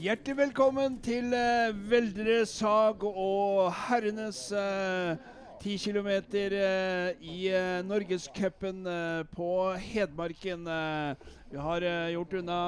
Hjertelig 0.00 0.38
velkommen 0.38 0.94
til 1.04 1.34
uh, 1.36 1.74
Veldre 1.90 2.38
Sag 2.48 3.02
og 3.04 3.66
herrenes 3.82 4.38
uh, 4.56 5.18
10 5.60 5.74
km 5.76 6.06
uh, 6.08 7.10
i 7.20 7.50
uh, 7.52 7.82
Norgescupen 7.84 8.78
uh, 8.88 9.26
på 9.28 9.48
Hedmarken. 9.76 10.64
Uh, 10.64 11.12
vi 11.52 11.60
har 11.60 11.84
uh, 11.84 12.06
gjort 12.14 12.32
unna 12.38 12.60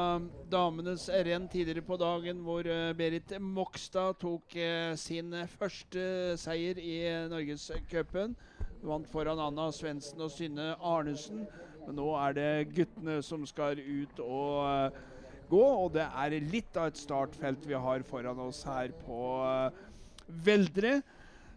damenes 0.52 1.06
renn 1.08 1.46
tidligere 1.48 1.80
på 1.86 1.96
dagen, 1.96 2.42
hvor 2.44 2.68
Berit 2.98 3.32
Mokstad 3.40 4.18
tok 4.20 4.58
sin 5.00 5.32
første 5.54 6.36
seier 6.36 6.82
i 6.84 6.98
Norgescupen. 7.32 8.36
Vant 8.84 9.08
foran 9.08 9.40
Anna 9.40 9.70
Svendsen 9.72 10.20
og 10.20 10.34
Synne 10.36 10.74
Arnesen. 10.76 11.46
Men 11.86 11.96
nå 11.96 12.12
er 12.26 12.36
det 12.36 12.52
guttene 12.76 13.22
som 13.24 13.48
skal 13.48 13.80
ut 13.80 14.20
og 14.20 15.00
gå, 15.52 15.62
og 15.62 15.92
det 15.96 16.06
er 16.06 16.36
litt 16.48 16.76
av 16.80 16.90
et 16.90 17.00
startfelt 17.00 17.66
vi 17.68 17.76
har 17.78 18.04
foran 18.08 18.40
oss 18.46 18.62
her 18.68 18.94
på 19.04 19.20
uh, 19.44 19.84
Veldre. 20.46 21.00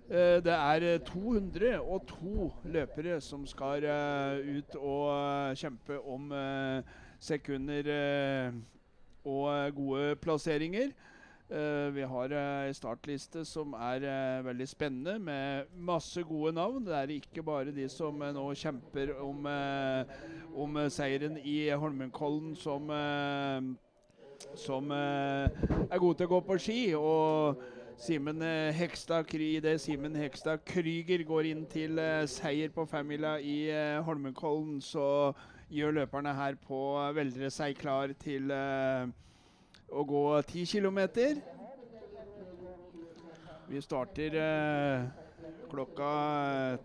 Uh, 0.10 0.38
det 0.46 0.54
er 0.54 0.86
202 1.08 2.50
løpere 2.76 3.18
som 3.24 3.48
skal 3.50 3.88
ut 3.88 4.78
og 4.78 5.58
kjempe 5.58 6.00
om 6.04 6.30
sekunder 7.24 7.90
og 9.26 9.76
gode 9.76 10.16
plasseringer. 10.22 10.92
vi 11.94 12.02
har 12.02 12.34
ei 12.34 12.74
startliste 12.74 13.44
som 13.46 13.74
er 13.78 14.06
veldig 14.46 14.68
spennende, 14.68 15.20
med 15.20 15.72
masse 15.78 16.24
gode 16.24 16.54
navn. 16.54 16.86
Det 16.86 16.96
er 16.98 17.14
ikke 17.16 17.44
bare 17.44 17.74
de 17.74 17.88
som 17.90 18.18
nå 18.18 18.46
kjemper 18.54 19.14
om, 19.22 19.48
om 20.54 20.80
seieren 20.90 21.38
i 21.38 21.70
Holmenkollen 21.70 22.56
som 22.58 22.90
som 24.56 24.92
eh, 24.92 25.50
er 25.90 26.00
god 26.00 26.16
til 26.16 26.28
å 26.28 26.34
gå 26.36 26.40
på 26.48 26.58
ski. 26.62 26.80
Og 26.98 27.62
Simen 28.02 28.42
eh, 28.44 28.76
Hekstad 28.76 29.32
Simen 29.80 30.16
Hekstad 30.16 30.64
Krüger 30.68 31.24
går 31.28 31.52
inn 31.52 31.66
til 31.72 32.00
eh, 32.00 32.26
seier 32.28 32.70
på 32.76 32.86
femmila 32.86 33.40
i 33.40 33.72
Holmenkollen, 34.06 34.82
så 34.82 35.34
gjør 35.70 36.02
løperne 36.02 36.34
her 36.36 36.56
på 36.62 36.80
Veldre 37.16 37.50
seg 37.50 37.78
klar 37.80 38.14
til 38.22 38.52
å 38.52 40.04
gå 40.06 40.42
10 40.42 40.66
km. 40.70 41.00
Vi 43.66 43.82
starter 43.82 44.36
klokka 45.72 46.12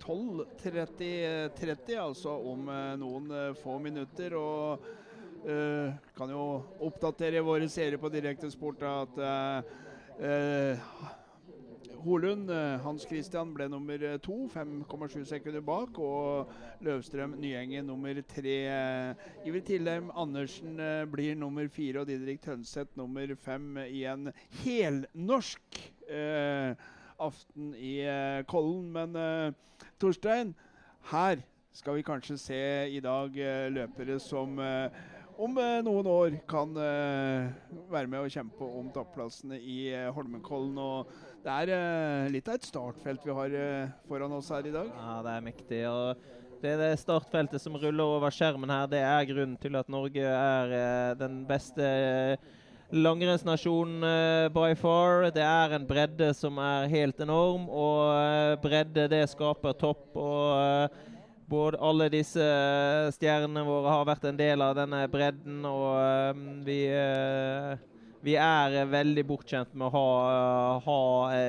12.30, 0.00 1.98
altså 2.00 2.32
om 2.40 2.72
noen 3.02 3.54
få 3.60 3.76
minutter. 3.84 4.34
og 4.40 4.88
Uh, 5.40 5.94
kan 6.12 6.28
jo 6.28 6.42
oppdatere 6.84 7.40
våre 7.40 7.64
seere 7.72 7.96
på 7.96 8.10
Direktesport 8.12 8.82
at 8.84 9.14
uh, 9.24 11.06
Holund, 12.04 12.50
Hans 12.84 13.06
Christian, 13.08 13.54
ble 13.56 13.66
nummer 13.72 14.02
to, 14.24 14.36
5,7 14.52 15.24
sekunder 15.28 15.64
bak. 15.64 15.96
Og 16.00 16.52
Løvstrøm 16.84 17.34
Nyengen 17.40 17.88
nummer 17.88 18.20
tre. 18.28 18.56
Iver 19.48 19.64
Tillheim 19.64 20.08
Andersen 20.16 20.80
blir 21.12 21.36
nummer 21.36 21.68
fire, 21.68 22.00
og 22.00 22.08
Didrik 22.08 22.40
Tønseth 22.44 22.96
nummer 23.00 23.34
fem 23.36 23.76
i 23.84 24.04
en 24.08 24.32
helnorsk 24.62 25.80
eh, 26.08 26.72
aften 27.20 27.74
i 27.76 27.94
Kollen. 28.48 28.88
Men 28.96 29.54
Torstein, 30.00 30.54
her 31.12 31.44
skal 31.72 32.00
vi 32.00 32.08
kanskje 32.08 32.40
se 32.40 32.62
i 32.96 33.00
dag 33.04 33.36
løpere 33.76 34.16
som 34.24 34.56
om 35.40 35.56
eh, 35.60 35.78
noen 35.86 36.08
år 36.10 36.36
kan 36.50 36.74
eh, 36.76 37.48
være 37.90 38.10
med 38.10 38.24
og 38.24 38.32
kjempe 38.32 38.66
om 38.66 38.90
topplassene 38.94 39.58
i 39.58 39.78
eh, 39.94 40.10
Holmenkollen. 40.14 40.76
Og 40.78 41.10
det 41.44 41.56
er 41.64 42.30
litt 42.32 42.48
av 42.50 42.58
et 42.58 42.68
startfelt 42.68 43.24
vi 43.24 43.36
har 43.36 43.56
foran 44.08 44.36
oss 44.36 44.50
her 44.52 44.68
i 44.68 44.74
dag. 44.74 44.90
Ja, 44.92 45.16
det 45.24 45.34
er 45.34 45.46
mektig. 45.46 45.82
og 45.88 46.60
det, 46.60 46.74
det 46.76 46.90
startfeltet 47.00 47.62
som 47.62 47.78
ruller 47.80 48.18
over 48.18 48.34
skjermen 48.34 48.68
her, 48.68 48.88
det 48.92 49.00
er 49.00 49.28
grunnen 49.30 49.56
til 49.60 49.78
at 49.80 49.88
Norge 49.88 50.26
er 50.28 51.14
den 51.16 51.40
beste 51.48 51.86
langrennsnasjonen 52.90 54.04
uh, 54.04 54.50
by 54.52 54.74
far. 54.76 55.30
Det 55.32 55.44
er 55.46 55.76
en 55.76 55.86
bredde 55.86 56.32
som 56.36 56.58
er 56.60 56.90
helt 56.90 57.22
enorm, 57.22 57.68
og 57.70 58.10
uh, 58.10 58.58
bredde 58.60 59.06
det 59.08 59.22
skaper 59.30 59.78
topp. 59.78 60.10
og 60.18 60.90
uh, 60.90 61.08
både 61.50 61.80
alle 61.82 62.08
disse 62.12 62.44
eh, 62.44 63.10
stjernene 63.14 63.64
våre 63.66 63.90
har 63.90 64.06
vært 64.08 64.28
en 64.30 64.38
del 64.38 64.62
av 64.62 64.76
denne 64.78 65.02
bredden, 65.10 65.64
og 65.66 66.34
um, 66.34 66.44
vi, 66.66 66.78
uh, 66.94 67.74
vi 68.22 68.36
er 68.38 68.78
veldig 68.90 69.24
bortskjemt 69.26 69.74
med 69.74 69.88
å 69.88 69.92
ha, 69.96 70.78
ha 70.86 71.00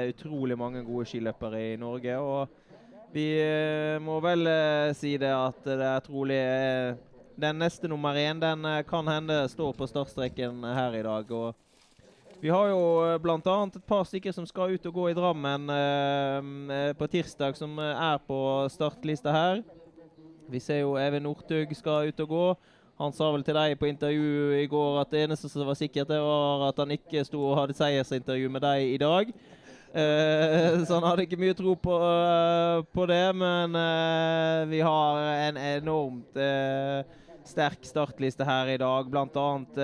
utrolig 0.09 0.57
mange 0.57 0.81
gode 0.88 1.06
skiløpere 1.11 1.61
i 1.69 1.79
Norge. 1.79 2.17
Og 2.17 3.13
vi 3.13 3.28
må 4.00 4.22
vel 4.23 4.47
si 4.95 5.17
det 5.19 5.34
at 5.35 5.66
det 5.67 5.84
er 5.84 6.06
trolig 6.06 6.44
den 7.41 7.59
neste 7.59 7.90
nummer 7.91 8.16
én 8.16 8.40
den 8.40 8.63
kan 8.88 9.09
hende 9.11 9.44
står 9.51 9.75
på 9.75 9.90
startstreken 9.91 10.63
her 10.63 10.95
i 10.95 11.03
dag. 11.03 11.35
og 11.35 11.59
vi 12.41 12.50
har 12.50 12.72
jo 12.72 13.17
bl.a. 13.22 13.38
et 13.38 13.84
par 13.85 14.07
stykker 14.09 14.34
som 14.34 14.47
skal 14.50 14.73
ut 14.73 14.85
og 14.90 14.95
gå 14.95 15.03
i 15.11 15.13
Drammen 15.13 15.69
eh, 15.69 16.88
på 16.97 17.07
tirsdag, 17.13 17.53
som 17.53 17.78
er 17.78 18.17
på 18.25 18.40
startlista 18.73 19.29
her. 19.35 19.61
Vi 20.51 20.59
ser 20.59 20.84
jo 20.84 20.97
Even 21.00 21.23
Northug 21.23 21.73
skal 21.78 22.12
ut 22.12 22.19
og 22.25 22.35
gå. 22.35 22.45
Han 23.01 23.13
sa 23.16 23.31
vel 23.34 23.41
til 23.45 23.57
deg 23.57 23.79
på 23.79 23.88
intervju 23.89 24.59
i 24.59 24.67
går 24.69 25.00
at 25.01 25.13
det 25.13 25.23
eneste 25.25 25.50
som 25.50 25.66
var 25.66 25.78
sikkert, 25.79 26.12
var 26.12 26.67
at 26.67 26.78
han 26.84 26.94
ikke 26.94 27.23
sto 27.25 27.39
og 27.41 27.57
hadde 27.57 27.78
seiersintervju 27.78 28.51
med 28.53 28.61
deg 28.61 28.94
i 28.94 29.00
dag. 29.01 29.31
Uh, 29.91 30.85
så 30.88 30.95
han 30.95 31.03
hadde 31.03 31.25
ikke 31.25 31.40
mye 31.41 31.56
tro 31.57 31.73
på, 31.75 31.95
uh, 32.00 32.79
på 32.95 33.07
det, 33.11 33.25
men 33.35 33.75
uh, 33.75 34.69
vi 34.72 34.79
har 34.85 35.17
en 35.50 35.57
enormt 35.59 36.40
sterk 37.44 37.84
startliste 37.84 38.45
her 38.47 38.69
i 38.72 38.78
dag. 38.79 39.09
Blant 39.11 39.35
annet 39.35 39.79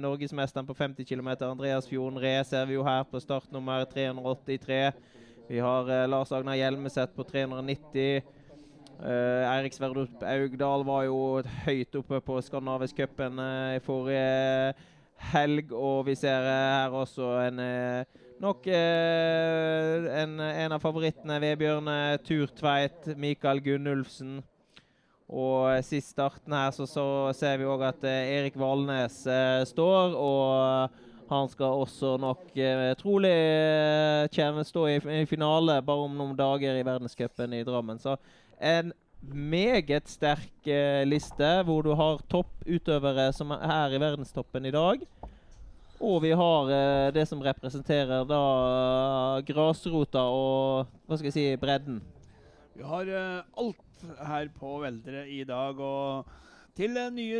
norgesmesteren 0.00 0.66
på 0.66 0.74
50 0.74 1.06
km, 1.06 1.28
Andreas 1.46 1.86
Fjorden 1.86 2.18
Ree, 2.18 2.40
ser 2.48 2.64
vi 2.66 2.74
jo 2.74 2.86
her 2.86 3.04
på 3.06 3.20
startnummer 3.22 3.84
383. 3.92 4.80
Vi 5.46 5.60
har 5.62 5.92
Lars 6.08 6.32
Agnar 6.34 6.56
Hjelmeset 6.58 7.12
på 7.14 7.22
390. 7.28 8.24
Uh, 8.96 9.44
Eirik 9.44 9.74
Sverdrup 9.76 10.22
Augdal 10.24 10.84
var 10.88 11.02
jo 11.04 11.16
høyt 11.66 11.96
oppe 11.98 12.16
på 12.24 12.38
Skandinavisk 12.40 12.96
cupen 13.02 13.36
uh, 13.36 13.74
i 13.76 13.82
forrige 13.84 14.72
helg, 15.34 15.72
og 15.76 16.06
vi 16.08 16.14
ser 16.16 16.46
uh, 16.46 16.52
her 16.80 16.96
også 16.96 17.28
en 17.44 17.60
nok 18.40 18.66
en, 18.68 20.34
en, 20.44 20.72
av 20.76 20.80
favorittene, 20.80 21.38
Vebjørn 21.40 21.88
Turtveit, 22.24 23.06
Mikael 23.16 23.62
Gunnulfsen. 23.64 24.42
Og 25.26 25.80
sist 25.84 26.12
starten 26.12 26.52
her 26.52 26.68
så, 26.76 26.84
så 26.84 27.06
ser 27.36 27.56
vi 27.56 27.64
òg 27.64 27.86
at 27.88 28.04
Erik 28.04 28.58
Valnes 28.60 29.22
står, 29.72 30.18
og 30.20 31.00
han 31.32 31.48
skal 31.52 31.82
også 31.82 32.16
nok 32.20 32.44
trolig 33.00 33.32
uh, 34.28 34.62
stå 34.66 34.86
i, 34.88 34.96
i, 35.20 35.24
finale 35.26 35.80
bare 35.82 36.06
om 36.06 36.14
noen 36.16 36.36
dager 36.38 36.76
i 36.76 36.86
verdenscupen 36.86 37.54
i 37.56 37.64
Drammen. 37.66 37.98
Så 37.98 38.16
en 38.60 38.92
meget 39.22 40.08
sterk 40.08 40.68
eh, 40.68 41.04
liste, 41.06 41.48
hvor 41.66 41.82
du 41.82 41.94
har 41.96 42.20
topputøvere 42.30 43.32
som 43.34 43.50
er 43.54 43.64
her 43.66 43.96
i 43.96 44.00
verdenstoppen 44.00 44.66
i 44.66 44.74
dag. 44.74 45.02
Og 46.00 46.20
vi 46.22 46.32
har 46.36 46.70
eh, 46.70 47.12
det 47.14 47.26
som 47.28 47.42
representerer 47.42 48.26
da 48.28 48.40
grasrota 49.48 50.26
og 50.28 50.92
hva 51.06 51.18
skal 51.18 51.30
jeg 51.30 51.36
si, 51.36 51.46
bredden. 51.60 52.02
Vi 52.76 52.84
har 52.84 53.08
eh, 53.08 53.44
alt 53.56 54.08
her 54.28 54.50
på 54.52 54.78
Veldre 54.84 55.24
i 55.28 55.42
dag. 55.48 55.80
og 55.80 56.26
til 56.76 56.92
nye, 56.92 57.38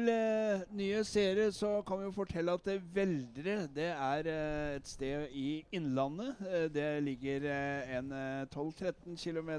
nye 0.72 1.00
seere 1.04 1.50
så 1.52 1.82
kan 1.84 1.98
vi 2.00 2.06
jo 2.06 2.12
fortelle 2.16 2.54
at 2.56 2.68
Veldre 2.94 3.56
det 3.76 3.90
er 3.92 4.28
eh, 4.32 4.76
et 4.78 4.86
sted 4.88 5.26
i 5.36 5.58
Innlandet. 5.76 6.38
Eh, 6.40 6.68
det 6.72 6.86
ligger 7.04 7.44
eh, 7.52 7.90
en 7.98 8.14
12-13 8.48 9.18
km 9.20 9.50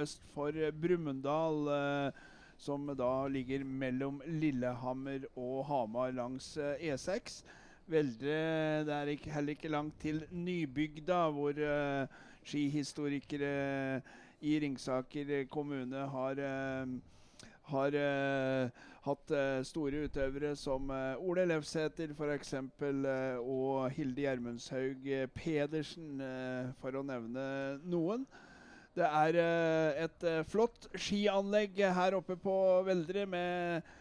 øst 0.00 0.24
for 0.32 0.56
Brumunddal. 0.80 1.68
Som 2.56 2.86
da 2.96 3.26
ligger 3.28 3.64
mellom 3.66 4.22
Lillehammer 4.24 5.26
og 5.36 5.66
Hamar 5.68 6.14
langs 6.14 6.54
E6. 6.56 7.42
Veldre 7.90 8.36
Det 8.86 8.94
er 8.94 9.10
ikke, 9.10 9.32
heller 9.34 9.52
ikke 9.52 9.68
langt 9.68 10.00
til 10.00 10.22
Nybygda, 10.30 11.28
hvor 11.34 11.52
skihistorikere 12.44 14.00
i 14.40 14.56
Ringsaker 14.62 15.44
kommune 15.50 16.06
har, 16.14 16.40
har 17.74 17.98
hatt 19.04 19.32
store 19.68 20.06
utøvere 20.06 20.54
som 20.56 20.88
Ole 21.20 21.44
Lefsæter 21.50 22.14
f.eks. 22.16 22.54
og 23.40 23.90
Hilde 23.92 24.24
Gjermundshaug 24.24 25.08
Pedersen, 25.36 26.22
for 26.80 26.96
å 26.96 27.04
nevne 27.04 27.44
noen. 27.84 28.24
Det 28.94 29.04
er 29.04 29.36
et 30.06 30.24
flott 30.48 30.88
skianlegg 30.94 31.82
her 31.96 32.16
oppe 32.16 32.36
på 32.40 32.56
Veldre 32.86 33.26
med 33.28 33.92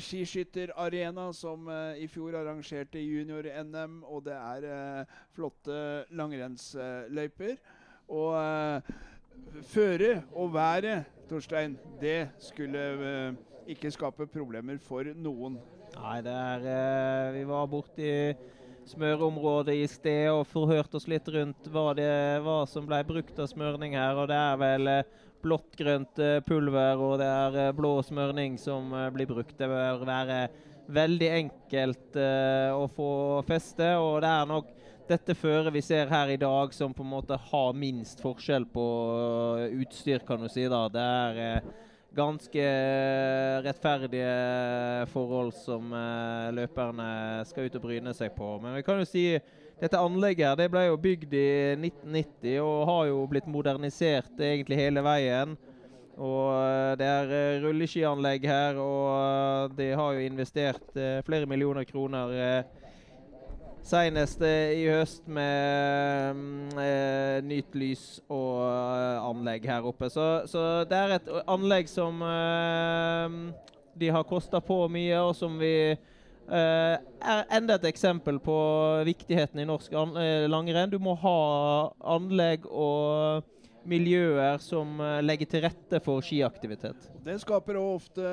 skiskytterarena 0.00 1.26
som 1.36 1.68
i 1.98 2.06
fjor 2.08 2.38
arrangerte 2.40 3.02
junior-NM, 3.02 4.00
og 4.08 4.24
det 4.30 4.38
er 4.38 5.04
flotte 5.36 6.06
langrennsløyper. 6.16 7.58
Og 8.08 8.32
føre 9.74 10.22
og 10.32 10.54
været, 10.54 11.04
Torstein, 11.28 11.76
det 12.00 12.30
skulle 12.38 13.36
ikke 13.68 13.92
skape 13.92 14.26
problemer 14.30 14.78
for 14.82 15.04
noen. 15.16 15.58
Nei, 15.96 16.18
det 16.24 16.32
er 16.32 17.32
Vi 17.34 17.44
var 17.48 17.68
borti 17.70 18.10
smørområdet 18.90 19.74
i 19.76 19.86
sted 19.90 20.30
og 20.32 20.46
forhørte 20.50 20.98
oss 20.98 21.08
litt 21.10 21.28
rundt 21.30 21.68
hva 21.70 21.90
det 21.94 22.10
hva 22.42 22.62
som 22.66 22.86
ble 22.88 23.02
brukt 23.06 23.38
av 23.38 23.50
smørning 23.50 23.96
her. 23.98 24.18
Og 24.18 24.30
det 24.30 24.38
er 24.38 24.60
vel 24.60 24.90
blått-grønt 25.44 26.20
eh, 26.20 26.40
pulver 26.44 27.00
og 27.00 27.16
det 27.20 27.28
er 27.28 27.58
eh, 27.66 27.72
blå 27.76 27.94
smørning 28.04 28.58
som 28.60 28.92
eh, 28.96 29.08
blir 29.14 29.28
brukt. 29.30 29.56
Det 29.58 29.68
bør 29.70 30.04
være 30.08 30.42
veldig 30.90 31.28
enkelt 31.36 32.16
å 32.18 32.86
få 32.90 33.10
feste, 33.46 33.92
og 34.02 34.24
det 34.24 34.30
er 34.34 34.48
nok 34.50 34.72
dette 35.06 35.36
føret 35.38 35.70
vi 35.70 35.82
ser 35.86 36.10
her 36.10 36.32
i 36.34 36.38
dag 36.40 36.72
som 36.74 36.90
på 36.96 37.04
en 37.04 37.12
måte 37.12 37.38
har 37.38 37.76
minst 37.78 38.18
forskjell 38.24 38.66
på 38.74 38.86
utstyr, 39.84 40.24
kan 40.26 40.42
du 40.42 40.48
si. 40.50 40.64
da. 40.66 40.80
Det 40.90 41.04
er 41.04 41.62
ganske 42.16 42.64
rettferdige 43.64 45.06
forhold 45.12 45.52
som 45.54 45.92
løperne 46.56 47.08
skal 47.46 47.68
ut 47.68 47.76
og 47.78 47.84
bryne 47.84 48.14
seg 48.16 48.32
på. 48.34 48.56
Men 48.62 48.74
vi 48.78 48.84
kan 48.86 48.98
jo 48.98 49.06
si 49.08 49.24
dette 49.80 49.96
anlegget 49.96 50.44
her, 50.44 50.56
det 50.58 50.68
ble 50.72 50.82
jo 50.88 50.98
bygd 51.00 51.34
i 51.38 51.50
1990 51.78 52.58
og 52.60 52.88
har 52.90 53.04
jo 53.08 53.20
blitt 53.30 53.46
modernisert 53.48 54.42
egentlig 54.42 54.76
hele 54.76 55.04
veien. 55.06 55.54
Og 56.20 56.50
eh, 56.52 56.96
Det 57.00 57.06
er 57.08 57.32
eh, 57.32 57.60
rulleskianlegg 57.64 58.44
her, 58.44 58.76
og 58.76 59.72
de 59.78 59.88
har 59.96 60.16
jo 60.16 60.26
investert 60.26 61.00
flere 61.24 61.48
millioner 61.48 61.86
kroner. 61.88 62.34
Senest 63.86 64.42
i 64.44 64.84
høst 64.90 65.24
med 65.30 66.36
mm, 66.36 66.80
nytt 67.48 67.74
lys 67.78 68.04
og 68.28 68.60
anlegg 69.30 69.66
her 69.70 69.88
oppe. 69.88 70.10
Så, 70.12 70.26
så, 70.50 70.84
det 70.88 70.98
er 70.98 71.16
et 71.16 71.30
anlegg 71.50 71.90
som 71.90 72.20
de 74.00 74.10
har 74.12 74.28
kosta 74.28 74.60
på 74.62 74.82
mye, 74.92 75.18
og 75.24 75.34
som 75.38 75.58
vi 75.60 75.74
Uh, 76.50 76.96
er 77.22 77.44
enda 77.54 77.76
et 77.78 77.84
eksempel 77.86 78.40
på 78.42 78.54
viktigheten 79.06 79.60
i 79.62 79.66
norsk 79.68 79.92
uh, 79.94 80.16
langrenn. 80.50 80.90
Du 80.90 80.98
må 80.98 81.14
ha 81.22 81.34
anlegg 82.16 82.64
og 82.66 83.44
miljøer 83.88 84.60
som 84.62 85.00
uh, 85.00 85.18
legger 85.24 85.48
til 85.50 85.64
rette 85.64 86.00
for 86.04 86.24
skiaktivitet. 86.24 87.08
Det 87.24 87.36
skaper 87.42 87.78
ofte 87.80 88.24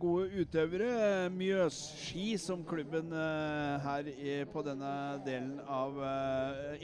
gode 0.00 0.42
utøvere. 0.42 1.28
Mjøsski, 1.34 2.34
som 2.40 2.64
klubben 2.66 3.12
her 3.12 4.10
på 4.52 4.62
denne 4.66 4.92
delen 5.26 5.58
av 5.66 5.98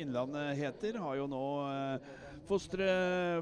Innlandet 0.01 0.59
heter, 0.59 0.99
har 0.99 1.21
jo 1.21 1.29
nå 1.31 1.47
fostre 2.51 2.91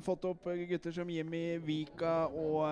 fått 0.05 0.29
opp 0.29 0.51
gutter 0.69 0.93
som 0.93 1.11
Jimmy 1.11 1.57
Vika 1.65 2.27
og 2.29 2.67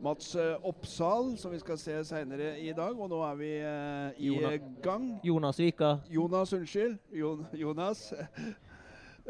Mats 0.00 0.34
eh, 0.34 0.56
Oppsal, 0.62 1.36
som 1.36 1.52
vi 1.52 1.58
skal 1.60 1.78
se 1.78 1.98
seinere 2.08 2.54
i 2.60 2.72
dag. 2.72 2.96
Og 2.96 3.10
nå 3.12 3.20
er 3.26 3.36
vi 3.36 3.50
eh, 3.58 4.22
i 4.24 4.30
Jonas. 4.30 4.68
gang. 4.82 5.06
Jonas 5.24 5.60
Vika. 5.60 5.96
Jonas, 6.08 6.52
unnskyld. 6.56 6.98
Jon, 7.12 7.46
Jonas. 7.52 8.12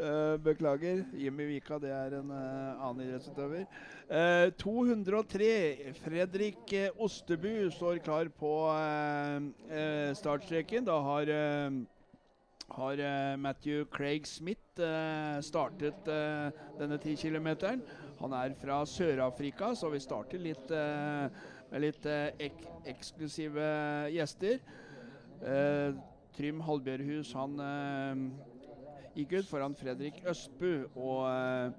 uh, 0.01 0.35
beklager. 0.43 1.05
Jimmy 1.13 1.47
Vika, 1.53 1.77
det 1.81 1.93
er 1.95 2.17
en 2.19 2.33
uh, 2.33 2.81
annen 2.87 3.05
idrettsutøver. 3.07 3.65
203. 4.59 5.47
Fredrik 6.03 6.73
Ostebu 6.99 7.69
står 7.71 8.01
klar 8.03 8.27
på 8.35 8.51
startstreken. 10.19 10.83
Da 10.83 10.97
har 10.99 11.31
har 12.71 13.03
Matthew 13.37 13.85
Craig 13.85 14.27
Smith 14.27 14.83
startet 15.39 16.11
denne 16.79 16.97
10 16.99 17.15
kilometeren. 17.23 17.85
Han 18.21 18.33
er 18.37 18.53
fra 18.53 18.83
Sør-Afrika, 18.85 19.71
så 19.73 19.89
vi 19.89 19.99
starter 20.01 20.41
litt 20.41 20.71
eh, 20.77 21.39
med 21.71 21.81
litt 21.81 22.05
eh, 22.05 22.29
ek 22.45 22.59
eksklusive 22.91 23.69
gjester. 24.13 24.59
Eh, 25.41 25.97
Trym 26.37 26.61
Halbjørhus 26.63 27.33
han 27.35 27.57
ut 29.15 29.49
foran 29.49 29.75
Fredrik 29.75 30.21
Østbu. 30.27 30.87
Og 30.95 31.73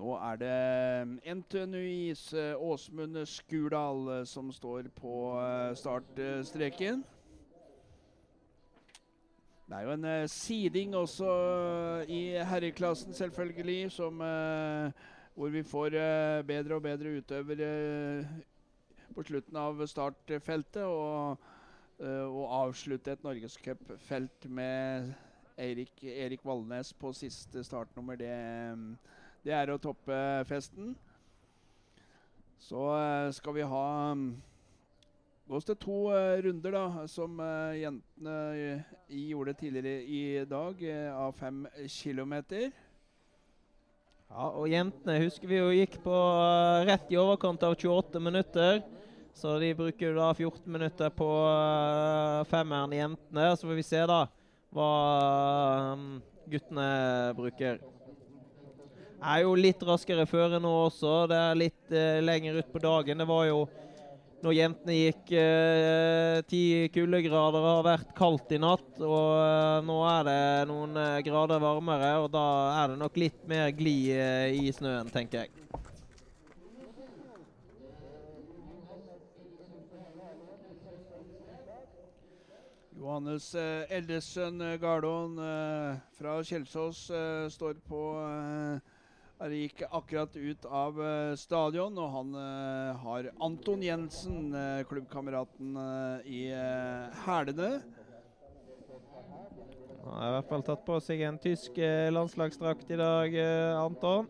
nå 0.00 0.16
er 0.16 0.42
det 0.42 1.36
NTNUIs 1.36 2.26
Åsmund 2.56 3.22
Skurdal 3.26 4.26
som 4.26 4.52
står 4.52 4.90
på 4.96 5.14
startstreken. 5.76 7.04
Det 9.70 9.78
er 9.78 9.84
jo 9.86 9.92
en 9.94 10.04
uh, 10.04 10.26
siding 10.26 10.94
også 10.98 11.26
uh, 11.30 12.08
i 12.10 12.34
herreklassen, 12.42 13.14
selvfølgelig, 13.14 13.92
som 13.94 14.20
uh, 14.20 14.90
hvor 15.34 15.48
vi 15.48 15.62
får 15.62 15.94
bedre 16.42 16.74
og 16.74 16.82
bedre 16.82 17.12
utøvere 17.20 17.68
på 19.14 19.22
slutten 19.22 19.56
av 19.56 19.86
startfeltet. 19.86 20.82
Og, 20.82 21.38
og 22.00 22.44
avslutte 22.56 23.12
et 23.12 23.22
norgescupfelt 23.24 24.48
med 24.50 25.12
Erik, 25.60 25.92
Erik 26.02 26.44
Valnes 26.46 26.92
på 26.96 27.12
siste 27.16 27.64
startnummer. 27.66 28.16
Det, 28.16 28.34
det 29.44 29.54
er 29.56 29.72
å 29.72 29.80
toppe 29.82 30.16
festen. 30.48 30.94
Så 32.60 32.84
skal 33.36 33.56
vi 33.56 33.66
ha 33.68 33.88
Gå 35.50 35.58
oss 35.58 35.66
til 35.66 35.74
to 35.82 35.94
uh, 36.14 36.36
runder, 36.44 36.70
da, 36.70 37.06
som 37.10 37.40
uh, 37.42 37.74
jentene 37.74 38.34
gjorde 39.10 39.56
tidligere 39.58 40.04
i 40.06 40.44
dag, 40.46 40.84
av 41.10 41.32
fem 41.34 41.64
kilometer. 41.90 42.68
Ja, 44.30 44.44
og 44.46 44.68
jentene 44.70 45.16
husker 45.24 45.50
vi 45.50 45.58
jo 45.58 45.72
gikk 45.74 45.96
på 46.04 46.14
rett 46.86 47.10
i 47.10 47.18
overkant 47.18 47.66
av 47.66 47.74
28 47.74 48.22
minutter. 48.22 48.78
Så 49.34 49.56
de 49.58 49.72
bruker 49.74 50.14
da 50.14 50.28
14 50.36 50.70
minutter 50.70 51.10
på 51.18 51.28
femmeren 52.46 52.94
jentene. 52.94 53.50
Så 53.58 53.66
får 53.66 53.80
vi 53.80 53.88
se 53.90 54.04
da 54.06 54.20
hva 54.74 54.90
um, 55.94 56.20
guttene 56.50 56.88
bruker. 57.38 57.80
Er 59.20 59.42
jo 59.44 59.52
litt 59.58 59.82
raskere 59.84 60.24
føre 60.28 60.60
nå 60.62 60.70
også. 60.86 61.26
Det 61.28 61.36
er 61.36 61.58
litt 61.58 61.92
eh, 61.92 62.22
lenger 62.24 62.62
utpå 62.62 62.80
dagen. 62.80 63.20
Det 63.20 63.28
var 63.28 63.44
jo 63.50 63.58
når 64.40 64.56
jentene 64.56 64.96
gikk 64.96 65.32
eh, 65.36 66.38
ti 66.48 66.62
kuldegrader 66.94 67.60
og 67.60 67.68
har 67.74 67.84
vært 67.90 68.14
kaldt 68.16 68.54
i 68.56 68.60
natt. 68.62 68.88
Og 68.96 69.28
eh, 69.42 69.82
nå 69.84 69.98
er 70.08 70.26
det 70.30 70.40
noen 70.70 70.96
eh, 70.96 71.20
grader 71.26 71.60
varmere, 71.60 72.14
og 72.24 72.30
da 72.32 72.46
er 72.80 72.94
det 72.94 73.00
nok 73.02 73.20
litt 73.20 73.44
mer 73.50 73.68
glid 73.76 74.14
eh, 74.16 74.56
i 74.56 74.72
snøen, 74.72 75.12
tenker 75.12 75.44
jeg. 75.44 75.79
Johannes 83.00 83.46
eh, 83.56 83.88
eldesønn 83.96 84.60
eh, 84.60 84.82
fra 86.18 86.32
Kjelsås 86.44 87.06
står 87.48 87.78
på 87.88 88.00
er 89.40 89.54
gikk 89.56 89.86
akkurat 89.88 90.34
ut 90.36 90.66
av 90.68 90.98
uh, 91.00 91.32
stadion, 91.40 91.94
og 91.96 92.10
han 92.12 92.34
har 93.00 93.30
Anton 93.40 93.80
Jensen, 93.80 94.52
klubbkameraten 94.84 95.78
i 96.28 96.42
hælene. 97.22 97.70
Han 100.02 100.12
har 100.18 100.26
i 100.26 100.34
hvert 100.34 100.52
fall 100.52 100.66
tatt 100.68 100.84
på 100.84 101.00
seg 101.00 101.24
en 101.24 101.40
tysk 101.40 101.80
landslagsdrakt 102.12 102.92
i 102.92 103.00
dag, 103.00 103.40
Anton. 103.80 104.28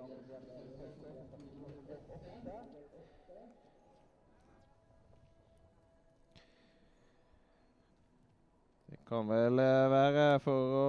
Kan 9.11 9.27
vel 9.27 9.59
være 9.59 10.27
for 10.45 10.75
å 10.79 10.89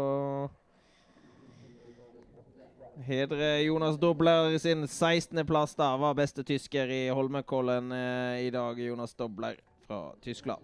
hedre 3.07 3.63
Jonas 3.63 3.97
Dobler 3.97 4.57
sin 4.61 4.85
16.-plass. 4.85 5.73
da, 5.75 5.95
Var 5.97 6.13
beste 6.13 6.43
tysker 6.45 6.91
i 6.93 7.09
Holmenkollen 7.09 7.91
eh, 7.91 8.45
i 8.45 8.51
dag. 8.53 8.79
Jonas 8.79 9.15
Dobler 9.17 9.57
fra 9.87 10.11
Tyskland. 10.21 10.61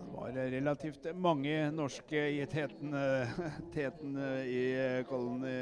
Det 0.00 0.12
var 0.12 0.36
relativt 0.52 1.08
mange 1.16 1.70
norske 1.72 2.26
i 2.36 2.44
teten, 2.46 2.92
eh, 2.94 3.40
teten 3.74 4.16
eh, 4.16 4.44
i 4.44 4.62
eh, 4.76 5.04
Kollen 5.08 5.44
i, 5.48 5.58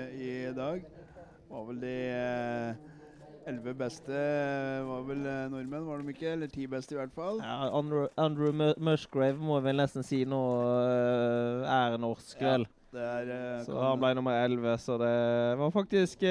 i 0.49 0.55
dag. 0.57 0.83
Var 1.49 1.67
vel 1.71 1.81
de 1.81 1.97
elleve 3.49 3.75
beste 3.79 4.23
var 4.87 5.07
vel 5.09 5.25
nordmenn, 5.53 5.87
var 5.89 6.03
de 6.03 6.15
ikke? 6.15 6.35
Eller 6.35 6.51
ti 6.53 6.67
beste, 6.71 6.95
i 6.95 7.01
hvert 7.01 7.15
fall. 7.17 7.41
Ja, 7.43 7.71
Andrew, 7.75 8.07
Andrew 8.21 8.53
Musgrave 8.77 9.41
må 9.41 9.59
vel 9.65 9.81
nesten 9.81 10.07
si 10.07 10.23
nå 10.29 10.43
er 11.65 11.99
norsk, 12.01 12.37
vel. 12.45 12.69
Ja, 12.93 13.09
er, 13.21 13.65
så 13.67 13.81
han 13.83 14.01
ble 14.01 14.15
nummer 14.17 14.39
elleve, 14.41 14.79
så 14.81 14.97
det 15.01 15.11
var 15.61 15.75
faktisk 15.75 16.23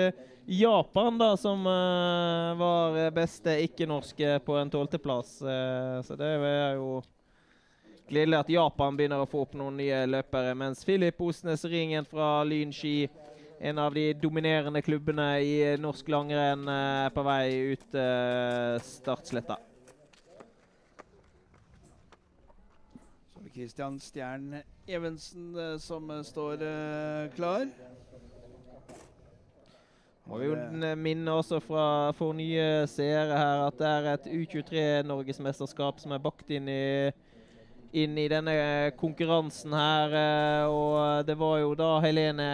Japan 0.50 1.20
da 1.20 1.34
som 1.38 1.68
var 1.68 2.98
beste 3.14 3.60
ikke-norske 3.68 4.40
på 4.46 4.58
en 4.58 4.74
tolvteplass. 4.74 5.38
så 6.08 6.18
det 6.18 6.32
er 6.38 6.80
jo 6.80 6.98
Gledelig 8.08 8.38
at 8.40 8.50
Japan 8.50 8.96
begynner 8.96 9.20
å 9.20 9.28
få 9.28 9.42
opp 9.44 9.56
noen 9.60 9.82
nye 9.82 10.06
løpere, 10.08 10.54
mens 10.56 10.86
Filip 10.88 11.20
Osnes 11.26 11.66
Ringen 11.68 12.06
fra 12.08 12.40
Lyn 12.48 12.72
ski, 12.72 13.10
en 13.60 13.78
av 13.78 13.94
de 13.94 14.14
dominerende 14.14 14.82
klubbene 14.82 15.28
i 15.42 15.54
norsk 15.82 16.10
langrenn, 16.14 16.68
eh, 16.70 17.06
er 17.08 17.14
på 17.14 17.24
vei 17.26 17.74
ut 17.74 17.96
uh, 17.98 18.78
startsletta. 18.86 19.58
Så 23.28 23.40
er 23.40 23.48
det 23.48 23.54
Christian 23.56 24.00
Stjern 24.00 24.60
Evensen 24.88 25.56
uh, 25.58 25.78
som 25.82 26.12
står 26.24 26.62
klar. 27.36 27.66
Må 30.28 30.42
vi 30.42 30.50
jo 30.50 30.56
minne 31.00 31.34
også 31.40 31.62
fra, 31.64 32.12
for 32.12 32.36
nye 32.36 32.84
seere 32.92 33.38
her 33.40 33.62
at 33.70 33.78
det 33.80 33.88
er 33.88 34.08
et 34.12 34.26
U23-norgesmesterskap 34.28 36.02
som 36.04 36.12
er 36.12 36.22
bakt 36.22 36.52
inn 36.52 36.68
i 36.68 36.82
inn 37.92 38.18
i 38.18 38.28
denne 38.32 38.56
konkurransen 39.00 39.74
her. 39.74 40.16
Eh, 40.20 40.66
og 40.72 41.28
det 41.28 41.38
var 41.40 41.60
jo 41.62 41.74
da 41.78 41.92
Helene 42.04 42.48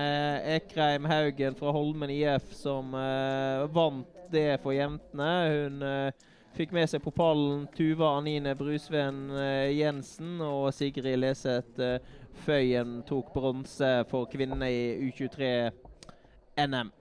Ekreim 0.56 1.06
Haugen 1.10 1.58
fra 1.58 1.74
Holmen 1.74 2.12
IF 2.14 2.54
som 2.58 2.94
uh, 2.94 3.66
vant 3.74 4.08
det 4.34 4.60
for 4.64 4.76
jentene. 4.76 5.32
Hun 5.54 5.86
uh, 5.86 6.34
fikk 6.58 6.74
med 6.76 6.90
seg 6.90 7.04
på 7.04 7.14
pallen 7.16 7.66
Tuva 7.76 8.16
Anine 8.20 8.56
Brusven 8.58 9.26
uh, 9.34 9.70
Jensen 9.74 10.42
og 10.44 10.70
Sigrid 10.76 11.20
Leseth 11.22 11.82
Føyen 12.44 13.02
tok 13.08 13.34
bronse 13.34 13.92
for 14.10 14.30
kvinnene 14.32 14.70
i 14.74 15.10
U23-NM. 15.10 16.94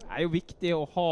Det 0.00 0.16
er 0.16 0.24
jo 0.24 0.32
viktig 0.32 0.72
å 0.74 0.86
ha 0.96 1.10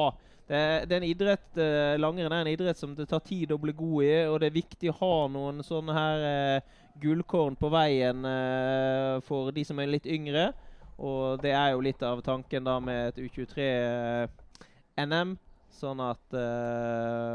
det, 0.49 0.85
det, 0.89 0.95
er 0.95 1.03
en 1.03 1.05
idrett, 1.05 1.59
uh, 1.61 2.01
Langrenn 2.01 2.33
er 2.33 2.41
en 2.41 2.49
idrett 2.49 2.79
som 2.81 2.95
det 2.97 3.05
tar 3.11 3.21
tid 3.21 3.51
å 3.53 3.59
bli 3.61 3.73
god 3.77 4.05
i, 4.07 4.25
og 4.31 4.41
det 4.41 4.47
er 4.49 4.55
viktig 4.55 4.89
å 4.89 4.95
ha 5.03 5.29
noen 5.29 5.61
sånne 5.65 5.93
her 5.93 6.25
uh, 6.25 6.61
gullkorn 7.03 7.57
på 7.61 7.69
veien 7.73 8.25
uh, 8.25 9.21
for 9.27 9.51
de 9.53 9.65
som 9.69 9.79
er 9.83 9.89
litt 9.93 10.07
yngre. 10.09 10.53
Og 10.99 11.39
det 11.45 11.53
er 11.53 11.71
jo 11.75 11.81
litt 11.85 12.03
av 12.03 12.23
tanken 12.27 12.65
da 12.67 12.81
med 12.83 13.09
et 13.13 13.19
U23-NM. 13.29 15.37
Sånn 15.79 16.01
at 16.03 16.35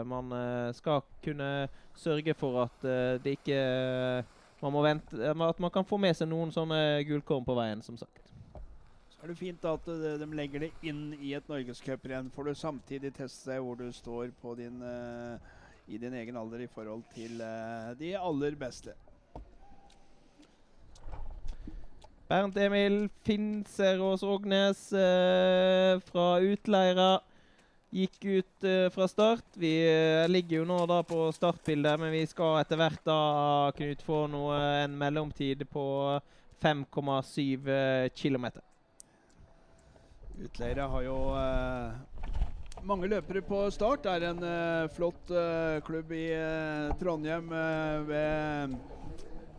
man 0.03 0.27
skal 0.75 0.99
kunne 1.23 1.71
sørge 1.95 2.33
for 2.35 2.59
at 2.65 2.83
det 3.23 3.37
ikke 3.37 3.55
man 4.59 4.73
må 4.75 4.83
vente, 4.83 5.15
At 5.15 5.59
man 5.63 5.71
kan 5.71 5.87
få 5.87 5.95
med 6.01 6.11
seg 6.17 6.27
noen 6.27 6.51
sånne 6.51 7.07
gullkorn 7.07 7.47
på 7.47 7.55
veien, 7.55 7.79
som 7.85 7.95
sagt 7.95 8.22
er 9.23 9.31
det 9.31 9.39
fint 9.39 9.65
at 9.69 9.85
de 9.87 10.25
legger 10.35 10.65
det 10.65 10.69
inn 10.83 11.13
i 11.15 11.31
et 11.37 11.47
norgescuprenn. 11.47 12.27
Får 12.35 12.49
du 12.49 12.57
samtidig 12.59 13.13
teste 13.15 13.55
hvor 13.63 13.77
du 13.79 13.87
står 13.95 14.33
din, 14.59 14.81
uh, 14.83 15.39
i 15.87 15.97
din 15.97 16.13
egen 16.19 16.35
alder 16.35 16.65
i 16.65 16.67
forhold 16.67 17.05
til 17.13 17.39
uh, 17.39 17.93
de 17.95 18.17
aller 18.19 18.57
beste. 18.59 18.97
Bernt 22.27 22.57
Emil 22.57 23.07
Finserås 23.23 24.23
Ågnes 24.23 24.81
fra 26.07 26.27
Utleira 26.41 27.19
gikk 27.93 28.25
ut 28.25 28.67
fra 28.95 29.07
start. 29.07 29.45
Vi 29.59 29.73
ligger 30.31 30.63
jo 30.63 30.67
nå 30.67 30.79
da 30.89 31.03
på 31.05 31.27
startbildet, 31.35 31.99
men 32.01 32.15
vi 32.15 32.23
skal 32.25 32.63
etter 32.63 32.79
hvert 32.79 33.03
da 33.05 33.19
Knut 33.77 34.01
få 34.07 34.23
noe, 34.33 34.57
en 34.81 34.97
mellomtid 34.97 35.67
på 35.69 35.85
5,7 36.63 38.09
km. 38.17 38.47
Utleira 40.41 40.87
har 40.89 41.03
jo 41.05 41.17
eh, 41.37 41.93
mange 42.83 43.07
løpere 43.07 43.43
på 43.45 43.59
start. 43.71 44.03
Det 44.03 44.11
er 44.11 44.25
en 44.31 44.43
eh, 44.47 44.89
flott 44.95 45.31
eh, 45.31 45.77
klubb 45.85 46.11
i 46.15 46.25
eh, 46.35 46.89
Trondheim 46.99 47.53
ved, 48.07 48.73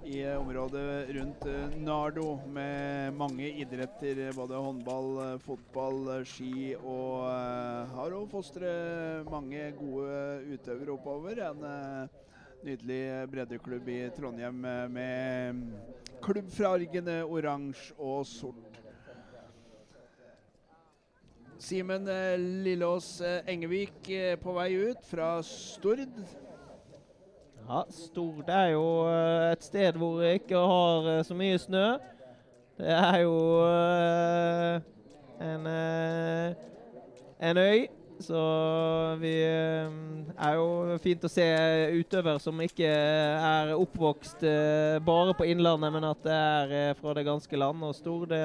i 0.05 0.19
området 0.35 1.15
rundt 1.17 1.47
Nardo 1.81 2.35
med 2.53 3.15
mange 3.17 3.49
idretter. 3.63 4.27
Både 4.37 4.61
håndball, 4.61 5.39
fotball, 5.47 6.11
ski 6.29 6.75
og 6.83 7.25
har 7.95 8.19
òg 8.19 8.29
fostret 8.35 9.31
mange 9.33 9.71
gode 9.79 10.59
utøvere 10.59 10.99
oppover. 10.99 11.41
En 11.49 11.65
nydelig 12.65 13.03
breddeklubb 13.33 13.89
i 13.95 13.99
Trondheim 14.17 14.61
med 14.93 15.65
klubbfargene 16.25 17.23
oransje 17.25 17.97
og 17.97 18.27
sort. 18.29 18.74
Simen 21.65 22.09
eh, 22.09 22.39
Lillås 22.39 23.21
eh, 23.21 23.41
Engevik 23.47 24.11
eh, 24.11 24.37
på 24.37 24.53
vei 24.53 24.75
ut 24.91 25.07
fra 25.09 25.39
Stord. 25.43 26.03
Ja, 27.65 27.79
Stord 27.89 28.51
er 28.53 28.75
jo 28.75 28.85
et 29.49 29.65
sted 29.65 29.97
hvor 29.97 30.19
vi 30.21 30.35
ikke 30.37 30.61
har 30.61 31.23
så 31.25 31.37
mye 31.39 31.57
snø. 31.63 31.87
Det 32.77 32.93
er 32.93 33.19
jo 33.23 33.39
en, 35.41 35.69
en 37.49 37.63
øy. 37.65 37.87
Så 38.21 38.43
vi 39.23 39.33
er 39.41 40.59
jo 40.59 40.99
fint 41.01 41.25
å 41.25 41.33
se 41.33 41.47
utøvere 41.97 42.43
som 42.45 42.61
ikke 42.61 42.91
er 42.93 43.73
oppvokst 43.79 44.45
bare 45.07 45.33
på 45.39 45.49
Innlandet, 45.49 45.97
men 45.97 46.13
at 46.13 46.21
det 46.27 46.37
er 46.37 46.99
fra 47.01 47.17
det 47.17 47.25
ganske 47.25 47.57
land. 47.57 47.89
Og 47.89 47.97
Stord 47.97 48.29
det 48.35 48.45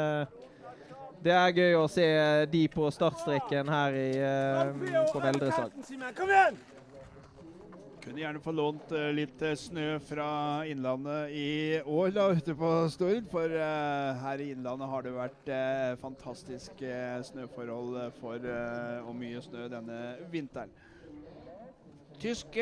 det 1.20 1.32
er 1.36 1.52
gøy 1.52 1.74
å 1.76 1.88
se 1.92 2.06
de 2.52 2.62
på 2.72 2.88
startstreken 2.96 3.70
her 3.72 3.96
i, 3.98 4.10
uh, 4.24 5.08
på 5.12 5.20
Veldresag. 5.20 5.74
Kom 6.16 6.30
igjen! 6.32 6.60
Kunne 8.00 8.22
gjerne 8.22 8.40
få 8.42 8.54
lånt 8.56 8.94
uh, 8.96 9.10
litt 9.12 9.42
uh, 9.44 9.52
snø 9.60 9.88
fra 10.08 10.30
Innlandet 10.70 11.34
i 11.36 11.50
år 11.84 12.14
da, 12.16 12.30
ute 12.32 12.56
på 12.56 12.70
Stord. 12.94 13.28
For 13.34 13.52
her 13.52 14.44
i 14.44 14.54
Innlandet 14.54 14.92
har 14.94 15.04
det 15.04 15.14
vært 15.18 15.52
fantastiske 16.00 16.94
snøforhold 17.28 18.00
for, 18.22 18.48
og 19.04 19.12
mye 19.20 19.44
snø 19.44 19.68
denne 19.74 20.00
vinteren. 20.32 20.72
Tysk 22.20 22.56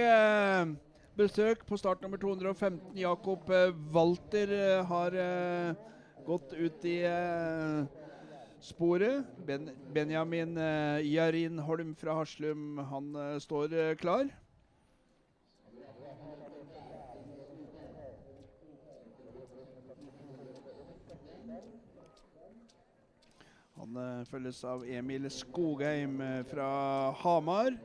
besøk 1.17 1.63
på 1.65 1.77
start 1.77 2.01
nummer 2.01 2.17
215. 2.21 2.81
Jakob 2.97 3.45
Walter 3.93 4.51
har 4.89 5.21
gått 6.25 6.53
ut 6.57 6.85
i 6.85 6.97
sporet. 8.61 9.25
Ben 9.45 9.69
Benjamin 9.93 10.57
Jarin 11.03 11.59
Holm 11.59 11.95
fra 11.95 12.13
Haslum, 12.13 12.77
han 12.77 13.15
uh, 13.15 13.39
står 13.39 13.73
uh, 13.73 13.95
klar. 13.95 14.27
Han 23.77 24.25
følges 24.25 24.63
av 24.65 24.83
Emil 24.89 25.29
Skogheim 25.31 26.17
fra 26.49 26.71
Hamar. 27.21 27.77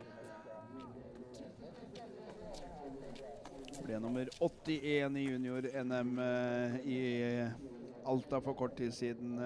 Ble 3.82 4.00
nummer 4.00 4.30
81 4.40 5.20
i 5.20 5.26
junior-NM 5.28 6.18
i 6.86 6.98
Alta 8.08 8.40
for 8.40 8.58
kort 8.58 8.76
tid 8.80 8.94
siden. 8.94 9.38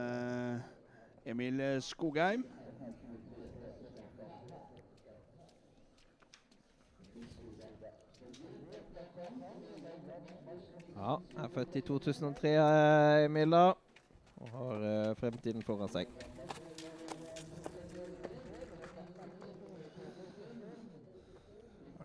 Emil 1.27 1.83
Skogheim. 1.83 2.45
Ja, 10.97 11.17
er 11.37 11.49
født 11.49 11.77
i 11.77 11.81
2003, 11.81 12.49
eh, 12.49 13.25
Emil, 13.25 13.51
da. 13.51 13.73
Og 14.37 14.49
har 14.51 15.11
uh, 15.11 15.17
fremtiden 15.17 15.63
foran 15.63 15.91
seg. 15.91 16.07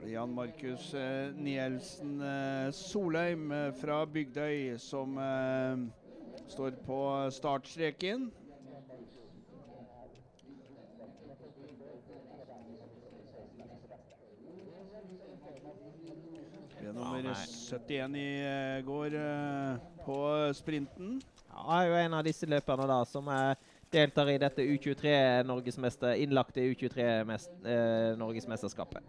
Jan 0.10 0.34
Markus 0.34 0.94
uh, 0.98 1.30
Nielsen 1.38 2.18
uh, 2.22 2.74
Solheim 2.74 3.54
fra 3.82 4.06
Bygdøy 4.06 4.78
som 4.82 5.20
står 6.48 6.72
på 6.86 7.02
startstreken. 7.30 8.32
Nummer 16.96 17.26
ja, 17.26 17.34
71 17.36 18.16
i 18.20 18.44
eh, 18.46 18.82
går 18.86 19.16
eh, 19.20 19.76
på 20.06 20.18
sprinten. 20.58 21.22
Ja, 21.50 21.62
er 21.80 21.86
jo 21.88 21.94
en 22.00 22.14
av 22.20 22.26
disse 22.28 22.46
løperne 22.50 22.86
da 22.90 23.00
som 23.08 23.28
eh, 23.32 23.56
deltar 23.92 24.30
i 24.32 24.42
dette 24.42 24.62
U23-norgesmester, 24.64 26.12
innlagte 26.24 26.62
U23-norgesmesterskapet. 26.72 29.02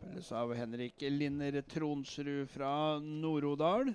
Følges 0.00 0.32
av 0.32 0.54
Henrik 0.56 0.94
Linner 1.12 1.62
Tronsrud 1.68 2.48
fra 2.48 2.98
Nord-Odal. 3.00 3.94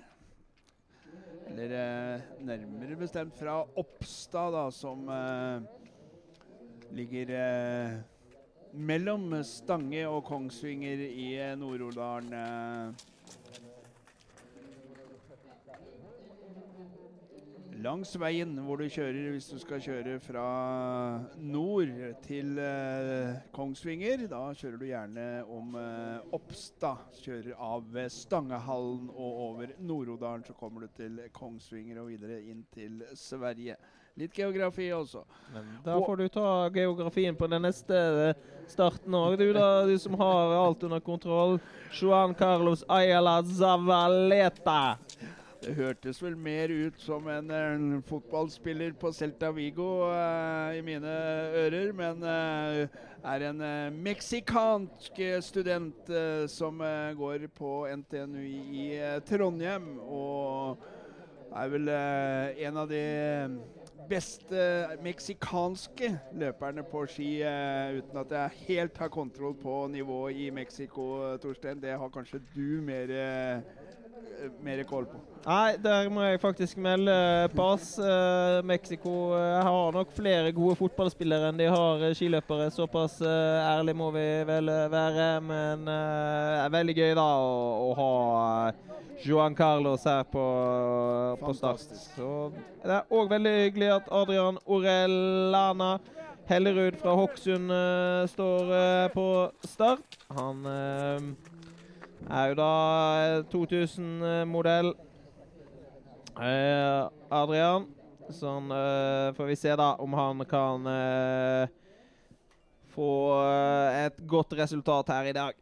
Eller 1.50 1.70
eh, 1.76 2.20
nærmere 2.46 2.96
bestemt 2.96 3.34
fra 3.36 3.66
Oppstad, 3.76 4.52
da, 4.54 4.70
som 4.70 5.08
eh, 5.10 5.62
ligger 6.94 7.30
eh, 7.36 7.92
mellom 8.72 9.34
Stange 9.44 10.04
og 10.08 10.24
Kongsvinger 10.24 11.02
i 11.08 11.32
eh, 11.36 11.56
Nord-Odalen. 11.58 12.32
Eh. 12.32 13.08
Langs 17.82 18.12
veien 18.20 18.52
hvor 18.62 18.78
du 18.78 18.86
kjører 18.86 19.32
hvis 19.32 19.48
du 19.50 19.56
skal 19.58 19.80
kjøre 19.82 20.18
fra 20.22 20.44
nord 21.42 21.90
til 22.22 22.58
eh, 22.62 23.40
Kongsvinger. 23.54 24.28
Da 24.30 24.44
kjører 24.54 24.78
du 24.78 24.86
gjerne 24.86 25.26
om 25.50 25.74
eh, 25.80 26.34
Oppstad. 26.36 27.02
Kjører 27.24 27.56
av 27.58 27.98
Stangehallen 28.12 29.10
og 29.10 29.42
over 29.48 29.74
Nord-Odalen. 29.82 30.46
Så 30.46 30.54
kommer 30.56 30.86
du 30.86 30.94
til 30.96 31.18
Kongsvinger 31.34 32.04
og 32.04 32.12
videre 32.14 32.38
inn 32.44 32.62
til 32.72 33.02
Sverige. 33.18 33.76
Litt 34.14 34.34
geografi 34.36 34.90
også. 34.92 35.22
Men 35.54 35.68
da 35.84 35.94
får 35.96 36.16
du 36.20 36.26
ta 36.28 36.48
geografien 36.74 37.36
på 37.36 37.46
den 37.48 37.62
neste 37.64 37.96
eh, 37.96 38.42
starten 38.68 39.14
òg, 39.16 39.38
du 39.40 39.54
da, 39.56 39.86
du 39.88 39.94
som 40.00 40.18
har 40.20 40.52
alt 40.58 40.84
under 40.84 41.00
kontroll. 41.00 41.56
Juan 41.96 42.34
Carlos 42.36 42.84
Ayala 42.92 43.38
Zavaleta. 43.48 44.98
Det 45.62 45.76
hørtes 45.78 46.18
vel 46.20 46.36
mer 46.36 46.68
ut 46.74 47.00
som 47.00 47.24
en, 47.30 47.50
en 47.56 48.02
fotballspiller 48.04 48.92
på 49.00 49.14
Celta 49.16 49.52
Vigo 49.54 49.88
uh, 50.10 50.74
i 50.76 50.82
mine 50.84 51.12
ører, 51.62 51.92
men 51.96 52.24
uh, 52.26 53.02
er 53.32 53.44
en 53.48 53.62
uh, 53.62 53.92
meksikansk 53.94 55.20
student 55.46 56.10
som 56.50 56.82
går 57.16 57.46
på 57.54 57.76
NTNU 58.02 58.42
i 58.42 58.88
Trondheim. 59.28 59.94
Og 60.02 60.82
er 61.54 61.70
vel 61.70 61.92
en 61.92 62.82
av 62.82 62.90
de 62.90 63.06
beste 64.08 64.86
meksikanske 65.02 66.10
løperne 66.38 66.84
på 66.86 67.04
ski, 67.10 67.42
eh, 67.42 67.98
uten 67.98 68.18
at 68.22 68.30
jeg 68.30 68.50
helt 68.68 68.98
har 68.98 69.08
kontroll 69.08 69.54
på 69.54 69.86
nivået 69.90 70.36
i 70.36 70.50
Mexico, 70.50 71.36
Torstein. 71.42 71.80
Det 71.82 71.98
har 71.98 72.08
kanskje 72.08 72.40
du 72.54 72.82
mer, 72.82 73.10
eh, 73.10 73.62
mer 74.62 74.82
kål 74.88 75.06
på. 75.10 75.20
Nei, 75.42 75.74
der 75.82 76.06
må 76.12 76.22
jeg 76.22 76.38
faktisk 76.42 76.78
melde 76.78 77.14
pass. 77.56 77.96
Eh, 77.98 78.60
Mexico 78.66 79.32
eh, 79.34 79.58
har 79.66 79.96
nok 79.96 80.12
flere 80.14 80.52
gode 80.54 80.76
fotballspillere 80.78 81.50
enn 81.50 81.58
de 81.58 81.66
har 81.72 82.04
eh, 82.06 82.14
skiløpere. 82.14 82.70
Såpass 82.70 83.18
eh, 83.26 83.72
ærlig 83.72 83.96
må 83.98 84.12
vi 84.14 84.26
vel 84.46 84.70
eh, 84.70 84.86
være. 84.92 85.28
Men 85.42 85.82
eh, 85.90 86.46
det 86.54 86.62
er 86.62 86.74
veldig 86.78 86.96
gøy 87.00 87.14
da 87.18 87.28
å, 87.42 87.52
å 87.88 87.92
ha 87.98 88.10
eh, 88.68 88.98
Juan 89.26 89.54
Carlos 89.58 90.06
her 90.06 90.22
på, 90.30 90.46
på 91.42 91.54
start. 91.58 91.90
Så 92.14 92.32
det 92.82 93.00
er 93.00 93.14
òg 93.14 93.30
veldig 93.34 93.56
hyggelig 93.64 93.94
at 93.98 94.10
Adrian 94.22 94.62
Orellana 94.66 95.96
Hellerud 96.50 96.96
fra 97.02 97.14
Hokksund 97.18 97.70
eh, 97.70 98.24
står 98.30 98.72
eh, 98.78 99.08
på 99.14 99.26
start. 99.66 100.18
Han 100.38 100.66
eh, 100.66 101.32
er 102.30 102.52
jo 102.52 102.54
da 102.58 102.72
2000-modell. 103.52 104.92
Eh, 106.40 107.08
Adrian. 107.30 107.88
Sånn 108.32 108.70
eh, 108.72 109.32
får 109.36 109.48
vi 109.50 109.56
se 109.58 109.72
da 109.76 109.92
om 110.00 110.14
han 110.16 110.44
kan 110.48 110.86
eh, 110.88 111.72
få 112.94 113.08
eh, 113.42 114.06
et 114.06 114.22
godt 114.28 114.54
resultat 114.56 115.10
her 115.12 115.28
i 115.28 115.34
dag. 115.36 115.58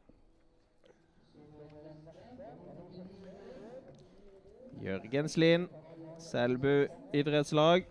Jørgenslien, 4.81 5.67
Selbu 6.21 6.87
idrettslag. 7.17 7.89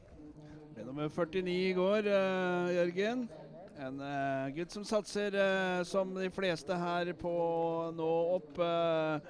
Ble 0.74 0.86
nummer 0.88 1.10
49 1.12 1.52
i 1.52 1.76
går, 1.78 2.08
eh, 2.08 2.72
Jørgen. 2.78 3.28
En 3.80 3.96
uh, 4.04 4.50
gutt 4.52 4.74
som 4.76 4.84
satser, 4.84 5.32
uh, 5.39 5.86
som 5.88 6.10
de 6.12 6.28
fleste 6.36 6.76
her 6.76 7.13
på 7.15 7.32
nå 7.96 8.08
opp. 8.36 8.58
Uh, 8.60 9.22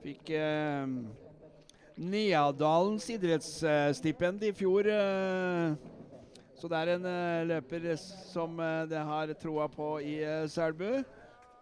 fikk 0.00 0.30
uh, 0.40 0.88
Neadalens 2.00 3.10
idrettsstipend 3.12 4.46
i 4.48 4.54
fjor. 4.56 4.88
så 6.56 6.68
det 6.72 6.78
er 6.78 6.92
en 6.94 7.08
løper 7.50 7.90
som 8.00 8.56
det 8.88 9.02
har 9.10 9.34
troa 9.42 9.66
på 9.68 9.90
i 10.00 10.14
Selbu. 10.48 11.02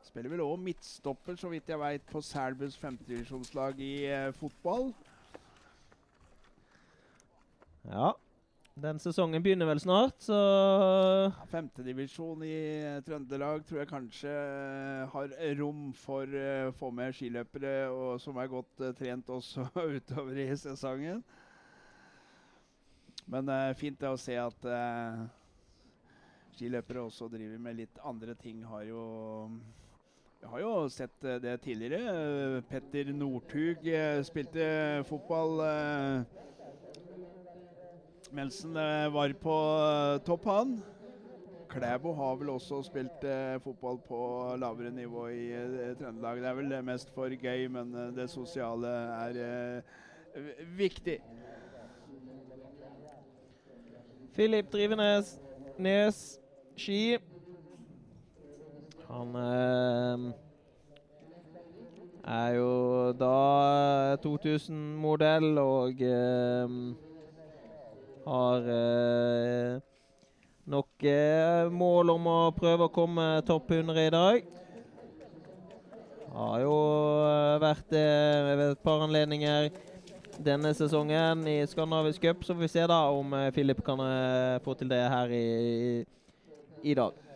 Spiller 0.07 0.31
vel 0.31 0.45
òg 0.45 0.63
midtstopper, 0.63 1.35
så 1.35 1.51
vidt 1.51 1.73
jeg 1.73 1.81
veit, 1.83 2.07
på 2.07 2.23
Selbus 2.23 2.79
femtedivisjonslag 2.79 3.83
i 3.83 3.95
fotball. 4.39 4.93
Ja, 7.91 8.13
den 8.83 9.01
sesongen 9.03 9.43
begynner 9.43 9.69
vel 9.71 9.81
snart, 9.83 10.17
så 10.23 10.37
Ja, 10.37 11.47
Femtedivisjon 11.51 12.45
i 12.47 12.55
eh, 12.83 13.01
Trøndelag 13.07 13.65
tror 13.69 13.83
jeg 13.83 13.91
kanskje 13.91 14.33
eh, 14.33 15.09
har 15.13 15.35
rom 15.61 15.89
for 15.97 16.27
å 16.29 16.69
å 16.69 16.77
få 16.77 16.91
med 16.95 17.17
skiløpere 17.17 17.75
og 17.91 18.21
som 18.23 18.39
er 18.41 18.51
godt 18.51 18.85
uh, 18.85 18.93
trent 18.97 19.29
også 19.33 19.67
utover 19.97 20.39
i 20.41 20.49
sesongen. 20.59 21.23
Men 23.29 23.51
uh, 23.53 23.75
fint 23.77 23.99
det 24.01 24.09
å 24.09 24.21
se 24.21 24.37
at 24.41 24.69
eh, 24.69 25.27
skiløpere 26.59 27.05
også 27.07 27.29
driver 27.31 27.61
med 27.63 27.79
litt 27.79 28.01
andre 28.05 28.35
ting. 28.35 28.65
Har 28.67 28.83
jo 28.89 29.03
Vi 30.41 30.47
har 30.47 30.61
jo 30.63 30.73
sett 30.89 31.25
eh, 31.25 31.41
det 31.43 31.57
tidligere. 31.63 31.99
Eh, 31.99 32.63
Petter 32.71 33.13
Northug 33.13 33.87
eh, 33.87 34.23
spilte 34.27 34.69
fotball 35.09 35.63
han 38.37 38.77
eh, 38.77 39.09
var 39.13 39.33
på 39.33 39.57
eh, 39.81 40.21
topp, 40.27 40.45
han. 40.45 40.83
Klæbo 41.69 42.13
har 42.15 42.37
vel 42.37 42.51
også 42.51 42.83
spilt 42.83 43.25
eh, 43.25 43.61
fotball 43.61 43.99
på 44.09 44.19
lavere 44.57 44.91
nivå 44.91 45.27
i 45.29 45.53
eh, 45.53 45.97
Trøndelag. 45.99 46.41
Det 46.41 46.49
er 46.49 46.55
vel 46.55 46.85
mest 46.85 47.11
for 47.15 47.29
gøy, 47.29 47.67
men 47.69 47.95
eh, 47.95 48.13
det 48.17 48.31
sosiale 48.31 48.89
er 48.89 49.41
eh, 49.45 50.55
viktig. 50.79 51.19
Filip 54.33 54.73
Drivenes, 54.73 55.41
Nes, 55.79 56.39
ski. 56.77 57.19
Han 59.09 59.35
er 62.25 62.49
jo 62.55 63.13
da 63.19 64.17
2000-modell 64.23 65.59
og 65.59 66.05
har 68.29 68.71
eh, 68.75 69.81
nok 70.69 71.05
eh, 71.09 71.69
mål 71.73 72.15
om 72.15 72.31
å 72.31 72.39
prøve 72.57 72.89
å 72.89 72.93
komme 72.93 73.27
topp 73.49 73.73
100 73.79 74.05
i 74.05 74.15
dag. 74.15 74.49
Har 76.35 76.65
jo 76.65 76.75
eh, 77.25 77.55
vært 77.65 77.87
det 77.95 78.09
ved 78.49 78.65
et 78.71 78.83
par 78.85 79.07
anledninger 79.07 79.71
denne 80.39 80.71
sesongen 80.77 81.47
i 81.51 81.57
Skandinavisk 81.67 82.23
Cup, 82.23 82.45
så 82.45 82.55
får 82.55 82.63
vi 82.63 82.71
se 82.71 82.85
da 82.87 83.01
om 83.11 83.33
eh, 83.35 83.51
Filip 83.57 83.81
kan 83.87 84.03
eh, 84.05 84.61
få 84.65 84.77
til 84.79 84.91
det 84.93 85.01
her 85.03 85.33
i, 85.35 86.05
i 86.83 86.95
dag. 86.95 87.28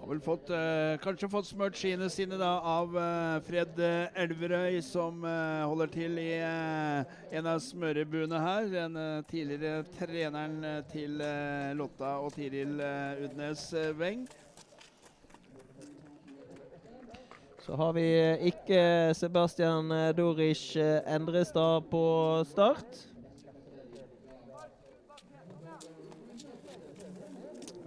Har 0.00 0.08
vel 0.08 0.20
fått, 0.24 0.50
eh, 0.50 0.96
kanskje 1.04 1.28
fått 1.28 1.46
smurt 1.46 1.76
skiene 1.76 2.06
sine 2.08 2.38
da 2.40 2.54
av 2.64 2.94
eh, 2.96 3.40
Fred 3.44 3.80
eh, 3.84 4.22
Elverøy, 4.22 4.78
som 4.80 5.20
eh, 5.28 5.64
holder 5.68 5.92
til 5.92 6.16
i 6.22 6.30
eh, 6.40 7.12
en 7.36 7.48
av 7.52 7.60
smørebuene 7.60 8.40
her. 8.40 8.70
Den 8.72 8.96
eh, 8.96 9.20
tidligere 9.28 9.84
treneren 9.98 10.64
til 10.88 11.20
Lotta 11.76 12.14
og 12.24 12.32
Tiril 12.32 12.80
Udnes 13.26 13.66
Weng. 14.00 14.24
Så 17.60 17.76
har 17.76 17.92
vi 17.92 18.08
ikke 18.48 19.12
Sebastian 19.14 19.92
eh, 19.92 21.12
Endrestad 21.14 21.92
på 21.92 22.04
start. 22.48 23.09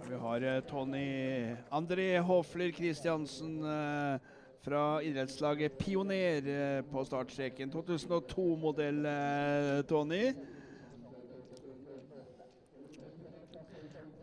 Vi 0.08 0.14
har 0.14 0.42
eh, 0.42 0.60
Tony 0.60 1.56
André 1.70 2.18
Hofler 2.18 2.70
Kristiansen 2.70 3.64
eh, 3.64 4.18
fra 4.64 5.02
idrettslaget 5.02 5.78
Pioner 5.78 6.48
eh, 6.48 6.82
på 6.84 7.04
startstreken. 7.04 7.72
2002-modell, 7.72 9.06
eh, 9.06 9.84
Tony. 9.88 10.32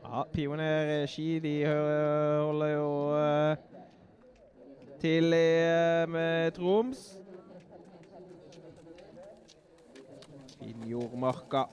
Ja, 0.03 0.23
Pioner 0.33 1.05
ski 1.07 1.39
de 1.39 1.55
holder 1.65 2.73
jo 2.73 2.89
til 4.99 5.29
med 6.11 6.51
Troms. 6.51 7.05
Finnjordmarka 10.59 11.65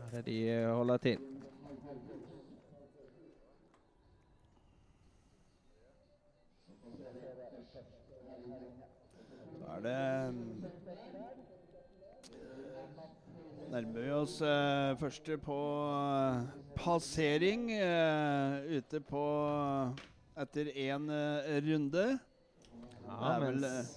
er 0.00 0.16
det 0.16 0.26
de 0.26 0.40
holder 0.72 0.96
til. 0.96 1.33
Det 9.84 10.32
mm, 10.32 10.64
Nærmer 13.74 14.04
vi 14.04 14.10
oss 14.14 14.36
eh, 14.44 14.92
første 15.00 15.36
på 15.42 15.56
eh, 15.90 16.44
passering 16.78 17.64
eh, 17.74 18.78
ute 18.78 19.00
på 19.02 19.24
etter 20.44 20.70
én 20.70 21.08
eh, 21.10 21.58
runde. 21.64 22.04
Ja, 23.08 23.32
vel, 23.42 23.58
mens 23.64 23.96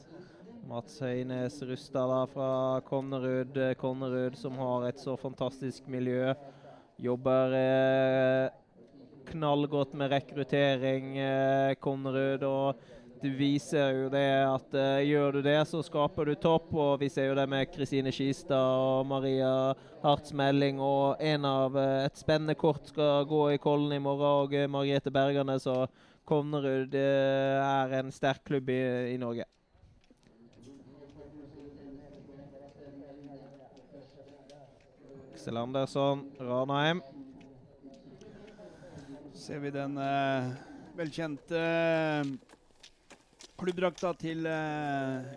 Mats 0.67 0.97
Høynes 1.03 1.59
Rustad 1.69 2.15
fra 2.33 2.49
Konnerud, 2.89 3.53
eh, 3.59 3.75
Konnerud 3.77 4.39
som 4.39 4.57
har 4.57 4.89
et 4.89 5.03
så 5.03 5.13
fantastisk 5.19 5.85
miljø, 5.93 6.33
jobber 6.97 7.53
eh, 7.59 8.49
knallgodt 9.29 9.93
med 9.99 10.11
rekruttering, 10.15 11.17
eh, 11.21 11.75
Konnerud. 11.83 12.43
og 12.49 12.96
du 13.21 13.29
viser 13.33 13.93
jo 13.95 14.09
det 14.13 14.25
at 14.45 14.77
uh, 14.77 15.01
gjør 15.03 15.37
du 15.37 15.41
det, 15.45 15.57
så 15.69 15.81
skaper 15.85 16.29
du 16.29 16.35
topp. 16.37 16.69
Og 16.75 17.01
vi 17.01 17.09
ser 17.13 17.31
jo 17.31 17.37
det 17.39 17.47
med 17.49 17.71
Kristine 17.73 18.13
Skistad 18.13 18.57
og 18.57 19.07
Maria 19.09 19.51
Hartsmelling. 20.03 20.81
Og 20.83 21.21
en 21.23 21.47
av 21.49 21.77
uh, 21.77 22.05
et 22.05 22.19
spennende 22.19 22.57
kort 22.59 22.89
skal 22.93 23.27
gå 23.29 23.43
i 23.55 23.59
Kollen 23.61 23.97
i 23.97 24.01
morgen, 24.03 24.47
og 24.47 24.55
uh, 24.55 24.69
Margrethe 24.71 25.13
Bergernes 25.13 25.67
Så 25.67 25.83
Konnerud 26.27 26.91
er 26.93 27.93
en 28.01 28.11
sterk 28.11 28.43
klubb 28.49 28.67
i, 28.69 28.81
i 29.13 29.21
Norge. 29.21 29.47
Aksel 35.47 35.57
Andersson, 35.57 36.25
Ranheim. 36.39 37.01
Ser 39.33 39.59
vi 39.63 39.69
den 39.71 39.93
eh, 39.97 40.49
velkjente 40.97 41.61
eh, 41.61 42.31
klubbdrakta 43.57 44.13
til 44.21 44.45
eh, 44.49 45.31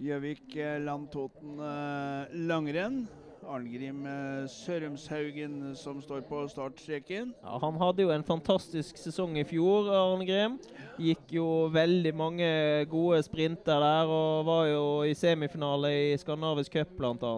Gjøvik 0.00 0.56
eh, 0.56 0.78
Land 0.82 1.10
Toten 1.12 1.60
eh, 1.60 2.32
langrenn. 2.48 3.04
Arngrim 3.44 4.06
eh, 4.08 4.46
Sørumshaugen 4.48 5.74
som 5.76 6.00
står 6.02 6.22
på 6.28 6.40
startstreken. 6.48 7.34
Ja, 7.42 7.58
han 7.60 7.76
hadde 7.80 8.06
jo 8.06 8.14
en 8.14 8.24
fantastisk 8.24 8.98
sesong 9.00 9.36
i 9.36 9.44
fjor, 9.44 9.90
Arngrim. 9.92 10.56
Gikk 10.96 11.36
jo 11.36 11.46
veldig 11.74 12.14
mange 12.16 12.48
gode 12.90 13.20
sprinter 13.26 13.84
der, 13.84 14.08
og 14.08 14.48
var 14.48 14.66
jo 14.70 14.88
i 15.04 15.14
semifinale 15.18 15.92
i 16.08 16.18
Skandinavisk 16.20 16.78
Cup 16.78 16.96
bl.a. 16.96 17.36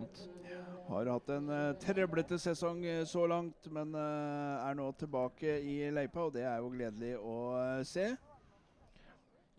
Har 0.87 1.09
hatt 1.11 1.31
en 1.35 1.49
uh, 1.51 1.75
trøblete 1.83 2.39
sesong 2.39 2.85
eh, 2.87 3.03
så 3.11 3.25
langt, 3.27 3.67
men 3.75 3.91
eh, 3.99 4.69
er 4.69 4.77
nå 4.79 4.87
tilbake 4.95 5.57
i 5.59 5.81
løypa, 5.91 6.29
og 6.29 6.37
det 6.37 6.45
er 6.47 6.61
jo 6.63 6.71
gledelig 6.71 7.17
å 7.19 7.39
eh, 7.59 7.81
se. 7.83 8.13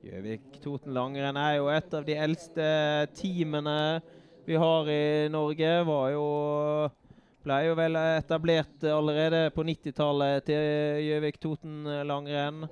Gjøvik 0.05 0.59
Toten 0.61 0.93
langrenn 0.95 1.37
er 1.41 1.57
jo 1.57 1.69
et 1.73 1.93
av 1.97 2.05
de 2.05 2.15
eldste 2.17 2.67
teamene 3.17 3.99
vi 4.47 4.57
har 4.59 4.89
i 4.91 5.27
Norge. 5.33 5.71
Var 5.87 6.09
jo 6.13 6.25
ble 7.47 7.61
jo 7.63 7.77
vel 7.79 7.95
etablert 8.01 8.83
allerede 8.91 9.47
på 9.55 9.63
90-tallet 9.67 10.45
til 10.49 11.01
Gjøvik 11.07 11.39
Toten 11.41 11.87
langrenn. 12.07 12.67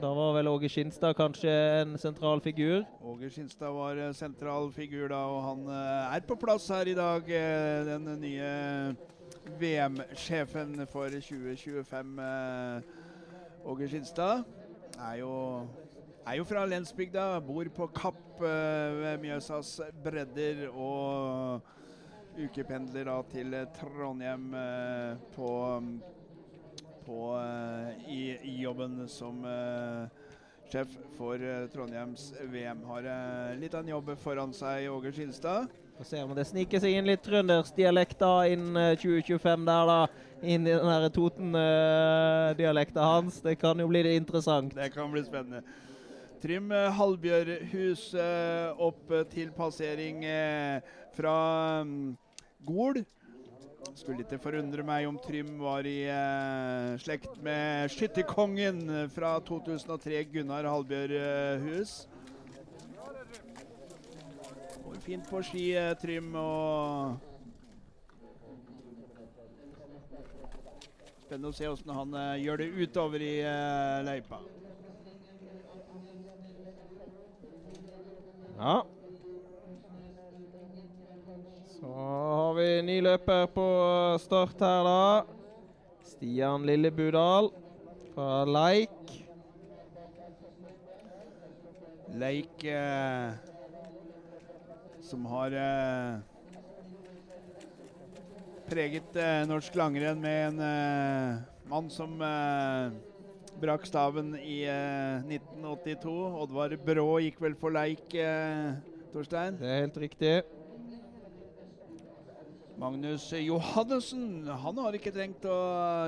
Da 0.00 0.10
var 0.14 0.34
vel 0.34 0.48
Åge 0.50 0.68
Skinstad 0.68 1.14
kanskje 1.18 1.52
en 1.80 1.94
sentral 1.98 2.42
figur. 2.42 2.82
Åge 3.06 3.30
Skinstad 3.30 3.70
var 3.74 3.98
eh, 3.98 4.12
sentral 4.16 4.70
figur 4.74 5.08
da, 5.12 5.20
og 5.30 5.44
han 5.44 5.62
eh, 5.70 6.16
er 6.16 6.24
på 6.26 6.36
plass 6.40 6.66
her 6.74 6.90
i 6.90 6.96
dag. 6.98 7.30
eh, 7.30 7.86
den 7.86 8.08
nye 8.20 8.50
VM-sjefen 9.60 10.86
for 10.90 11.08
2025, 11.08 12.18
eh, 12.18 12.82
Åge 13.64 13.88
Skinstad, 13.88 14.42
er 14.98 15.14
jo, 15.22 15.32
er 16.30 16.36
jo 16.38 16.46
fra 16.46 16.62
lensbygda. 16.68 17.40
Bor 17.42 17.68
på 17.74 17.88
Kapp 17.96 18.42
eh, 18.44 18.98
ved 19.00 19.22
Mjøsas 19.24 19.80
bredder 20.04 20.68
og 20.70 21.64
ukependler 22.38 23.08
da 23.08 23.16
til 23.32 23.56
eh, 23.58 23.66
Trondheim 23.74 24.52
eh, 24.54 25.16
på, 25.34 25.50
på 27.06 27.20
i, 28.06 28.22
i 28.46 28.54
jobben 28.62 29.02
som 29.10 29.42
sjef 30.70 30.94
for 31.16 31.42
Trondheims 31.74 32.30
VM. 32.52 32.86
Har 32.86 33.10
litt 33.58 33.74
av 33.74 33.82
en 33.82 33.94
jobb 33.96 34.14
foran 34.22 34.54
seg, 34.54 34.86
Åge 34.92 35.10
Skinstad. 35.16 35.66
Får 36.00 36.06
se 36.14 36.22
om 36.22 36.30
det 36.32 36.46
sniker 36.48 36.80
seg 36.80 36.94
inn 36.96 37.10
litt 37.10 37.20
trøndersdialekt 37.26 38.22
da 38.22 38.46
innen 38.48 38.78
eh, 38.80 38.94
2025 39.02 39.66
der, 39.66 39.90
da. 39.90 40.28
Inn 40.40 40.64
i 40.64 40.72
den 40.72 41.12
Toten-dialekta 41.12 43.04
hans. 43.04 43.42
Det 43.44 43.58
kan 43.60 43.82
jo 43.82 43.90
bli 43.90 44.06
det 44.06 44.14
interessant. 44.16 44.72
Det 44.78 44.88
kan 44.94 45.10
bli 45.12 45.20
spennende. 45.26 45.60
Trym 46.40 46.70
eh, 46.72 46.88
Halbjørhus 46.96 48.02
opp 48.80 49.10
eh, 49.12 49.26
til 49.28 49.50
passering 49.52 50.22
eh, 50.24 50.80
fra 51.12 51.82
mm, 51.84 52.14
Gol. 52.64 53.02
Skulle 53.92 54.24
ikke 54.24 54.38
forundre 54.40 54.84
meg 54.86 55.04
om 55.08 55.18
Trym 55.20 55.58
var 55.60 55.84
i 55.88 56.06
slekt 57.02 57.34
med 57.44 57.90
skytterkongen 57.92 59.08
fra 59.12 59.34
2003, 59.44 60.22
Gunnar 60.32 60.68
Halbjørhus. 60.68 62.06
Går 64.84 65.02
fint 65.04 65.28
på 65.28 65.42
ski, 65.44 65.66
Trym, 66.00 66.30
og 66.40 67.18
Spennende 71.26 71.52
å 71.52 71.54
se 71.54 71.68
hvordan 71.68 71.94
han 71.98 72.16
eh, 72.22 72.40
gjør 72.46 72.64
det 72.64 72.72
utover 72.80 73.22
i 73.22 73.34
løypa. 74.08 74.40
Ja. 78.60 78.86
Så 81.66 81.86
har 81.86 82.54
vi 82.54 82.82
ny 82.84 82.98
løper 83.00 83.46
på 83.54 83.64
start 84.20 84.60
her, 84.60 84.84
da. 84.84 85.24
Stian 86.04 86.66
Lillebudal 86.68 87.48
fra 88.12 88.44
Leik. 88.44 89.14
Leik 92.20 92.64
eh, 92.68 93.32
som 95.08 95.24
har 95.32 95.56
eh, 95.56 96.18
preget 98.68 99.16
eh, 99.16 99.46
norsk 99.48 99.80
langrenn 99.80 100.20
med 100.20 100.42
en 100.50 100.66
eh, 100.68 101.40
mann 101.72 101.88
som 101.88 102.20
eh, 102.20 102.92
brakk 103.60 103.84
staven 103.88 104.32
i 104.38 104.62
eh, 104.68 105.20
1982. 105.26 106.14
Oddvar 106.44 106.76
Brå 106.84 107.10
gikk 107.24 107.42
vel 107.44 107.56
for 107.60 107.74
Leik, 107.74 108.06
eh, 108.14 108.72
Torstein? 109.12 109.58
Det 109.60 109.68
er 109.68 109.84
helt 109.84 110.00
riktig. 110.00 110.32
Magnus 112.80 113.26
Johannessen 113.36 114.46
han 114.48 114.78
har 114.80 114.96
ikke 114.96 115.12
trengt 115.12 115.44
å 115.44 115.58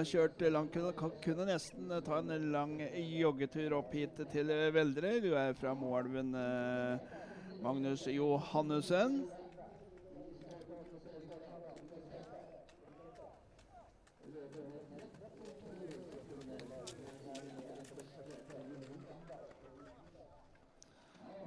kjøre 0.08 0.48
langt. 0.54 0.72
Kunne, 0.72 1.10
kunne 1.20 1.48
nesten 1.50 1.92
ta 2.06 2.22
en 2.22 2.48
lang 2.54 2.78
joggetur 2.96 3.76
opp 3.82 3.92
hit 3.92 4.22
til 4.32 4.48
Veldre. 4.72 5.18
Du 5.20 5.34
er 5.36 5.52
fra 5.58 5.74
Moelven, 5.76 6.32
eh, 6.32 7.20
Magnus 7.60 8.06
Johannessen. 8.08 9.20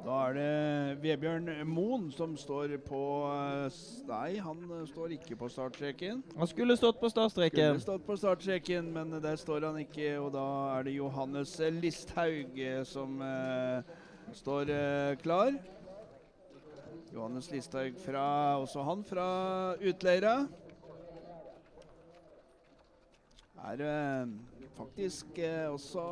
Da 0.05 0.15
er 0.27 0.35
det 0.37 0.97
Vebjørn 1.01 1.47
Moen 1.65 2.03
som 2.13 2.35
står 2.37 2.75
på 2.85 2.99
eh, 3.25 3.77
Nei, 4.05 4.35
han 4.37 4.59
eh, 4.69 4.83
står 4.85 5.15
ikke 5.15 5.37
på 5.39 5.47
startstreken. 5.49 6.19
Han 6.37 6.49
skulle 6.51 6.75
stått 6.77 6.99
på 7.01 7.09
startstreken. 7.09 7.79
Skulle 7.79 7.81
stått 7.81 8.05
på 8.05 8.17
startstreken, 8.21 8.91
men 8.93 9.15
der 9.23 9.39
står 9.41 9.65
han 9.65 9.79
ikke. 9.81 10.11
Og 10.21 10.29
da 10.35 10.45
er 10.75 10.85
det 10.85 10.93
Johannes 10.99 11.55
Listhaug 11.79 12.53
eh, 12.61 12.83
som 12.85 13.17
eh, 13.25 13.81
står 14.37 14.69
eh, 14.75 15.15
klar. 15.23 15.57
Johannes 17.09 17.49
Listhaug 17.49 17.97
fra 18.05 18.27
Også 18.61 18.85
han 18.85 19.01
fra 19.09 19.27
Utleira. 19.81 20.35
Er 23.73 23.81
eh, 23.89 24.37
faktisk 24.75 25.39
eh, 25.39 25.71
også 25.71 26.03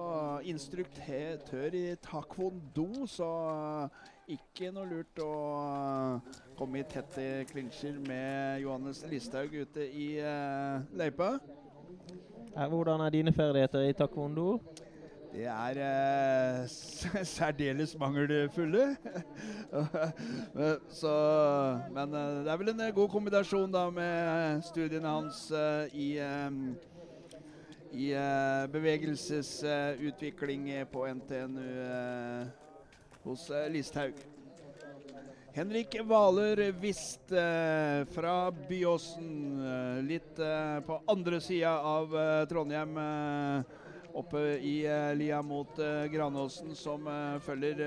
instruktør 0.43 1.75
i 1.75 1.95
taekwondo, 2.03 3.05
så 3.07 3.29
eh, 3.51 4.35
ikke 4.37 4.71
noe 4.71 4.87
lurt 4.87 5.19
å 5.23 5.33
eh, 5.63 6.37
komme 6.57 6.79
i 6.79 6.85
tette 6.87 7.43
klinsjer 7.51 7.99
med 8.07 8.63
Johannes 8.63 9.03
Listhaug 9.11 9.55
ute 9.65 9.89
i 9.91 10.13
eh, 10.21 10.79
løypa. 10.95 11.35
Eh, 12.53 12.65
Hvordan 12.69 13.03
er 13.03 13.13
dine 13.17 13.35
ferdigheter 13.35 13.89
i 13.89 13.93
taekwondo? 13.97 14.61
Det 15.33 15.47
er 15.49 15.79
eh, 15.81 16.67
særdeles 17.25 17.97
mangelfulle. 17.99 18.91
Så, 21.01 21.13
men 21.91 22.13
eh, 22.13 22.39
det 22.45 22.53
er 22.53 22.61
vel 22.61 22.73
en 22.75 22.87
god 22.95 23.09
kombinasjon 23.09 23.73
da 23.73 23.87
med 23.89 24.61
studiene 24.69 25.09
hans 25.17 25.47
eh, 25.51 25.95
i 25.97 26.09
i 27.93 28.15
uh, 28.15 28.65
bevegelsesutvikling 28.73 30.79
uh, 30.79 30.85
på 30.89 31.05
NTNU 31.13 31.61
uh, 31.61 32.47
hos 33.23 33.51
Listhaug. 33.69 34.13
Henrik 35.53 36.01
Hvaler 36.01 36.71
Wist 36.81 37.29
fra 38.09 38.51
Byåsen, 38.51 39.61
litt 40.01 40.35
på 40.87 40.97
andre 41.13 41.41
sida 41.45 41.75
av 41.77 42.09
Trondheim. 42.49 42.97
oppe 44.13 44.37
i 44.57 44.87
lia 45.13 45.41
mot 45.41 45.77
Granåsen, 46.09 46.75
som 46.75 47.05
følger 47.45 47.77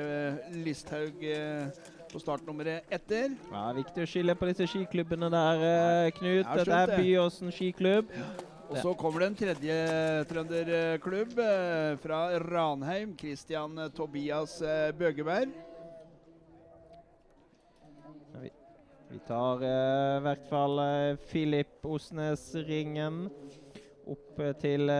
Listhaug 0.54 1.18
på 2.12 2.18
startnummeret 2.22 2.84
etter. 2.88 3.34
Ja, 3.50 3.72
Viktig 3.74 4.02
å 4.06 4.10
skille 4.14 4.38
på 4.38 4.46
disse 4.46 4.70
skiklubbene 4.70 5.26
der, 5.34 6.10
Knut. 6.14 6.46
Dette 6.46 6.84
er 6.84 6.98
Byåsen 7.02 7.50
skiklubb. 7.50 8.14
Ja. 8.14 8.55
Og 8.66 8.76
så 8.82 8.92
kommer 8.98 9.22
det 9.22 9.26
en 9.30 9.36
tredje 9.38 9.74
trønderklubb 10.26 11.38
eh, 11.38 11.92
fra 12.02 12.20
Ranheim. 12.42 13.12
Christian 13.18 13.78
Tobias 13.94 14.58
eh, 14.62 14.90
Bøgeberg. 14.98 15.52
Vi, 19.06 19.20
tar 19.28 19.62
eh, 19.62 20.16
i 20.16 20.24
hvert 20.24 20.48
fall 20.50 20.82
eh, 20.82 21.20
Filip 21.30 21.86
Osnes-ringen 21.86 23.28
opp 24.06 24.42
til 24.60 24.90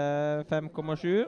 5,7. 0.46 1.26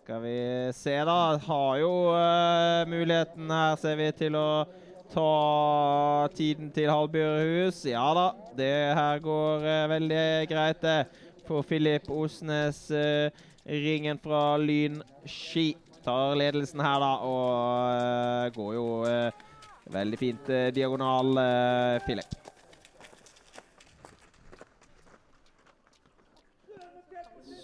Skal 0.00 0.24
vi 0.24 0.38
se, 0.74 0.96
da. 1.06 1.18
Har 1.46 1.76
jo 1.78 1.92
uh, 2.10 2.88
muligheten 2.90 3.52
her, 3.52 3.76
ser 3.78 4.00
vi, 4.00 4.08
til 4.18 4.34
å 4.34 4.64
ta 5.10 6.28
tiden 6.34 6.70
til 6.74 6.90
Halbjørhus. 6.90 7.82
Ja 7.88 8.06
da, 8.14 8.30
det 8.56 8.72
her 8.96 9.22
går 9.24 9.66
uh, 9.66 9.90
veldig 9.90 10.48
greit, 10.50 10.82
det. 10.82 11.06
For 11.48 11.66
Filip 11.66 12.10
Osnes, 12.10 12.84
uh, 12.94 13.30
ringen 13.66 14.20
fra 14.22 14.56
Lyn 14.62 15.00
Ski, 15.26 15.74
tar 16.04 16.36
ledelsen 16.38 16.82
her, 16.84 16.98
da. 17.02 17.12
Og 17.26 17.48
uh, 17.96 18.52
går 18.54 18.74
jo 18.78 18.86
veldig 19.90 20.18
fint 20.18 20.52
diagonal, 20.74 21.34
Filip. 22.06 22.36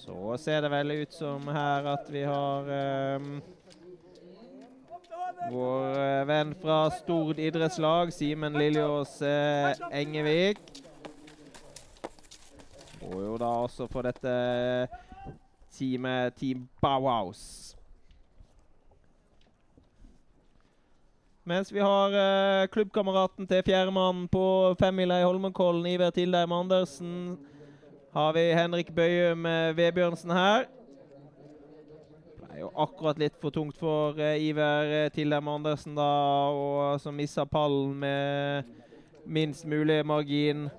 Så 0.02 0.36
ser 0.38 0.64
det 0.64 0.70
vel 0.70 0.90
ut 1.02 1.14
som 1.14 1.46
her 1.50 1.86
at 1.92 2.10
vi 2.10 2.24
har 2.26 2.72
um, 3.18 3.38
vår 5.50 5.98
eh, 5.98 6.24
venn 6.26 6.54
fra 6.60 6.90
Stord 6.90 7.38
idrettslag, 7.38 8.12
Simen 8.12 8.52
Liljås 8.58 9.22
eh, 9.22 9.76
Engevik. 9.92 10.60
Og 13.06 13.20
jo 13.22 13.36
da 13.38 13.50
også 13.66 13.86
for 13.90 14.06
dette 14.06 14.32
teamet 15.76 16.34
Team 16.40 16.66
Bauhaus. 16.82 17.76
Mens 21.46 21.70
vi 21.70 21.82
har 21.82 22.16
eh, 22.18 22.68
klubbkameraten 22.74 23.46
til 23.46 23.62
fjerdemann 23.66 24.26
på 24.32 24.74
femmila 24.80 25.20
i 25.22 25.28
Holmenkollen, 25.28 25.86
Iver 25.86 26.10
Tildheim 26.10 26.52
Andersen, 26.52 27.36
har 28.16 28.32
vi 28.32 28.48
Henrik 28.56 28.94
Bøyum 28.96 29.44
Vebjørnsen 29.76 30.32
her 30.32 30.66
er 32.56 32.64
jo 32.64 32.70
akkurat 32.80 33.18
litt 33.20 33.34
for 33.36 33.52
tungt 33.52 33.76
for 33.76 34.16
uh, 34.16 34.32
Iver 34.40 34.88
uh, 34.88 35.10
Tildem 35.12 35.48
Andersen, 35.52 35.92
da, 35.98 36.08
og 36.56 37.00
som 37.02 37.16
missa 37.16 37.44
pallen 37.44 37.92
med 38.00 38.70
minst 39.28 39.66
mulig 39.68 40.00
margin. 40.08 40.70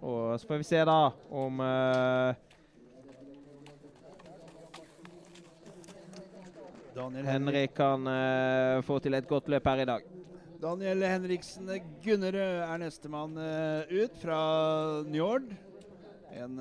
Og 0.00 0.38
så 0.38 0.48
får 0.48 0.62
vi 0.62 0.68
se, 0.70 0.80
da, 0.88 1.00
om 1.28 1.60
uh, 1.60 2.32
Henrik 7.28 7.76
kan 7.76 8.08
uh, 8.08 8.80
få 8.86 8.98
til 9.02 9.18
et 9.18 9.28
godt 9.28 9.52
løp 9.52 9.68
her 9.68 9.84
i 9.84 9.88
dag. 9.92 10.06
Daniel 10.58 11.04
Henriksen 11.06 11.68
Gunnerød 12.02 12.62
er 12.64 12.80
nestemann 12.80 13.36
ut 13.38 14.16
fra 14.18 14.40
Njord. 15.06 15.52
En 16.34 16.58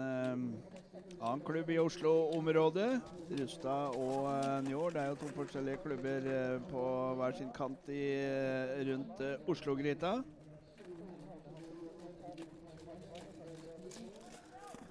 annen 1.19 1.41
klubb 1.45 1.69
i 1.69 1.79
Oslo-området. 1.81 3.01
Rustad 3.39 3.95
og 3.97 4.27
uh, 4.29 4.63
Njord. 4.67 4.93
Det 4.93 5.01
er 5.01 5.07
jo 5.11 5.19
to 5.21 5.29
forskjellige 5.35 5.81
klubber 5.83 6.27
uh, 6.29 6.57
på 6.69 6.83
hver 7.19 7.37
sin 7.37 7.49
kant 7.55 7.89
i, 7.89 8.03
uh, 8.21 8.81
rundt 8.91 9.23
Oslo-gryta. 9.49 10.19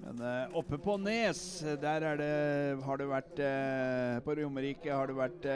Men 0.06 0.20
oppe 0.54 0.78
på 0.78 0.94
Nes, 1.02 1.40
der 1.82 2.04
det, 2.16 2.28
har 2.86 3.00
det 3.00 3.08
vært 3.10 3.40
På 4.22 4.36
Romerike 4.38 4.92
har 4.94 5.10
det 5.10 5.16
vært 5.18 5.48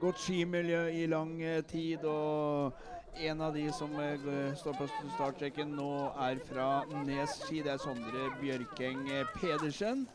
godt 0.00 0.18
skimiljø 0.18 0.80
i 0.90 1.06
lang 1.06 1.36
tid. 1.70 2.02
og 2.02 2.74
en 3.18 3.40
av 3.40 3.54
de 3.54 3.72
som 3.72 3.90
uh, 3.94 4.54
står 4.56 4.76
på 4.78 4.88
startstreken 5.14 5.72
nå, 5.76 5.92
er 6.24 6.40
fra 6.48 6.68
Nes 7.04 7.36
ski. 7.44 7.60
Det 7.64 7.74
er 7.74 7.82
Sondre 7.82 8.30
Bjørkeng 8.40 9.04
eh, 9.12 9.28
Pedersen. 9.36 10.06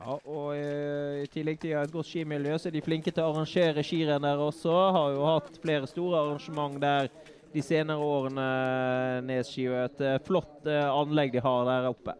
Ja, 0.00 0.14
og 0.16 0.54
uh, 0.54 1.20
I 1.20 1.26
tillegg 1.32 1.60
til 1.60 1.76
et 1.76 1.92
godt 1.92 2.08
skimiljø, 2.08 2.56
så 2.58 2.70
er 2.70 2.76
de 2.78 2.84
flinke 2.84 3.12
til 3.12 3.24
å 3.24 3.34
arrangere 3.34 3.84
skirenn 3.84 4.24
der 4.24 4.40
også. 4.40 4.76
Har 4.96 5.12
jo 5.16 5.26
hatt 5.28 5.60
flere 5.62 5.90
store 5.90 6.22
arrangement 6.24 6.80
der 6.82 7.10
de 7.50 7.62
senere 7.66 7.98
årene, 7.98 8.48
Nes 9.26 9.50
ski. 9.50 9.66
Og 9.72 9.82
et 9.88 10.26
flott 10.26 10.68
anlegg 10.70 11.34
de 11.34 11.42
har 11.44 11.64
der 11.68 11.90
oppe. 11.90 12.14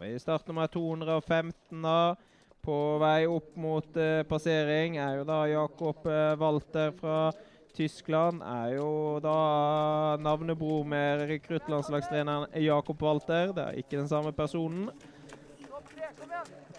Vi 0.00 0.14
starter 0.18 0.56
med 0.56 0.70
215. 0.72 1.82
da. 1.84 2.16
På 2.60 2.98
vei 3.00 3.24
opp 3.24 3.54
mot 3.56 3.96
eh, 3.96 4.20
passering 4.28 4.98
er 5.00 5.14
jo 5.16 5.24
da 5.24 5.38
Jakob 5.48 6.04
eh, 6.04 6.34
Walter 6.36 6.92
fra 6.92 7.32
Tyskland. 7.72 8.42
Er 8.44 8.74
jo 8.76 8.90
da 9.24 10.16
navnebror 10.20 10.84
med 10.84 11.24
rekruttlandslagstreneren 11.30 12.52
Jakob 12.60 13.00
Walter. 13.02 13.54
Det 13.56 13.64
er 13.64 13.80
ikke 13.80 13.96
den 13.96 14.10
samme 14.12 14.32
personen. 14.36 14.90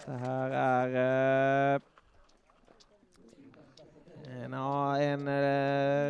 Dette 0.02 0.18
her 0.22 0.56
er 0.62 0.96
eh, 1.02 1.80
en, 4.46 4.54
en 4.54 5.28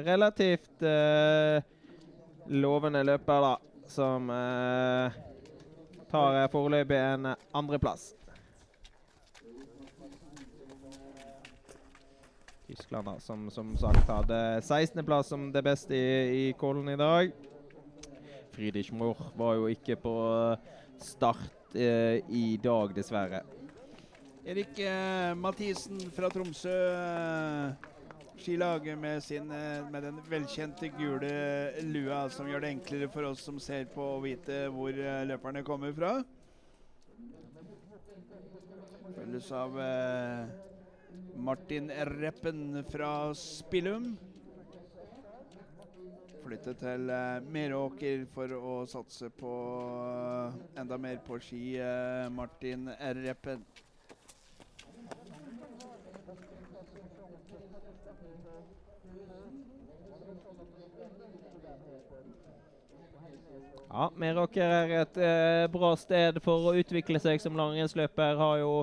relativt 0.06 0.84
lovende 2.52 3.04
løper, 3.08 3.48
da. 3.48 3.56
Som 3.92 4.32
tar 6.12 6.48
foreløpig 6.52 6.96
en 6.96 7.34
andreplass. 7.52 8.21
Tyskland, 12.72 13.06
da, 13.10 13.20
som 13.20 13.50
som 13.52 13.74
sagt 13.78 14.08
hadde 14.08 14.36
16.-plass 14.64 15.28
som 15.34 15.50
det 15.52 15.64
beste 15.66 15.96
i, 15.96 16.12
i 16.48 16.54
Kollen 16.56 16.88
i 16.88 16.96
dag. 16.96 17.34
Friedrich 18.56 18.92
Mohr 18.96 19.20
var 19.36 19.58
jo 19.60 19.68
ikke 19.68 19.98
på 20.00 20.14
start 21.04 21.76
eh, 21.76 22.24
i 22.32 22.56
dag, 22.64 22.94
dessverre. 22.96 23.42
Erik 24.48 24.80
eh, 24.80 25.34
Mathisen 25.36 26.00
fra 26.16 26.32
Tromsø. 26.32 26.78
skilag 28.42 28.88
med, 28.98 29.24
sin, 29.24 29.52
eh, 29.52 29.92
med 29.92 30.04
den 30.04 30.24
velkjente 30.30 30.88
gule 30.96 31.82
lua, 31.84 32.24
som 32.30 32.48
gjør 32.48 32.64
det 32.64 32.72
enklere 32.78 33.12
for 33.12 33.28
oss 33.34 33.44
som 33.44 33.60
ser 33.60 33.86
på 33.92 34.02
å 34.16 34.24
vite 34.24 34.64
hvor 34.72 34.96
eh, 34.96 35.26
løperne 35.28 35.64
kommer 35.68 35.92
fra. 35.94 36.16
Følges 39.12 39.52
av 39.52 39.78
eh, 39.78 40.71
Martin 41.36 41.92
Reppen 41.92 42.84
fra 42.90 43.34
Spillum. 43.34 44.18
Flyttet 46.44 46.78
til 46.82 47.10
uh, 47.10 47.38
Meråker 47.54 48.26
for 48.34 48.52
å 48.58 48.74
satse 48.90 49.30
på 49.38 49.52
uh, 50.02 50.56
enda 50.80 50.98
mer 50.98 51.20
på 51.26 51.38
ski. 51.40 51.78
Uh, 51.78 52.28
Martin 52.34 52.90
Reppen. 53.22 53.64
Ja, 63.92 64.10
Meråker 64.16 64.74
er 64.74 64.98
et 65.02 65.18
bra 65.72 65.94
sted 66.00 66.40
for 66.44 66.72
å 66.72 66.76
utvikle 66.80 67.20
seg 67.20 67.42
som 67.44 67.58
langrennsløper. 67.60 68.40
Har 68.40 68.62
jo 68.64 68.76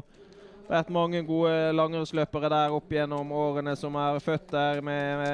vært 0.69 0.91
mange 0.93 1.23
gode 1.25 1.53
langrennsløpere 1.73 2.51
der 2.53 2.75
opp 2.77 2.91
gjennom 2.93 3.31
årene 3.33 3.73
som 3.79 3.97
er 3.97 4.21
født 4.21 4.51
der 4.53 4.81
med, 4.85 5.25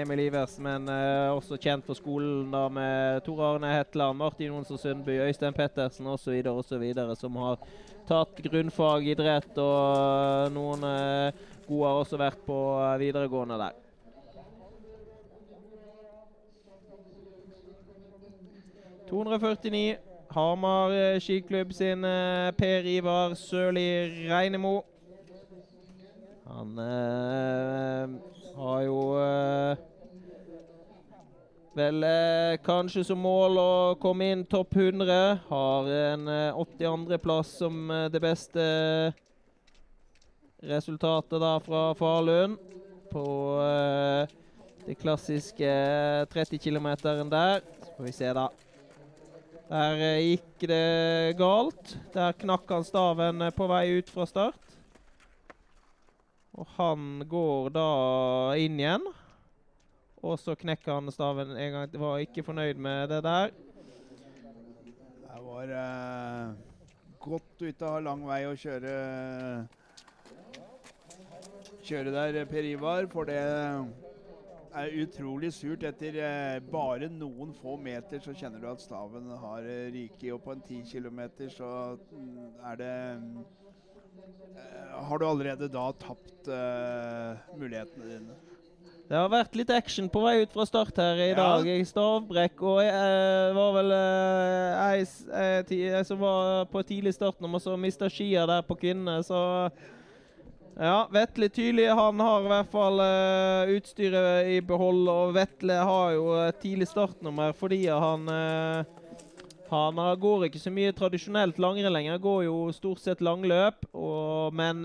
Emil 0.00 0.24
Ivers, 0.24 0.56
men 0.64 0.88
uh, 0.88 1.36
også 1.36 1.58
kjent 1.60 1.84
for 1.86 1.98
skolen 1.98 2.48
da 2.54 2.64
med 2.72 3.20
Tor 3.26 3.42
Arne 3.50 3.72
Hetland, 3.74 4.18
Martin 4.18 4.48
Jonsson 4.48 4.80
Sundby, 4.80 5.18
Øystein 5.26 5.56
Pettersen 5.56 6.08
osv. 6.08 6.40
osv. 6.54 6.86
som 7.20 7.36
har 7.44 7.60
tatt 8.08 8.40
grunnfag 8.44 9.12
idrett, 9.12 9.52
og 9.60 10.52
noen 10.56 10.88
uh, 10.88 11.44
gode 11.68 11.90
har 11.90 12.00
også 12.00 12.20
vært 12.20 12.40
på 12.46 12.58
videregående 13.02 13.60
der. 13.60 13.78
«249 19.12 20.11
Hamar 20.32 20.92
eh, 20.96 21.20
skiklubb 21.20 21.72
sin 21.76 22.04
eh, 22.04 22.50
Per 22.56 22.86
Ivar 22.88 23.34
Sørli 23.36 24.28
Reinemo. 24.30 24.82
Han 26.46 26.78
eh, 26.78 28.08
har 28.56 28.80
jo 28.86 28.96
eh, 29.20 29.82
vel 31.76 32.08
eh, 32.08 32.56
kanskje 32.64 33.04
som 33.08 33.20
mål 33.24 33.60
å 33.60 33.74
komme 34.00 34.30
inn 34.32 34.46
topp 34.48 34.76
100. 34.76 35.20
Har 35.50 35.92
en 35.98 36.32
82.-plass 36.56 37.54
som 37.60 37.92
det 38.12 38.24
beste 38.24 38.66
resultatet 40.62 41.40
da 41.42 41.54
fra 41.60 41.86
Falun 41.98 42.58
på 43.12 43.24
det 44.86 44.98
klassiske 45.00 45.72
30 46.32 46.60
km 46.62 46.92
der. 47.28 47.64
Så 47.84 47.96
får 47.96 48.06
vi 48.08 48.14
se, 48.16 48.36
da. 48.36 48.50
Der 49.70 50.02
eh, 50.02 50.24
gikk 50.32 50.66
det 50.68 51.36
galt. 51.38 51.96
Der 52.14 52.34
knakk 52.36 52.70
han 52.72 52.84
staven 52.84 53.42
eh, 53.46 53.54
på 53.54 53.68
vei 53.70 53.86
ut 53.98 54.10
fra 54.12 54.26
start. 54.28 54.78
Og 56.52 56.68
han 56.76 57.22
går 57.28 57.70
da 57.72 57.88
inn 58.60 58.80
igjen. 58.80 59.06
Og 60.22 60.36
så 60.38 60.54
knekker 60.58 60.98
han 60.98 61.10
staven 61.14 61.54
en 61.56 61.76
gang. 61.76 61.94
Var 62.04 62.26
ikke 62.26 62.44
fornøyd 62.46 62.78
med 62.78 63.08
det 63.10 63.22
der. 63.24 63.54
Det 65.22 65.40
var 65.42 65.72
uh, 65.74 66.52
godt 67.22 67.64
ute 67.64 67.88
av 67.88 68.04
lang 68.04 68.22
vei 68.28 68.44
å 68.46 68.54
kjøre 68.58 68.92
Kjøre 71.82 72.12
der, 72.14 72.44
Per 72.46 72.68
Ivar. 72.68 73.08
For 73.10 73.26
det 73.26 73.42
er 74.78 74.94
utrolig 75.02 75.52
surt. 75.54 75.84
Etter 75.86 76.18
eh, 76.22 76.60
bare 76.72 77.10
noen 77.12 77.52
få 77.56 77.76
meter 77.80 78.22
så 78.22 78.34
kjenner 78.36 78.62
du 78.62 78.68
at 78.70 78.82
staven 78.82 79.30
har 79.42 79.66
eh, 79.66 79.90
ryket. 79.94 80.30
Og 80.36 80.42
på 80.44 80.54
en 80.54 80.62
10 80.62 80.84
kilometer 80.90 81.50
så 81.52 81.72
mm, 82.12 82.38
er 82.70 82.80
det 82.80 82.94
eh, 84.56 84.96
Har 85.08 85.20
du 85.20 85.28
allerede 85.28 85.68
da 85.72 85.90
tapt 86.00 86.48
eh, 86.48 87.44
mulighetene 87.58 88.08
dine? 88.08 88.38
Det 89.12 89.18
har 89.18 89.28
vært 89.28 89.56
litt 89.58 89.70
action 89.74 90.06
på 90.08 90.22
vei 90.24 90.38
ut 90.40 90.54
fra 90.54 90.64
start 90.64 90.96
her 91.02 91.18
i 91.20 91.32
ja. 91.32 91.36
dag. 91.36 91.66
I 91.68 91.84
stavbrekk. 91.84 92.62
Og 92.64 92.78
jeg 92.84 92.92
eh, 92.92 93.56
var 93.58 93.74
vel 93.76 93.96
ei, 93.96 96.04
som 96.08 96.22
var 96.22 96.70
på 96.72 96.84
tidlig 96.88 97.18
start 97.18 97.42
når 97.42 97.56
man 97.56 97.64
så 97.64 97.76
mista 97.76 98.08
skia 98.08 98.46
der 98.48 98.64
på 98.64 98.78
kvinnene, 98.80 99.20
så 99.26 99.42
ja, 100.82 100.96
Vetle 101.14 101.48
tydelig. 101.48 101.86
Han 101.94 102.20
har 102.20 102.42
i 102.42 102.50
hvert 102.50 102.72
fall 102.72 103.02
uh, 103.02 103.70
utstyret 103.76 104.50
i 104.50 104.56
behold. 104.66 105.06
Og 105.12 105.36
Vetle 105.36 105.78
har 105.78 106.16
jo 106.16 106.26
uh, 106.34 106.50
tidlig 106.62 106.90
startnummer 106.90 107.54
fordi 107.56 107.84
han 107.86 108.26
uh, 108.26 108.98
han 109.72 109.96
går 110.20 110.50
ikke 110.50 110.60
så 110.60 110.68
mye 110.68 110.92
tradisjonelt 110.92 111.56
langrenn 111.62 111.94
lenger. 111.94 112.18
Går 112.20 112.42
jo 112.44 112.56
stort 112.76 113.00
sett 113.00 113.22
langløp. 113.24 113.86
Og, 113.96 114.52
men 114.52 114.84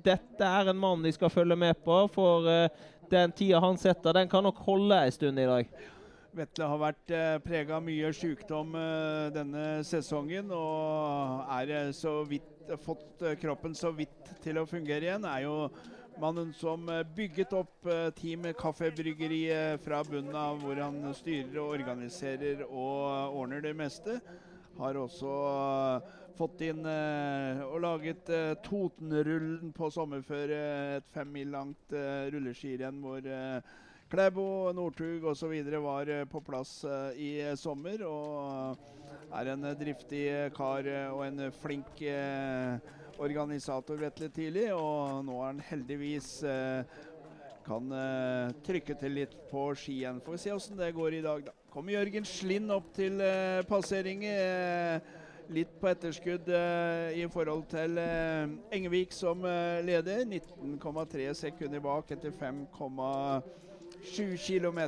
dette 0.00 0.46
er 0.46 0.70
en 0.72 0.80
mann 0.80 1.04
de 1.04 1.12
skal 1.12 1.28
følge 1.28 1.58
med 1.60 1.76
på. 1.84 1.98
For 2.14 2.48
den 3.12 3.34
tida 3.36 3.60
han 3.60 3.76
setter, 3.76 4.16
den 4.16 4.32
kan 4.32 4.48
nok 4.48 4.62
holde 4.64 5.02
en 5.04 5.12
stund 5.12 5.44
i 5.44 5.44
dag. 5.50 5.68
Vetle 6.36 6.66
har 6.70 6.78
vært 6.78 7.12
eh, 7.14 7.36
prega 7.42 7.76
av 7.80 7.82
mye 7.82 8.10
sykdom 8.14 8.74
eh, 8.78 9.30
denne 9.34 9.64
sesongen. 9.86 10.52
Og 10.54 11.50
er 11.56 11.90
så 11.96 12.20
vidt 12.28 12.46
fått 12.78 13.22
eh, 13.22 13.36
kroppen 13.40 13.74
så 13.74 13.90
vidt 13.94 14.30
til 14.44 14.60
å 14.60 14.68
fungere 14.68 15.08
igjen, 15.08 15.26
er 15.26 15.44
jo 15.46 15.54
mannen 16.20 16.52
som 16.56 16.88
eh, 16.92 17.02
bygget 17.16 17.54
opp 17.56 17.88
eh, 17.90 18.10
Team 18.16 18.46
Kaffebryggeriet 18.58 19.82
fra 19.84 20.02
bunnen 20.06 20.36
av, 20.36 20.60
hvor 20.62 20.80
han 20.80 21.02
styrer 21.16 21.58
og 21.62 21.74
organiserer 21.78 22.64
og 22.68 23.36
ordner 23.40 23.64
det 23.64 23.74
meste. 23.78 24.20
Har 24.80 24.96
også 24.96 25.30
fått 26.38 26.62
inn 26.64 26.86
og 26.86 27.74
laget 27.82 28.30
Totenrullen 28.64 29.74
på 29.76 29.90
sommerføre. 29.92 30.60
Et 30.96 31.10
fem 31.12 31.28
mil 31.34 31.50
langt 31.52 31.92
rulleskirenn 32.32 33.02
hvor 33.02 33.26
Klæbo, 34.08 34.46
Northug 34.72 35.26
osv. 35.34 35.52
var 35.84 36.14
på 36.32 36.40
plass 36.46 36.78
i 37.18 37.34
sommer. 37.60 38.06
og 38.08 38.99
er 39.30 39.52
en 39.52 39.68
driftig 39.78 40.24
kar 40.56 40.86
og 41.12 41.22
en 41.26 41.44
flink 41.62 42.02
eh, 42.02 42.80
organisator, 43.20 43.96
Vetle 44.00 44.28
Tidlig. 44.34 44.72
Og 44.74 45.24
nå 45.26 45.38
er 45.40 45.46
han 45.52 45.62
heldigvis 45.70 46.42
eh, 46.48 46.82
kan 47.66 47.92
eh, 47.94 48.52
trykke 48.66 48.94
til 48.98 49.12
litt 49.20 49.34
på 49.50 49.74
skien. 49.78 50.20
Får 50.24 50.32
vi 50.36 50.42
se 50.42 50.54
åssen 50.54 50.80
det 50.80 50.96
går 50.96 51.10
i 51.20 51.24
dag, 51.24 51.40
da. 51.46 51.52
Kommer 51.70 51.92
Jørgen 51.94 52.26
Slind 52.26 52.70
opp 52.74 52.88
til 52.96 53.20
eh, 53.22 53.66
passering. 53.68 54.24
Eh, 54.26 55.00
litt 55.50 55.72
på 55.82 55.88
etterskudd 55.90 56.46
i 56.46 57.26
forhold 57.26 57.64
til 57.72 57.98
Engevik 58.70 59.10
som 59.10 59.42
leder. 59.82 60.22
19,3 60.22 61.34
sekunder 61.34 61.82
bak 61.82 62.06
etter 62.14 62.30
5,7 62.30 64.38
km. 64.38 64.78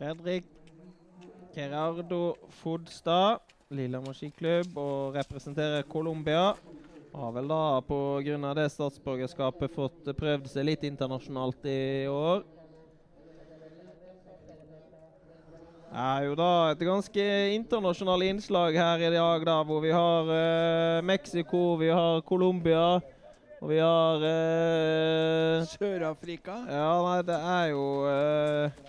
Fredrik 0.00 0.46
Gerardo 1.52 2.34
Fodstad, 2.62 3.42
Lillehammer 3.68 4.14
skiklubb, 4.16 4.78
og 4.80 5.16
representerer 5.18 5.82
Colombia. 5.82 6.54
Har 7.12 7.34
vel 7.34 7.50
da 7.50 7.82
pga. 7.84 8.54
det 8.56 8.70
statsborgerskapet 8.72 9.74
fått 9.74 10.08
prøvd 10.16 10.48
seg 10.48 10.64
litt 10.64 10.86
internasjonalt 10.88 11.68
i 11.68 12.08
år. 12.08 12.40
Det 15.90 16.04
er 16.06 16.24
jo 16.30 16.34
da 16.38 16.50
et 16.70 16.84
ganske 16.86 17.26
internasjonalt 17.58 18.24
innslag 18.24 18.78
her 18.80 19.04
i 19.04 19.10
dag, 19.12 19.44
da, 19.44 19.58
hvor 19.68 19.82
vi 19.84 19.90
har 19.92 20.30
uh, 20.32 21.04
Mexico, 21.04 21.74
vi 21.76 21.90
har 21.92 22.22
Colombia. 22.22 23.02
Og 23.60 23.68
vi 23.68 23.82
har 23.84 24.24
uh, 24.24 25.68
Sør-Afrika? 25.76 26.56
Ja, 26.72 26.94
nei, 27.04 27.18
det 27.28 27.36
er 27.36 27.66
jo 27.74 27.84
uh, 28.08 28.88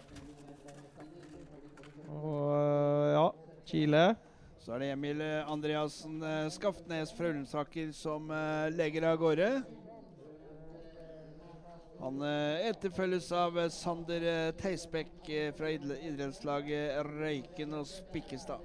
og 2.21 2.55
eh, 2.55 3.13
ja, 3.15 3.27
Chile. 3.65 4.03
Så 4.61 4.75
er 4.75 4.83
det 4.83 4.89
Emil 4.93 5.21
eh, 5.25 5.49
Andreassen 5.49 6.21
eh, 6.23 6.49
Skaftnes 6.53 7.13
fra 7.17 7.31
Ullensaker 7.31 7.93
som 7.97 8.29
legger 8.75 9.09
av 9.09 9.21
gårde. 9.21 9.51
Han 12.01 12.23
etterfølges 12.25 13.27
av 13.37 13.59
Sander 13.69 14.23
Teisbekk 14.57 15.27
fra 15.53 15.69
idrettslaget 15.69 16.95
Røyken 17.05 17.75
og 17.77 17.85
Spikkestad. 17.85 18.63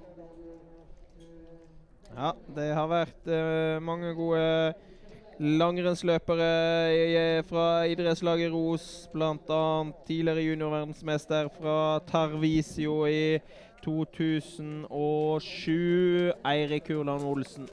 Ja, 2.15 2.31
det 2.57 2.65
har 2.73 2.89
vært 2.89 3.29
mange 3.85 4.15
gode 4.17 4.73
langrennsløpere 5.39 7.43
fra 7.45 7.85
idrettslaget 7.85 8.51
Ros, 8.53 9.09
bl.a. 9.13 9.83
tidligere 10.07 10.41
juniorverdensmester 10.47 11.47
fra 11.59 11.99
Tarvisio 12.09 13.05
i 13.05 13.39
2007, 13.83 16.31
Eirik 16.45 16.89
Hurland 16.89 17.23
Olsen. 17.23 17.67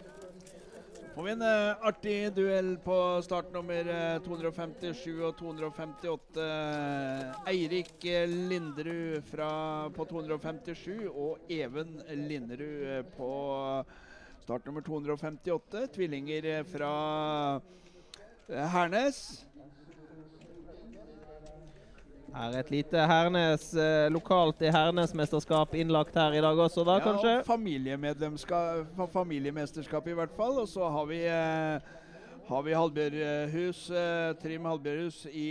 Får 1.14 1.22
vi 1.22 1.30
en 1.30 1.42
uh, 1.46 1.86
artig 1.86 2.34
duell 2.34 2.72
på 2.82 3.22
startnummer 3.22 3.86
uh, 3.86 4.16
257 4.24 5.20
og 5.22 5.36
258. 5.38 6.46
Eirik 7.52 8.02
Linderud 8.28 9.22
fra, 9.30 9.50
på 9.94 10.04
257 10.10 11.06
og 11.12 11.38
Even 11.48 12.02
Linderud 12.26 12.98
uh, 12.98 13.04
på 13.14 13.30
Start 14.44 14.66
nummer 14.66 14.80
258. 14.80 15.86
Tvillinger 15.94 16.44
eh, 16.44 16.64
fra 16.68 16.88
eh, 18.48 18.66
Hernes. 18.68 19.46
Her 22.34 22.56
et 22.58 22.70
lite 22.70 23.06
Hernes 23.08 23.70
eh, 23.72 24.10
lokalt 24.12 24.60
i 24.60 24.68
Hernes-mesterskap 24.74 25.72
innlagt 25.80 26.18
her 26.20 26.36
i 26.36 26.42
dag 26.44 26.60
også, 26.60 26.84
da 26.84 26.98
ja, 26.98 27.04
kanskje? 27.06 27.32
Familiemedlemskap, 27.46 28.90
familiemesterskap 29.14 30.10
i 30.12 30.16
hvert 30.18 30.34
fall. 30.36 30.60
Og 30.60 30.68
så 30.68 30.90
har 30.92 31.08
vi 31.08 31.22
eh, 31.24 31.88
har 32.50 32.66
vi 32.66 32.74
Halbjørhus, 32.76 33.86
eh, 33.96 34.34
Trym 34.42 34.68
Halbjørhus 34.68 35.22
i 35.32 35.48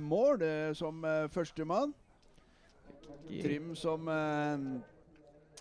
mål 0.00 0.46
som 0.78 1.04
førstemann. 1.36 1.92
Trim 3.28 3.74
som 3.76 4.08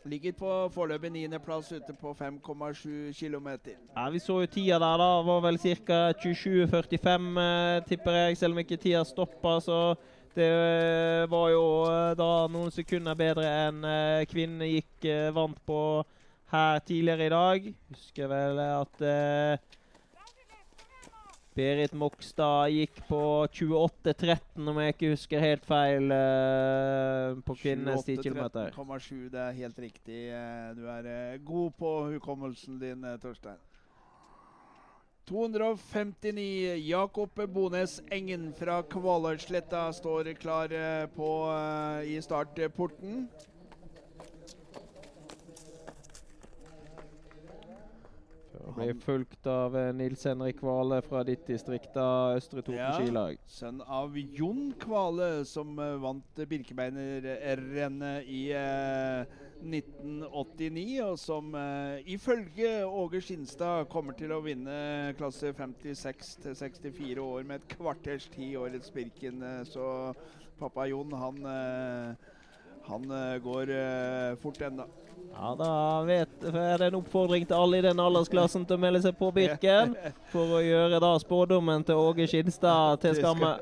Ligger 0.10 0.34
på 0.34 0.52
foreløpig 0.74 1.12
niendeplass 1.14 1.68
ute 1.76 1.93
på 1.93 2.14
5,7 2.18 3.14
km. 3.14 3.49
Ja, 3.95 4.10
Vi 4.10 4.20
så 4.20 4.39
jo 4.41 4.47
tida 4.49 4.80
der, 4.82 4.97
da. 4.97 5.10
Var 5.22 5.41
vel 5.45 5.60
ca. 5.62 5.99
27,45, 6.18 7.38
eh, 7.38 7.84
tipper 7.86 8.18
jeg. 8.18 8.38
Selv 8.38 8.54
om 8.54 8.60
ikke 8.64 8.80
tida 8.82 9.04
stoppa, 9.06 9.60
så 9.62 9.93
det 10.34 10.47
eh, 10.47 11.28
var 11.30 11.49
jo 11.54 11.66
eh, 11.86 12.16
da 12.18 12.30
noen 12.49 12.74
sekunder 12.74 13.20
bedre 13.20 13.45
enn 13.68 13.86
kvinnene 14.32 14.72
gikk 14.72 15.06
vant 15.36 15.62
på 15.70 15.80
her 16.49 16.80
tidligere 16.80 17.28
i 17.28 17.36
dag. 17.36 17.70
Husker 17.93 18.32
vel 18.32 18.64
at 18.66 19.06
Berit 21.52 21.91
Mokstad 21.91 22.70
gikk 22.72 23.02
på 23.10 23.18
28,13, 23.52 24.70
om 24.72 24.78
jeg 24.80 24.93
ikke 24.93 25.10
husker 25.12 25.43
helt 25.43 25.66
feil, 25.68 26.08
uh, 26.08 27.41
på 27.43 27.56
kvinnenes 27.60 28.06
10 28.08 28.22
km. 28.24 28.45
13,7, 28.72 29.26
det 29.34 29.41
er 29.41 29.58
helt 29.58 29.82
riktig. 29.84 30.22
Eh, 30.32 30.70
Du 30.78 30.88
er 30.88 31.10
eh, 31.12 31.41
god 31.43 31.76
på 31.76 31.91
hukommelsen 32.14 32.80
din, 32.80 33.04
Torstein. 33.20 33.60
259. 35.28 36.88
Jakob 36.88 37.43
Bones 37.54 37.99
Engen 38.12 38.54
fra 38.56 38.82
Kvaløysletta 38.82 39.89
står 39.91 40.32
klar 40.39 40.72
på, 41.16 41.32
uh, 41.52 41.99
i 42.08 42.16
startporten. 42.24 43.28
Blir 48.76 48.93
fulgt 49.03 49.47
av 49.47 49.76
eh, 49.78 49.91
Nils 49.95 50.24
Henrik 50.28 50.59
Kvale 50.59 51.01
fra 51.05 51.24
ditt 51.28 51.45
distrikt, 51.47 51.95
av 51.97 52.38
Østre 52.38 52.61
Toten 52.63 52.80
Ja. 52.80 52.91
skilag. 52.97 53.38
Sønn 53.47 53.82
av 53.86 54.17
Jon 54.17 54.74
Kvale, 54.80 55.45
som 55.45 55.78
eh, 55.80 55.95
vant 56.01 56.41
Birkebeinerrennet 56.49 58.28
i 58.28 58.41
eh, 58.55 59.26
1989, 59.61 61.01
og 61.05 61.17
som 61.22 61.53
eh, 61.55 62.01
ifølge 62.15 62.72
Åge 62.88 63.22
Skinstad 63.22 63.88
kommer 63.91 64.17
til 64.17 64.34
å 64.34 64.41
vinne 64.45 65.13
klasse 65.19 65.53
56 65.57 66.36
til 66.45 66.55
64 66.57 67.22
år 67.24 67.45
med 67.47 67.61
et 67.61 67.76
kvarters 67.78 68.28
tid 68.34 68.57
årets 68.61 68.91
Birken. 68.95 69.41
Eh, 69.43 69.61
så 69.69 69.86
pappa 70.61 70.86
Jon, 70.89 71.13
han, 71.17 71.39
han 72.86 73.07
går 73.41 73.72
eh, 73.74 74.36
fort 74.41 74.61
ennå. 74.61 74.86
Ja, 75.34 75.54
da 75.58 75.72
vet, 76.06 76.34
er 76.44 76.78
det 76.78 76.90
en 76.92 77.00
oppfordring 77.00 77.48
til 77.48 77.58
alle 77.58 77.80
i 77.80 77.86
den 77.86 78.02
aldersklassen 78.04 78.66
til 78.68 78.78
å 78.78 78.82
melde 78.84 79.02
seg 79.06 79.16
på 79.18 79.32
Birken. 79.34 79.96
For 80.34 80.60
å 80.60 80.62
gjøre 80.62 81.00
da 81.02 81.16
spådommen 81.24 81.88
til 81.88 82.02
Åge 82.02 82.28
Skinstad 82.30 83.02
til 83.02 83.18
skamme. 83.18 83.56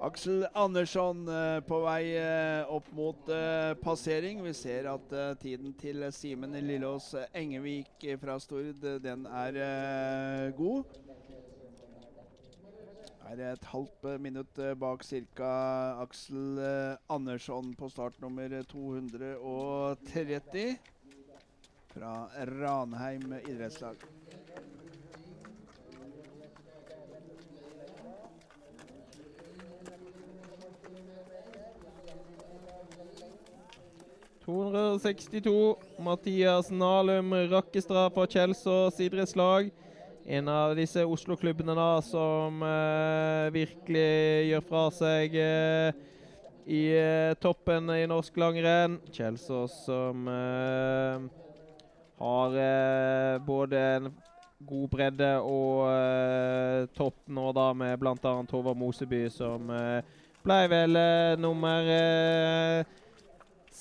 Aksel 0.00 0.46
Andersson 0.56 1.26
eh, 1.28 1.58
på 1.68 1.82
vei 1.84 2.14
eh, 2.16 2.70
opp 2.72 2.86
mot 2.96 3.28
eh, 3.28 3.74
passering. 3.82 4.40
Vi 4.46 4.54
ser 4.56 4.88
at 4.88 5.12
tiden 5.42 5.74
til 5.76 6.06
Simen 6.16 6.56
Lillås 6.64 7.12
Engevik 7.36 8.06
fra 8.22 8.38
Stord, 8.40 8.80
den 9.04 9.26
er 9.28 10.54
god. 10.56 10.96
Er 13.30 13.52
et 13.52 13.66
halvt 13.70 14.06
eh, 14.10 14.16
minutt 14.18 14.58
eh, 14.58 14.72
bak 14.74 15.04
ca. 15.38 15.48
Aksel 16.02 16.58
eh, 16.58 16.96
Andersson 17.14 17.68
på 17.78 17.86
start 17.88 18.16
nummer 18.18 18.50
230 18.66 20.74
fra 21.92 22.26
Ranheim 22.50 23.34
idrettslag. 23.46 24.02
...262. 34.44 35.76
Mathias 36.02 36.70
Nalum 36.70 37.34
Rakkestad 37.52 38.10
fra 38.10 38.26
Kjelsås 38.26 39.00
idrettslag. 39.00 39.70
En 40.30 40.46
av 40.46 40.76
disse 40.78 41.02
Oslo-klubbene 41.02 41.74
da 41.74 41.96
som 42.06 42.60
eh, 42.62 43.48
virkelig 43.50 44.46
gjør 44.46 44.62
fra 44.68 44.82
seg 44.94 45.34
eh, 45.34 45.96
i 46.70 46.82
eh, 46.94 47.32
toppen 47.42 47.90
i 47.96 48.04
norsk 48.06 48.38
langrenn. 48.38 49.00
Kjelsås 49.10 49.74
som 49.88 50.30
eh, 50.30 51.26
har 52.22 52.56
eh, 52.62 53.42
både 53.42 53.82
en 53.96 54.08
god 54.70 54.88
bredde 54.94 55.34
og 55.42 55.90
eh, 55.90 56.86
topp 56.94 57.26
nå 57.26 57.50
da 57.58 57.68
med 57.74 57.98
bl.a. 57.98 58.38
Håvard 58.54 58.78
Moseby, 58.78 59.24
som 59.34 59.66
ble 60.46 60.60
vel 60.70 61.04
nummer 61.42 61.94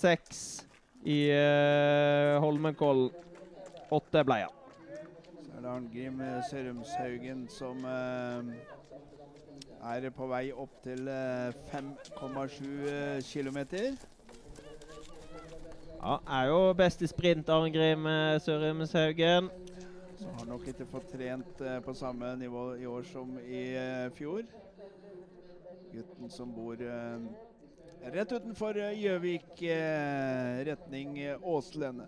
seks 0.01 0.45
i 1.05 1.27
Holmenkollen. 2.41 3.13
Åtte 3.93 4.25
ble 4.25 4.45
han. 4.47 4.58
Er 5.59 5.63
det 5.63 5.71
Arngrim 5.75 6.21
eh, 6.23 6.43
Sørumshaugen 6.47 7.39
som 7.51 7.81
eh, 7.83 8.51
er 9.91 10.05
på 10.15 10.27
vei 10.31 10.53
opp 10.55 10.77
til 10.85 11.09
eh, 11.11 11.51
5,7 11.67 13.19
km. 13.27 13.57
Ja, 15.99 16.15
er 16.37 16.45
jo 16.47 16.61
best 16.79 17.03
i 17.03 17.09
sprint, 17.11 17.51
Arngrim 17.51 18.07
eh, 18.07 18.37
Sørumshaugen. 18.39 19.51
Så 20.21 20.31
har 20.37 20.47
nok 20.47 20.63
ikke 20.71 20.87
fått 20.87 21.11
trent 21.11 21.59
eh, 21.59 21.81
på 21.83 21.97
samme 22.05 22.31
nivå 22.39 22.63
i 22.79 22.87
år 22.87 23.03
som 23.11 23.35
i 23.43 23.65
eh, 23.75 24.07
fjor. 24.15 24.47
Gutten 25.91 26.31
som 26.31 26.55
bor 26.55 26.79
eh, 26.79 27.27
rett 28.15 28.31
utenfor 28.31 28.79
eh, 28.79 28.95
Gjøvik, 29.03 29.51
eh, 29.59 30.63
retning 30.71 31.19
eh, 31.19 31.35
Åslene. 31.43 32.07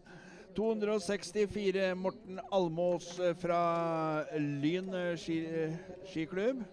264 0.56 1.96
Morten 1.96 2.40
Almås 2.52 3.20
eh, 3.20 3.36
fra 3.36 4.24
Lyn 4.38 4.94
eh, 4.94 5.12
eh, 5.14 5.74
skiklubb. 6.12 6.64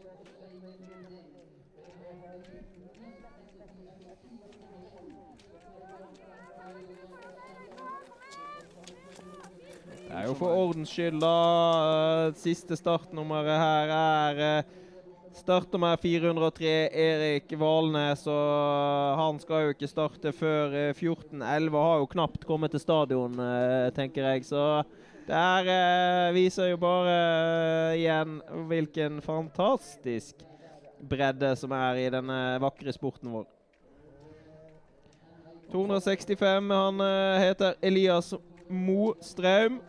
Det 10.09 10.17
er 10.17 10.25
jo 10.27 10.35
for 10.35 10.51
ordens 10.57 10.91
skyld, 10.91 11.21
da. 11.23 12.33
Siste 12.41 12.77
startnummeret 12.81 13.61
her 13.61 13.93
er 13.95 14.78
eh, 15.47 15.79
med 15.79 16.01
403, 16.01 16.89
Erik 16.93 17.53
Valnes. 17.59 18.27
Og 18.27 19.19
han 19.21 19.39
skal 19.39 19.65
jo 19.65 19.75
ikke 19.75 19.91
starte 19.91 20.33
før 20.33 20.75
eh, 20.75 20.95
14.11. 20.95 21.77
Har 21.77 21.99
jo 21.99 22.09
knapt 22.15 22.47
kommet 22.49 22.73
til 22.75 22.81
stadion, 22.81 23.39
eh, 23.39 23.91
tenker 23.97 24.27
jeg. 24.33 24.45
Så 24.45 24.83
det 25.29 25.35
her 25.35 25.69
eh, 25.69 26.35
viser 26.35 26.73
jo 26.73 26.81
bare 26.83 27.95
igjen 27.97 28.41
hvilken 28.71 29.21
fantastisk 29.23 30.43
bredde 30.99 31.55
som 31.57 31.73
er 31.77 32.01
i 32.03 32.09
denne 32.11 32.41
vakre 32.63 32.93
sporten 32.93 33.31
vår. 33.33 33.47
265. 35.73 36.73
Han 36.73 37.05
heter 37.43 37.77
Elias 37.85 38.33
Mo 38.69 39.13
Straum. 39.21 39.83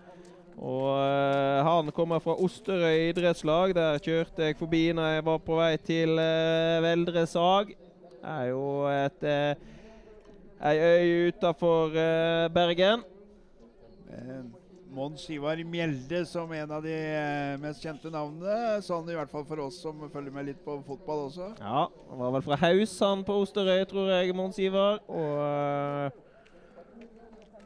Og 0.59 0.87
uh, 0.91 1.59
han 1.63 1.91
kommer 1.95 2.19
fra 2.23 2.35
Osterøy 2.35 3.09
idrettslag. 3.09 3.75
Der 3.77 4.01
kjørte 4.03 4.49
jeg 4.49 4.59
forbi 4.59 4.89
når 4.95 5.13
jeg 5.15 5.27
var 5.29 5.39
på 5.45 5.59
vei 5.59 5.73
til 5.79 6.19
uh, 6.19 6.83
Veldre 6.83 7.23
Sag. 7.31 7.71
Det 8.19 8.33
er 8.33 8.49
jo 8.51 8.65
et 8.91 9.23
uh, 9.23 9.69
ei 10.67 10.75
øy 10.83 11.29
utafor 11.31 11.95
Bergen. 12.51 13.07
Eh, 14.09 14.43
Mons 14.89 15.29
Ivar 15.29 15.59
Mjelde 15.65 16.23
som 16.25 16.49
en 16.53 16.71
av 16.71 16.81
de 16.81 16.93
eh, 16.93 17.57
mest 17.61 17.83
kjente 17.83 18.09
navnene. 18.09 18.79
Sånn 18.81 19.09
i 19.11 19.17
hvert 19.17 19.29
fall 19.29 19.45
for 19.45 19.61
oss 19.67 19.77
som 19.83 20.01
følger 20.09 20.33
med 20.33 20.49
litt 20.49 20.63
på 20.65 20.79
fotball 20.87 21.27
også. 21.27 21.51
Ja, 21.61 21.83
han 22.09 22.23
var 22.23 22.33
vel 22.33 22.45
fra 22.47 22.57
Haus, 22.63 22.95
han 23.05 23.21
på 23.27 23.37
Osterøy, 23.43 23.83
tror 23.89 24.09
jeg, 24.15 24.33
Mons 24.33 24.57
Ivar. 24.61 24.97
Og 25.05 25.35
eh, 25.45 26.09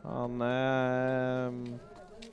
han 0.04 0.44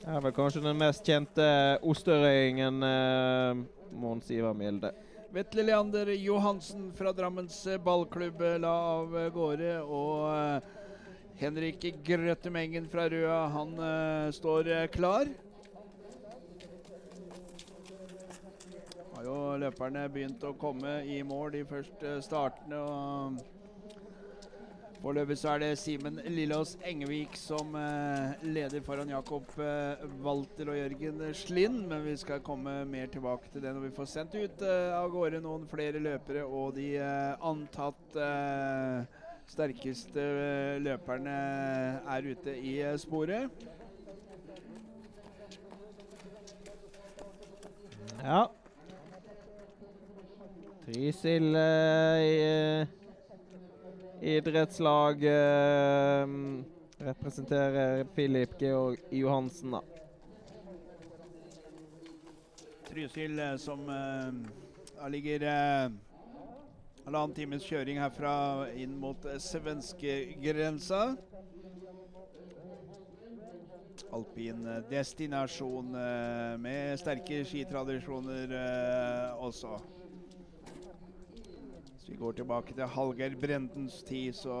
eh, 0.03 0.15
er 0.15 0.21
vel 0.25 0.33
kanskje 0.35 0.63
den 0.65 0.79
mest 0.79 1.05
kjente 1.05 1.45
osterøyingen, 1.81 2.83
eh, 2.83 3.63
Mons 3.91 4.31
Ivar 4.31 4.53
Milde. 4.57 4.93
Vetle 5.31 5.63
Leander 5.63 6.09
Johansen 6.11 6.89
fra 6.91 7.13
Drammens 7.15 7.61
eh, 7.67 7.77
ballklubb 7.79 8.41
eh, 8.41 8.57
la 8.59 8.73
av 8.97 9.13
eh, 9.17 9.29
gårde. 9.31 9.77
Og 9.85 10.25
eh, 10.33 10.79
Henrik 11.39 11.85
Grøttemengen 12.05 12.89
fra 12.91 13.07
Røa, 13.09 13.45
han 13.53 13.71
eh, 13.79 14.27
står 14.35 14.67
eh, 14.67 14.89
klar. 14.91 15.31
Har 19.15 19.23
jo 19.29 19.39
løperne 19.61 20.03
begynt 20.11 20.43
å 20.43 20.55
komme 20.59 20.99
i 21.07 21.21
mål 21.23 21.55
de 21.55 21.63
første 21.69 22.19
startene. 22.25 22.81
og 22.81 23.60
Foreløpig 25.01 25.33
så 25.41 25.55
er 25.55 25.63
det 25.63 25.69
Simen 25.81 26.19
Lillås 26.29 26.75
Engevik 26.85 27.33
som 27.39 27.73
eh, 27.73 28.35
leder 28.45 28.83
foran 28.85 29.09
Jakob 29.09 29.47
eh, 29.57 30.03
Walter 30.21 30.69
og 30.69 30.77
Jørgen 30.77 31.23
Slind. 31.33 31.87
Men 31.89 32.03
vi 32.05 32.13
skal 32.21 32.43
komme 32.45 32.83
mer 32.85 33.09
tilbake 33.09 33.49
til 33.49 33.63
det 33.65 33.73
når 33.73 33.87
vi 33.87 33.95
får 33.95 34.11
sendt 34.11 34.37
ut 34.37 34.61
eh, 34.61 34.93
av 34.93 35.09
gårde 35.09 35.41
noen 35.41 35.65
flere 35.71 35.97
løpere 35.97 36.45
og 36.45 36.77
de 36.77 36.91
eh, 37.01 37.33
antatt 37.49 38.19
eh, 38.21 39.25
sterkeste 39.49 40.27
løperne 40.85 41.35
er 42.05 42.29
ute 42.29 42.53
i 42.61 42.77
sporet. 43.01 43.49
Ja. 48.21 48.45
Trysil 50.85 51.55
eh, 51.57 53.00
idrettslag 54.21 55.23
eh, 55.23 56.27
representerer 56.97 58.05
Filip 58.15 58.61
Georg 58.61 58.99
Johansen, 59.09 59.71
da. 59.71 59.81
Trysil 62.89 63.39
eh, 63.39 63.55
som 63.57 63.89
eh, 63.89 65.09
ligger 65.09 65.43
uh, 65.47 65.91
halvannen 67.05 67.35
times 67.35 67.65
kjøring 67.65 67.97
herfra 67.97 68.67
inn 68.77 68.93
mot 69.01 69.25
uh, 69.25 69.39
svenskegrensa. 69.41 71.15
Alpin 74.11 74.67
destinasjon 74.91 75.95
uh, 75.95 76.59
med 76.61 76.99
sterke 77.01 77.41
skitradisjoner 77.47 78.53
også. 79.39 79.79
Vi 82.11 82.17
går 82.19 82.33
tilbake 82.41 82.73
til 82.75 82.89
Hallgeir 82.91 83.37
Brendens 83.39 84.01
tid, 84.03 84.33
så, 84.35 84.55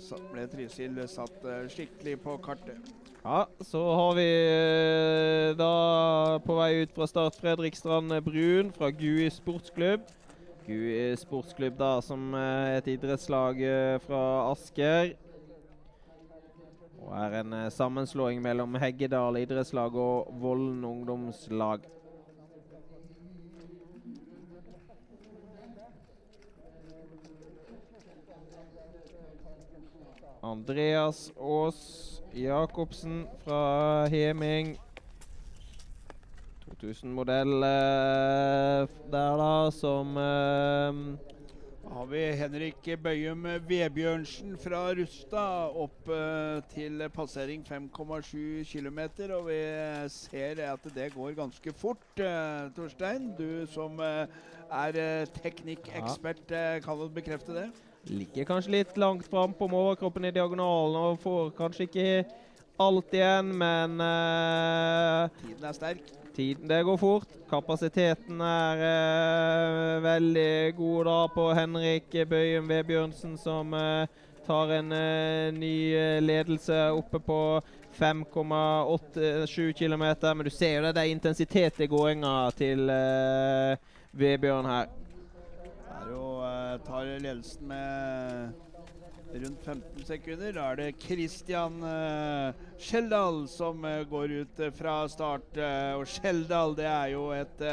så 0.00 0.16
ble 0.30 0.46
Trysil 0.48 0.96
satt 1.04 1.44
skikkelig 1.68 2.14
på 2.22 2.38
kartet. 2.40 2.88
Ja, 3.20 3.42
så 3.60 3.82
har 3.98 4.14
vi 4.16 4.24
eh, 4.24 5.50
da 5.58 6.38
på 6.46 6.56
vei 6.56 6.70
ut 6.80 6.94
fra 6.96 7.08
start 7.10 7.36
Fredrikstrand 7.36 8.14
Brun 8.24 8.72
fra 8.72 8.88
GUI 8.88 9.28
sportsklubb. 9.34 10.08
GUI 10.64 11.12
sportsklubb 11.20 11.76
da 11.76 11.98
som 12.00 12.32
et 12.38 12.88
idrettslag 12.88 13.60
fra 14.06 14.22
Asker. 14.54 15.12
Og 17.04 17.12
er 17.20 17.38
en 17.42 17.60
sammenslåing 17.72 18.40
mellom 18.40 18.80
Heggedal 18.80 19.42
idrettslag 19.44 19.92
og 19.92 20.32
Vollen 20.40 20.80
ungdomslag. 20.88 21.84
Andreas 30.48 31.32
Aas 31.36 32.22
Jacobsen 32.32 33.26
fra 33.44 34.06
Heming. 34.08 34.78
2000-modell 36.68 37.64
eh, 37.66 38.88
der, 39.12 39.36
da, 39.40 39.70
som 39.74 40.16
eh, 40.16 41.00
har 41.88 42.06
vi 42.08 42.22
Henrik 42.38 42.88
Bøyum 43.02 43.44
Vebjørnsen 43.68 44.56
fra 44.60 44.86
Rustad 44.96 45.76
opp 45.76 46.08
uh, 46.12 46.60
til 46.72 47.00
passering 47.12 47.64
5,7 47.66 48.64
km. 48.68 49.00
Og 49.38 49.48
vi 49.48 49.58
ser 50.12 50.62
at 50.68 50.88
det 50.94 51.10
går 51.16 51.36
ganske 51.40 51.72
fort. 51.72 52.06
Uh, 52.20 52.68
Torstein, 52.76 53.32
du 53.36 53.66
som 53.72 54.00
uh, 54.00 54.24
er 54.68 55.26
teknikkekspert, 55.42 56.46
kan 56.84 57.00
du 57.00 57.08
bekrefte 57.08 57.56
det? 57.56 57.68
Ligger 58.06 58.44
kanskje 58.44 58.72
litt 58.72 58.96
langt 58.96 59.26
fram 59.26 59.52
på 59.52 59.66
overkroppen 59.68 60.24
i 60.24 60.32
diagonalen 60.32 60.96
og 60.96 61.18
får 61.20 61.50
kanskje 61.58 61.88
ikke 61.88 62.06
alt 62.78 63.14
igjen, 63.14 63.50
men 63.58 63.98
uh, 64.00 65.26
Tiden 65.42 65.66
er 65.66 65.76
sterk. 65.76 66.14
Tiden, 66.36 66.68
det 66.70 66.84
går 66.86 66.96
fort. 67.00 67.32
Kapasiteten 67.50 68.40
er 68.44 68.82
uh, 68.84 70.02
veldig 70.04 70.76
god 70.78 71.10
da 71.10 71.18
på 71.34 71.48
Henrik 71.58 72.16
Bøyen 72.30 72.68
Vebjørnsen, 72.70 73.34
som 73.40 73.74
uh, 73.74 74.06
tar 74.46 74.72
en 74.78 74.94
ny 75.58 75.74
ledelse 76.24 76.76
oppe 76.96 77.20
på 77.20 77.40
5,87 77.98 79.74
km. 79.76 80.06
Men 80.22 80.46
du 80.46 80.50
ser 80.54 80.78
jo 80.78 80.86
det, 80.86 80.94
det 80.96 81.02
er 81.02 81.12
intensitet 81.12 81.82
i 81.84 81.90
gåinga 81.90 82.32
til 82.56 82.88
Vebjørn 84.16 84.70
her 84.70 84.88
og 85.98 86.10
jo 86.12 86.24
tar 86.86 87.08
ledelsen 87.18 87.66
med 87.66 88.52
rundt 89.34 89.64
15 89.64 90.04
sekunder. 90.06 90.52
Da 90.56 90.66
er 90.70 90.78
det 90.78 90.98
Kristian 91.02 91.80
uh, 91.82 92.54
Skjeldal 92.80 93.42
som 93.50 93.82
uh, 93.84 94.04
går 94.08 94.36
ut 94.44 94.62
fra 94.78 95.00
start. 95.10 95.58
og 95.98 96.06
Skjeldal 96.08 96.76
det 96.78 96.86
er 96.88 97.10
jo 97.16 97.26
et 97.36 97.64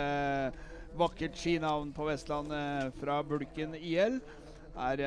vakkert 0.95 1.37
skinavn 1.37 1.93
på 1.93 2.09
Vestlandet 2.09 2.97
fra 2.99 3.21
Bulken 3.23 3.75
IL. 3.75 4.19
Er 4.75 4.99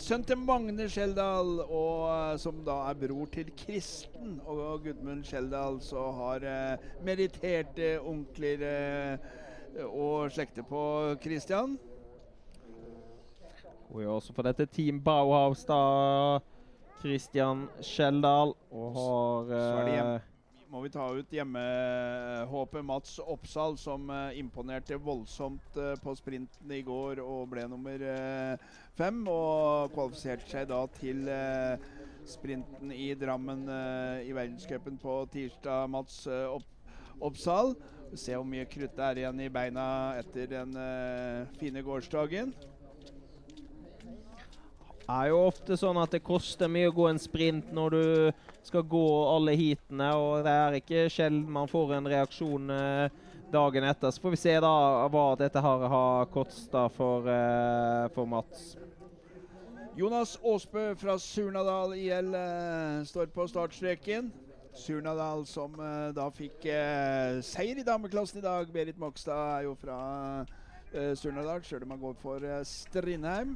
sønn 0.00 0.24
til 0.24 0.38
Magne 0.40 0.86
Skjeldal, 0.88 1.58
og 1.66 2.38
som 2.40 2.62
da 2.64 2.78
er 2.88 2.96
bror 2.96 3.28
til 3.32 3.50
Kristen 3.58 4.38
og 4.48 4.86
Gudmund 4.86 5.26
Skjeldal, 5.28 5.82
så 5.84 6.06
har 6.16 6.46
meritterte 7.04 7.98
onkler 8.00 8.64
og 9.90 10.32
slekter 10.32 10.64
på 10.64 10.84
Christian. 11.20 11.76
Og 13.92 14.02
er 14.02 14.08
også 14.08 14.32
for 14.32 14.48
dette 14.48 14.64
Team 14.72 15.02
Bauhaus, 15.04 15.66
da. 15.68 16.40
Christian 17.02 17.66
Skjeldal. 17.84 18.54
Og 18.72 18.94
har 18.96 19.50
eh, 19.90 20.28
må 20.72 20.80
vi 20.80 20.88
ta 20.88 21.04
ut 21.12 21.34
hjemmehåpet 21.36 22.84
Mats 22.88 23.18
Oppsal, 23.20 23.76
som 23.76 24.08
uh, 24.08 24.30
imponerte 24.38 24.96
voldsomt 24.96 25.76
uh, 25.76 25.92
på 26.00 26.14
sprinten 26.16 26.72
i 26.72 26.80
går 26.86 27.20
og 27.20 27.50
ble 27.52 27.66
nummer 27.68 28.00
uh, 28.00 28.70
fem. 28.96 29.20
Og 29.28 29.92
kvalifiserte 29.92 30.48
seg 30.48 30.70
da 30.72 30.80
til 30.96 31.28
sprinten 32.24 32.94
i 32.96 33.12
Drammen 33.18 33.66
i 34.22 34.32
verdenscupen 34.32 34.96
på 35.02 35.24
tirsdag. 35.34 35.90
Mats 35.92 36.22
Oppsal. 37.20 37.74
Se 38.16 38.36
hvor 38.36 38.48
mye 38.48 38.64
krutt 38.70 38.96
det 38.96 39.08
er 39.08 39.24
igjen 39.24 39.40
i 39.44 39.52
beina 39.52 39.86
etter 40.20 40.48
den 40.48 40.76
fine 41.58 41.82
gårsdagen 41.84 42.52
er 45.10 45.30
jo 45.32 45.40
ofte 45.48 45.76
sånn 45.78 45.98
at 46.02 46.14
det 46.14 46.22
koster 46.24 46.70
mye 46.70 46.90
å 46.90 46.94
gå 46.94 47.08
en 47.10 47.20
sprint 47.20 47.72
når 47.74 47.96
du 47.96 48.04
skal 48.66 48.84
gå 48.86 49.06
alle 49.32 49.54
heatene, 49.58 50.10
og 50.14 50.46
det 50.46 50.54
er 50.54 50.78
ikke 50.78 51.08
sjelden 51.10 51.50
man 51.52 51.70
får 51.70 51.96
en 51.96 52.10
reaksjon 52.12 52.70
eh, 52.74 53.16
dagen 53.52 53.86
etter. 53.88 54.12
Så 54.12 54.22
får 54.22 54.36
vi 54.36 54.42
se 54.44 54.54
da 54.62 54.74
hva 55.12 55.26
dette 55.40 55.62
her 55.64 55.86
har 55.94 56.30
kosta 56.32 56.86
for, 56.94 57.26
eh, 57.28 58.06
for, 58.14 58.28
Mats. 58.30 58.76
Jonas 59.98 60.38
Aasbø 60.40 60.92
fra 60.96 61.18
Surnadal 61.20 61.96
IL 61.98 62.32
eh, 62.38 63.02
står 63.08 63.34
på 63.34 63.48
startstreken. 63.50 64.30
Surnadal 64.72 65.42
som 65.44 65.74
da 66.16 66.30
fikk 66.32 66.62
seier 67.44 67.76
i 67.76 67.84
dameklassen 67.84 68.38
i 68.40 68.44
dag. 68.46 68.70
Berit 68.72 68.96
Mokstad 68.96 69.58
er 69.58 69.66
jo 69.66 69.74
fra 69.76 69.98
Surnadal, 71.20 71.60
sjøl 71.68 71.84
om 71.84 71.92
han 71.92 72.00
går 72.00 72.16
for 72.22 72.46
Strindheim. 72.64 73.52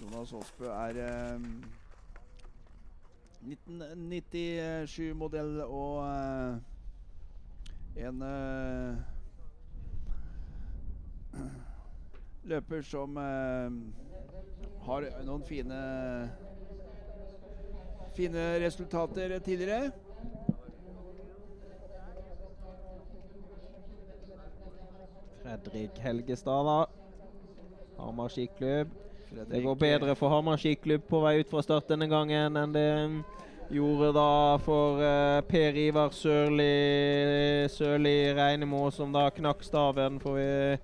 Jonas 0.00 0.32
Aasbø 0.32 0.66
er 0.68 1.06
eh, 1.06 1.40
1997-modell 3.44 5.60
og 5.66 6.04
eh, 6.04 6.54
en 8.06 8.22
eh, 8.22 8.96
løper 12.50 12.82
som 12.88 13.16
eh, 13.20 13.70
har 14.88 15.00
noen 15.28 15.44
fine 15.48 15.80
fine 18.14 18.42
resultater 18.62 19.38
tidligere. 19.42 19.90
Fredrik 25.42 25.98
Helgestad, 25.98 26.64
da. 26.68 26.84
Hamar 27.98 28.28
skiklubb. 28.30 29.03
Det 29.34 29.60
går 29.60 29.74
bedre 29.74 30.14
for 30.14 30.30
Hamar 30.30 30.60
skiklubb 30.62 31.08
på 31.10 31.20
vei 31.24 31.40
ut 31.42 31.50
fra 31.50 31.62
start 31.64 31.88
denne 31.90 32.06
gangen 32.06 32.56
enn 32.60 32.74
det 32.74 32.90
gjorde 33.74 34.12
da 34.14 34.58
for 34.62 35.00
uh, 35.02 35.40
Per 35.48 35.78
Ivar 35.80 36.12
Sørli, 36.14 37.66
Sørli 37.72 38.34
Reinemo, 38.36 38.90
som 38.94 39.12
da 39.12 39.26
knakk 39.34 39.64
staven. 39.66 40.20
Får 40.22 40.36
vi 40.38 40.76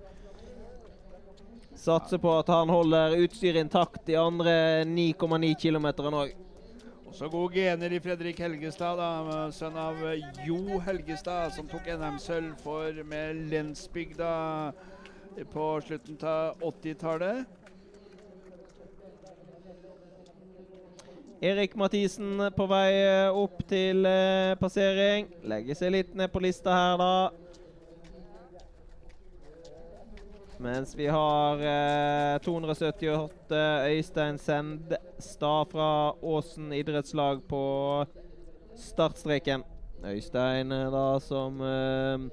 satse 1.79 2.19
på 2.19 2.33
at 2.41 2.51
han 2.51 2.69
holder 2.73 3.15
utstyret 3.21 3.61
intakt 3.63 4.03
de 4.09 4.17
andre 4.19 4.83
9,9 4.89 5.53
km 5.61 5.87
òg. 6.11 6.35
Også 7.11 7.27
gode 7.31 7.55
gener 7.55 7.91
i 7.91 7.99
Fredrik 8.03 8.39
Helgestad, 8.39 8.99
da, 8.99 9.47
sønn 9.55 9.75
av 9.79 9.99
Jo 10.47 10.79
Helgestad, 10.83 11.51
som 11.55 11.67
tok 11.71 11.87
NM-sølv 11.91 12.53
for 12.63 13.03
med 13.07 13.47
Lensbygda 13.51 14.35
på 15.51 15.65
slutten 15.87 16.19
av 16.27 16.63
80-tallet. 16.71 17.60
Erik 21.41 21.73
Mathisen 21.73 22.37
på 22.53 22.65
vei 22.69 22.91
eh, 23.01 23.33
opp 23.33 23.63
til 23.65 24.05
eh, 24.05 24.53
passering. 24.61 25.25
Legger 25.49 25.77
seg 25.79 25.89
litt 25.95 26.11
ned 26.13 26.29
på 26.29 26.37
lista 26.43 26.69
her, 26.69 27.01
da. 27.01 27.13
Mens 30.61 30.93
vi 30.93 31.07
har 31.09 31.63
eh, 31.65 32.35
278 32.45 33.63
Øystein 33.89 34.37
Sendstad 34.37 35.73
fra 35.73 35.89
Åsen 36.21 36.69
idrettslag 36.77 37.41
på 37.49 37.63
startstreken. 38.77 39.65
Øystein 40.05 40.69
eh, 40.71 40.93
da 40.93 41.05
som 41.25 41.57
eh, 41.65 42.29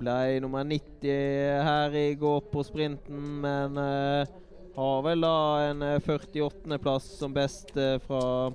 ble 0.00 0.40
nummer 0.40 0.64
90 0.64 1.68
her 1.68 2.00
i 2.00 2.14
går 2.16 2.46
på 2.48 2.64
sprinten, 2.64 3.42
men 3.44 3.76
eh, 3.76 4.38
har 4.74 5.02
vel 5.04 5.20
da 5.20 5.60
en 5.68 5.82
48.-plass 6.00 7.18
som 7.18 7.34
best 7.34 7.76
eh, 7.76 7.98
fra 8.00 8.52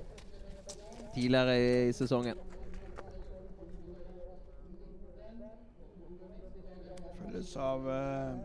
tidligere 1.14 1.58
i, 1.58 1.92
sesongen. 1.94 2.36
Følges 7.20 7.56
av 7.62 7.86
uh, 7.86 8.38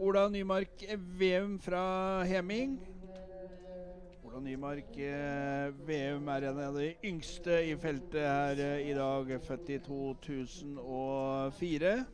Ola 0.00 0.28
Nymark 0.32 0.86
Veum 1.18 1.58
fra 1.60 2.24
Heming. 2.28 2.78
Ola 4.24 4.40
Nymark 4.40 4.90
uh, 4.96 5.68
Veum 5.88 6.28
er 6.32 6.42
en 6.48 6.58
av 6.64 6.74
de 6.80 6.94
yngste 7.04 7.60
i 7.68 7.76
feltet 7.80 8.24
her 8.24 8.56
uh, 8.60 8.80
i 8.80 8.92
dag, 8.96 9.40
født 9.48 9.68
i 9.76 9.78
2004. 9.84 12.04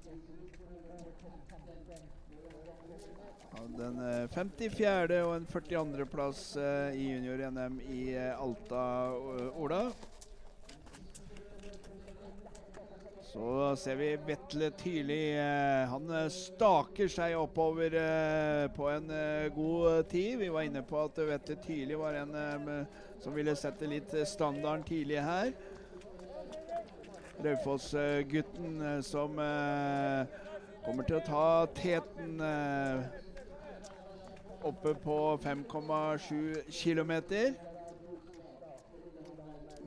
Hadde 3.68 3.84
en 3.84 3.98
eh, 4.00 4.28
54. 4.32 5.16
og 5.26 5.34
en 5.36 5.46
42. 5.46 6.04
plass 6.08 6.38
eh, 6.56 6.94
i 6.96 7.08
junior-NM 7.10 7.74
i 7.92 8.14
eh, 8.16 8.40
Alta, 8.40 8.84
Ola. 9.60 9.90
Så 13.28 13.50
ser 13.76 14.00
vi 14.00 14.08
Vetle. 14.24 14.70
Eh, 14.72 15.84
han 15.92 16.08
staker 16.32 17.12
seg 17.12 17.36
oppover 17.36 17.98
på 18.72 18.88
en 18.88 19.12
god 19.52 20.08
tid. 20.08 20.38
Vi 20.40 20.48
var 20.48 20.64
inne 20.64 20.82
på 20.88 21.04
at 21.04 21.20
Vetle 21.28 21.60
Tyrli 21.60 22.00
var 22.00 22.22
en 22.22 22.34
som 23.20 23.36
ville 23.36 23.56
sette 23.58 23.90
litt 23.90 24.16
standarden 24.24 24.88
tidlig 24.88 25.20
her. 25.20 25.52
Raufoss-gutten 27.44 29.02
som 29.04 29.36
kommer 30.88 31.04
til 31.04 31.20
å 31.20 31.26
ta 31.28 31.48
teten 31.76 32.38
oppe 34.68 34.94
på 34.94 35.38
5,7 35.42 36.62
km. 36.70 37.12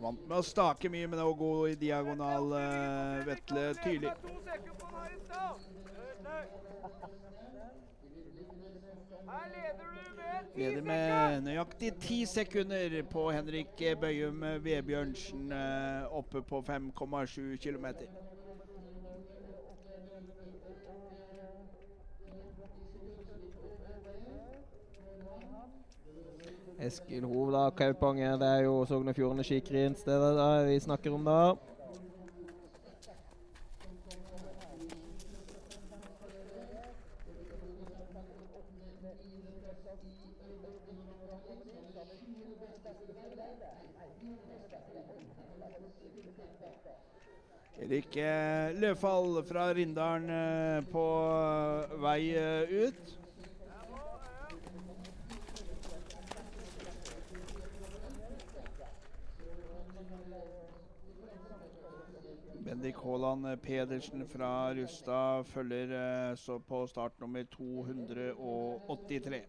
Vant 0.02 0.22
med 0.26 0.38
å 0.40 0.46
stake 0.46 0.90
mye, 0.90 1.10
men 1.10 1.22
å 1.22 1.34
gå 1.38 1.52
i 1.70 1.76
diagonal 1.78 2.56
uh, 2.56 3.22
Vetle 3.28 3.68
tydelig. 3.84 4.16
Leder 10.58 10.82
med 10.84 11.46
nøyaktig 11.46 11.94
ti 12.02 12.18
sekunder 12.28 12.98
på 13.10 13.30
Henrik 13.32 13.86
Bøyum 14.02 14.42
Vebjørnsen 14.66 15.54
uh, 15.54 16.10
oppe 16.18 16.42
på 16.50 16.66
5,7 16.66 17.56
km. 17.62 17.88
Eskil 26.82 27.26
Hovda 27.30 27.70
Kaupanger, 27.78 28.38
det 28.42 28.48
er 28.48 28.64
jo 28.66 28.86
Sogn 28.90 29.12
og 29.12 29.16
Fjordane 29.16 29.44
skikrinsstedet 29.46 30.32
vi 30.66 30.80
snakker 30.82 31.14
om 31.14 31.28
da. 31.28 31.54
Erik 47.92 48.16
eh, 48.18 48.74
Løfall 48.80 49.42
fra 49.44 49.70
Rindalen 49.76 50.30
eh, 50.32 50.84
på 50.94 51.08
vei 52.02 52.22
eh, 52.40 52.88
ut. 52.88 53.21
Bendik 62.82 62.98
Haaland 63.04 63.62
Pedersen 63.62 64.26
fra 64.26 64.74
Rustad 64.74 65.44
følger 65.44 65.92
eh, 66.32 66.36
så 66.36 66.60
på 66.60 66.88
start 66.88 67.20
nummer 67.20 67.44
283. 67.44 69.42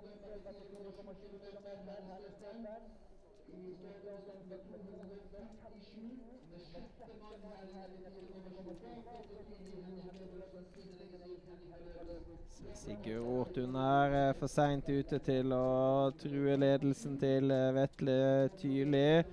Sigurd 12.75 13.27
Ortun 13.27 13.75
er 13.75 14.29
eh, 14.29 14.35
for 14.35 14.47
seint 14.47 14.89
ute 14.89 15.19
til 15.19 15.53
å 15.57 16.11
true 16.21 16.57
ledelsen 16.61 17.17
til 17.17 17.51
eh, 17.51 17.73
Vetle 17.81 18.51
Tyrli. 18.61 19.25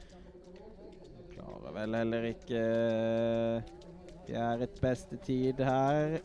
Klarer 1.39 1.71
vel 1.71 1.95
heller 1.95 2.25
ikke 2.33 2.59
eh, 4.27 4.65
beste 4.81 5.17
tid 5.23 5.61
her. 5.63 6.17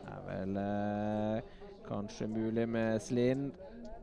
Det 0.00 0.14
Er 0.14 0.22
vel 0.30 0.56
eh, 0.56 1.42
kanskje 1.88 2.26
mulig 2.26 2.68
med 2.68 3.00
Slind. 3.00 3.52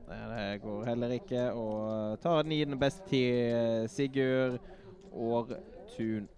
Det 0.07 0.61
går 0.61 0.85
heller 0.85 1.17
ikke. 1.17 1.51
Og 1.51 2.19
tar 2.21 2.43
niende 2.43 2.77
beste 2.77 3.09
tid, 3.09 3.33
eh, 3.49 3.89
Sigurd 3.89 4.59
Aartun. 5.13 6.29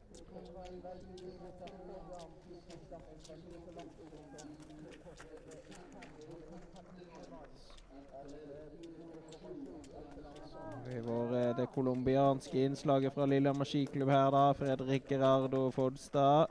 Vi 10.96 11.02
får 11.02 11.36
eh, 11.36 11.56
det 11.56 11.66
colombianske 11.66 12.60
innslaget 12.64 13.14
fra 13.14 13.26
Lillehammer 13.26 13.68
skiklubb 13.68 14.10
her, 14.10 14.30
da. 14.32 14.54
Fredrik 14.54 15.10
Gerardo 15.10 15.72
Fodstad. 15.72 16.48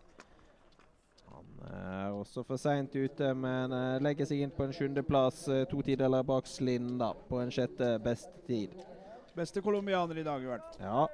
Han 1.32 1.46
er 1.70 2.10
også 2.12 2.42
for 2.44 2.60
seint 2.60 2.92
ute, 2.92 3.30
men 3.34 3.72
eh, 3.72 4.02
legger 4.04 4.28
seg 4.28 4.42
inn 4.44 4.52
på 4.52 4.66
en 4.66 4.74
sjuendeplass. 4.76 5.46
To 5.70 5.80
tideler 5.86 6.26
bak 6.28 6.50
Slind, 6.50 6.98
da, 7.00 7.14
på 7.30 7.40
en 7.40 7.52
sjette 7.56 7.94
beste 8.04 8.44
tid. 8.44 8.74
Beste 9.32 9.62
colombianer 9.64 10.20
i 10.20 10.26
dag, 10.26 10.44
i 10.44 10.50
hvert 10.50 10.76
fall. 10.76 10.90
Ja. 10.90 11.06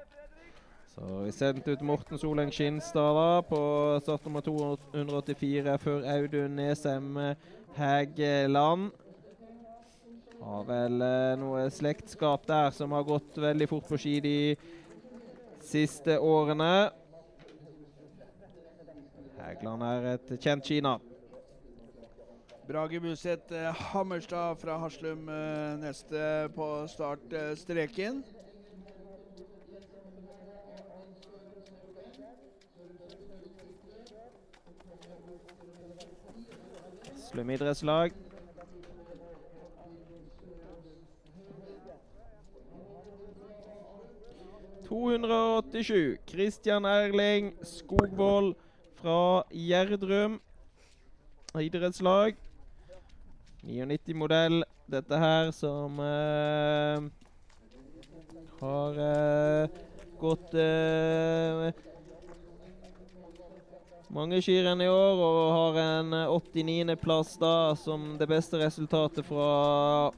Så 0.91 1.20
vi 1.22 1.31
sendte 1.31 1.76
ut 1.76 1.85
Morten 1.87 2.18
Soleng 2.18 2.51
Skinstad 2.51 3.14
da, 3.14 3.28
på 3.47 3.61
startnummer 4.03 4.43
284 4.43 5.78
før 5.87 6.03
Audun 6.16 6.59
Nesheim 6.59 7.14
Hægeland. 7.78 8.91
Har 10.41 10.64
vel 10.64 11.03
eh, 11.05 11.34
noe 11.36 11.66
slektskap 11.68 12.47
der 12.49 12.70
som 12.72 12.95
har 12.97 13.05
gått 13.05 13.36
veldig 13.36 13.66
fort 13.68 13.88
på 13.91 13.99
ski 14.01 14.14
de 14.24 14.36
siste 15.61 16.16
årene. 16.16 16.88
Hægeland 19.36 19.84
er 19.84 20.09
et 20.14 20.32
kjent 20.41 20.64
Kina. 20.64 20.97
Brage 22.70 23.03
Buseth 23.05 23.53
eh, 23.53 23.84
Hammerstad 23.93 24.57
fra 24.62 24.78
Haslum 24.80 25.28
eh, 25.28 25.76
neste 25.82 26.49
på 26.57 26.70
startstreken. 26.88 28.24
Haslum 37.12 37.51
idrettslag. 37.59 38.30
«287. 44.91 46.18
Christian 46.26 46.84
Erling 46.84 47.53
Skogvold 47.62 48.57
fra 48.99 49.45
Gjerdrum 49.55 50.41
idrettslag. 51.59 52.34
99-modell, 53.62 54.64
dette 54.91 55.18
her, 55.18 55.51
som 55.55 55.99
uh, 55.99 57.07
har 58.61 59.01
uh, 59.01 59.80
gått 60.20 60.55
eh, 60.55 61.70
mange 64.15 64.41
skirenn 64.43 64.83
i 64.83 64.89
år 64.91 65.21
og 65.23 65.39
har 65.55 65.79
en 65.83 66.17
eh, 66.17 66.33
89.-plass 66.35 67.37
da 67.41 67.53
som 67.79 68.15
det 68.21 68.29
beste 68.31 68.59
resultatet 68.61 69.27
fra 69.27 70.11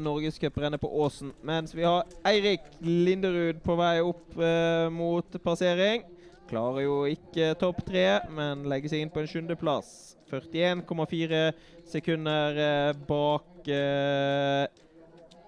Norgescuprennet 0.00 0.80
på 0.82 0.90
Åsen. 1.02 1.32
Mens 1.46 1.74
vi 1.74 1.86
har 1.86 2.08
Eirik 2.26 2.66
Linderud 2.80 3.62
på 3.64 3.76
vei 3.80 3.96
opp 4.04 4.38
eh, 4.38 4.86
mot 4.94 5.40
passering. 5.44 6.06
Klarer 6.50 6.82
jo 6.82 6.94
ikke 7.06 7.52
topp 7.58 7.84
tre, 7.86 8.06
men 8.34 8.66
legger 8.70 8.90
seg 8.90 9.04
inn 9.04 9.12
på 9.12 9.22
en 9.22 9.30
sjuendeplass. 9.30 10.16
41,4 10.30 11.42
sekunder 11.90 12.62
eh, 12.66 12.92
bak 13.08 13.70
eh, 13.70 14.66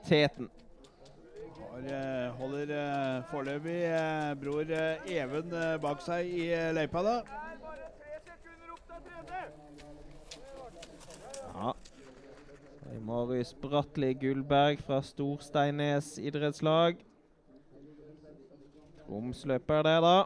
teten. 0.08 0.50
Har, 1.72 1.78
eh, 1.78 2.32
holder 2.36 2.70
eh, 2.76 3.22
foreløpig 3.30 3.78
eh, 3.88 4.34
bror 4.36 4.72
Even 5.08 5.54
bak 5.80 6.02
seg 6.04 6.28
i 6.28 6.50
løypa, 6.76 7.00
da. 7.06 7.14
Ja. 11.54 11.72
Marius 13.00 13.54
Bratli 13.54 14.12
Gullberg 14.20 14.82
fra 14.84 14.98
Storsteinnes 15.02 16.18
idrettslag. 16.18 17.00
Tromsløper 19.06 19.82
det, 19.82 19.96
da. 20.04 20.18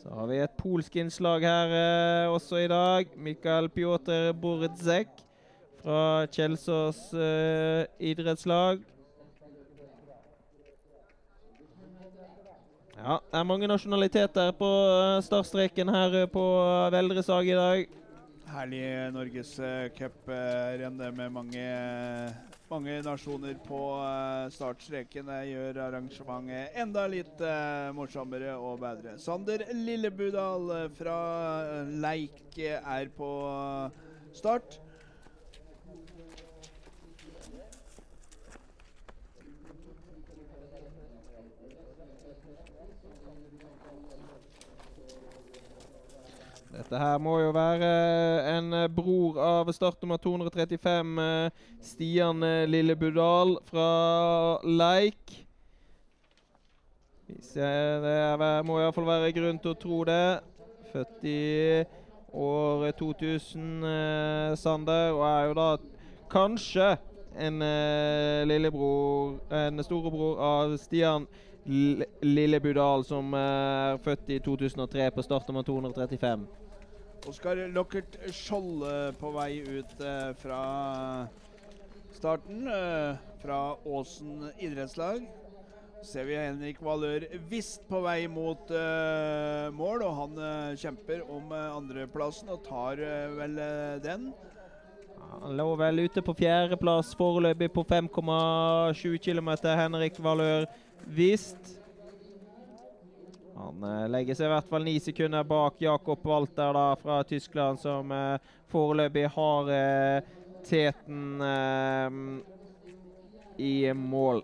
Så 0.00 0.14
har 0.14 0.26
vi 0.26 0.40
et 0.40 0.56
polsk 0.58 0.96
innslag 0.96 1.44
her 1.44 1.76
eh, 1.76 2.32
også 2.32 2.64
i 2.64 2.72
dag. 2.72 3.12
Mikael 3.16 3.68
Pjotr 3.68 4.32
Bordzek 4.40 5.12
fra 5.82 6.26
Kjelsås 6.30 7.14
uh, 7.14 7.84
idrettslag. 7.98 8.82
Ja, 13.02 13.18
det 13.18 13.38
er 13.38 13.46
mange 13.48 13.66
nasjonaliteter 13.66 14.52
på 14.54 14.68
eh, 14.86 15.16
startstreken 15.26 15.88
her 15.90 16.12
eh, 16.20 16.28
på 16.30 16.42
Veldresag 16.94 17.48
i 17.50 17.56
dag. 17.58 17.96
Herlig 18.52 18.84
norgescuprenn 19.16 21.00
med 21.16 21.32
mange, 21.34 21.64
mange 22.70 23.00
nasjoner 23.02 23.56
på 23.66 23.80
uh, 23.98 24.46
startstreken. 24.54 25.26
Det 25.32 25.40
gjør 25.50 25.82
arrangementet 25.88 26.78
enda 26.84 27.08
litt 27.10 27.42
morsommere 27.96 28.54
og 28.54 28.78
bedre. 28.84 29.16
Sander 29.18 29.66
Lillebudal 29.74 30.70
fra 30.94 31.18
Leik 32.06 32.62
er 32.62 33.10
på 33.18 33.32
start. 34.36 34.78
Dette 46.82 46.98
her 46.98 47.20
må 47.22 47.36
jo 47.38 47.52
være 47.54 47.88
en 48.56 48.72
eh, 48.74 48.88
bror 48.90 49.36
av 49.38 49.68
startnummer 49.70 50.18
235, 50.18 51.12
eh, 51.22 51.66
Stian 51.78 52.42
Lille 52.66 52.96
Budal 52.98 53.54
fra 53.68 53.90
Leik. 54.66 55.36
Det 57.52 58.64
må 58.66 58.80
iallfall 58.80 59.06
være 59.06 59.30
grunn 59.36 59.60
til 59.62 59.76
å 59.76 59.78
tro 59.78 60.00
det. 60.08 60.24
Født 60.90 61.22
i 61.30 61.84
år 62.34 62.90
2000, 62.98 63.86
eh, 63.92 64.56
Sander, 64.58 65.14
og 65.14 65.22
er 65.28 65.46
jo 65.46 65.54
da 65.60 65.68
kanskje 66.32 66.96
en 67.38 67.62
eh, 67.62 68.42
lillebror 68.44 69.38
En 69.54 69.84
storebror 69.84 70.42
av 70.42 70.76
Stian 70.82 71.28
L 71.66 72.02
Lillebudal, 72.20 73.04
som 73.04 73.34
eh, 73.34 73.94
er 73.94 74.02
født 74.02 74.34
i 74.34 74.40
2003 74.42 75.10
på 75.14 75.22
startnummer 75.22 75.62
235. 75.62 76.46
Oskar 77.28 77.56
Lockert 77.70 78.16
Skjold 78.34 78.82
på 79.20 79.28
vei 79.36 79.60
ut 79.62 80.00
eh, 80.02 80.32
fra 80.42 80.62
starten. 82.10 82.66
eh, 82.66 83.14
fra 83.42 83.76
Åsen 83.86 84.50
idrettslag. 84.58 85.22
Ser 86.02 86.26
vi 86.26 86.34
Henrik 86.34 86.80
Valør 86.82 87.28
Vist 87.50 87.84
på 87.86 88.00
vei 88.02 88.26
mot 88.26 88.70
eh, 88.74 89.68
mål, 89.70 90.02
og 90.02 90.16
han 90.18 90.74
kjemper 90.78 91.22
om 91.30 91.54
andreplassen 91.54 92.50
og 92.50 92.64
tar 92.66 93.02
vel 93.38 93.54
den. 94.02 94.32
Han 95.32 95.54
lå 95.56 95.68
vel 95.78 96.02
ute 96.02 96.22
på 96.26 96.34
fjerdeplass 96.42 97.14
foreløpig 97.18 97.70
på 97.72 97.86
5,7 97.86 99.14
km. 99.22 99.54
Henrik 99.62 100.18
Valør 100.18 100.66
Vist. 101.06 101.81
Han 103.62 103.84
eh, 103.86 104.06
legger 104.10 104.38
seg 104.38 104.48
i 104.48 104.52
hvert 104.52 104.70
fall 104.70 104.86
ni 104.86 104.96
sekunder 105.02 105.46
bak 105.46 105.78
Jakob 105.82 106.24
Walter 106.26 106.74
da, 106.74 106.86
fra 106.98 107.20
Tyskland, 107.28 107.78
som 107.80 108.10
eh, 108.10 108.50
foreløpig 108.72 109.28
har 109.36 109.70
eh, 109.76 110.32
teten 110.66 111.42
i 113.58 113.92
mål. 113.94 114.42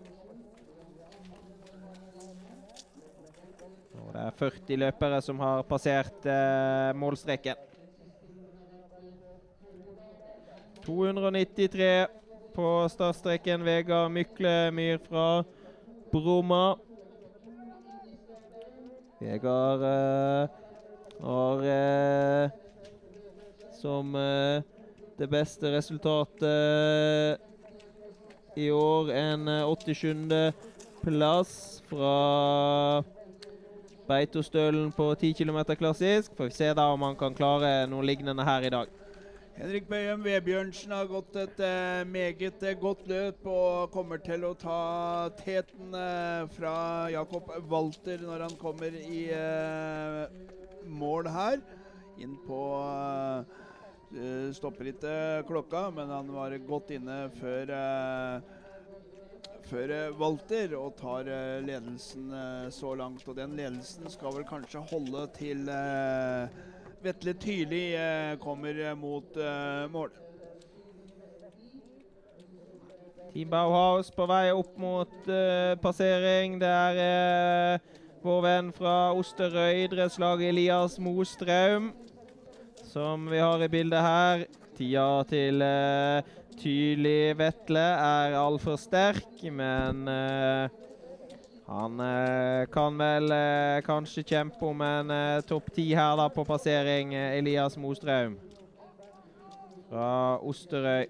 Og 4.09 4.13
det 4.15 4.21
er 4.25 4.37
40 4.39 4.79
løpere 4.81 5.21
som 5.21 5.39
har 5.43 5.65
passert 5.69 6.25
eh, 6.25 6.91
målstreken. 6.97 7.65
293 10.85 12.07
på 12.55 12.69
startstreken. 12.89 13.65
Vegard 13.67 14.11
Myklemyr 14.11 14.97
fra 15.05 15.43
Bromma. 16.11 16.77
Vegard 19.19 19.81
eh, 19.83 20.49
har 21.19 21.63
eh, 21.67 22.49
som 23.75 24.15
eh, 24.15 24.63
det 25.19 25.27
beste 25.27 25.71
resultatet 25.73 27.41
i 28.55 28.69
år 28.71 29.11
en 29.11 29.47
eh, 29.47 29.67
87. 29.67 30.53
plass 31.03 31.83
fra 31.91 33.03
Beitostølen 34.07 34.91
på 34.95 35.11
10 35.15 35.33
km 35.33 35.63
klassisk. 35.75 36.31
Får 36.37 36.49
vi 36.49 36.55
se 36.55 36.73
da 36.73 36.87
om 36.93 37.03
han 37.03 37.19
kan 37.19 37.35
klare 37.35 37.87
noe 37.91 38.07
lignende 38.07 38.47
her 38.47 38.65
i 38.67 38.73
dag. 38.73 38.98
Henrik 39.59 39.89
Bøyum 39.91 40.21
Vebjørnsen 40.23 40.93
har 40.95 41.07
gått 41.11 41.33
et 41.35 41.57
eh, 41.59 42.05
meget 42.07 42.61
eh, 42.63 42.77
godt 42.79 43.01
løp 43.11 43.41
og 43.51 43.89
kommer 43.91 44.21
til 44.23 44.45
å 44.47 44.53
ta 44.55 44.75
teten 45.35 45.91
eh, 45.99 46.45
fra 46.55 46.75
Jakob 47.11 47.49
Walter 47.67 48.23
når 48.23 48.45
han 48.45 48.55
kommer 48.61 48.95
i 48.95 49.25
eh, 49.35 50.21
mål 50.87 51.27
her. 51.35 51.59
Inn 52.23 52.37
på 52.45 52.61
eh, 52.77 53.51
eh, 54.15 54.47
Stopper 54.55 54.93
ikke 54.93 55.17
klokka, 55.51 55.89
men 55.91 56.15
han 56.15 56.31
var 56.37 56.55
godt 56.63 56.95
inne 56.95 57.25
før 57.41 57.75
før 59.67 59.91
Walter 60.17 60.71
og 60.79 60.95
tar 61.03 61.27
ledelsen 61.67 62.31
så 62.73 62.95
langt. 62.95 63.27
Og 63.27 63.35
den 63.37 63.59
ledelsen 63.59 64.07
skal 64.09 64.39
vel 64.39 64.47
kanskje 64.47 64.87
holde 64.95 65.27
til 65.35 65.67
Vetle 67.03 67.33
Tyrli 67.39 67.83
eh, 67.95 68.33
kommer 68.41 68.79
eh, 68.79 68.95
mot 68.95 69.37
eh, 69.37 69.85
mål. 69.91 70.09
Team 73.33 73.49
Bauhaus 73.49 74.09
på 74.11 74.25
vei 74.25 74.49
opp 74.51 74.77
mot 74.81 75.27
passering. 75.83 76.55
Det 76.57 76.69
er 76.69 77.77
vår 78.25 78.39
venn 78.41 78.71
fra 78.73 78.95
Osterøy 79.13 79.83
idrettslag 79.83 80.41
Elias 80.47 80.97
Mostraum 80.97 81.91
som 82.89 83.29
vi 83.29 83.39
har 83.39 83.63
i 83.63 83.69
bildet 83.69 84.01
her. 84.01 84.45
Tida 84.77 85.23
til 85.29 85.61
uh, 85.61 86.25
Tyrli 86.59 87.33
Vetle 87.37 87.85
er 87.95 88.35
altfor 88.39 88.79
sterk, 88.79 89.43
men 89.55 90.07
eh, 90.11 90.71
han 91.69 91.99
eh, 91.99 92.65
kan 92.73 92.97
vel 92.97 93.31
eh, 93.31 93.81
kanskje 93.85 94.23
kjempe 94.25 94.65
om 94.65 94.81
en 94.81 95.11
eh, 95.13 95.41
topp 95.45 95.69
ti 95.75 95.85
her 95.93 96.15
da 96.17 96.25
på 96.33 96.45
passering, 96.45 97.13
Elias 97.13 97.77
Mostraum. 97.77 98.39
Fra 99.89 100.37
Osterøy. 100.41 101.05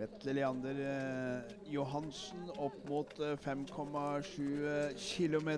Vetle 0.00 0.32
Leander 0.36 0.84
eh, 0.84 1.56
Johansen 1.72 2.52
opp 2.56 2.76
mot 2.88 3.18
eh, 3.20 3.36
5,7 3.40 4.94
km. 4.96 5.50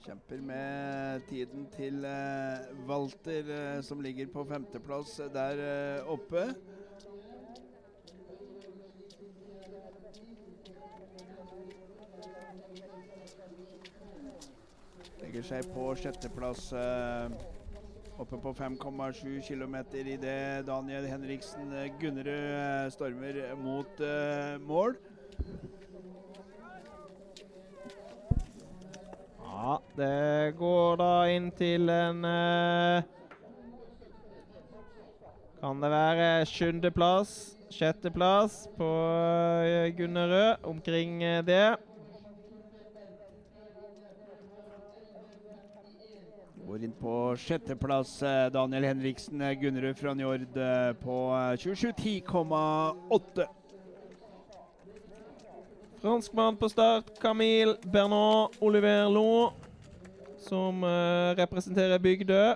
Kjemper 0.00 0.40
med 0.40 1.20
tiden 1.28 1.66
til 1.76 2.04
eh, 2.04 2.88
Walter, 2.88 3.50
eh, 3.52 3.82
som 3.82 4.00
ligger 4.00 4.26
på 4.32 4.44
femteplass 4.48 5.20
der 5.34 5.60
eh, 5.60 6.08
oppe. 6.08 6.46
Legger 15.20 15.44
seg 15.46 15.68
på 15.74 15.92
sjetteplass. 16.00 16.72
Eh, 16.72 17.48
Oppe 18.20 18.36
på 18.36 18.50
5,7 18.52 19.38
km 19.46 19.76
idet 19.96 20.66
Daniel 20.66 21.06
Henriksen 21.08 21.70
eh, 21.72 21.92
Gunnerud 22.00 22.28
eh, 22.28 22.88
stormer 22.92 23.44
mot 23.56 24.02
mål. 24.64 24.96
Ja, 29.60 29.74
det 29.92 30.54
går 30.56 30.94
da 30.96 31.14
inn 31.28 31.50
til 31.52 31.90
en 31.92 32.24
eh, 32.24 33.02
Kan 35.60 35.82
det 35.82 35.90
være 35.92 36.28
sjuendeplass, 36.48 37.34
sjetteplass 37.68 38.62
på 38.78 38.88
eh, 39.66 39.90
Gunnerød? 39.98 40.64
Omkring 40.64 41.20
eh, 41.22 41.42
det. 41.44 41.76
Går 46.64 46.88
inn 46.88 46.96
på 46.96 47.14
sjetteplass. 47.44 48.16
Daniel 48.56 48.88
Henriksen 48.94 49.44
Gunnerud 49.60 50.00
fra 50.00 50.16
Njord 50.16 50.56
på 51.04 51.22
eh, 51.36 51.52
27.10,8. 51.68 53.59
Franskmann 56.00 56.56
på 56.56 56.68
start. 56.68 57.04
Camille 57.20 57.76
Bernard 57.82 58.50
Oliver 58.60 59.08
Lon, 59.08 59.52
som 60.38 60.84
uh, 60.84 61.36
representerer 61.36 61.98
Bygdø. 61.98 62.54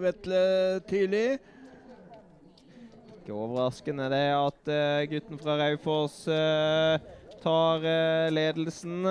Vetle 0.06 0.44
Tidlig. 0.88 1.40
Ikke 3.20 3.36
overraskende 3.36 4.08
det 4.10 4.26
at 4.34 4.70
uh, 4.72 5.02
gutten 5.06 5.38
fra 5.38 5.54
Raufoss 5.60 6.24
eh, 6.26 7.02
tar 7.42 7.84
eh, 7.84 8.28
ledelsen. 8.34 9.04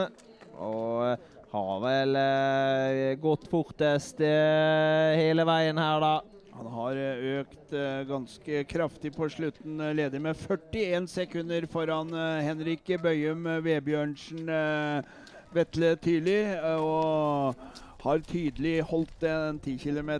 Og 0.59 1.05
eh, 1.07 1.27
har 1.49 1.79
vel 1.81 2.17
eh, 2.19 3.15
gått 3.21 3.47
fortest 3.49 4.19
eh, 4.21 5.17
hele 5.17 5.45
veien 5.49 5.79
her, 5.81 6.03
da. 6.03 6.11
Han 6.59 6.67
har 6.75 6.99
eh, 6.99 7.23
økt 7.39 7.73
eh, 7.73 8.03
ganske 8.05 8.63
kraftig 8.69 9.15
på 9.15 9.29
slutten, 9.33 9.81
leder 9.97 10.21
med 10.21 10.37
41 10.37 11.07
sekunder 11.09 11.65
foran 11.71 12.13
Henrik 12.45 12.91
Bøyum 13.01 13.47
Vebjørnsen 13.65 14.51
Vetle 15.55 15.95
Tyli. 16.03 16.37
Og 16.77 17.57
har 17.99 18.21
tydelig 18.29 18.75
holdt 18.87 19.17
den 19.23 19.57
10 19.59 19.73
km 19.81 20.11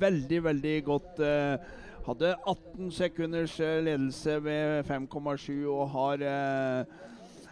veldig, 0.00 0.38
veldig 0.46 0.76
godt. 0.86 1.18
Hadde 2.06 2.30
18 2.46 2.94
sekunders 2.94 3.58
ledelse 3.58 4.38
ved 4.44 4.86
5,7 4.86 5.66
og 5.66 5.90
har 5.90 6.24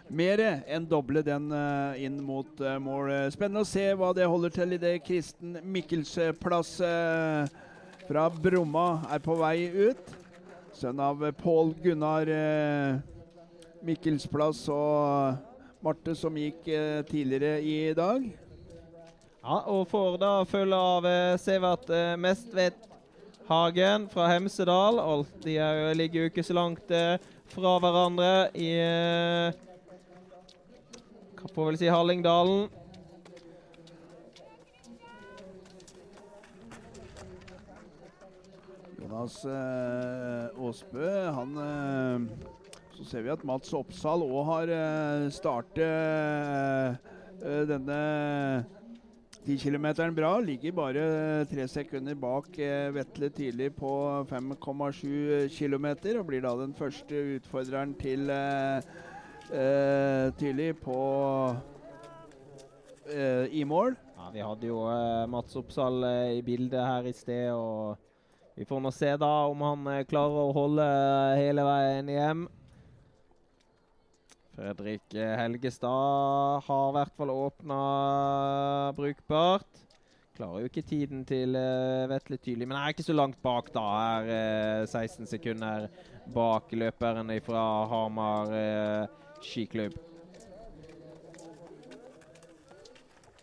mer 0.08 0.40
enn 0.66 0.86
doble 0.88 1.22
den 1.24 1.50
eh, 1.52 2.04
inn 2.04 2.18
mot 2.22 2.60
eh, 2.60 2.78
mål. 2.82 3.10
Eh, 3.12 3.30
Spennende 3.34 3.64
å 3.64 3.68
se 3.68 3.86
hva 3.96 4.12
det 4.16 4.28
holder 4.28 4.52
til 4.54 4.76
i 4.76 4.80
det 4.80 4.98
Kristen 5.06 5.56
Mikkels 5.64 6.12
plass 6.40 6.76
eh, 6.84 7.48
fra 8.04 8.28
Bromma 8.28 9.04
er 9.12 9.22
på 9.24 9.36
vei 9.40 9.70
ut. 9.88 10.14
Sønn 10.74 11.00
av 11.00 11.22
Pål 11.38 11.70
Gunnar 11.84 12.28
Mikkelsplass 13.86 14.64
og 14.74 15.36
Marte 15.84 16.16
som 16.18 16.34
gikk 16.34 16.66
tidligere 17.06 17.60
i 17.62 17.92
dag. 17.94 18.24
Ja, 19.44 19.60
og 19.70 19.86
får 19.92 20.18
da 20.18 20.32
følge 20.50 20.80
av 20.96 21.06
Severt 21.38 21.92
Mestvedt 22.18 22.90
Hagen 23.46 24.08
fra 24.10 24.26
Hemsedal. 24.32 24.98
Alt 24.98 25.30
de 25.46 25.54
er, 25.62 25.94
ligger 25.94 26.24
jo 26.24 26.32
ikke 26.32 26.44
så 26.44 26.58
langt 26.58 26.90
fra 27.54 27.76
hverandre 27.78 28.32
i 28.58 28.72
får 31.52 31.66
vel 31.68 31.78
si 31.80 31.90
Hallingdalen. 31.92 32.68
Jonas 39.02 39.36
eh, 39.44 40.62
Aasbø, 40.64 41.10
han 41.38 41.58
eh, 41.64 42.46
Så 42.96 43.04
ser 43.10 43.26
vi 43.26 43.34
at 43.34 43.44
Mats 43.44 43.74
Oppsal 43.76 44.24
òg 44.24 44.40
har 44.48 44.72
eh, 44.78 45.26
startet 45.34 47.12
denne 47.68 48.00
10 49.44 49.58
km 49.58 50.14
bra. 50.14 50.38
Ligger 50.40 50.72
bare 50.72 51.44
tre 51.50 51.66
sekunder 51.68 52.14
bak 52.14 52.58
eh, 52.58 52.88
Vetle 52.94 53.28
Tidlig 53.28 53.74
på 53.76 54.24
5,7 54.30 55.48
km. 55.52 55.86
Og 56.18 56.26
blir 56.26 56.40
da 56.40 56.54
den 56.56 56.72
første 56.74 57.20
utfordreren 57.36 57.92
til 58.00 58.30
eh, 58.30 58.80
eh, 59.52 60.32
Tidlig 60.38 60.70
på 60.80 60.96
eh, 63.10 63.46
i 63.50 63.64
mål. 63.64 63.94
Ja, 64.16 64.30
Vi 64.32 64.40
hadde 64.40 64.68
jo 64.70 64.80
eh, 64.88 65.26
Mats 65.30 65.56
Oppsal 65.56 66.04
eh, 66.08 66.38
i 66.38 66.42
bildet 66.42 66.80
her 66.80 67.06
i 67.08 67.12
sted, 67.12 67.52
og 67.52 67.96
vi 68.56 68.64
får 68.64 68.82
nå 68.84 68.92
se 68.94 69.12
da 69.20 69.32
om 69.50 69.64
han 69.66 69.86
eh, 69.92 70.04
klarer 70.08 70.48
å 70.48 70.56
holde 70.56 70.84
eh, 70.86 71.40
hele 71.42 71.66
veien 71.66 72.12
hjem. 72.14 72.44
Fredrik 74.54 75.16
Helgestad 75.18 76.62
har 76.62 76.90
i 76.92 76.94
hvert 76.94 77.16
fall 77.18 77.32
åpna 77.34 77.78
brukbart. 78.94 79.84
Klarer 80.34 80.64
jo 80.64 80.68
ikke 80.70 80.82
tiden 80.82 81.20
til 81.26 81.54
uh, 81.54 82.08
Vetle 82.10 82.40
Tydelig, 82.42 82.66
men 82.66 82.78
er 82.78 82.90
ikke 82.90 83.06
så 83.06 83.14
langt 83.14 83.36
bak, 83.42 83.68
da. 83.74 83.84
Er 84.18 84.82
uh, 84.82 84.86
16 84.86 85.28
sekunder 85.30 85.86
bak 86.34 86.72
løperen 86.74 87.30
fra 87.44 87.62
Hamar 87.90 88.50
eh, 88.56 89.23
skiklubb. 89.44 89.96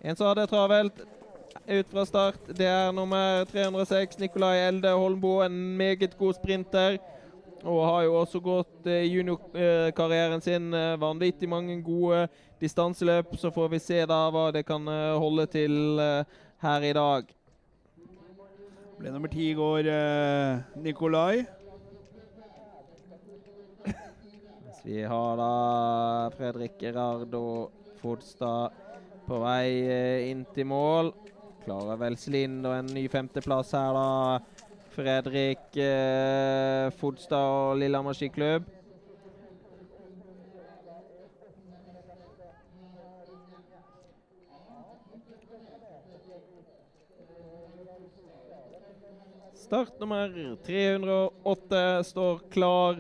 En 0.01 0.15
som 0.15 0.31
hadde 0.31 0.47
travelt 0.49 1.03
ut 1.67 1.89
fra 1.91 2.05
start, 2.05 2.47
det 2.57 2.65
er 2.65 2.91
nummer 2.95 3.45
306, 3.51 4.17
Nikolai 4.19 4.57
Elde 4.65 4.93
Holmbo. 4.97 5.39
En 5.45 5.77
meget 5.77 6.17
god 6.17 6.33
sprinter. 6.33 6.97
Og 7.61 7.83
har 7.85 8.01
jo 8.07 8.15
også 8.17 8.39
gått 8.41 8.87
eh, 8.89 9.05
juniorkarrieren 9.05 10.41
sin 10.41 10.73
eh, 10.73 10.97
vanvittig 10.97 11.49
mange 11.49 11.75
gode 11.85 12.23
distanseløp. 12.61 13.35
Så 13.37 13.51
får 13.53 13.69
vi 13.75 13.79
se 13.79 14.01
da 14.09 14.23
hva 14.33 14.47
det 14.55 14.65
kan 14.65 14.89
eh, 14.89 15.13
holde 15.21 15.45
til 15.53 16.01
her 16.65 16.89
i 16.89 16.93
dag. 16.97 17.29
Ble 18.97 19.13
nummer 19.13 19.29
ti 19.29 19.51
i 19.51 19.57
går 19.57 19.93
Nikolai. 20.81 21.60
Vi 24.83 25.03
har 25.03 25.37
da 25.37 26.31
Fredrik 26.37 26.71
Gerardo 26.79 27.69
Fodstad 28.01 28.71
på 29.27 29.37
vei 29.43 29.67
eh, 29.85 30.29
inn 30.31 30.41
til 30.55 30.65
mål. 30.71 31.11
Klarer 31.61 31.99
vel 32.01 32.17
Slind 32.17 32.65
og 32.65 32.73
en 32.79 32.89
ny 32.89 33.03
femteplass 33.13 33.75
her, 33.77 33.93
da. 33.93 34.39
Fredrik 34.95 35.77
eh, 35.77 36.89
Fodstad 36.97 37.37
og 37.37 37.77
Lillehammer 37.77 38.17
skiklubb. 38.17 38.65
Start 49.61 50.01
nummer 50.01 50.33
308 50.65 51.85
står 52.09 52.43
klar. 52.49 52.97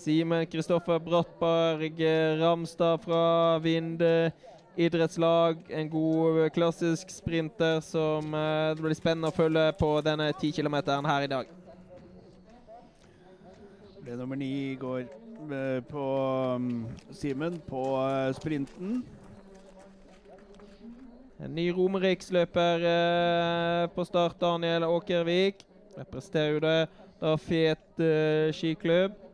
Simen 0.00 0.46
Kristoffer 0.48 0.98
Brattberg 0.98 2.00
Ramstad 2.40 3.02
fra 3.04 3.58
Vinde 3.58 4.32
idrettslag. 4.76 5.58
En 5.68 5.90
god 5.90 6.50
klassisk 6.52 7.10
sprinter 7.10 7.80
som 7.84 8.34
eh, 8.34 8.72
det 8.74 8.84
blir 8.84 8.96
spennende 8.96 9.28
å 9.28 9.36
følge 9.36 9.66
på 9.76 9.92
denne 10.04 10.30
10 10.32 10.54
km 10.56 10.78
her 11.04 11.26
i 11.26 11.30
dag. 11.30 11.50
Ble 14.00 14.16
nummer 14.16 14.40
ni 14.40 14.50
i 14.70 14.76
går 14.80 15.04
eh, 15.04 15.80
på 15.84 16.06
um, 16.56 16.86
Simen 17.12 17.60
på 17.68 17.84
eh, 18.00 18.32
sprinten. 18.40 19.02
En 21.40 21.54
ny 21.56 21.70
romeriksløper 21.76 22.86
eh, 22.88 23.88
på 23.92 24.04
start, 24.08 24.40
Daniel 24.40 24.88
Åkervik. 24.88 25.66
Representerer 25.98 26.56
jo 26.56 26.64
det 26.64 26.78
da 27.20 27.36
Fet 27.36 28.00
eh, 28.00 28.48
skiklubb. 28.56 29.26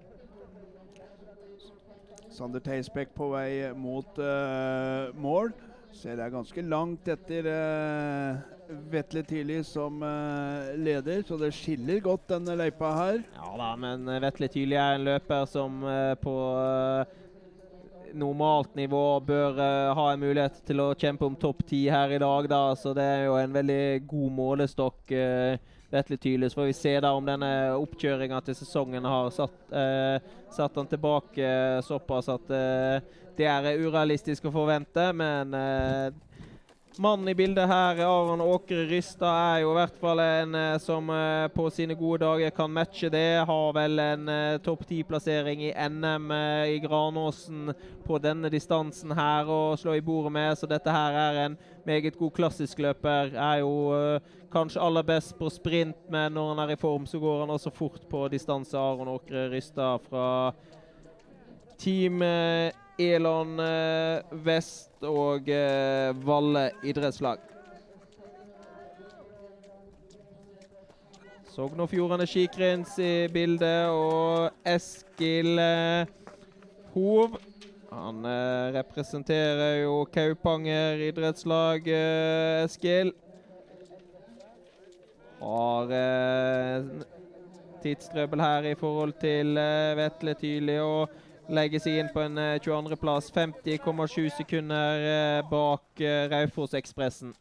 Sander 2.37 2.61
Teisbekk 2.61 3.14
på 3.16 3.30
vei 3.32 3.72
mot 3.78 4.18
uh, 4.20 5.09
mål. 5.16 5.55
Ser 5.97 6.18
det 6.18 6.26
er 6.26 6.34
ganske 6.34 6.64
langt 6.68 7.07
etter 7.09 7.47
uh, 7.49 8.41
Vetle 8.93 9.22
Tidlig 9.24 9.62
som 9.64 10.03
uh, 10.05 10.74
leder, 10.76 11.22
så 11.24 11.39
det 11.41 11.55
skiller 11.57 12.03
godt 12.05 12.26
denne 12.34 12.59
løypa 12.61 12.91
her. 12.99 13.22
Ja 13.39 13.53
da, 13.62 13.70
men 13.80 14.05
Vetle 14.26 14.51
Tidlig 14.53 14.76
er 14.76 14.99
en 14.99 15.07
løper 15.07 15.47
som 15.49 15.80
på 16.20 16.34
normalt 18.16 18.76
nivå 18.78 19.05
bør 19.28 19.59
ha 19.97 20.05
en 20.12 20.20
mulighet 20.22 20.61
til 20.64 20.80
å 20.80 20.93
kjempe 20.97 21.26
om 21.26 21.34
topp 21.37 21.64
ti 21.68 21.82
her 21.93 22.12
i 22.16 22.20
dag, 22.20 22.49
da. 22.53 22.61
Så 22.76 22.93
det 22.97 23.05
er 23.05 23.24
jo 23.26 23.41
en 23.41 23.57
veldig 23.57 24.05
god 24.09 24.37
målestokk. 24.43 25.01
Uh, 25.12 25.75
Vetle. 25.91 26.51
Så 26.51 26.55
får 26.55 26.68
vi 26.70 26.72
se 26.72 26.95
da 27.01 27.12
om 27.14 27.26
denne 27.26 27.51
oppkjøringa 27.76 28.41
til 28.47 28.59
sesongen 28.59 29.05
har 29.07 29.30
satt, 29.34 29.59
eh, 29.70 30.18
satt 30.53 30.76
han 30.76 30.91
tilbake 30.91 31.43
eh, 31.45 31.80
såpass 31.87 32.30
at 32.32 32.51
eh, 32.51 33.01
det 33.37 33.47
er 33.47 33.82
urealistisk 33.84 34.49
å 34.49 34.55
forvente. 34.55 35.11
Men 35.16 35.55
eh, 35.55 36.09
Mannen 36.99 37.28
i 37.28 37.34
bildet 37.34 37.68
her, 37.68 37.99
Aron 38.01 38.40
Åkre 38.40 38.86
Rystad, 38.88 39.28
er 39.28 39.59
jo 39.61 39.72
i 39.74 39.76
hvert 39.76 39.97
fall 40.01 40.20
en 40.22 40.55
eh, 40.57 40.76
som 40.80 41.11
eh, 41.12 41.49
på 41.53 41.66
sine 41.68 41.92
gode 41.99 42.22
dager 42.22 42.55
kan 42.57 42.72
matche 42.72 43.11
det. 43.12 43.44
Har 43.44 43.74
vel 43.76 44.01
en 44.01 44.30
uh, 44.30 44.57
topp 44.64 44.86
ti-plassering 44.88 45.61
i 45.66 45.74
NM 45.76 46.32
i 46.72 46.78
Granåsen 46.80 47.74
på 48.07 48.20
denne 48.24 48.49
distansen 48.53 49.12
her 49.12 49.51
å 49.51 49.76
slå 49.76 49.99
i 49.99 50.05
bordet 50.05 50.32
med, 50.38 50.57
så 50.57 50.68
dette 50.70 50.94
her 50.94 51.18
er 51.20 51.42
en 51.42 51.59
meget 51.84 52.16
god 52.16 52.32
klassisk 52.38 52.80
løper. 52.80 53.34
Er 53.34 53.61
jo 53.61 53.74
kanskje 54.53 54.80
aller 54.80 55.05
best 55.05 55.36
på 55.36 55.51
sprint, 55.53 56.01
men 56.09 56.32
når 56.32 56.55
han 56.55 56.64
er 56.64 56.74
i 56.76 56.80
form, 56.80 57.05
så 57.05 57.20
går 57.20 57.44
han 57.44 57.53
også 57.59 57.74
fort 57.76 58.09
på 58.09 58.24
distanse. 58.32 58.78
Aron 58.78 59.12
Åkre 59.18 59.51
Rystad 59.53 60.09
fra 60.09 60.26
Team 61.76 62.24
Elon 62.99 63.59
Vest 64.47 65.05
og 65.05 65.51
eh, 65.53 66.14
Valle 66.26 66.70
idrettslag. 66.86 67.42
Sogn 71.57 71.80
og 71.80 71.88
Fjordane 71.88 72.26
Skikrins 72.28 72.99
i 73.01 73.28
bildet, 73.32 73.88
og 73.88 74.51
Eskil 74.68 75.57
eh, 75.57 76.11
Hov. 76.92 77.38
Han 77.88 78.26
eh, 78.28 78.74
representerer 78.74 79.78
jo 79.86 80.03
Kaupanger 80.12 81.01
idrettslag, 81.07 81.88
eh, 81.88 82.64
Eskil. 82.66 83.14
Har 85.40 85.97
eh, 85.97 86.90
tidstrøbbel 87.86 88.44
her 88.44 88.68
i 88.74 88.76
forhold 88.76 89.16
til 89.24 89.57
eh, 89.57 89.97
Vetle 89.97 90.36
Tydelig. 90.36 90.80
og 90.82 91.25
legger 91.49 91.82
seg 91.82 92.01
inn 92.01 92.12
på 92.12 92.22
en 92.24 92.38
22.-plass. 92.62 93.30
Eh, 93.30 93.51
50,7 93.66 94.30
sekunder 94.36 95.05
eh, 95.07 95.42
bak 95.51 96.01
eh, 96.01 96.26
Raufoss-Ekspressen. 96.32 97.34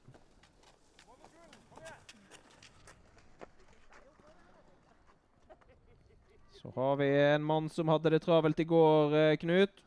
Så 6.56 6.72
har 6.76 6.96
vi 6.98 7.10
en 7.36 7.44
mann 7.46 7.70
som 7.70 7.90
hadde 7.94 8.16
det 8.16 8.24
travelt 8.26 8.60
i 8.60 8.68
går, 8.68 9.36
Knut. 9.42 9.82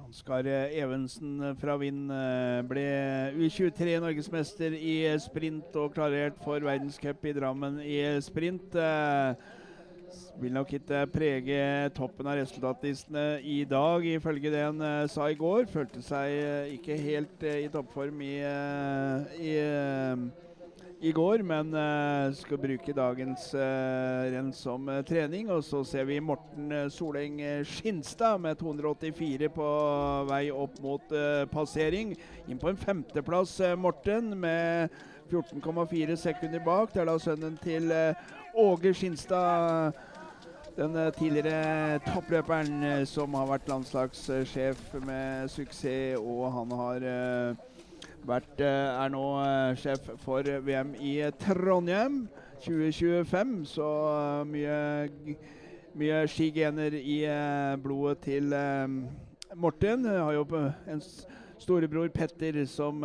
Ansgar 0.00 0.46
Evensen 0.46 1.52
fra 1.58 1.74
Vind 1.78 2.10
ble 2.70 2.84
U23 3.36 3.96
norgesmester 4.02 4.74
i 4.74 4.96
sprint 5.22 5.74
og 5.78 5.94
klarert 5.94 6.38
for 6.42 6.62
verdenscup 6.66 7.26
i 7.26 7.34
Drammen 7.34 7.78
i 7.82 7.98
sprint 8.22 8.74
vil 10.40 10.54
nok 10.56 10.70
ikke 10.78 11.04
prege 11.12 11.62
toppen 11.96 12.28
av 12.30 12.38
resultatlistene 12.40 13.40
i 13.44 13.60
dag, 13.68 14.04
ifølge 14.08 14.52
det 14.52 14.62
han 14.64 14.80
uh, 14.80 15.08
sa 15.10 15.28
i 15.28 15.36
går. 15.36 15.66
Følte 15.68 16.00
seg 16.04 16.36
uh, 16.40 16.70
ikke 16.72 16.96
helt 16.96 17.44
uh, 17.44 17.58
i 17.60 17.68
toppform 17.72 18.22
i, 18.24 18.36
i, 19.36 19.52
i, 21.00 21.12
går, 21.16 21.44
men 21.44 21.72
skal 22.36 22.60
bruke 22.60 22.94
dagens 22.96 23.50
renn 23.54 24.50
som 24.56 24.88
trening. 25.08 25.48
Og 25.52 25.64
så 25.64 25.82
ser 25.88 26.08
vi 26.08 26.20
Morten 26.24 26.72
Soleng 26.92 27.40
Skinstad 27.68 28.40
med 28.40 28.60
284 28.60 29.48
på 29.54 29.70
vei 30.28 30.44
opp 30.52 30.76
mot 30.84 31.16
passering. 31.52 32.12
Inn 32.48 32.60
på 32.60 32.72
en 32.72 32.80
femteplass, 32.80 33.58
Morten, 33.80 34.34
med 34.40 34.92
14,4 35.32 36.20
sekunder 36.20 36.64
bak. 36.64 36.92
Det 36.92 37.04
er 37.04 37.10
da 37.12 37.18
sønnen 37.22 37.56
til 37.64 37.92
Åge 38.60 38.94
Skinstad 38.98 39.96
den 40.80 40.96
eh, 40.96 41.12
tidligere 41.12 41.98
toppløperen 42.06 42.82
eh, 42.82 43.02
som 43.04 43.34
har 43.36 43.48
vært 43.50 43.68
landslagssjef 43.68 44.94
med 45.04 45.50
suksess, 45.52 46.16
og 46.20 46.46
han 46.54 46.72
har 46.78 47.04
eh, 47.10 47.58
vært, 48.24 48.62
er 48.64 49.12
nå 49.12 49.24
sjef 49.80 50.08
for 50.22 50.44
VM 50.64 50.94
i 50.96 51.14
Trondheim 51.40 52.22
2025. 52.64 53.54
Så 53.68 53.88
mye, 54.48 54.76
mye 55.96 56.18
skigener 56.28 56.96
i 57.00 57.22
blodet 57.80 58.20
til 58.26 58.52
Morten. 59.56 60.04
Har 60.04 60.36
jo 60.36 60.44
en 60.52 61.00
storebror 61.60 62.12
Petter 62.12 62.60
som 62.68 63.00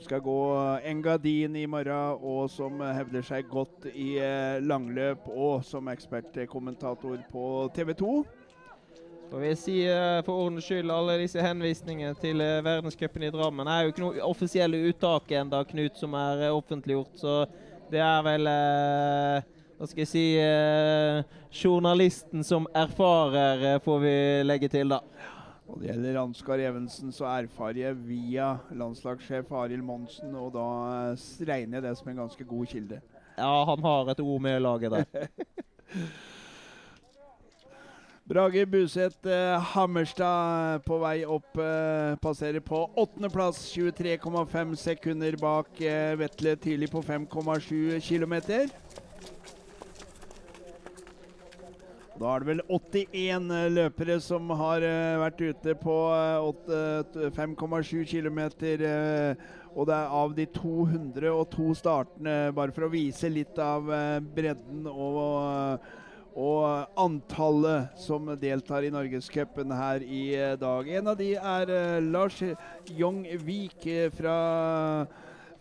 skal 0.00 0.20
gå 0.20 0.40
Engadin 0.84 1.56
i 1.56 1.66
morgen, 1.66 2.18
og 2.22 2.50
som 2.52 2.80
hevder 2.80 3.24
seg 3.24 3.48
godt 3.50 3.88
i 3.94 4.16
eh, 4.22 4.58
langløp 4.64 5.28
og 5.32 5.64
som 5.64 5.88
ekspertkommentator 5.92 7.22
på 7.32 7.46
TV 7.74 7.94
2. 7.96 8.16
Får 9.26 9.42
vi 9.42 9.54
si 9.58 9.76
uh, 9.90 10.22
for 10.22 10.44
ordens 10.44 10.68
skyld 10.68 10.90
alle 10.94 11.16
disse 11.18 11.42
henvisningene 11.42 12.14
til 12.22 12.38
uh, 12.38 12.62
verdenscupen 12.62 13.24
i 13.26 13.30
Drammen. 13.34 13.66
Det 13.66 13.72
er 13.74 13.82
jo 13.82 13.94
ikke 13.94 14.04
noe 14.04 14.26
offisielle 14.28 14.82
uttak 14.86 15.32
ennå, 15.34 15.64
Knut, 15.66 15.98
som 15.98 16.14
er 16.14 16.44
offentliggjort. 16.52 17.16
Så 17.18 17.40
det 17.90 18.02
er 18.02 18.22
vel 18.26 18.46
Hva 19.76 19.88
skal 19.90 20.02
jeg 20.04 20.10
si 20.10 20.24
Journalisten 21.58 22.46
som 22.46 22.68
erfarer, 22.74 23.80
får 23.84 23.98
vi 24.02 24.14
legge 24.46 24.70
til, 24.72 24.94
da. 24.94 25.02
Og 25.66 25.80
det 25.80 25.90
gjelder 25.90 26.20
Ansgar 26.20 26.62
Evensen, 26.62 27.10
så 27.12 27.26
erfarer 27.30 27.80
jeg 27.80 27.98
via 28.06 28.52
landslagssjef 28.70 29.50
Arild 29.50 29.82
Monsen, 29.82 30.34
og 30.38 30.52
da 30.54 30.68
regner 31.48 31.80
jeg 31.80 31.86
det 31.88 31.96
som 31.98 32.12
en 32.12 32.22
ganske 32.22 32.46
god 32.46 32.70
kilde. 32.70 33.00
Ja, 33.36 33.64
han 33.68 33.82
har 33.84 34.12
et 34.12 34.22
ord 34.22 34.40
med 34.40 34.60
laget 34.62 34.94
der. 34.94 35.26
Brage 38.26 38.66
Buseth 38.66 39.28
eh, 39.28 39.60
Hammerstad 39.60 40.82
på 40.82 40.96
vei 40.98 41.20
opp. 41.30 41.60
Eh, 41.62 42.16
passerer 42.18 42.58
på 42.60 42.80
åttendeplass. 42.98 43.60
23,5 43.70 44.74
sekunder 44.80 45.36
bak 45.38 45.80
eh, 45.80 46.16
Vetle 46.18 46.56
tidlig 46.58 46.90
på 46.90 47.04
5,7 47.06 48.00
km. 48.02 48.34
Da 52.16 52.30
er 52.32 52.40
det 52.40 52.48
vel 52.48 52.62
81 52.72 53.50
eh, 53.52 53.66
løpere 53.76 54.14
som 54.24 54.48
har 54.56 54.80
uh, 54.80 55.18
vært 55.20 55.42
ute 55.42 55.74
på 55.76 55.96
uh, 56.08 57.26
5,7 57.36 58.06
km. 58.08 58.40
Uh, 58.80 59.36
og 59.76 59.90
det 59.90 59.96
er 59.98 60.14
av 60.16 60.32
de 60.32 60.46
202 60.56 61.66
startene, 61.76 62.36
bare 62.56 62.72
for 62.72 62.86
å 62.86 62.92
vise 62.94 63.28
litt 63.28 63.58
av 63.60 63.90
bredden 64.32 64.86
og, 64.88 65.82
og 66.32 66.94
antallet 66.96 67.92
som 68.00 68.30
deltar 68.40 68.86
i 68.88 68.92
Norgescupen 68.94 69.74
her 69.76 70.00
i 70.00 70.30
dag. 70.56 70.88
En 70.88 71.12
av 71.12 71.20
de 71.20 71.28
er 71.36 71.74
Lars 72.06 72.40
Jong 72.96 73.20
Vik 73.44 73.84
fra 74.16 74.38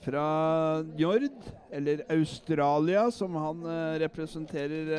fra 0.06 0.26
Njord, 0.86 1.28
eller 1.74 2.06
Australia, 2.14 3.10
som 3.12 3.36
han 3.41 3.68
representerer 3.99 4.93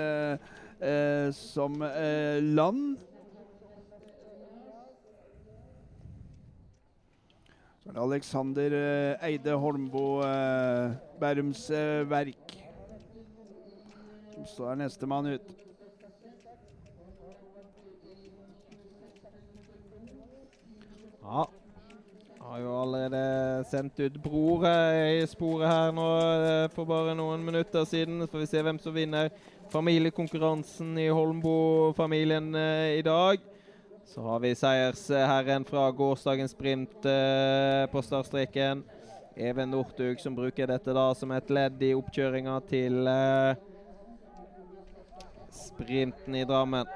eh, 0.81 1.33
som 1.33 1.83
eh, 1.83 2.43
land. 2.43 2.97
Så 7.87 7.91
er 7.91 7.95
det 7.95 8.03
Alexander 8.03 8.72
eh, 8.74 9.29
Eide 9.29 9.53
Holmbo, 9.55 10.20
eh, 10.27 10.91
Bærums 11.20 11.70
eh, 11.70 12.11
Verk. 12.11 12.57
Som 14.35 14.47
står 14.47 14.74
nestemann 14.74 15.27
ut. 15.27 15.53
Ja. 21.22 21.45
Har 22.41 22.59
jo 22.59 22.74
allerede 22.83 23.64
sendt 23.70 24.01
ut 24.01 24.18
Bror 24.22 24.66
i 24.66 25.22
sporet 25.27 25.68
her 25.68 25.95
nå 25.95 26.11
for 26.74 26.91
bare 26.91 27.14
noen 27.14 27.47
minutter 27.47 27.85
siden. 27.85 28.18
Så 28.22 28.33
får 28.33 28.43
vi 28.43 28.51
se 28.51 28.62
hvem 28.66 28.83
som 28.83 28.95
vinner 28.95 29.31
familiekonkurransen 29.71 30.99
i 30.99 31.09
Holmbo-familien 31.09 32.55
eh, 32.55 32.99
i 32.99 33.03
dag. 33.03 33.39
Så 34.05 34.21
har 34.21 34.41
vi 34.41 34.55
seiersherren 34.55 35.64
fra 35.64 35.91
gårsdagens 35.91 36.51
sprint 36.51 37.05
eh, 37.05 37.87
på 37.91 38.03
startstreken. 38.03 38.85
Even 39.37 39.71
Northug 39.71 40.21
som 40.21 40.35
bruker 40.35 40.67
dette 40.67 40.95
da 40.97 41.11
som 41.14 41.33
et 41.35 41.51
ledd 41.51 41.83
i 41.83 41.93
oppkjøringa 41.99 42.61
til 42.71 43.11
eh, 43.11 43.59
sprinten 45.53 46.39
i 46.39 46.47
Drammen. 46.49 46.89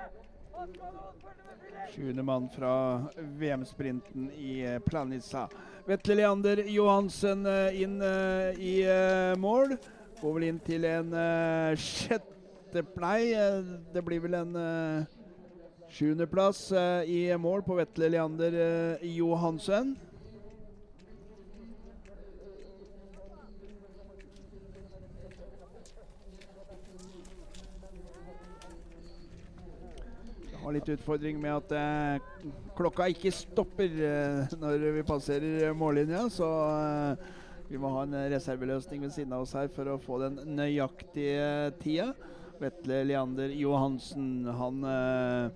Sjuende 1.91 2.23
mann 2.23 2.47
fra 2.55 2.73
VM-sprinten 3.19 4.31
i 4.39 4.63
Planica. 4.87 5.49
Vetle 5.89 6.21
Leander 6.21 6.63
Johansen 6.71 7.43
inn 7.75 7.99
i 8.55 8.77
mål. 9.43 9.75
Går 10.21 10.37
vel 10.37 10.47
inn 10.53 10.61
til 10.63 10.87
en 10.87 11.17
sjette 11.75 12.40
Nei, 12.75 13.33
eh, 13.35 13.63
det 13.95 14.05
blir 14.07 14.21
vel 14.23 14.37
en 14.39 14.55
uh, 14.55 15.21
sjuendeplass 15.91 16.71
eh, 16.73 17.11
i 17.11 17.19
mål 17.39 17.65
på 17.67 17.75
Vetle 17.81 18.11
Leander 18.13 18.55
eh, 18.55 19.09
Johansen. 19.17 19.97
Har 30.61 30.77
litt 30.77 30.91
utfordring 30.93 31.41
med 31.43 31.57
at 31.57 31.75
eh, 31.75 32.47
klokka 32.79 33.09
ikke 33.11 33.35
stopper 33.35 33.91
eh, 33.91 34.59
når 34.61 34.91
vi 35.01 35.07
passerer 35.09 35.75
mållinja, 35.75 36.29
så 36.31 36.51
eh, 36.71 37.31
vi 37.71 37.81
må 37.81 37.91
ha 37.97 38.05
en 38.07 38.19
reserveløsning 38.31 39.03
ved 39.03 39.15
siden 39.15 39.35
av 39.35 39.43
oss 39.43 39.57
her 39.59 39.71
for 39.75 39.91
å 39.91 40.03
få 40.03 40.23
den 40.23 40.39
nøyaktige 40.55 41.73
tida. 41.83 42.13
Vetle 42.61 43.05
Leander 43.09 43.49
Johansen, 43.57 44.45
han 44.45 44.85
eh, 44.85 45.51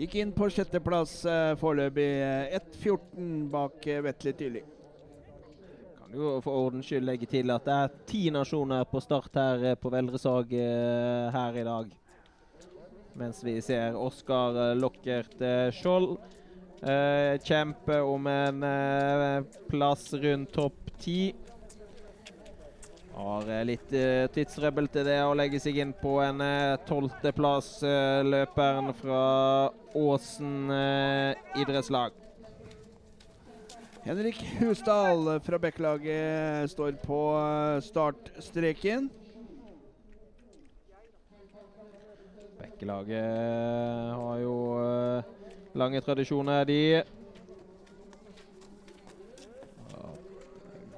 gikk 0.00 0.16
inn 0.18 0.32
på 0.34 0.48
sjetteplass 0.50 1.20
eh, 1.30 1.52
foreløpig. 1.60 2.06
eh, 2.26 2.58
1.14 2.58 3.48
bak 3.52 3.86
eh, 3.86 4.02
Vetle 4.02 4.32
Tyrli. 4.38 4.62
Kan 6.00 6.16
jo 6.18 6.34
for 6.42 6.66
ordens 6.66 6.90
skyld 6.90 7.06
legge 7.06 7.28
til 7.30 7.54
at 7.54 7.64
det 7.68 7.78
er 7.84 7.96
ti 8.10 8.24
nasjoner 8.34 8.84
på 8.90 9.00
start 9.04 9.38
her 9.38 9.66
eh, 9.70 9.78
på 9.78 9.92
Veldresag 9.94 10.52
eh, 10.58 11.30
her 11.32 11.58
i 11.62 11.66
dag. 11.68 11.94
Mens 13.14 13.42
vi 13.44 13.58
ser 13.62 13.98
Oskar 14.00 14.56
eh, 14.56 14.76
Lockert 14.80 15.40
eh, 15.44 15.68
Skjold 15.76 16.16
eh, 16.82 17.38
kjempe 17.44 18.00
om 18.02 18.26
en 18.26 18.62
eh, 18.66 19.42
plass 19.70 20.10
rundt 20.14 20.52
topp 20.58 20.90
ti. 20.98 21.32
Har 23.12 23.48
eh, 23.50 23.64
litt 23.68 23.92
eh, 23.92 24.24
tidsrøbbel 24.32 24.88
til 24.92 25.04
det 25.06 25.18
å 25.26 25.34
legge 25.36 25.60
seg 25.60 25.76
inn 25.82 25.92
på 25.92 26.16
en 26.24 26.40
tolvteplass, 26.88 27.74
eh, 27.84 28.22
løperen 28.24 28.92
fra 28.96 29.22
Åsen 29.92 30.72
eh, 30.72 31.60
idrettslag. 31.60 32.16
Henrik 34.02 34.40
Husdal 34.58 35.36
fra 35.44 35.58
Bekkelaget 35.62 36.72
står 36.72 36.96
på 37.04 37.18
eh, 37.38 37.82
startstreken. 37.86 39.10
Bekkelaget 42.58 44.16
har 44.16 44.40
jo 44.42 44.56
eh, 44.80 45.34
lange 45.78 46.00
tradisjoner, 46.02 46.64
de. 46.66 46.80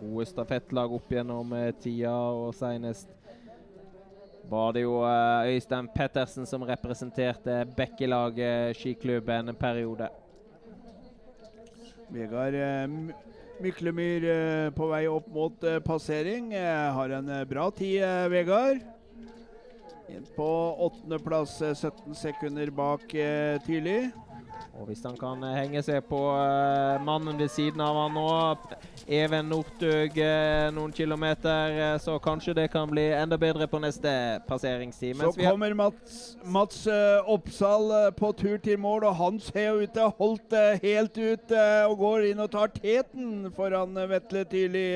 Gode 0.04 0.26
stafettlag 0.28 0.92
opp 0.92 1.12
gjennom 1.12 1.52
eh, 1.56 1.70
tida, 1.80 2.12
og 2.12 2.52
senest 2.56 3.08
var 4.50 4.74
det 4.76 4.82
jo 4.84 4.98
eh, 5.08 5.54
Øystein 5.54 5.88
Pettersen 5.94 6.44
som 6.48 6.66
representerte 6.68 7.62
Bekkelaget 7.76 8.76
skiklubb 8.76 9.30
en 9.32 9.54
periode. 9.56 10.10
Vegard 12.12 12.54
eh, 12.58 12.98
Myklemyr 13.64 14.26
eh, 14.28 14.70
på 14.76 14.90
vei 14.90 15.06
opp 15.08 15.30
mot 15.32 15.64
eh, 15.64 15.80
passering. 15.84 16.52
Eh, 16.52 16.90
har 16.98 17.16
en 17.20 17.32
eh, 17.38 17.46
bra 17.48 17.70
tid, 17.72 18.02
eh, 18.02 18.26
Vegard. 18.32 18.84
Inn 20.12 20.26
på 20.36 20.50
åttendeplass, 20.84 21.56
eh, 21.62 21.74
17 21.74 22.18
sekunder 22.18 22.70
bak 22.74 23.14
eh, 23.14 23.56
Tyrli. 23.64 24.10
Og 24.74 24.88
hvis 24.88 25.04
han 25.06 25.14
kan 25.14 25.42
eh, 25.46 25.54
henge 25.60 25.82
seg 25.86 26.02
på 26.08 26.18
uh, 26.34 26.98
mannen 27.06 27.38
ved 27.38 27.52
siden 27.54 27.80
av 27.84 27.94
han 27.94 28.16
nå, 28.16 28.24
Even 29.06 29.46
Northug 29.52 30.16
uh, 30.18 30.70
noen 30.74 30.92
kilometer, 30.96 31.76
uh, 31.78 31.98
så 32.02 32.16
kanskje 32.18 32.56
det 32.58 32.68
kan 32.72 32.90
bli 32.90 33.04
enda 33.14 33.38
bedre 33.38 33.68
på 33.70 33.78
neste 33.82 34.10
passeringstid. 34.48 35.20
Så 35.20 35.32
kommer 35.38 35.74
Mats, 35.74 36.36
Mats 36.42 36.86
eh, 36.86 37.30
Oppsal 37.30 37.90
eh, 37.90 38.10
på 38.16 38.32
tur 38.32 38.58
til 38.58 38.78
mål, 38.78 39.04
og 39.04 39.16
han 39.16 39.40
ser 39.40 39.78
ut 39.80 39.92
til 39.94 40.02
å 40.02 40.10
ha 40.10 40.16
holdt 40.18 40.56
helt 40.82 41.18
ut 41.18 41.54
eh, 41.54 41.82
og 41.88 41.98
går 42.00 42.30
inn 42.30 42.42
og 42.44 42.50
tar 42.52 42.72
teten 42.74 43.50
foran 43.56 43.96
eh, 43.96 44.08
Vetle 44.10 44.44
Tyrli. 44.50 44.86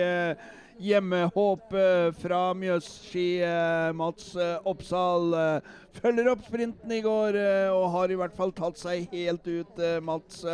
Eh, 0.78 0.84
Hjemmehåp 0.86 1.72
eh, 1.72 2.12
fra 2.14 2.54
Mjøsski. 2.54 3.42
eh, 3.42 3.92
Mats 3.92 4.36
eh, 4.36 4.58
Oppsal 4.64 5.34
eh, 5.34 5.60
følger 5.98 6.30
opp 6.30 6.44
sprinten 6.46 6.92
i 6.92 7.00
går 7.02 7.34
og 7.74 7.90
har 7.90 8.10
i 8.10 8.16
hvert 8.16 8.36
fall 8.36 8.52
tatt 8.52 8.78
seg 8.78 9.08
helt 9.10 9.42
ut, 9.46 9.80
Mats 10.02 10.44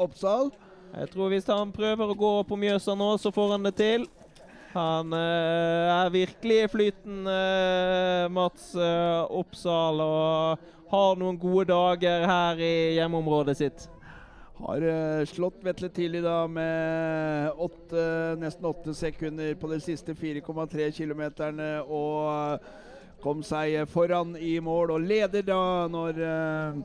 Oppsal. 0.00 0.50
Jeg 0.96 1.10
tror 1.12 1.28
hvis 1.28 1.46
han 1.52 1.72
prøver 1.74 2.08
å 2.08 2.16
gå 2.16 2.30
på 2.48 2.56
Mjøsa 2.56 2.94
nå, 2.96 3.18
så 3.20 3.28
får 3.34 3.52
han 3.52 3.66
det 3.66 3.74
til. 3.76 4.06
Han 4.72 5.12
er 5.12 6.08
virkelig 6.14 6.62
i 6.62 6.70
flyten, 6.72 7.28
Mats 8.32 8.72
Oppsal, 8.76 10.00
og 10.00 10.64
har 10.94 11.20
noen 11.20 11.36
gode 11.36 11.68
dager 11.68 12.24
her 12.24 12.64
i 12.64 12.74
hjemmeområdet 12.96 13.58
sitt. 13.60 13.88
Har 14.56 14.82
eh, 14.82 15.24
slått 15.28 15.60
Vetle 15.64 15.88
tidlig 15.92 16.22
da 16.24 16.46
med 16.48 17.58
åtte, 17.60 18.02
nesten 18.40 18.64
åtte 18.64 18.94
sekunder 18.96 19.54
på 19.60 19.68
de 19.68 19.80
siste 19.84 20.14
4,3 20.16 20.86
kilometerne 20.96 21.70
og 21.84 22.64
kom 23.20 23.42
seg 23.44 23.82
foran 23.92 24.32
i 24.40 24.54
mål 24.64 24.94
og 24.94 25.04
leder 25.04 25.44
da 25.44 25.60
når 25.92 26.20
eh, 26.24 26.78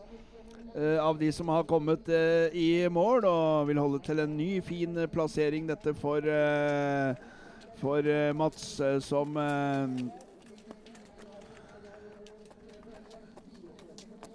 eh, 0.75 0.97
av 0.99 1.15
de 1.21 1.31
som 1.31 1.51
har 1.53 1.63
kommet 1.69 2.11
eh, 2.11 2.51
i 2.51 2.89
mål 2.91 3.29
og 3.29 3.69
vil 3.71 3.79
holde 3.79 4.01
til 4.03 4.19
en 4.19 4.35
ny, 4.35 4.57
fin 4.65 4.97
eh, 4.97 5.07
plassering. 5.11 5.69
Dette 5.71 5.95
for, 5.95 6.27
eh, 6.27 7.15
for 7.79 8.03
eh, 8.03 8.33
Mats, 8.35 8.81
eh, 8.83 8.99
som 8.99 9.39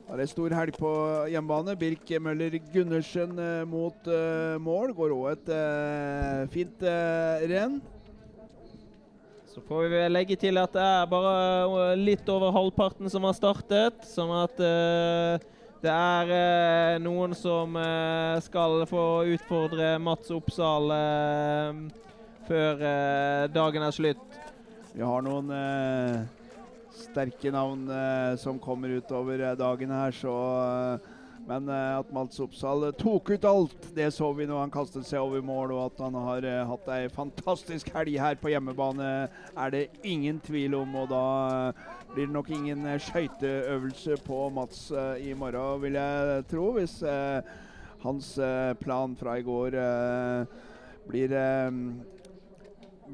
har 0.06 0.22
ei 0.22 0.28
stor 0.30 0.54
helg 0.54 0.76
på 0.78 0.92
hjemmebane. 1.32 1.74
Birk 1.78 2.10
Møller 2.22 2.54
Gundersen 2.72 3.34
eh, 3.42 3.64
mot 3.66 4.06
uh, 4.06 4.54
mål. 4.62 4.94
Går 4.94 5.14
òg 5.16 5.26
et 5.32 5.50
uh, 5.50 6.46
fint 6.52 6.86
uh, 6.86 7.42
renn. 7.50 7.80
Så 9.50 9.62
får 9.66 9.88
vi 9.90 10.02
legge 10.12 10.36
til 10.38 10.60
at 10.60 10.74
det 10.76 10.84
er 10.84 11.10
bare 11.10 11.96
litt 11.98 12.28
over 12.28 12.52
halvparten 12.54 13.10
som 13.10 13.24
har 13.24 13.34
startet, 13.38 14.02
sånn 14.04 14.28
at 14.36 14.58
det 14.60 15.94
er 15.94 17.00
noen 17.00 17.32
som 17.32 17.72
skal 18.44 18.84
få 18.90 19.06
utfordre 19.32 19.94
Mats 19.96 20.28
Oppsal 20.36 20.92
før 22.50 22.84
dagen 23.48 23.88
er 23.88 23.96
slutt. 23.96 24.36
Vi 24.92 25.00
har 25.08 25.24
noen 25.24 25.48
sterke 27.16 27.52
navn 27.52 27.88
eh, 27.88 28.36
som 28.36 28.58
kommer 28.60 28.92
utover 28.92 29.40
eh, 29.40 29.56
dagen 29.56 29.92
her, 29.94 30.12
så 30.12 30.34
eh, 30.64 31.12
Men 31.46 31.68
at 31.70 32.08
Mats 32.10 32.40
Oppsal 32.42 32.88
tok 32.98 33.28
ut 33.30 33.44
alt, 33.46 33.84
det 33.94 34.08
så 34.10 34.32
vi 34.34 34.48
når 34.48 34.64
han 34.64 34.72
kastet 34.74 35.06
seg 35.06 35.22
over 35.22 35.44
mål. 35.46 35.76
Og 35.76 35.84
at 35.84 36.00
han 36.02 36.16
har 36.18 36.46
hatt 36.66 36.88
ei 36.90 37.04
fantastisk 37.06 37.92
helg 37.94 38.16
her 38.18 38.34
på 38.40 38.50
hjemmebane, 38.50 39.28
er 39.54 39.70
det 39.70 39.84
ingen 40.02 40.40
tvil 40.42 40.74
om. 40.74 40.96
Og 41.04 41.06
da 41.12 41.22
blir 42.16 42.26
det 42.26 42.34
nok 42.34 42.50
ingen 42.50 42.82
skøyteøvelse 42.98 44.18
på 44.26 44.40
Mats 44.58 44.88
i 45.22 45.36
morgen, 45.38 45.84
vil 45.86 46.00
jeg 46.00 46.48
tro. 46.50 46.66
Hvis 46.80 46.98
hans 48.02 48.34
plan 48.82 49.14
fra 49.14 49.38
i 49.38 49.46
går 49.46 49.78
blir, 51.06 51.38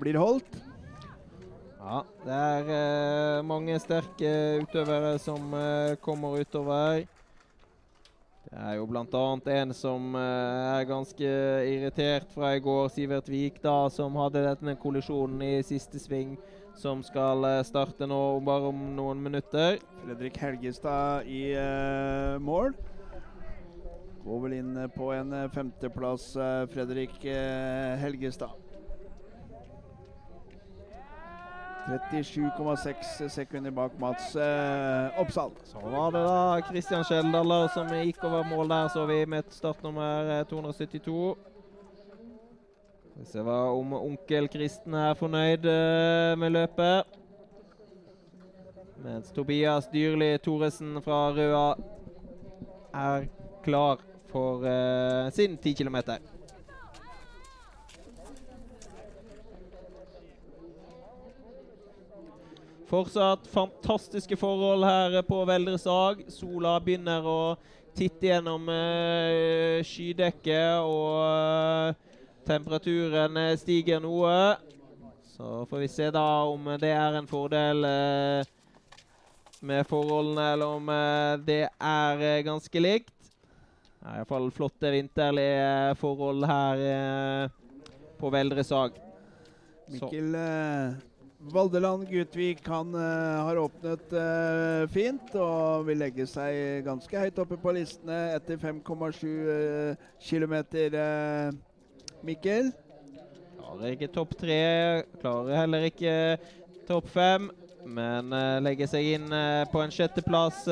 blir 0.01 0.23
holdt. 0.25 0.63
Ja, 1.83 2.03
det 2.23 2.35
er 2.39 2.69
eh, 2.71 3.41
mange 3.43 3.75
sterke 3.83 4.31
utøvere 4.63 5.17
som 5.19 5.51
eh, 5.59 5.97
kommer 5.99 6.39
utover. 6.39 7.03
Det 8.47 8.61
er 8.69 8.77
jo 8.77 8.85
bl.a. 8.87 9.23
en 9.57 9.75
som 9.75 10.15
eh, 10.15 10.61
er 10.77 10.87
ganske 10.87 11.33
irritert 11.73 12.31
fra 12.37 12.53
i 12.55 12.63
går, 12.63 12.87
Sivert 12.95 13.27
Vik, 13.33 13.59
da, 13.65 13.89
som 13.91 14.15
hadde 14.21 14.45
denne 14.47 14.77
kollisjonen 14.79 15.43
i 15.43 15.53
siste 15.67 15.99
sving, 15.99 16.37
som 16.79 17.03
skal 17.03 17.43
eh, 17.51 17.65
starte 17.67 18.07
nå 18.07 18.23
bare 18.47 18.71
om 18.71 18.87
noen 18.95 19.19
minutter. 19.27 19.83
Fredrik 20.05 20.39
Helgestad 20.39 21.27
i 21.27 21.49
uh, 21.59 22.39
mål. 22.43 22.77
Går 24.23 24.45
vel 24.47 24.61
inn 24.61 24.75
på 24.95 25.11
en 25.17 25.35
femteplass, 25.51 26.31
uh, 26.39 26.63
Fredrik 26.71 27.19
Helgestad. 27.27 28.72
37,6 31.87 33.29
sekunder 33.29 33.73
bak 33.75 33.97
Mats 34.01 34.37
Oppsal. 35.19 35.51
Så 35.67 35.81
var 35.83 36.13
det 36.15 36.23
da 36.27 36.61
Kristian 36.69 37.07
Skjeldaler 37.07 37.67
som 37.75 37.91
gikk 37.91 38.23
over 38.25 38.47
mål 38.47 38.71
der, 38.71 38.91
så 38.93 39.07
vi 39.09 39.25
med 39.27 39.51
startnummer 39.51 40.45
272. 40.51 41.35
Vi 43.17 43.27
ser 43.29 43.45
hva 43.47 43.59
om 43.75 43.97
onkel 43.99 44.47
Kristen 44.53 44.95
er 44.95 45.19
fornøyd 45.19 45.67
med 46.39 46.55
løpet. 46.55 47.19
Mens 49.03 49.33
Tobias 49.35 49.89
Dyrli 49.91 50.37
Thoresen 50.39 51.01
fra 51.03 51.33
Røa 51.35 51.75
er 52.95 53.25
klar 53.65 53.99
for 54.31 54.63
eh, 54.67 55.31
sin 55.35 55.57
10 55.57 55.75
km. 55.75 55.97
Fortsatt 62.93 63.47
fantastiske 63.49 64.37
forhold 64.37 64.85
her 64.85 65.23
på 65.25 65.39
Veldresag. 65.49 66.19
Sola 66.29 66.75
begynner 66.77 67.25
å 67.25 67.55
titte 67.97 68.27
gjennom 68.29 68.67
uh, 68.69 69.79
skydekket, 69.81 70.85
og 70.85 71.95
uh, 71.97 72.19
temperaturen 72.45 73.39
stiger 73.57 74.03
noe. 74.05 74.35
Så 75.33 75.63
får 75.71 75.81
vi 75.81 75.89
se 75.89 76.11
da 76.13 76.25
om 76.51 76.69
det 76.83 76.91
er 76.93 77.17
en 77.17 77.31
fordel 77.31 77.81
uh, 77.89 78.51
med 79.65 79.89
forholdene, 79.89 80.51
eller 80.53 80.75
om 80.77 80.93
det 81.47 81.63
er 81.73 82.45
ganske 82.45 82.83
likt. 82.83 83.15
Det 84.03 84.11
er 84.11 84.19
iallfall 84.21 84.51
flotte 84.53 84.91
vinterlige 84.93 85.97
forhold 86.03 86.45
her 86.51 87.49
på 88.21 88.35
Veldresag. 88.37 89.01
Mikkel 89.89 90.37
Valdeland 91.51 92.07
Gutvik 92.07 92.69
han 92.69 92.95
uh, 92.95 93.43
har 93.47 93.59
åpnet 93.59 94.13
uh, 94.15 94.87
fint 94.95 95.33
og 95.35 95.89
vil 95.89 95.99
legge 95.99 96.27
seg 96.31 96.85
ganske 96.87 97.19
høyt 97.19 97.41
oppe 97.43 97.59
på 97.59 97.75
listene 97.75 98.19
etter 98.37 98.61
5,7 98.63 99.25
uh, 99.27 100.05
km. 100.23 100.55
Mikkel? 102.23 102.71
Klarer 103.59 103.97
ikke 103.97 104.11
topp 104.15 104.37
tre, 104.39 104.61
klarer 105.19 105.59
heller 105.65 105.89
ikke 105.89 106.15
topp 106.87 107.11
fem, 107.11 107.51
men 107.83 108.31
legger 108.63 108.91
seg 108.91 109.15
inn 109.17 109.27
på 109.73 109.83
en 109.83 109.95
sjetteplass. 109.95 110.65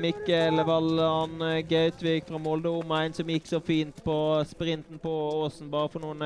Mikkel 0.00 0.58
Valland 0.66 1.42
Gautvik 1.70 2.26
fra 2.28 2.40
Molde 2.42 2.72
omegn 2.82 3.14
som 3.14 3.30
gikk 3.30 3.46
så 3.50 3.62
fint 3.62 4.02
på 4.04 4.16
sprinten 4.50 4.98
på 5.02 5.14
Åsen 5.44 5.70
bare 5.72 5.90
for 5.92 6.02
noen 6.02 6.24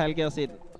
helger 0.00 0.32
siden. 0.34 0.73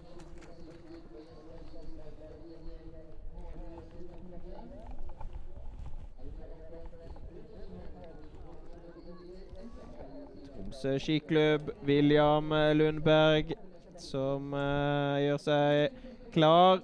Skiklubb. 11.01 11.71
William 11.87 12.53
Lundberg 12.77 13.55
som 14.01 14.53
uh, 14.55 15.17
gjør 15.23 15.41
seg 15.43 16.11
klar. 16.35 16.83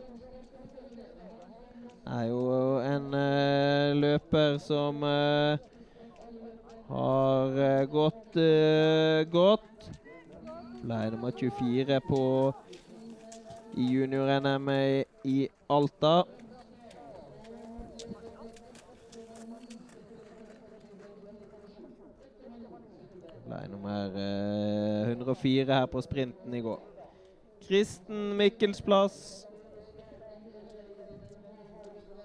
Er 2.10 2.24
jo 2.30 2.42
en 2.82 3.10
uh, 3.14 3.96
løper 3.98 4.58
som 4.62 5.04
uh, 5.06 5.58
har 6.90 7.86
gått 7.92 8.38
godt. 9.30 9.88
Ble 10.80 10.98
nummer 11.12 11.34
24 11.36 12.00
på 12.08 12.22
i 13.78 13.86
junior-NM 13.92 14.70
i 15.28 15.36
Alta. 15.70 16.14
Ble 23.50 23.66
nummer 23.66 24.12
eh, 24.14 25.08
104 25.10 25.74
her 25.74 25.86
på 25.90 26.00
sprinten 26.00 26.54
i 26.54 26.60
går. 26.62 26.78
Kristen 27.66 28.36
Mikkelsplass. 28.38 29.46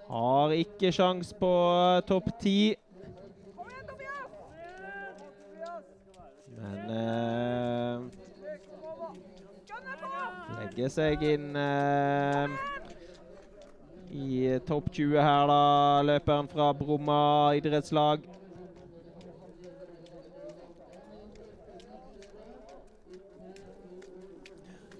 Har 0.07 0.53
ikke 0.53 0.91
sjans 0.93 1.33
på 1.33 1.49
uh, 1.49 2.01
topp 2.05 2.29
ti. 2.41 2.75
Men 6.59 6.93
uh, 6.93 8.05
Legger 10.59 10.93
seg 10.93 11.25
inn 11.25 11.57
uh, 11.57 12.53
i 14.13 14.59
topp 14.69 14.93
20 14.93 15.17
her, 15.25 15.49
da. 15.49 15.61
Løperen 16.05 16.53
fra 16.53 16.69
Bromma 16.77 17.19
idrettslag. 17.57 18.34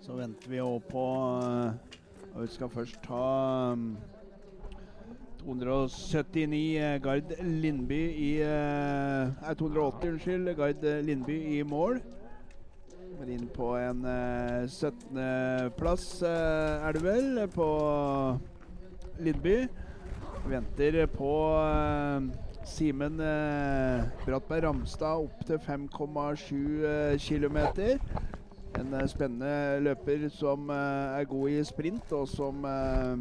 Så 0.05 0.13
venter 0.13 0.51
vi 0.51 0.59
òg 0.61 0.83
på 0.85 1.01
og 2.35 2.41
Vi 2.43 2.47
skal 2.53 2.69
først 2.69 2.99
ta 3.01 3.21
um, 3.73 3.95
279 5.39 6.59
uh, 6.77 6.97
Gard 7.01 7.31
Lindby 7.41 8.01
i 8.13 8.27
uh, 8.43 9.31
Nei, 9.39 9.53
280, 9.57 10.11
unnskyld. 10.11 10.51
Gard 10.59 10.85
Lindby 11.07 11.39
i 11.55 11.63
mål. 11.65 11.97
Men 13.15 13.31
inn 13.33 13.47
på 13.55 13.71
en 13.79 14.05
17.-plass, 14.67 16.05
er 16.27 16.97
det 16.97 17.03
vel, 17.05 17.41
på 17.55 17.67
Lindby. 19.23 19.57
Venter 20.45 20.99
på 21.15 21.33
Simen 22.67 23.17
Brattberg 24.25 24.67
Ramstad 24.67 25.23
opp 25.23 25.45
til 25.47 25.61
5,7 25.63 27.15
km. 27.23 27.61
En 28.75 28.91
uh, 28.93 29.05
spennende 29.07 29.79
løper 29.85 30.27
som 30.33 30.69
uh, 30.69 31.15
er 31.15 31.27
god 31.29 31.49
i 31.53 31.63
sprint, 31.63 32.11
og 32.15 32.27
som 32.27 32.65
uh, 32.67 33.15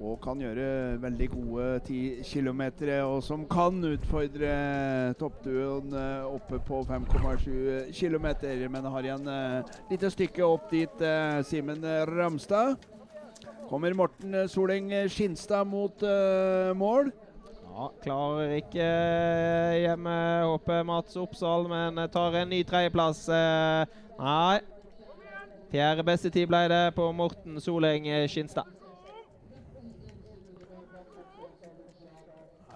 og 0.00 0.16
kan 0.24 0.40
gjøre 0.40 0.96
veldig 1.02 1.26
gode 1.28 1.64
10 1.84 2.22
km. 2.24 2.62
Og 3.04 3.18
som 3.22 3.42
kan 3.44 3.82
utfordre 3.84 4.52
toppduoen 5.20 5.92
oppe 6.24 6.56
på 6.64 6.78
5,7 6.88 7.92
km. 7.92 8.30
Men 8.72 8.88
har 8.94 9.04
igjen 9.04 9.28
et 9.28 9.74
lite 9.90 10.10
stykke 10.14 10.46
opp 10.46 10.72
dit, 10.72 11.04
Simen 11.44 11.84
Ramstad. 12.08 12.80
Kommer 13.68 13.92
Morten 13.92 14.48
Soleng 14.48 14.88
Skinstad 15.12 15.68
mot 15.68 16.00
mål. 16.80 17.12
Ja, 17.68 17.92
klarer 18.00 18.56
ikke 18.56 18.88
hjemme 19.84 20.16
håper 20.48 20.80
Mats 20.88 21.20
Oppsal, 21.20 21.68
men 21.68 22.00
tar 22.08 22.40
en 22.40 22.50
ny 22.56 22.64
tredjeplass. 22.64 23.26
Nei. 24.20 24.60
Fjerde 25.70 26.02
beste 26.04 26.28
tid 26.28 26.48
ble 26.50 26.58
det 26.68 26.80
på 26.92 27.06
Morten 27.16 27.54
Soleng 27.62 28.04
Skinstad. 28.28 28.66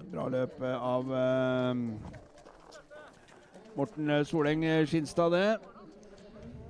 Bra 0.09 0.25
løp 0.33 0.63
av 0.63 1.11
uh, 1.11 1.75
Morten 3.77 4.15
Soleng 4.25 4.65
Skinstad, 4.89 5.37
det. 5.37 5.51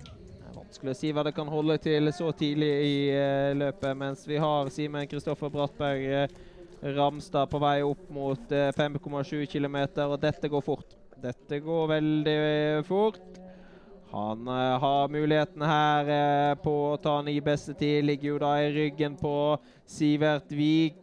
Det 0.09 0.49
er 0.49 0.59
vanskelig 0.59 0.97
å 0.97 0.99
si 1.05 1.13
hva 1.15 1.27
det 1.29 1.35
kan 1.37 1.55
holde 1.55 1.79
til 1.85 2.11
så 2.17 2.33
tidlig 2.35 2.73
i 2.89 2.99
uh, 3.15 3.53
løpet, 3.61 3.95
mens 4.01 4.27
vi 4.27 4.43
har 4.43 4.73
Simen 4.75 5.07
Kristoffer 5.07 5.55
Brattberg 5.55 6.35
Ramstad 6.99 7.47
på 7.53 7.63
vei 7.63 7.79
opp 7.87 8.11
mot 8.11 8.59
5,7 8.81 9.47
km, 9.55 9.79
og 10.09 10.19
dette 10.25 10.51
går 10.51 10.67
fort. 10.67 10.99
Dette 11.23 11.63
går 11.63 11.91
veldig 11.95 12.39
fort. 12.91 13.44
Han 14.15 14.49
uh, 14.49 14.55
har 14.55 15.09
muligheten 15.09 15.63
her 15.63 16.09
uh, 16.09 16.55
på 16.63 16.73
å 16.93 16.99
ta 17.03 17.17
ny 17.27 17.35
beste 17.43 17.75
tid. 17.75 18.05
Ligger 18.07 18.29
jo 18.29 18.37
da 18.45 18.53
i 18.63 18.69
ryggen 18.71 19.17
på 19.19 19.35
Sivert 19.91 20.55
Wiig 20.55 21.01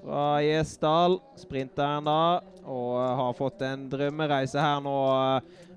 fra 0.00 0.40
Gjesdal. 0.40 1.18
Sprinteren 1.36 2.08
da. 2.08 2.40
Og 2.64 2.96
uh, 2.96 3.10
har 3.20 3.36
fått 3.36 3.60
en 3.68 3.84
drømmereise 3.92 4.64
her 4.64 4.80
nå 4.80 4.96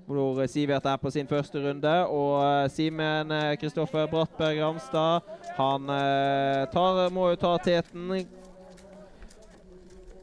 hvor 0.08 0.40
Sivert 0.48 0.88
er 0.88 0.96
på 0.96 1.12
sin 1.12 1.28
første 1.28 1.60
runde. 1.60 1.94
Og 2.08 2.72
Simen 2.72 3.36
Kristoffer 3.60 4.08
Brattberg 4.08 4.62
Ramstad, 4.64 5.28
han 5.58 5.90
tar, 6.72 7.02
må 7.12 7.28
jo 7.34 7.42
ta 7.42 7.50
teten. 7.60 8.14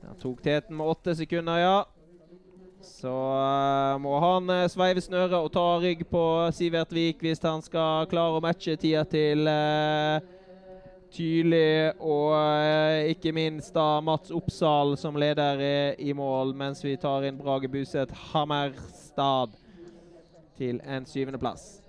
Han 0.08 0.18
tok 0.18 0.42
teten 0.42 0.82
med 0.82 0.90
åtte 0.96 1.14
sekunder, 1.22 1.62
ja. 1.62 1.78
Så 2.86 3.12
uh, 3.12 3.98
må 4.02 4.16
han 4.22 4.50
uh, 4.52 4.68
sveive 4.72 5.02
snøret 5.04 5.36
og 5.38 5.52
ta 5.54 5.66
rygg 5.82 6.06
på 6.10 6.24
Sivert 6.56 6.94
Vik 6.94 7.24
hvis 7.26 7.42
han 7.44 7.64
skal 7.66 8.08
klare 8.12 8.38
å 8.38 8.44
matche 8.44 8.78
tida 8.80 9.04
til 9.10 9.50
uh, 9.50 10.20
Tydelig 11.16 11.94
og 12.04 12.34
ikke 13.08 13.32
minst 13.32 13.72
da 13.78 14.02
Mats 14.04 14.34
Oppsal 14.36 14.98
som 15.00 15.16
leder 15.16 15.62
i 15.96 16.12
mål, 16.12 16.52
mens 16.60 16.84
vi 16.84 16.98
tar 17.00 17.24
inn 17.24 17.40
Brage 17.40 17.72
Buseth 17.72 18.28
Hammerstad 18.34 19.56
til 20.60 20.84
en 20.84 21.08
syvendeplass. 21.08 21.85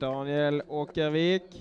Daniel 0.00 0.62
Åkervik. 0.68 1.58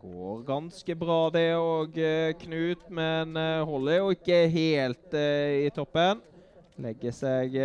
Går 0.00 0.42
ganske 0.48 0.94
bra 0.96 1.18
det 1.34 1.48
òg, 1.60 1.98
eh, 2.00 2.32
Knut, 2.40 2.86
men 2.88 3.36
eh, 3.36 3.64
holder 3.68 3.98
jo 3.98 4.12
ikke 4.14 4.38
helt 4.48 5.16
uh, 5.16 5.66
i 5.66 5.68
toppen. 5.76 6.22
Legger 6.80 7.12
seg 7.12 7.58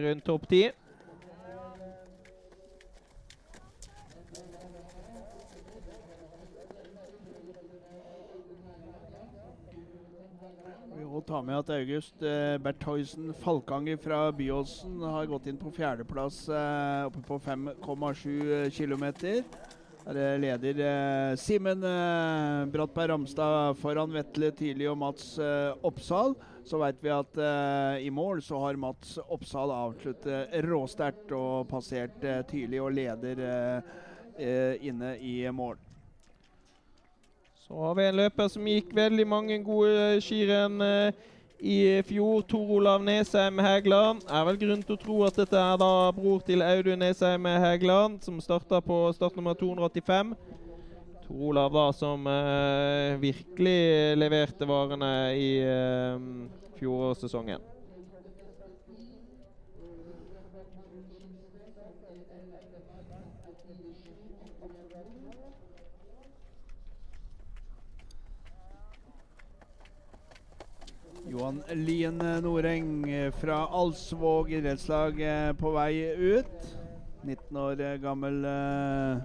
rundt 0.00 0.24
topp 0.24 0.46
ti. 0.48 0.62
Ta 11.20 11.42
med 11.44 11.58
at 11.58 11.70
August 11.74 12.22
eh, 12.24 12.56
Bertheussen 12.62 13.34
Falkanger 13.42 13.98
fra 14.00 14.24
Byåsen 14.32 15.02
har 15.04 15.28
gått 15.28 15.50
inn 15.50 15.58
på 15.60 15.72
fjerdeplass 15.76 16.46
eh, 16.48 17.04
oppe 17.10 17.20
på 17.26 17.38
5,7 17.44 18.70
km. 18.72 19.04
Der 20.02 20.38
leder 20.38 20.80
eh, 20.82 21.36
Simen 21.38 21.84
eh, 21.86 22.64
Brattberg 22.72 23.12
Ramstad 23.12 23.76
foran 23.78 24.10
Vetle 24.14 24.50
Tidlig 24.56 24.88
og 24.90 24.98
Mats 24.98 25.36
eh, 25.38 25.70
Oppsal. 25.86 26.34
Så 26.66 26.80
veit 26.80 26.98
vi 27.02 27.12
at 27.12 27.38
eh, 27.38 28.06
i 28.06 28.10
mål 28.10 28.42
så 28.42 28.58
har 28.64 28.80
Mats 28.80 29.18
Oppsal 29.22 29.70
avsluttet 29.74 30.56
råsterkt 30.66 31.36
og 31.36 31.68
passert 31.70 32.24
Tidlig 32.50 32.82
og 32.82 32.94
leder 32.96 33.46
inne 34.82 35.16
i 35.20 35.42
mål. 35.52 35.76
Så 37.72 37.78
har 37.80 37.94
vi 37.96 38.04
en 38.04 38.18
løper 38.18 38.48
som 38.52 38.66
gikk 38.68 38.90
veldig 38.92 39.24
mange 39.24 39.56
gode 39.64 40.18
skirenn 40.20 40.82
eh, 40.84 41.14
i 41.56 41.76
fjor. 42.04 42.42
Tor 42.44 42.68
Olav 42.76 43.00
Nesheim 43.00 43.62
Hægland. 43.64 44.20
Er 44.28 44.44
vel 44.44 44.58
grunn 44.60 44.82
til 44.84 44.98
å 44.98 45.00
tro 45.00 45.16
at 45.24 45.40
dette 45.40 45.56
er 45.56 45.80
da 45.80 45.88
bror 46.12 46.44
til 46.44 46.60
Audun 46.66 47.00
Nesheim 47.00 47.48
Hægland, 47.48 48.20
som 48.28 48.42
starta 48.44 48.82
på 48.84 49.00
startnummer 49.16 49.56
285. 49.56 50.36
Tor 51.24 51.48
Olav 51.48 51.72
da 51.72 51.88
som 51.96 52.28
eh, 52.28 53.16
virkelig 53.24 53.80
leverte 54.20 54.68
varene 54.68 55.14
i 55.32 55.50
eh, 55.64 56.28
fjorårssesongen. 56.76 57.71
Johan 71.32 71.62
Lien 71.72 72.18
Noreng 72.44 73.06
fra 73.40 73.66
Alsvåg 73.66 74.50
idrettslag 74.52 75.20
eh, 75.20 75.52
på 75.56 75.70
vei 75.72 76.12
ut. 76.12 76.66
19 77.24 77.56
år 77.56 77.80
gammel. 78.02 78.44
Eh, 78.44 79.16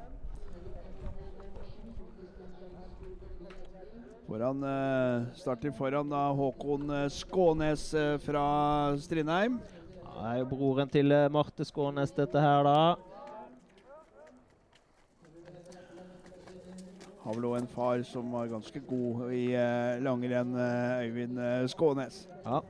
foran, 4.29 4.63
eh, 4.63 5.25
starter 5.35 5.75
foran 5.75 6.07
da 6.09 6.31
Håkon 6.31 6.95
Skånes 7.11 7.89
fra 8.23 8.47
Strindheim. 9.03 9.59
Det 10.07 10.31
er 10.31 10.39
jo 10.39 10.49
broren 10.55 10.87
til 10.87 11.11
Marte 11.27 11.67
Skånes, 11.67 12.15
dette 12.15 12.39
her, 12.39 12.63
da. 12.63 13.06
Har 17.27 17.35
vel 17.35 17.45
òg 17.49 17.57
en 17.57 17.65
far 17.67 17.99
som 18.07 18.29
var 18.31 18.47
ganske 18.47 18.79
god 18.87 19.33
i 19.35 19.49
eh, 19.59 19.97
langrenn, 19.99 20.53
uh, 20.55 21.01
Øyvind 21.03 21.35
uh, 21.35 21.65
Skånes. 21.67 22.21
Ja. 22.45 22.61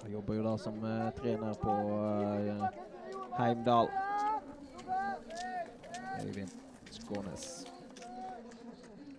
Han 0.00 0.12
jobber 0.14 0.38
jo 0.38 0.44
da 0.46 0.54
som 0.56 0.78
trener 1.18 1.58
på 1.60 1.74
Heimdal. 3.36 3.90
Øyvind 6.24 6.54
Skånes. 6.90 7.66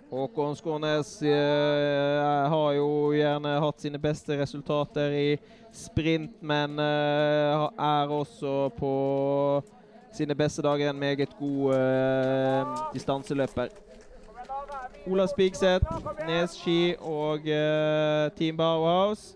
Håkon 0.10 0.58
Skånes 0.58 1.12
har 1.22 2.72
jo 2.80 2.88
gjerne 3.14 3.52
hatt 3.62 3.86
sine 3.86 4.02
beste 4.02 4.40
resultater 4.40 5.14
i 5.14 5.28
sprint, 5.70 6.42
men 6.42 6.82
er 6.82 8.16
også 8.16 8.72
på 8.80 8.96
sine 10.18 10.34
beste 10.34 10.66
dager 10.66 10.90
en 10.90 11.00
meget 11.06 11.38
god 11.38 12.90
distanseløper. 12.98 13.70
Ola 15.10 15.26
Spigseth, 15.26 15.86
Nes 16.28 16.54
Ski 16.54 16.94
og 17.02 17.48
uh, 17.50 18.30
Team 18.38 18.58
Bauhaus. 18.58 19.32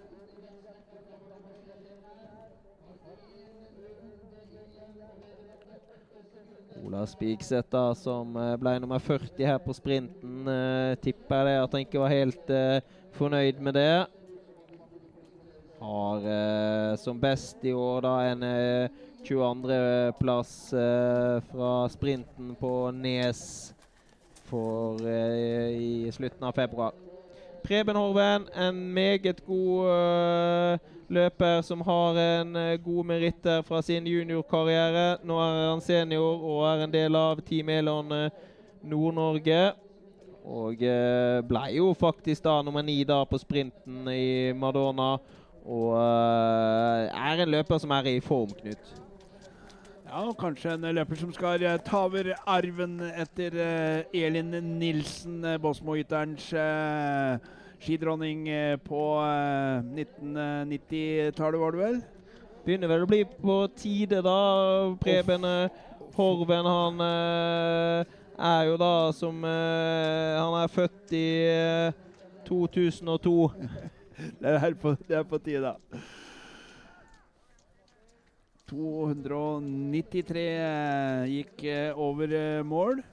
Ola 6.84 7.08
Spigseth, 7.10 7.72
da, 7.74 7.88
som 7.98 8.38
uh, 8.38 8.54
ble 8.62 8.76
nummer 8.84 9.02
40 9.02 9.42
her 9.50 9.58
på 9.66 9.74
sprinten. 9.74 10.44
Uh, 10.46 10.94
tipper 11.02 11.50
det 11.50 11.56
at 11.64 11.74
han 11.74 11.88
ikke 11.88 12.04
var 12.04 12.14
helt 12.14 12.54
fornøyd 13.18 13.58
med 13.58 13.74
det. 13.80 14.06
Har 15.84 16.96
som 16.96 17.18
best 17.20 17.66
i 17.68 17.74
år 17.76 18.06
da 18.06 18.12
en 18.30 18.44
22.-plass 19.26 20.54
fra 21.50 21.72
sprinten 21.92 22.54
på 22.56 22.72
Nes 22.96 23.74
for 24.54 25.02
uh, 25.02 25.70
i 25.74 26.12
slutten 26.14 26.46
av 26.46 26.54
februar. 26.54 26.94
Preben 27.64 27.98
Horven, 27.98 28.46
en 28.54 28.94
meget 28.94 29.40
god 29.46 29.88
uh, 29.88 30.92
løper 31.10 31.62
som 31.66 31.82
har 31.82 32.20
en 32.22 32.56
uh, 32.56 32.78
god 32.86 33.06
meritter 33.06 33.62
fra 33.66 33.82
sin 33.82 34.08
juniorkarriere. 34.08 35.18
Nå 35.26 35.40
er 35.42 35.62
han 35.72 35.82
senior 35.82 36.44
og 36.44 36.66
er 36.70 36.84
en 36.86 36.94
del 36.94 37.18
av 37.18 37.42
Team 37.48 37.72
Elon 37.74 38.14
Nord-Norge. 38.84 39.62
Og 40.44 40.82
ble 41.48 41.62
jo 41.72 41.94
faktisk 41.96 42.44
da 42.44 42.58
nummer 42.68 42.84
ni 42.84 42.98
da 43.08 43.22
på 43.24 43.40
sprinten 43.40 44.10
i 44.12 44.52
Madonna. 44.52 45.14
Og 45.64 45.96
er 45.96 47.46
en 47.46 47.54
løper 47.56 47.80
som 47.80 47.96
er 47.96 48.12
i 48.12 48.20
form, 48.20 48.52
Knut. 48.60 49.03
Ja, 50.14 50.28
og 50.30 50.36
kanskje 50.38 50.76
en 50.76 50.84
løper 50.94 51.18
som 51.18 51.32
skal 51.34 51.64
uh, 51.66 51.80
ta 51.82 52.04
over 52.06 52.28
arven 52.46 53.00
etter 53.02 53.56
uh, 53.58 54.04
Elin 54.14 54.52
Nilsen, 54.78 55.40
Bosmo-yterens 55.58 56.52
uh, 56.54 57.42
skidronning 57.82 58.46
på 58.86 59.02
1990-tallet, 59.90 61.60
var 61.64 61.74
det 61.74 61.82
vel? 61.82 61.98
Begynner 62.62 62.94
vel 62.94 63.08
å 63.08 63.10
bli 63.10 63.24
på 63.26 63.58
tide, 63.74 64.22
da. 64.22 64.38
Preben 65.02 65.50
Horven, 66.14 66.70
han 66.70 67.02
er 68.38 68.70
jo 68.70 68.78
da 68.78 68.96
som 69.18 69.42
Han 69.42 70.60
er 70.62 70.70
født 70.78 71.16
i 71.18 71.28
2002. 72.46 73.52
det, 74.46 74.60
er 74.62 74.78
på, 74.78 74.94
det 75.10 75.18
er 75.24 75.26
på 75.26 75.42
tide, 75.42 75.74
da. 75.74 75.74
293 78.74 80.44
gikk 81.30 81.64
eh, 81.70 82.00
over 82.00 82.34
eh, 82.34 82.64
mål. 82.66 83.04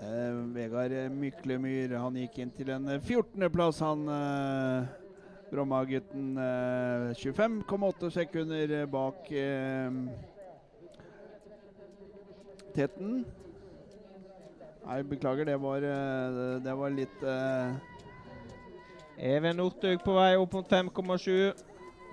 Eh, 0.00 0.32
Vegard 0.56 0.96
Myklemyr 1.12 1.96
han 2.00 2.16
gikk 2.22 2.40
inn 2.40 2.52
til 2.56 2.72
en 2.72 2.88
14.-plass, 2.96 3.84
han 3.84 4.08
eh, 4.16 4.90
Bromma-gutten. 5.52 6.34
Eh, 6.40 7.12
25,8 7.20 8.12
sekunder 8.16 8.76
bak 8.90 9.32
eh, 9.32 9.90
Teten. 12.74 13.24
Nei, 14.84 15.02
beklager, 15.08 15.44
det 15.48 15.56
var, 15.60 15.84
det 16.60 16.72
var 16.76 16.90
litt 16.92 17.22
Even 19.18 19.56
Northug 19.56 20.00
på 20.02 20.14
vei 20.16 20.34
opp 20.34 20.54
mot 20.56 20.70
5,7. 20.70 21.54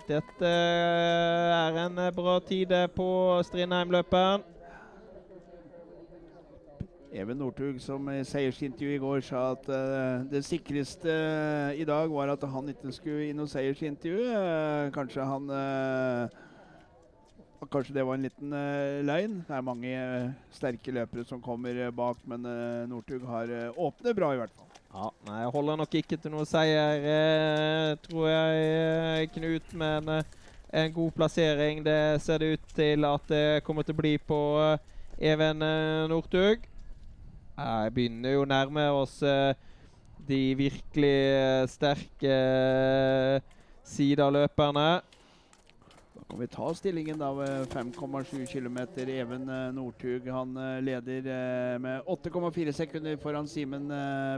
Dette 0.05 0.49
er 0.49 1.77
en 1.81 2.01
bra 2.13 2.35
tid 2.45 2.73
på 2.93 3.07
Strindheim-løperen. 3.47 4.43
Even 7.11 7.41
Northug, 7.41 7.81
som 7.83 8.05
i 8.07 8.21
seiersintervjuet 8.23 8.95
i 8.95 9.01
går 9.03 9.23
sa 9.25 9.41
at 9.51 9.65
uh, 9.67 10.21
det 10.31 10.45
sikreste 10.47 11.11
uh, 11.11 11.73
i 11.75 11.83
dag 11.83 12.07
var 12.13 12.31
at 12.31 12.45
han 12.47 12.71
ikke 12.71 12.93
skulle 12.95 13.25
i 13.27 13.33
noe 13.35 13.51
seiersintervju. 13.51 14.29
Uh, 14.31 14.87
kanskje 14.95 15.27
han 15.27 15.51
Kanskje 17.71 17.93
det 17.93 18.03
var 18.07 18.17
en 18.17 18.23
liten 18.25 18.53
løgn. 19.05 19.35
Det 19.45 19.53
er 19.53 19.61
mange 19.61 19.91
sterke 20.51 20.95
løpere 20.95 21.27
som 21.29 21.43
kommer 21.45 21.77
bak, 21.93 22.17
men 22.25 22.47
Northug 22.89 23.21
har 23.29 23.53
åpnet 23.77 24.17
bra, 24.17 24.31
i 24.33 24.39
hvert 24.41 24.55
fall. 24.55 24.70
Ja, 24.91 25.07
nei, 25.23 25.43
holder 25.53 25.77
nok 25.79 25.93
ikke 25.95 26.17
til 26.19 26.33
noe 26.33 26.43
seier, 26.47 27.95
tror 28.03 28.27
jeg, 28.27 29.29
Knut. 29.37 29.73
Men 29.79 30.09
en 30.71 30.93
god 30.93 31.11
plassering. 31.15 31.85
Det 31.85 32.21
ser 32.21 32.37
det 32.43 32.53
ut 32.53 32.75
til 32.75 33.07
at 33.07 33.31
det 33.31 33.63
kommer 33.63 33.87
til 33.87 33.95
å 33.95 34.01
bli 34.01 34.17
på 34.19 34.41
Even 35.19 35.63
Northug. 36.11 36.67
Jeg 37.61 37.93
begynner 37.93 38.35
jo 38.35 38.45
nærme 38.47 38.87
oss 38.95 39.19
uh, 39.23 39.53
de 40.27 40.55
virkelig 40.57 41.69
sterke 41.69 42.35
sidaløperne. 43.85 44.89
Da 45.01 45.10
kan 46.31 46.39
vi 46.39 46.47
ta 46.47 46.73
stillingen 46.73 47.19
da 47.19 47.33
ved 47.35 47.67
5,7 47.67 48.45
km. 48.47 48.77
Even 49.09 49.45
Northug 49.75 50.27
han 50.31 50.53
leder 50.85 51.21
med 51.79 52.01
8,4 52.07 52.71
sekunder 52.71 53.17
foran 53.17 53.47
Simen 53.47 53.87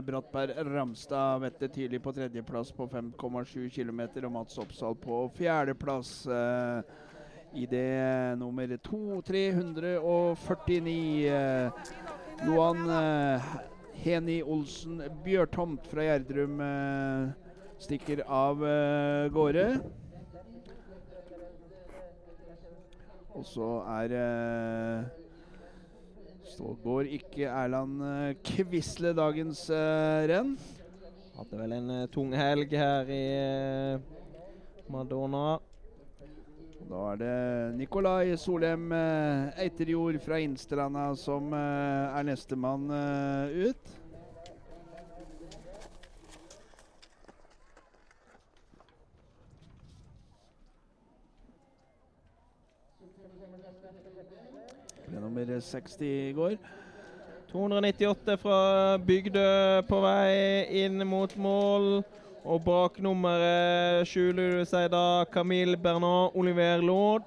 Brattberg 0.02 0.74
Ramstad. 0.74 1.40
Vette 1.40 1.68
tidlig 1.68 2.02
på 2.02 2.12
tredjeplass 2.12 2.72
på 2.74 2.88
5,7 2.90 3.70
km 3.70 4.00
og 4.26 4.32
Mats 4.32 4.58
Oppsal 4.58 4.94
på 4.98 5.30
fjerdeplass. 5.38 6.26
I 7.54 7.66
det 7.70 8.34
nummer 8.38 8.76
2 8.76 9.22
349. 9.22 11.70
Johan 12.42 12.90
eh, 12.90 13.42
Heni 14.02 14.42
Olsen 14.42 14.98
Bjørtomt 15.24 15.86
fra 15.88 16.02
Gjerdrum 16.04 16.60
eh, 16.60 17.28
stikker 17.80 18.24
av 18.26 18.64
eh, 18.66 19.28
gårde. 19.32 19.80
Og 23.34 23.42
så 23.46 23.68
er 23.96 24.14
eh, 24.14 25.06
Så 26.54 26.76
går 26.84 27.10
ikke 27.16 27.50
Erland 27.50 28.02
eh, 28.06 28.36
Kvisle 28.46 29.10
dagens 29.16 29.66
eh, 29.74 30.26
renn. 30.30 30.54
Hadde 31.34 31.58
vel 31.58 31.74
en 31.74 31.92
tung 32.14 32.30
helg 32.38 32.70
her 32.78 33.10
i 33.10 33.24
Madonna. 34.86 35.58
Da 36.84 37.00
er 37.10 37.18
det 37.18 37.34
Nikolai 37.80 38.36
Solheim 38.38 38.92
Eiterjord 38.94 40.20
fra 40.22 40.38
Innstranda 40.38 41.08
som 41.18 41.50
er 41.56 42.28
nestemann 42.28 42.86
ut. 43.50 43.94
Nummer 55.34 55.60
60 55.60 56.02
i 56.02 56.32
går. 56.32 56.56
298 57.52 58.36
fra 58.38 58.98
Bygdø 58.98 59.82
på 59.88 60.00
vei 60.02 60.84
inn 60.84 61.02
mot 61.06 61.32
mål. 61.36 62.04
Og 62.44 62.60
bak 62.60 62.98
nummeret 63.00 64.04
skjuler 64.06 64.60
du 64.60 64.64
seg 64.68 64.90
da 64.92 65.24
Camille 65.32 65.76
Bernard 65.80 66.36
Oliver 66.36 66.82
Lord. 66.84 67.26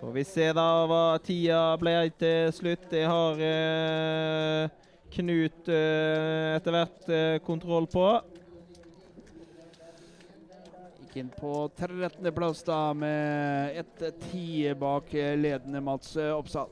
Får 0.00 0.12
vi 0.12 0.24
se 0.26 0.48
da 0.52 0.66
hva 0.90 1.18
tida 1.22 1.76
ble 1.78 1.94
til 2.18 2.52
slutt. 2.52 2.88
Det 2.90 3.04
har 3.06 3.40
eh, 3.40 4.68
Knut 5.14 5.70
eh, 5.72 6.56
etter 6.58 6.74
hvert 6.74 7.08
eh, 7.08 7.38
kontroll 7.46 7.88
på. 7.88 8.10
Gikk 11.08 11.22
inn 11.22 11.28
på 11.32 11.50
13.-plass 11.72 12.58
da 12.66 12.92
med 12.92 13.78
ett 13.80 14.02
ti 14.28 14.68
bak 14.76 15.08
ledende 15.40 15.80
Mats 15.80 16.10
Oppsal. 16.20 16.68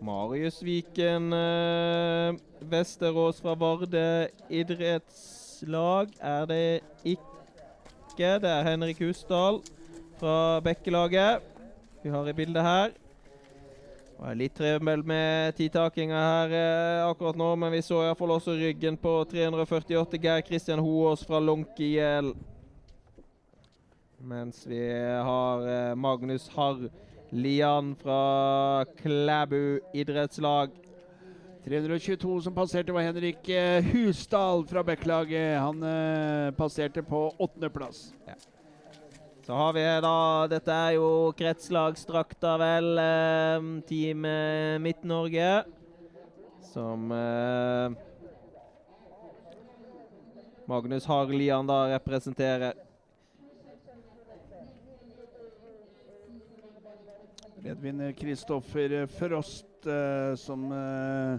Marius 0.00 0.62
Viken 0.64 1.26
øh, 1.36 2.38
Vesterås 2.72 3.42
fra 3.44 3.52
Varde 3.60 4.30
idrettslag 4.48 6.14
er 6.24 6.46
det 6.48 6.80
ikke. 7.04 8.38
Det 8.40 8.48
er 8.48 8.64
Henrik 8.64 9.02
Husdal 9.04 9.60
fra 10.16 10.60
Bekkelaget 10.64 11.44
vi 12.00 12.08
har 12.14 12.30
i 12.32 12.32
bildet 12.32 12.64
her. 12.64 12.94
Det 14.20 14.30
er 14.30 14.38
litt 14.40 14.56
trøbbel 14.56 15.04
med 15.04 15.58
tidtakinga 15.58 16.22
her 16.30 16.54
eh, 16.56 17.02
akkurat 17.10 17.36
nå, 17.36 17.50
men 17.60 17.76
vi 17.76 17.82
så 17.84 18.00
iallfall 18.06 18.32
også 18.38 18.56
ryggen 18.56 18.96
på 18.96 19.18
348 19.28 20.22
Geir 20.24 20.46
Kristian 20.48 20.80
Hoås 20.80 21.26
fra 21.28 21.42
Lonkiel. 21.44 22.32
Mens 24.20 24.66
vi 24.66 24.80
har 25.24 25.62
eh, 25.68 25.94
Magnus 25.94 26.48
Harr 26.52 26.90
Lian 27.32 27.94
fra 27.96 28.84
Klæbu 28.98 29.80
idrettslag 29.96 30.74
322 31.64 32.42
som 32.44 32.54
passerte, 32.54 32.92
var 32.92 33.06
Henrik 33.06 33.48
eh, 33.48 33.84
Husdal 33.92 34.66
fra 34.68 34.82
Bekkelaget. 34.84 35.56
Han 35.60 35.82
eh, 35.82 36.50
passerte 36.56 37.02
på 37.02 37.30
åttendeplass. 37.38 38.10
Ja. 38.28 38.36
Så 39.46 39.56
har 39.56 39.72
vi 39.72 39.86
da 40.04 40.14
Dette 40.52 40.76
er 40.76 40.98
jo 40.98 41.08
kretslagsdrakta, 41.36 42.54
vel. 42.60 42.92
Eh, 43.00 43.70
Team 43.88 44.28
Midt-Norge. 44.84 45.50
Som 46.74 47.08
eh, 47.12 47.96
Magnus 50.68 51.08
Harlian 51.08 51.66
da 51.68 51.86
representerer. 51.96 52.89
Edvin 57.64 58.14
Kristoffer 58.16 59.06
Frost 59.06 59.86
eh, 59.86 60.34
som 60.36 60.72
eh, 60.72 61.38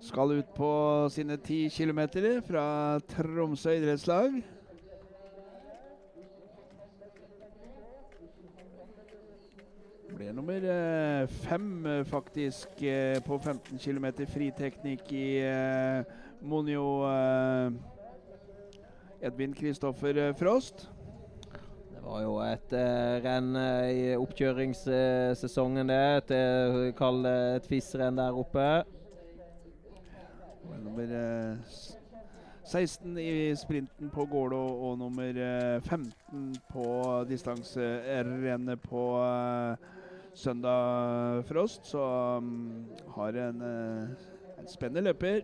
skal 0.00 0.34
ut 0.36 0.50
på 0.56 0.72
sine 1.10 1.38
ti 1.40 1.70
kilometer 1.72 2.42
fra 2.44 2.98
Tromsø 3.08 3.72
idrettslag. 3.78 4.36
Ble 10.12 10.32
nummer 10.36 10.68
eh, 10.76 11.24
fem, 11.48 11.70
faktisk, 12.04 12.84
på 13.24 13.38
15 13.38 13.80
km 13.80 14.10
friteknikk 14.28 15.12
i 15.16 15.28
Monio. 16.44 16.88
Edvin 19.22 19.54
Kristoffer 19.56 20.34
Frost 20.36 20.90
var 22.12 22.22
jo 22.24 22.34
et 22.44 22.74
uh, 22.76 23.22
renn 23.24 23.54
i 23.88 24.12
oppkjøringssesongen, 24.20 25.88
det. 25.88 26.00
Et, 26.20 26.32
Kall 26.98 27.22
det 27.24 27.36
et 27.56 27.68
FIS-renn 27.70 28.20
der 28.20 28.36
oppe. 28.36 28.66
Nummer 30.82 31.14
16 32.68 33.16
i 33.20 33.30
sprinten 33.58 34.10
på 34.12 34.26
Gålå 34.30 34.60
og 34.88 34.98
nummer 35.00 35.40
15 35.80 36.52
på 36.72 36.86
distanserennet 37.28 38.84
på 38.84 39.06
søndag 40.34 41.42
Frost. 41.48 41.88
Så 41.92 42.04
um, 42.38 42.86
har 43.16 43.40
en, 43.48 43.64
en 43.64 44.68
spennende 44.68 45.08
løper. 45.08 45.42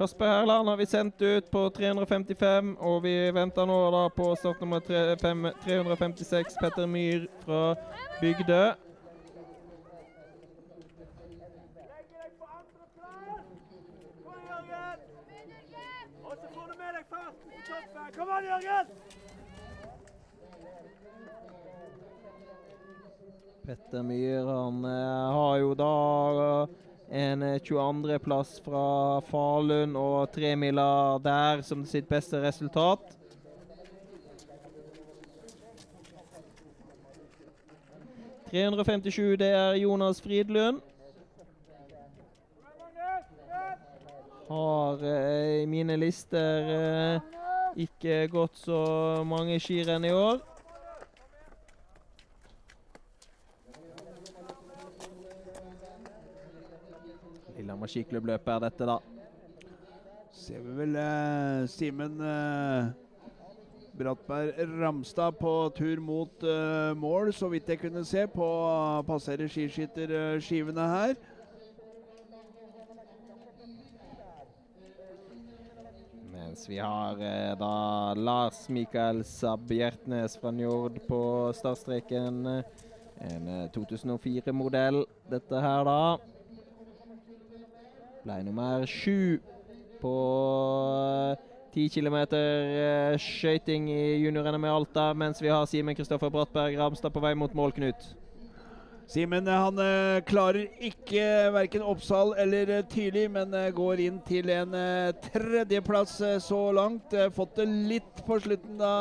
Kasper 0.00 0.26
Herland 0.26 0.68
har 0.68 0.76
vi 0.76 0.86
sendt 0.86 1.22
ut 1.22 1.50
på 1.50 1.70
355, 1.70 2.76
og 2.80 3.02
vi 3.04 3.10
venter 3.36 3.66
nå 3.68 3.74
da 3.92 4.06
på 4.08 4.30
startnummer 4.32 4.80
356, 4.80 6.54
Petter 6.56 6.86
Myhr 6.88 7.26
fra 7.44 7.74
Bygdø. 8.22 8.72
Petter 23.66 24.02
Myhr 24.02 24.48
han 24.48 24.84
uh, 24.84 25.32
har 25.36 25.58
jo 25.60 25.74
da 25.76 25.96
en 27.10 27.42
22.-plass 27.42 28.58
eh, 28.58 28.64
fra 28.64 29.20
Falun 29.26 29.96
og 29.98 30.30
tremila 30.32 31.18
der 31.22 31.62
som 31.66 31.82
sitt 31.84 32.08
beste 32.08 32.38
resultat. 32.42 33.16
«357, 38.50 39.36
det 39.38 39.50
er 39.54 39.74
Jonas 39.78 40.20
Fridlund. 40.20 40.80
Har 44.48 45.04
eh, 45.06 45.62
i 45.62 45.66
mine 45.70 45.94
lister 45.96 46.72
eh, 46.74 47.36
ikke 47.86 48.24
gått 48.32 48.58
så 48.58 48.80
mange 49.26 49.60
skirenn 49.62 50.06
i 50.06 50.10
år. 50.10 50.49
Lillehammer 57.70 57.86
skiklubbløper, 57.86 58.58
dette, 58.64 58.86
da. 58.88 58.96
Ser 60.34 60.58
vi 60.58 60.72
vel 60.74 60.96
eh, 60.98 61.68
Simen 61.70 62.16
eh, 62.18 62.88
Brattberg 63.94 64.58
Ramstad 64.80 65.36
på 65.38 65.52
tur 65.76 66.00
mot 66.02 66.42
eh, 66.42 66.96
mål, 66.98 67.30
så 67.32 67.46
vidt 67.52 67.70
jeg 67.70 67.78
kunne 67.78 68.02
se, 68.04 68.24
på 68.26 68.48
passere 69.06 69.46
passerer 69.46 69.52
skiskytterskivene 69.54 70.88
her. 70.94 71.14
Mens 76.32 76.66
vi 76.66 76.82
har 76.82 77.22
eh, 77.22 77.54
da 77.62 77.70
Lars 78.18 78.64
Mikael 78.66 79.22
Sabjertnes 79.22 80.34
fra 80.42 80.50
Njord 80.50 80.98
på 81.06 81.22
startstreken. 81.54 82.42
En 83.30 83.48
eh, 83.54 83.64
2004-modell, 83.78 85.04
dette 85.30 85.64
her, 85.68 85.86
da. 85.86 86.39
Ble 88.24 88.40
nummer 88.44 88.86
sju 88.88 89.40
på 90.00 90.14
ti 91.72 91.86
km 91.92 92.16
uh, 92.34 93.14
skøyting 93.20 93.90
i 93.92 94.00
junior-NM 94.24 94.66
i 94.66 94.72
Alta, 94.72 95.10
mens 95.16 95.40
vi 95.42 95.52
har 95.52 95.68
Simen 95.70 95.96
Kristoffer 95.96 96.32
Brattberg 96.32 96.76
Ramstad 96.78 97.14
på 97.14 97.22
vei 97.22 97.34
mot 97.38 97.54
mål, 97.54 97.72
Knut. 97.76 98.10
Simen 99.10 99.48
eh, 99.48 99.58
han 99.58 99.78
eh, 99.82 100.20
klarer 100.22 100.68
ikke 100.86 101.22
verken 101.50 101.82
Oppsal 101.82 102.30
eller 102.38 102.70
eh, 102.76 102.84
Tyli, 102.86 103.24
men 103.32 103.50
eh, 103.58 103.72
går 103.74 104.02
inn 104.04 104.20
til 104.22 104.52
en 104.54 104.76
eh, 104.78 105.10
tredjeplass 105.24 106.20
eh, 106.22 106.36
så 106.44 106.60
langt. 106.76 107.10
Eh, 107.10 107.26
fått 107.34 107.56
det 107.58 107.66
litt 107.66 108.22
på 108.26 108.38
slutten 108.38 108.78
da. 108.78 108.92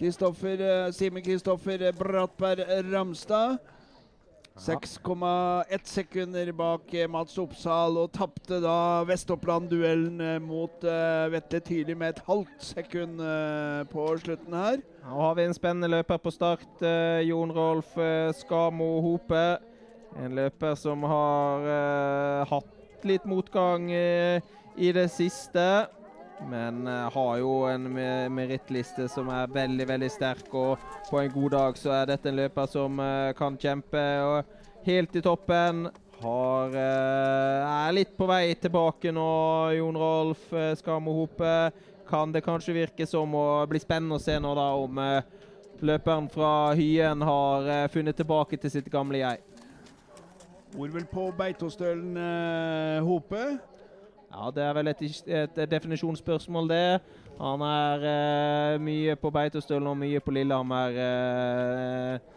Kristoffer, 0.00 0.62
eh, 0.64 0.88
Simen 0.96 1.24
Kristoffer 1.26 1.84
Brattberg 1.98 2.64
Ramstad. 2.88 3.58
6,1 4.56 5.84
sekunder 5.84 6.48
bak 6.56 6.94
eh, 6.94 7.04
Mats 7.08 7.36
Oppsal, 7.38 7.98
og 8.00 8.12
tapte 8.16 8.56
da 8.64 9.04
Vest-Oppland-duellen 9.04 10.22
eh, 10.24 10.38
mot 10.40 10.86
uh, 10.88 11.26
Vetle 11.28 11.60
Tyli 11.60 11.92
med 11.92 12.14
et 12.14 12.22
halvt 12.24 12.64
sekund 12.64 13.20
uh, 13.20 13.84
på 13.90 14.06
slutten 14.22 14.56
her. 14.56 14.80
Nå 15.04 15.20
har 15.20 15.36
vi 15.36 15.44
en 15.44 15.56
spennende 15.56 15.90
løper 15.92 16.22
på 16.24 16.32
start. 16.32 16.64
Uh, 16.80 17.20
Jon 17.28 17.52
Rolf 17.52 17.98
Skamo 18.40 18.88
Hope. 19.04 19.44
En 20.16 20.32
løper 20.32 20.72
som 20.80 21.04
har 21.04 21.66
hatt 22.48 23.04
litt 23.04 23.26
motgang 23.28 23.90
i 23.92 24.92
det 24.96 25.10
siste. 25.12 25.66
Men 26.44 26.84
uh, 26.86 27.08
har 27.12 27.38
jo 27.40 27.52
en 27.70 27.86
merittliste 28.36 29.08
som 29.08 29.30
er 29.32 29.52
veldig, 29.52 29.86
veldig 29.88 30.10
sterk. 30.12 30.48
Og 30.52 30.82
på 31.08 31.20
en 31.20 31.32
god 31.32 31.54
dag 31.56 31.78
så 31.80 31.94
er 31.96 32.10
dette 32.12 32.30
en 32.30 32.36
løper 32.36 32.68
som 32.70 33.00
uh, 33.00 33.32
kan 33.38 33.56
kjempe 33.60 34.02
og 34.24 34.50
helt 34.86 35.16
i 35.16 35.24
toppen. 35.24 35.86
Har, 36.20 36.72
uh, 36.72 37.88
er 37.88 37.96
litt 37.96 38.14
på 38.16 38.28
vei 38.28 38.54
tilbake 38.60 39.12
nå, 39.12 39.28
Jon 39.76 39.98
Rolf 40.00 40.46
uh, 40.52 40.72
Skamo 40.78 41.12
Hope 41.16 41.50
kan 42.06 42.30
det 42.32 42.44
kanskje 42.46 42.76
virke 42.76 43.06
som 43.08 43.34
å 43.34 43.66
bli 43.68 43.80
spennende 43.82 44.16
å 44.16 44.22
se 44.22 44.36
nå 44.38 44.52
da 44.54 44.66
om 44.78 45.00
løperen 45.82 46.28
fra 46.30 46.70
Hyen 46.78 47.24
har 47.26 47.88
funnet 47.90 48.14
tilbake 48.16 48.60
til 48.62 48.70
sitt 48.70 48.86
gamle 48.92 49.18
jeg. 49.18 49.42
Bor 50.76 50.92
vel 50.94 51.08
på 51.10 51.24
Beitostølen, 51.34 52.14
Hope. 53.02 53.42
Ja, 54.36 54.50
det 54.52 54.62
er 54.62 54.74
vel 54.76 54.90
et, 54.90 55.02
et 55.32 55.60
definisjonsspørsmål, 55.70 56.68
det. 56.68 57.00
Han 57.40 57.62
er 57.64 58.02
eh, 58.10 58.80
mye 58.80 59.14
på 59.16 59.30
Beitostølen 59.32 59.88
og 59.88 59.96
mye 59.96 60.20
på 60.20 60.34
Lillehammer. 60.36 60.98
Eh, 61.04 62.34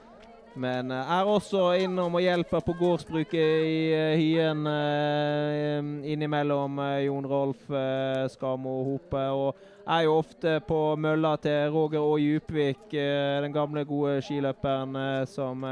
men 0.59 0.91
er 0.91 1.27
også 1.27 1.73
innom 1.83 2.15
og 2.15 2.23
hjelper 2.23 2.63
på 2.63 2.75
gårdsbruket 2.79 3.67
i 3.67 3.81
eh, 3.95 4.15
Hyen 4.19 4.63
eh, 4.71 5.91
innimellom 6.13 6.79
eh, 6.83 7.05
Jon 7.09 7.27
Rolf 7.27 7.67
eh, 7.67 8.25
Skamo 8.31 8.77
Hope. 8.87 9.25
Og 9.35 9.59
er 9.83 10.07
jo 10.07 10.17
ofte 10.21 10.57
på 10.67 10.81
mølla 10.95 11.35
til 11.43 11.67
Roger 11.75 12.03
og 12.03 12.19
Djupvik, 12.23 12.93
eh, 12.93 13.41
den 13.43 13.55
gamle, 13.55 13.83
gode 13.87 14.21
skiløperen 14.23 14.95
som 15.27 15.67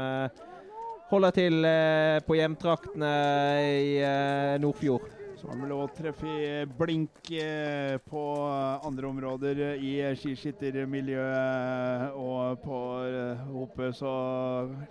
holder 1.08 1.30
til 1.32 1.64
på 2.26 2.36
hjemtraktene 2.36 3.14
i 3.64 3.94
Nordfjord. 4.60 5.17
Så 5.38 5.46
har 5.46 5.54
han 5.54 5.62
vel 5.62 5.70
òg 5.76 5.94
i 6.26 6.66
blink 6.80 7.28
eh, 7.30 7.94
på 8.10 8.22
andre 8.82 9.06
områder 9.06 9.78
i 9.78 10.02
skiskyttermiljøet 10.18 12.10
og 12.18 12.58
på 12.64 12.78
eh, 13.06 13.38
så 13.94 14.10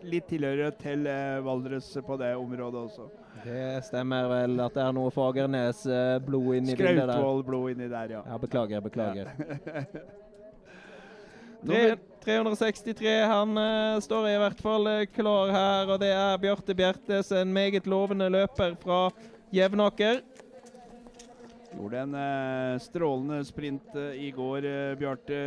litt 0.08 0.24
tilhørighet 0.32 0.80
til 0.80 1.04
eh, 1.12 1.44
Valdres 1.44 1.92
på 2.00 2.16
det 2.22 2.32
området 2.40 2.80
også. 2.86 3.10
Det 3.44 3.84
stemmer 3.90 4.24
vel 4.32 4.56
at 4.64 4.72
det 4.80 4.84
er 4.86 4.96
noe 4.96 5.12
Fagernes-blod 5.12 6.62
inni 6.62 6.80
bildet 6.80 7.04
der. 7.04 7.12
Skrautvoll-blod 7.12 7.76
inni 7.76 7.92
der, 7.92 8.08
ja. 8.16 8.24
Ja, 8.24 8.40
beklager, 8.40 8.80
beklager. 8.88 9.36
Ja. 9.68 9.84
363, 12.28 13.08
han 13.28 13.58
uh, 13.58 14.00
står 14.04 14.28
i 14.30 14.38
hvert 14.40 14.62
fall 14.64 14.88
klar 15.16 15.52
her, 15.52 15.90
og 15.92 16.00
det 16.00 16.12
er 16.16 16.38
Bjarte 16.40 16.76
Bjertes, 16.76 17.32
en 17.36 17.52
meget 17.52 17.88
lovende 17.88 18.30
løper 18.32 18.76
fra 18.80 19.10
Jevnaker. 19.54 20.22
Gjorde 21.78 22.00
en 22.02 22.16
eh, 22.18 22.80
strålende 22.82 23.44
sprint 23.46 23.94
eh, 23.94 24.16
i 24.26 24.32
går, 24.34 24.66
eh, 24.66 24.96
Bjarte 24.98 25.38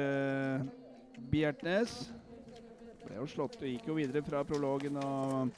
Bjertnes. 1.32 1.94
Ble 3.02 3.18
jo 3.18 3.26
slått 3.32 3.58
og 3.58 3.66
gikk 3.66 3.88
jo 3.90 3.96
videre 3.98 4.22
fra 4.22 4.44
prologen 4.46 5.00
og 5.02 5.50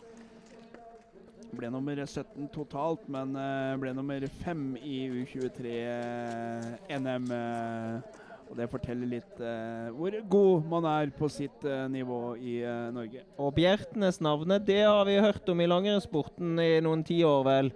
ble 1.53 1.69
nummer 1.69 2.01
17 2.07 2.49
totalt, 2.55 3.05
men 3.13 3.37
eh, 3.37 3.75
ble 3.83 3.93
nummer 3.99 4.25
5 4.41 4.65
i 4.81 5.03
U23 5.13 5.77
eh, 5.77 6.97
NM. 6.97 7.29
eh, 7.37 8.21
og 8.53 8.59
det 8.59 8.67
forteller 8.69 9.09
litt 9.09 9.39
eh, 9.41 9.93
hvor 9.97 10.17
god 10.33 10.67
man 10.73 10.89
er 10.89 11.13
på 11.17 11.29
sitt 11.33 11.69
eh, 11.69 11.87
nivå 11.93 12.35
i 12.37 12.59
eh, 12.65 12.89
Norge. 12.93 13.23
Og 13.41 13.53
Bjertnes-navnet, 13.57 14.65
det 14.69 14.83
har 14.85 15.05
vi 15.09 15.21
hørt 15.21 15.49
om 15.53 15.61
i 15.61 15.69
langrennssporten 15.69 16.61
i 16.61 16.75
noen 16.85 17.05
tiår, 17.05 17.45
vel? 17.49 17.73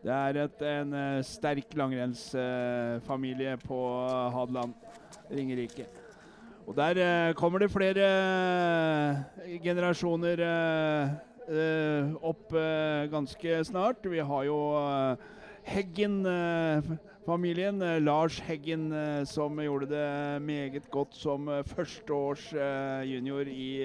Det 0.00 0.12
er 0.16 0.36
et, 0.40 0.62
en 0.64 0.94
eh, 0.96 1.18
sterk 1.28 1.74
langrennsfamilie 1.76 3.58
på 3.60 3.80
Hadeland, 4.32 4.72
Ringerike. 5.28 5.84
Og 6.64 6.72
der 6.78 6.96
eh, 7.04 7.34
kommer 7.36 7.60
det 7.60 7.68
flere 7.72 8.06
eh, 9.44 9.58
generasjoner 9.60 10.40
opp 12.22 12.52
ganske 13.10 13.64
snart. 13.66 14.04
Vi 14.06 14.22
har 14.22 14.44
jo 14.46 14.58
Heggen-familien. 15.66 17.82
Lars 18.04 18.38
Heggen 18.46 18.94
som 19.26 19.58
gjorde 19.58 19.88
det 19.90 20.38
meget 20.46 20.86
godt 20.94 21.10
som 21.18 21.50
førsteårs 21.66 22.54
junior 23.02 23.50
i 23.50 23.82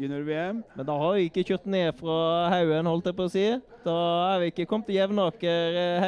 junior-VM. 0.00 0.62
Men 0.76 0.86
da 0.88 0.96
har 1.00 1.14
vi 1.16 1.26
ikke 1.28 1.44
kjørt 1.50 1.66
ned 1.70 1.92
fra 1.98 2.16
haugen, 2.52 2.88
holdt 2.90 3.08
jeg 3.10 3.16
på 3.18 3.26
å 3.26 3.32
si. 3.32 3.44
Da 3.86 3.96
er 4.34 4.42
vi 4.42 4.50
ikke 4.50 4.66
kommet 4.68 4.88
til 4.90 4.98
Jevnaker, 4.98 5.78
eh, 5.80 6.06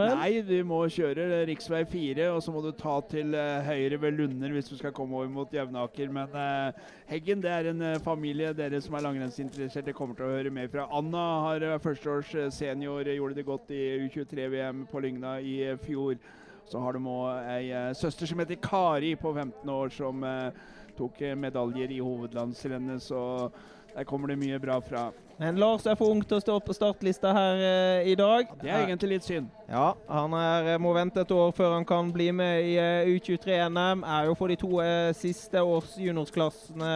vel? 0.00 0.16
Nei, 0.18 0.42
du 0.44 0.56
må 0.66 0.82
kjøre 0.90 1.28
rv. 1.44 1.54
4, 1.94 2.28
og 2.34 2.42
så 2.42 2.52
må 2.54 2.62
du 2.64 2.70
ta 2.76 2.98
til 3.08 3.34
eh, 3.34 3.64
høyre 3.68 4.00
ved 4.02 4.18
Lunder 4.18 4.54
hvis 4.54 4.68
du 4.68 4.76
skal 4.76 4.92
komme 4.92 5.16
over 5.16 5.30
mot 5.30 5.52
Jevnaker. 5.54 6.12
Men 6.12 6.28
eh, 6.34 6.84
Heggen 7.10 7.42
det 7.44 7.50
er 7.52 7.70
en 7.72 7.82
eh, 7.82 7.98
familie 8.04 8.52
dere 8.56 8.80
som 8.82 8.96
er 8.98 9.04
langrennsinteresserte 9.06 9.94
kommer 9.96 10.18
til 10.18 10.28
å 10.28 10.34
høre 10.36 10.52
mer 10.54 10.70
fra. 10.72 10.88
Anna 10.92 11.24
har 11.48 11.66
førsteårs 11.84 12.34
eh, 12.34 12.52
senior, 12.54 13.04
eh, 13.06 13.18
gjorde 13.18 13.38
det 13.38 13.48
godt 13.48 13.74
i 13.74 13.84
U23-VM 14.06 14.86
på 14.90 15.04
Lygna 15.04 15.38
i 15.40 15.60
eh, 15.70 15.78
fjor. 15.84 16.16
Så 16.64 16.80
har 16.80 16.96
de 16.96 17.02
òg 17.04 17.50
ei 17.52 17.72
eh, 17.76 17.90
søster 17.96 18.28
som 18.28 18.40
heter 18.40 18.60
Kari 18.62 19.12
på 19.20 19.34
15 19.34 19.68
år, 19.68 19.92
som 19.92 20.24
eh, 20.24 20.64
tok 20.96 21.20
eh, 21.22 21.36
medaljer 21.38 21.92
i 21.92 22.00
hovedlandsrennet. 22.02 23.02
Så 23.02 23.50
der 23.94 24.06
kommer 24.08 24.32
det 24.32 24.38
mye 24.40 24.58
bra 24.58 24.80
fra. 24.82 25.10
Men 25.38 25.58
Lars 25.58 25.86
er 25.86 25.96
for 25.98 26.14
ung 26.14 26.20
til 26.22 26.38
å 26.38 26.42
stå 26.42 26.56
på 26.62 26.74
startlista 26.76 27.32
her 27.34 27.60
eh, 27.66 28.08
i 28.12 28.14
dag. 28.18 28.50
Det 28.60 28.70
er 28.70 28.84
egentlig 28.84 29.16
litt 29.16 29.26
synd. 29.26 29.50
Ja, 29.66 29.92
han 30.08 30.34
er, 30.38 30.72
eh, 30.74 30.80
må 30.82 30.94
vente 30.94 31.22
et 31.24 31.34
år 31.34 31.50
før 31.54 31.76
han 31.76 31.86
kan 31.88 32.10
bli 32.14 32.30
med 32.34 32.70
i 32.70 32.76
uh, 32.78 33.10
U23-NM. 33.10 34.06
Er 34.06 34.30
jo 34.30 34.38
for 34.38 34.50
de 34.50 34.58
to 34.60 34.78
uh, 34.78 35.10
siste 35.18 35.62
års 35.62 35.96
juniorsklassene 35.98 36.94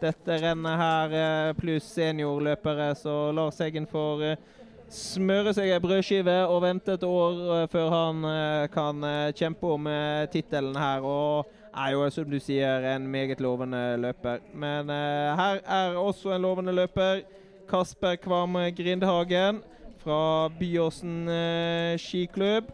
dette 0.00 0.40
rennet 0.44 0.80
her, 0.80 1.16
uh, 1.16 1.52
pluss 1.56 1.88
seniorløpere. 1.96 2.92
Så 3.00 3.16
Lars 3.36 3.60
Heggen 3.64 3.88
får 3.88 4.26
eh, 4.28 4.48
smøre 4.90 5.52
seg 5.54 5.70
ei 5.70 5.80
brødskive 5.82 6.36
og 6.50 6.64
vente 6.64 6.96
et 6.96 7.06
år 7.06 7.40
eh, 7.60 7.66
før 7.70 7.92
han 7.94 8.24
eh, 8.26 8.66
kan 8.74 9.04
eh, 9.06 9.32
kjempe 9.38 9.74
om 9.76 9.86
eh, 9.90 10.26
tittelen 10.32 10.76
her. 10.78 11.06
Og 11.06 11.59
er 11.74 11.92
jo, 11.94 12.04
som 12.10 12.30
du 12.30 12.38
sier, 12.42 12.86
en 12.94 13.06
meget 13.10 13.40
lovende 13.40 13.96
løper. 14.00 14.42
Men 14.54 14.90
eh, 14.90 15.36
her 15.38 15.60
er 15.64 15.98
også 15.98 16.34
en 16.34 16.42
lovende 16.42 16.74
løper. 16.74 17.22
Kasper 17.70 18.16
Kvam 18.18 18.56
Grindhagen 18.74 19.62
fra 20.02 20.48
Byåsen 20.58 21.28
eh, 21.28 21.98
skiklubb. 21.98 22.72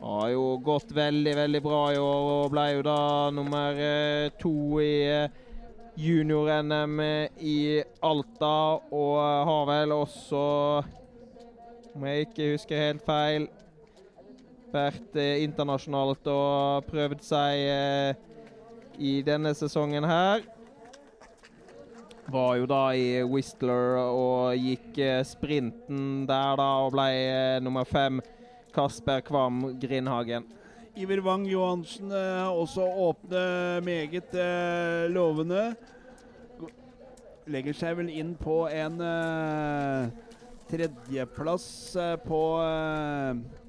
Har 0.00 0.28
jo 0.34 0.56
gått 0.64 0.92
veldig, 0.92 1.34
veldig 1.36 1.60
bra 1.64 1.82
i 1.94 2.00
år 2.00 2.30
og 2.32 2.52
ble 2.52 2.64
jo 2.74 2.84
da 2.84 2.98
nummer 3.32 3.78
eh, 3.80 4.32
to 4.40 4.80
i 4.82 4.94
eh, 5.08 5.40
junior-NM 5.96 7.00
i 7.40 7.58
Alta. 8.04 8.56
Og 8.90 9.20
har 9.50 9.66
vel 9.70 9.94
også 9.96 10.44
Om 11.94 12.06
jeg 12.08 12.26
ikke 12.26 12.50
husker 12.56 12.80
helt 12.88 13.04
feil. 13.06 13.46
Vært 14.74 15.14
eh, 15.14 15.44
internasjonalt 15.44 16.26
og 16.32 16.88
prøvd 16.88 17.20
seg 17.22 17.60
eh, 17.70 18.16
i 18.98 19.20
denne 19.22 19.52
sesongen 19.54 20.06
her. 20.08 20.42
Var 22.34 22.56
jo 22.58 22.66
da 22.66 22.80
i 22.98 23.22
Whistler 23.28 24.00
og 24.00 24.58
gikk 24.58 24.98
eh, 24.98 25.20
sprinten 25.28 26.24
der 26.26 26.58
da 26.58 26.68
og 26.82 26.90
ble 26.96 27.06
nummer 27.62 27.86
fem. 27.86 28.18
Kasper 28.74 29.22
Kvam 29.22 29.76
Grindhagen. 29.78 30.48
Iver 30.98 31.22
Wang 31.22 31.44
Johansen 31.46 32.10
også 32.10 32.82
åpne 32.82 33.78
meget 33.86 34.34
lovende. 35.14 35.68
Legger 37.46 37.76
seg 37.78 38.00
vel 38.00 38.10
inn 38.10 38.34
på 38.38 38.64
en 38.66 38.98
tredjeplass 40.70 41.68
på 42.26 42.40
eh, 42.62 43.62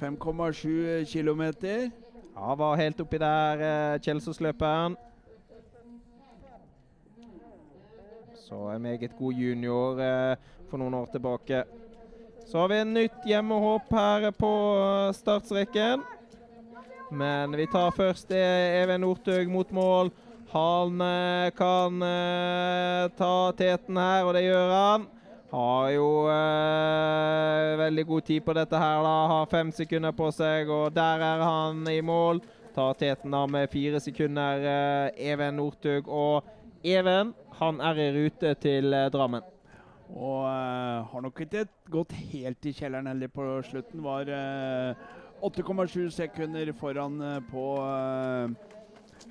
5,7 0.00 1.04
km. 1.12 1.42
Ja, 2.36 2.54
var 2.54 2.76
helt 2.76 3.00
oppi 3.00 3.18
der, 3.18 3.98
Kjelsås-løperen. 3.98 4.96
Så 8.48 8.54
en 8.70 8.82
meget 8.82 9.16
god 9.18 9.32
junior 9.32 10.00
eh, 10.00 10.36
for 10.70 10.78
noen 10.78 10.94
år 10.94 11.08
tilbake. 11.10 11.64
Så 12.46 12.58
har 12.58 12.68
vi 12.70 12.76
en 12.78 12.92
nytt 12.94 13.24
hjemmehopp 13.26 13.90
her 13.90 14.30
på 14.30 14.50
eh, 14.78 15.14
startstreken. 15.16 16.04
Men 17.10 17.56
vi 17.58 17.66
tar 17.66 17.90
først 17.90 18.30
eh, 18.30 18.82
Even 18.82 19.02
Northug 19.02 19.50
mot 19.50 19.70
mål. 19.74 20.12
Han 20.52 21.00
eh, 21.00 21.50
kan 21.58 22.02
eh, 22.02 23.08
ta 23.18 23.34
teten 23.58 23.98
her, 23.98 24.22
og 24.24 24.34
det 24.38 24.44
gjør 24.46 24.72
han. 24.76 25.08
Har 25.56 25.88
jo 25.94 26.08
eh, 26.28 27.70
veldig 27.80 28.04
god 28.10 28.24
tid 28.28 28.44
på 28.44 28.52
dette 28.58 28.76
her, 28.76 28.98
da. 29.06 29.14
Har 29.30 29.46
fem 29.48 29.70
sekunder 29.72 30.12
på 30.12 30.28
seg, 30.36 30.68
og 30.68 30.90
der 30.92 31.22
er 31.24 31.44
han 31.46 31.80
i 31.88 32.02
mål. 32.04 32.42
Tar 32.76 32.98
teten 33.00 33.32
da 33.32 33.46
med 33.48 33.70
fire 33.72 34.02
sekunder, 34.04 34.66
eh, 34.68 35.30
Even 35.32 35.56
Northug. 35.56 36.10
Og 36.12 36.44
Even, 36.84 37.32
han 37.56 37.80
er 37.80 38.02
i 38.04 38.10
rute 38.18 38.52
til 38.60 38.92
eh, 38.92 39.08
Drammen. 39.14 39.48
Og 40.12 40.44
eh, 40.44 41.08
har 41.08 41.24
nok 41.24 41.40
ikke 41.46 41.64
gått 41.88 42.12
helt 42.34 42.68
i 42.68 42.74
kjelleren 42.76 43.08
heller 43.14 43.32
på 43.32 43.48
slutten. 43.64 44.04
Var 44.04 44.28
eh, 44.36 45.08
8,7 45.40 46.10
sekunder 46.20 46.74
foran 46.76 47.16
eh, 47.22 47.40
på 47.48 47.70
eh, 47.80 48.75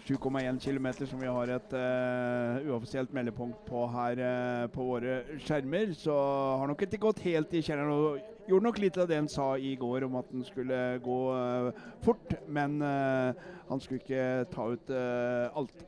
7,1 0.03 0.59
km, 0.59 0.87
som 1.07 1.21
vi 1.21 1.31
har 1.31 1.51
et 1.55 1.73
uh, 1.73 2.67
uoffisielt 2.69 3.13
meldepunkt 3.13 3.63
på 3.65 3.87
her 3.89 4.19
uh, 4.21 4.67
på 4.73 4.85
våre 4.85 5.15
skjermer. 5.41 5.95
Så 5.97 6.13
har 6.59 6.69
nok 6.69 6.83
ikke 6.85 7.01
gått 7.07 7.23
helt 7.25 7.53
i 7.53 7.63
kjelleren. 7.65 7.91
og 7.91 8.49
Gjorde 8.49 8.67
nok 8.67 8.77
litt 8.77 8.97
av 9.01 9.07
det 9.09 9.17
han 9.17 9.29
sa 9.31 9.55
i 9.57 9.73
går 9.79 10.05
om 10.05 10.19
at 10.19 10.29
han 10.29 10.45
skulle 10.45 10.81
gå 11.01 11.19
uh, 11.33 11.85
fort, 12.05 12.35
men 12.45 12.77
han 12.81 13.81
skulle 13.81 14.03
ikke 14.03 14.45
ta 14.53 14.67
ut 14.75 14.91
alt. 14.93 15.85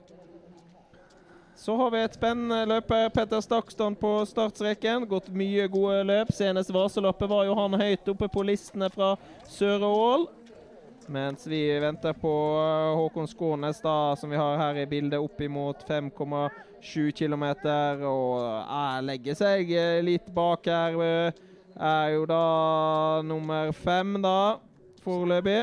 Så 1.57 1.75
har 1.75 1.89
vi 1.91 2.01
et 2.05 2.13
spennende 2.13 2.65
løper. 2.69 3.09
Petter 3.09 3.41
Stakstad 3.41 3.95
på 4.01 4.11
startstreken. 4.29 5.07
Gått 5.09 5.29
mye 5.33 5.65
gode 5.73 6.03
løp. 6.05 6.29
Senest 6.33 6.73
Vaseloppet 6.73 7.29
var 7.29 7.47
jo 7.47 7.55
han 7.57 7.77
høyt 7.81 8.09
oppe 8.13 8.29
på 8.29 8.45
listene 8.45 8.89
fra 8.93 9.15
Søre 9.49 9.89
Ål. 9.89 10.27
Mens 11.07 11.47
vi 11.47 11.79
venter 11.79 12.13
på 12.13 12.31
eh, 12.59 12.95
Håkon 12.99 13.27
Skånes, 13.27 13.79
da, 13.81 14.15
som 14.19 14.29
vi 14.29 14.35
har 14.35 14.57
her 14.59 14.75
i 14.81 14.85
bildet, 14.85 15.19
opp 15.23 15.39
imot 15.41 15.85
5,7 15.87 17.11
km. 17.15 17.45
Og 18.03 18.43
eh, 18.43 18.97
legger 19.07 19.37
seg 19.39 19.71
eh, 19.71 20.01
litt 20.03 20.27
bak 20.35 20.67
her. 20.67 20.99
eh, 21.05 21.43
Er 21.77 22.09
jo 22.15 22.25
da 22.27 23.21
nummer 23.23 23.71
fem, 23.71 24.17
da, 24.19 24.57
foreløpig. 25.05 25.61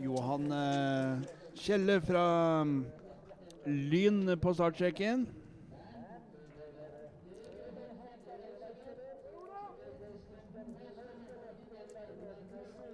Johan 0.00 0.48
Kjelle 1.60 2.00
fra 2.02 2.24
mm, 2.64 2.78
Lyn 3.92 4.34
på 4.40 4.52
startstreken. 4.56 5.28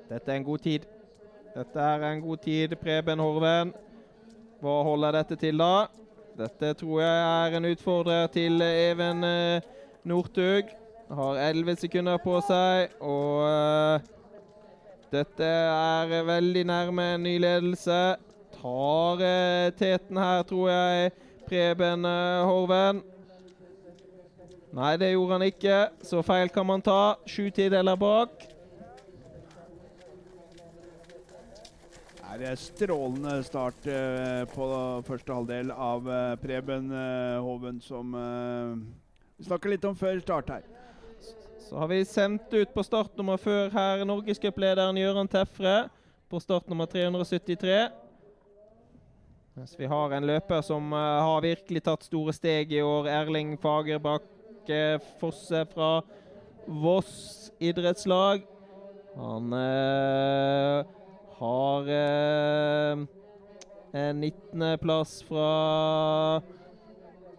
Dette 0.07 0.31
er 0.31 0.37
en 0.37 0.45
god 0.45 0.59
tid. 0.63 0.87
Dette 1.57 1.81
er 1.81 2.03
en 2.13 2.21
god 2.23 2.37
tid, 2.45 2.77
Preben 2.79 3.19
Horven. 3.19 3.73
Hva 4.63 4.75
holder 4.87 5.19
dette 5.19 5.39
til, 5.41 5.59
da? 5.59 5.87
Dette 6.37 6.73
tror 6.79 7.01
jeg 7.03 7.25
er 7.25 7.57
en 7.57 7.69
utfordrer 7.71 8.27
til 8.31 8.63
Even 8.63 9.25
eh, 9.25 9.67
Northug. 10.05 10.71
Har 11.11 11.41
11 11.49 11.77
sekunder 11.83 12.19
på 12.23 12.39
seg, 12.47 12.95
og 13.01 13.45
eh, 13.49 14.07
dette 15.11 15.51
er 15.51 16.25
veldig 16.27 16.65
nærme 16.67 17.11
en 17.15 17.23
ny 17.27 17.37
ledelse. 17.43 18.01
Tar 18.57 19.23
eh, 19.27 19.71
teten 19.79 20.19
her, 20.23 20.43
tror 20.47 20.71
jeg, 20.71 21.15
Preben 21.47 22.07
eh, 22.07 22.47
Horven. 22.47 23.03
Nei, 24.77 24.97
det 25.01 25.15
gjorde 25.15 25.39
han 25.39 25.47
ikke. 25.47 25.87
Så 26.05 26.23
feil 26.27 26.53
kan 26.53 26.67
man 26.69 26.85
ta. 26.85 27.17
Sju 27.27 27.49
tideler 27.51 27.99
bak. 27.99 28.56
Er 32.45 32.59
strålende 32.61 33.39
start 33.47 33.87
eh, 33.89 34.43
på 34.53 34.67
første 35.07 35.33
halvdel 35.33 35.71
av 35.73 36.09
eh, 36.11 36.33
Preben 36.43 36.91
eh, 36.93 37.37
Hoven, 37.41 37.79
som 37.81 38.13
vi 39.37 39.47
snakka 39.47 39.71
litt 39.71 39.87
om 39.89 39.97
før 39.97 40.21
start 40.21 40.51
her. 40.53 40.67
Så 41.67 41.79
har 41.81 41.89
vi 41.91 42.03
sendt 42.07 42.53
ut 42.53 42.75
på 42.75 42.85
startnummer 42.87 43.41
før 43.41 43.73
her 43.75 44.05
norgescuplederen 44.07 44.99
Gøran 45.01 45.31
Tefre 45.31 45.77
på 46.31 46.41
startnummer 46.43 46.91
373. 46.91 47.79
Mens 49.57 49.73
vi 49.79 49.89
har 49.89 50.13
en 50.13 50.29
løper 50.29 50.61
som 50.61 50.93
uh, 50.93 50.99
har 51.25 51.41
virkelig 51.41 51.81
tatt 51.87 52.05
store 52.05 52.35
steg 52.37 52.75
i 52.77 52.83
år. 52.85 53.09
Erling 53.09 53.55
Fagerbakke 53.59 54.83
Fosse 55.21 55.65
fra 55.73 55.91
Voss 56.67 57.51
idrettslag. 57.63 58.45
Han 59.17 59.53
eh, 59.57 60.85
har 61.39 61.89
eh, 61.93 63.03
en 63.93 64.23
19.-plass 64.25 65.19
fra 65.29 65.51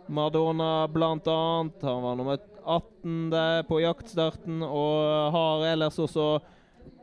Madonna 0.07 0.87
annet. 0.87 1.81
Han 1.81 2.03
var 2.03 2.15
nummer 2.15 2.39
18 2.63 3.29
der 3.31 3.63
på 3.67 3.79
jaktstarten 3.81 4.61
og 4.63 5.31
har 5.33 5.65
ellers 5.71 5.99
også 5.99 6.37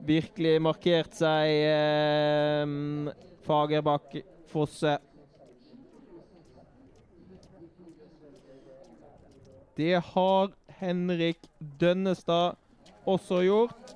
virkelig 0.05 0.59
markert 0.62 1.16
seg 1.16 1.51
eh, 1.71 2.77
Fagerbakk 3.45 4.21
Fosse. 4.53 4.99
Det 9.75 9.99
har 10.15 10.53
Henrik 10.79 11.49
Dønnestad 11.59 12.55
også 13.05 13.41
gjort. 13.43 13.95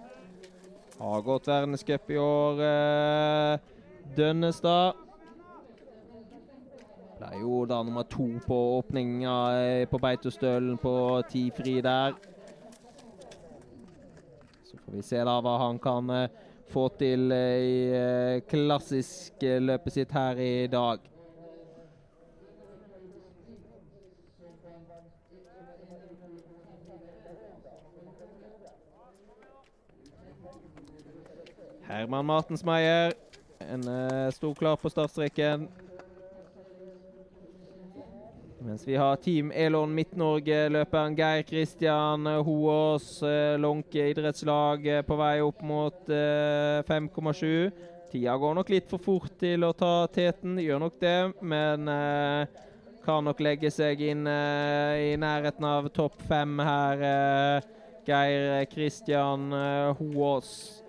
Har 0.99 1.20
gått 1.23 1.49
verdenscup 1.49 2.11
i 2.11 2.16
år, 2.19 2.61
eh, 2.62 3.59
Dønnestad. 4.16 4.95
Ble 7.19 7.29
jo 7.39 7.61
da 7.70 7.83
nummer 7.83 8.03
to 8.03 8.27
på 8.47 8.57
åpninga 8.79 9.35
eh, 9.61 9.85
på 9.87 9.99
Beitostølen 10.03 10.79
på 10.79 11.23
ti 11.31 11.45
fri 11.55 11.77
der. 11.83 12.15
Så 14.66 14.79
får 14.79 14.97
vi 14.97 15.03
se 15.03 15.23
da 15.23 15.37
hva 15.43 15.55
han 15.62 15.79
kan 15.83 16.11
eh, 16.11 16.35
få 16.70 16.89
til 16.99 17.31
eh, 17.31 17.62
i 17.62 18.41
klassisk 18.51 19.43
løpet 19.43 20.01
sitt 20.01 20.19
her 20.19 20.43
i 20.43 20.66
dag. 20.66 20.99
Herman 31.89 32.27
Martensmeier. 32.28 33.15
En 33.65 33.89
uh, 33.89 34.31
sto 34.31 34.52
klar 34.55 34.77
på 34.77 34.90
startstreken. 34.93 35.69
Mens 38.59 38.82
vi 38.89 38.97
har 38.98 39.16
Team 39.16 39.52
Elon 39.55 39.94
Midt-Norge-løperen 39.94 41.16
Geir 41.16 41.43
Kristian 41.48 42.27
Hoås, 42.27 43.23
uh, 43.23 43.56
Lånke 43.59 44.10
idrettslag, 44.10 44.86
uh, 44.86 45.02
på 45.06 45.16
vei 45.16 45.36
opp 45.43 45.62
mot 45.62 46.10
eh, 46.12 46.82
5,7. 46.89 47.70
Tida 48.12 48.36
går 48.40 48.55
nok 48.56 48.70
litt 48.73 48.89
for 48.89 49.02
fort 49.05 49.35
til 49.40 49.65
å 49.66 49.74
ta 49.77 50.09
teten, 50.12 50.56
gjør 50.62 50.81
nok 50.81 50.97
det, 51.01 51.16
men 51.44 51.89
eh, 51.93 52.65
kan 53.05 53.24
nok 53.24 53.40
legge 53.44 53.70
seg 53.73 54.01
inn 54.05 54.27
eh, 54.28 55.12
i 55.12 55.16
nærheten 55.20 55.65
av 55.69 55.90
topp 55.93 56.16
fem 56.28 56.56
her. 56.60 57.05
eh, 57.05 57.74
Geir 58.09 58.65
Kristian 58.73 59.52
eh, 59.52 59.98
Hoås. 60.01 60.82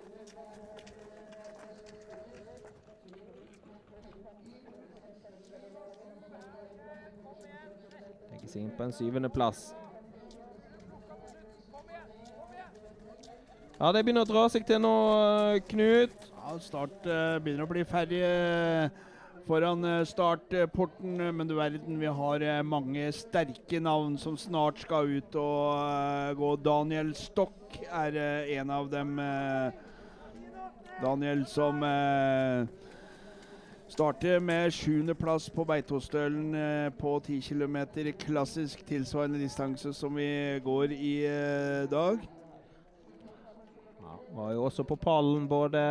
Seg 8.50 8.64
inn 8.64 8.72
på 8.74 8.86
en 8.86 8.94
syvendeplass. 8.94 9.70
Ja, 13.80 13.94
det 13.96 14.02
begynner 14.04 14.26
å 14.26 14.28
dra 14.28 14.42
seg 14.52 14.66
til 14.68 14.82
nå, 14.84 14.96
eh, 15.54 15.60
Knut. 15.70 16.26
Ja, 16.34 16.56
Start 16.60 17.06
uh, 17.08 17.38
begynner 17.40 17.64
å 17.64 17.70
bli 17.70 17.84
ferdig 17.88 18.18
uh, 18.26 18.90
foran 19.46 19.86
startporten, 20.04 21.14
men 21.32 21.48
du 21.48 21.54
verden, 21.56 21.96
vi 22.00 22.10
har 22.18 22.44
mange 22.66 23.06
sterke 23.16 23.80
navn 23.80 24.18
som 24.20 24.36
snart 24.38 24.82
skal 24.84 25.08
ut 25.08 25.38
og 25.40 26.36
gå. 26.36 26.50
Daniel 26.60 27.14
Stokk 27.16 27.80
er 27.88 28.18
en 28.60 28.74
av 28.74 28.90
dem. 28.92 29.16
Daniel 31.00 31.46
som 31.48 31.80
Starter 33.90 34.38
med 34.38 34.70
sjuendeplass 34.70 35.48
på 35.50 35.64
Beitostølen 35.66 36.54
eh, 36.54 36.92
på 36.94 37.16
10 37.26 37.40
km. 37.42 37.76
Klassisk 38.22 38.84
tilsvarende 38.86 39.40
distanse 39.42 39.90
som 39.92 40.14
vi 40.14 40.60
går 40.62 40.92
i 40.94 41.14
eh, 41.26 41.88
dag. 41.90 42.20
Ja, 43.98 44.14
var 44.36 44.52
jo 44.54 44.68
også 44.68 44.84
på 44.86 44.94
pallen 44.96 45.48
både 45.50 45.82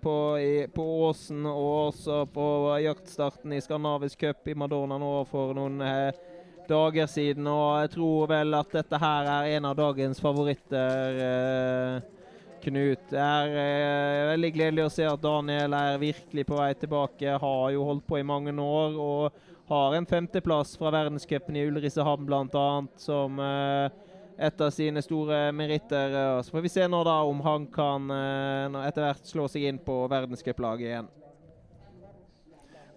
på, 0.00 0.14
i, 0.40 0.64
på 0.72 0.86
Åsen 1.10 1.44
og 1.46 1.92
også 1.92 2.24
på 2.32 2.48
jaktstarten 2.86 3.52
i 3.52 3.60
Skandinavisk 3.60 4.24
cup 4.24 4.48
i 4.48 4.56
Madonna 4.56 4.96
nå 4.96 5.12
for 5.28 5.52
noen 5.52 5.76
eh, 5.84 6.24
dager 6.72 7.06
siden. 7.06 7.52
Og 7.52 7.82
jeg 7.82 7.94
tror 7.98 8.32
vel 8.32 8.56
at 8.62 8.72
dette 8.80 9.04
her 9.04 9.28
er 9.28 9.58
en 9.58 9.68
av 9.68 9.76
dagens 9.76 10.24
favoritter. 10.24 11.22
Eh, 11.28 12.21
Knut. 12.62 13.08
Det 13.10 13.18
er 13.22 13.56
eh, 13.62 14.28
veldig 14.32 14.52
gledelig 14.54 14.86
å 14.86 14.92
se 14.94 15.08
at 15.08 15.22
Daniel 15.22 15.74
er 15.76 15.98
virkelig 16.02 16.46
på 16.48 16.60
vei 16.60 16.70
tilbake. 16.78 17.38
Har 17.42 17.66
jo 17.74 17.88
holdt 17.88 18.06
på 18.08 18.20
i 18.20 18.26
mange 18.26 18.54
år 18.54 18.96
og 19.02 19.42
har 19.72 19.96
en 19.96 20.06
femteplass 20.06 20.76
fra 20.78 20.92
verdenscupen 20.94 21.56
i 21.56 21.66
Ulricehamn 21.68 22.26
bl.a. 22.28 22.68
som 23.00 23.38
eh, 23.42 24.00
et 24.38 24.60
av 24.60 24.70
sine 24.70 25.02
store 25.02 25.52
meritter. 25.54 26.42
Så 26.42 26.54
får 26.54 26.64
vi 26.64 26.72
se 26.72 26.86
nå 26.88 27.02
da 27.06 27.18
om 27.28 27.40
han 27.44 27.66
kan 27.72 28.10
eh, 28.10 28.78
etter 28.88 29.06
hvert 29.06 29.28
slå 29.28 29.48
seg 29.50 29.68
inn 29.68 29.80
på 29.82 30.02
verdenscuplaget 30.10 30.88
igjen. 30.88 31.10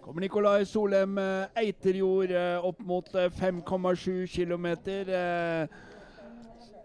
Kommer 0.02 0.22
Nikolai 0.22 0.64
Solem 0.68 1.18
eh, 1.18 1.62
Eiterjord 1.64 2.34
eh, 2.34 2.66
opp 2.66 2.82
mot 2.86 3.10
5,7 3.10 4.26
km. 4.30 4.68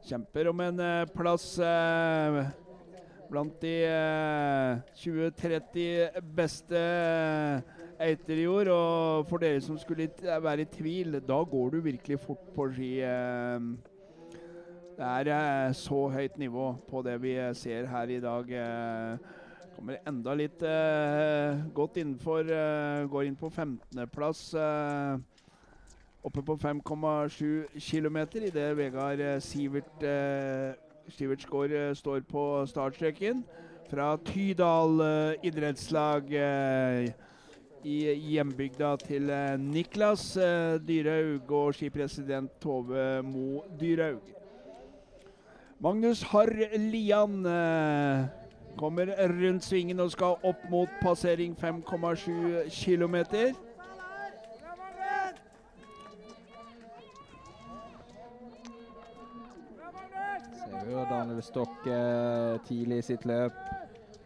Kjemper 0.01 0.49
om 0.49 0.63
en 0.65 0.79
plass 1.13 1.51
blant 3.31 3.61
de 3.61 3.75
20-30 4.99 5.77
eh, 5.79 6.19
beste 6.35 6.81
eiter 8.01 8.41
i 8.41 8.47
år. 8.49 8.71
Og 8.73 9.29
for 9.29 9.41
dere 9.41 9.61
som 9.63 9.79
skulle 9.79 10.09
være 10.27 10.65
i 10.65 10.71
tvil, 10.71 11.19
da 11.27 11.39
går 11.43 11.69
du 11.69 11.79
virkelig 11.85 12.19
fort 12.19 12.51
på 12.55 12.67
ski. 12.75 12.91
Eh. 13.07 13.59
Det 14.97 15.07
er 15.07 15.31
eh, 15.33 15.73
så 15.73 16.07
høyt 16.13 16.37
nivå 16.37 16.73
på 16.89 17.01
det 17.07 17.15
vi 17.23 17.37
ser 17.57 17.87
her 17.89 18.11
i 18.11 18.19
dag. 18.19 18.55
Kommer 19.75 20.01
enda 20.07 20.33
litt 20.35 20.61
godt 21.73 21.97
innenfor. 21.97 22.43
Går 23.09 23.29
inn 23.29 23.39
på 23.39 23.49
15.-plass. 23.49 24.43
Oppe 26.21 26.43
på 26.45 26.53
5,7 26.53 27.79
km 27.79 28.17
idet 28.43 28.77
Vegard 28.77 29.23
Sivert 29.41 30.03
Stivertsgaard 31.09 31.71
eh, 31.71 31.93
står 31.93 32.21
på 32.29 32.65
startstreken. 32.67 33.43
Fra 33.89 34.17
Tydal 34.25 35.01
eh, 35.01 35.47
idrettslag 35.47 36.33
eh, 36.33 37.11
i 37.83 37.97
hjembygda 38.13 38.93
til 39.01 39.31
Niklas 39.57 40.35
Dyrhaug 40.85 41.49
og 41.57 41.73
skipresident 41.73 42.51
Tove 42.61 43.23
Mo 43.25 43.63
Dyrhaug. 43.79 44.21
Magnus 45.81 46.21
Harr 46.29 46.53
Lian 46.77 47.41
kommer 48.77 49.09
rundt 49.17 49.65
svingen 49.65 49.99
og 49.99 50.11
skal 50.13 50.37
opp 50.45 50.69
mot 50.69 50.93
passering 51.01 51.57
5,7 51.57 52.69
km. 52.69 53.17
Før 60.91 61.07
Daniel 61.07 61.39
Stokk 61.45 61.85
eh, 61.87 62.57
tidlig 62.67 62.99
i 62.99 63.07
sitt 63.13 63.23
løp. 63.29 63.55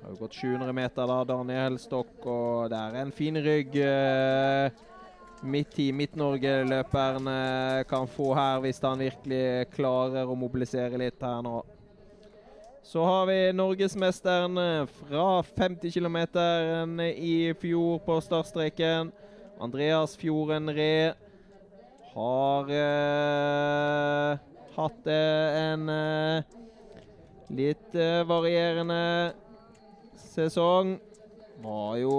Har 0.02 0.14
jo 0.14 0.18
gått 0.24 0.38
700 0.40 0.74
meter 0.74 1.10
da, 1.10 1.18
Daniel 1.30 1.78
Stokk, 1.82 2.26
og 2.26 2.72
det 2.74 2.80
er 2.80 2.98
en 3.04 3.14
fin 3.14 3.38
rygg 3.38 3.78
eh, 3.82 4.84
midt 5.46 5.78
i 5.84 5.92
Midt-Norge-løperen 5.94 7.30
kan 7.90 8.10
få 8.10 8.32
her, 8.34 8.64
hvis 8.64 8.82
han 8.82 9.04
virkelig 9.04 9.68
klarer 9.76 10.26
å 10.26 10.38
mobilisere 10.40 10.98
litt 11.02 11.22
her 11.22 11.44
nå. 11.46 11.60
Så 12.86 13.06
har 13.06 13.30
vi 13.30 13.38
norgesmesteren 13.54 14.58
eh, 14.62 14.98
fra 15.04 15.28
50 15.46 15.94
km 15.94 16.18
i 17.14 17.54
fjor 17.62 18.02
på 18.06 18.18
startstreken. 18.26 19.14
Andreas 19.62 20.18
Fjorden 20.18 20.74
Ree 20.74 21.14
har 22.16 22.76
eh, 22.82 24.55
hatt 24.76 25.08
en 25.08 25.90
eh, 25.90 26.44
litt 27.56 27.96
eh, 27.96 28.24
varierende 28.28 29.34
sesong. 30.34 30.98
Var 31.64 31.94
jo 32.02 32.18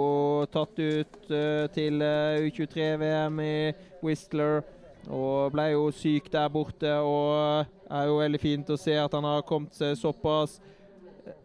tatt 0.51 0.79
ut 0.81 1.29
eh, 1.29 1.67
til 1.75 2.01
U23-VM 2.01 3.43
i 3.43 3.57
Whistler 4.01 4.63
og 5.07 5.53
ble 5.53 5.69
jo 5.71 5.85
syk 5.95 6.31
der 6.33 6.49
borte. 6.51 6.97
Og 6.97 7.67
er 7.87 8.09
jo 8.09 8.19
veldig 8.23 8.41
fint 8.41 8.73
å 8.73 8.79
se 8.79 8.97
at 8.99 9.13
han 9.15 9.27
har 9.27 9.45
kommet 9.47 9.77
seg 9.77 9.95
såpass 9.99 10.57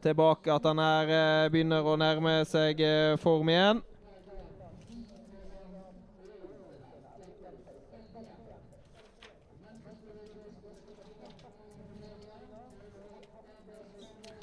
tilbake 0.02 0.50
at 0.54 0.66
han 0.66 0.78
er, 0.78 1.48
begynner 1.50 1.86
å 1.86 1.98
nærme 1.98 2.40
seg 2.48 2.80
form 3.22 3.50
igjen. 3.50 3.82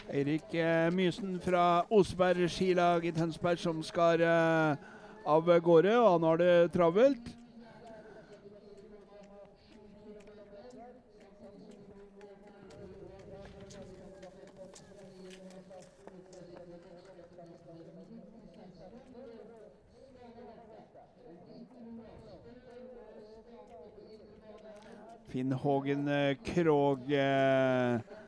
Eirik 0.09 0.53
eh, 0.53 0.89
Mysen 0.91 1.35
fra 1.39 1.85
Osberg 1.93 2.49
skilag 2.49 3.03
i 3.05 3.11
Tønsberg 3.13 3.59
som 3.61 3.83
skal 3.85 4.23
eh, 4.25 4.87
av 5.29 5.51
gårde, 5.61 5.93
og 5.99 6.15
han 6.15 6.25
har 6.25 6.41
det 6.41 6.71
travelt. 6.73 7.35
Finn 25.29 25.53
Hågen 25.53 26.07
eh, 26.09 26.37
Krog 26.41 27.11
eh, 27.13 28.18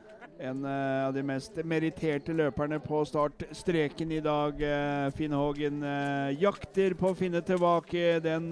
en 0.42 0.64
uh, 0.64 1.06
av 1.06 1.14
de 1.14 1.22
mest 1.22 1.58
meritterte 1.64 2.34
løperne 2.34 2.80
på 2.82 3.04
startstreken 3.06 4.12
i 4.12 4.20
dag. 4.24 4.58
Uh, 4.58 5.10
Finn 5.14 5.34
Hågen 5.36 5.82
uh, 5.86 6.34
jakter 6.34 6.96
på 6.98 7.12
å 7.12 7.18
finne 7.18 7.42
tilbake 7.46 8.18
den 8.24 8.50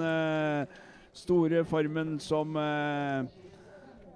store 1.10 1.64
formen 1.66 2.14
som 2.22 2.54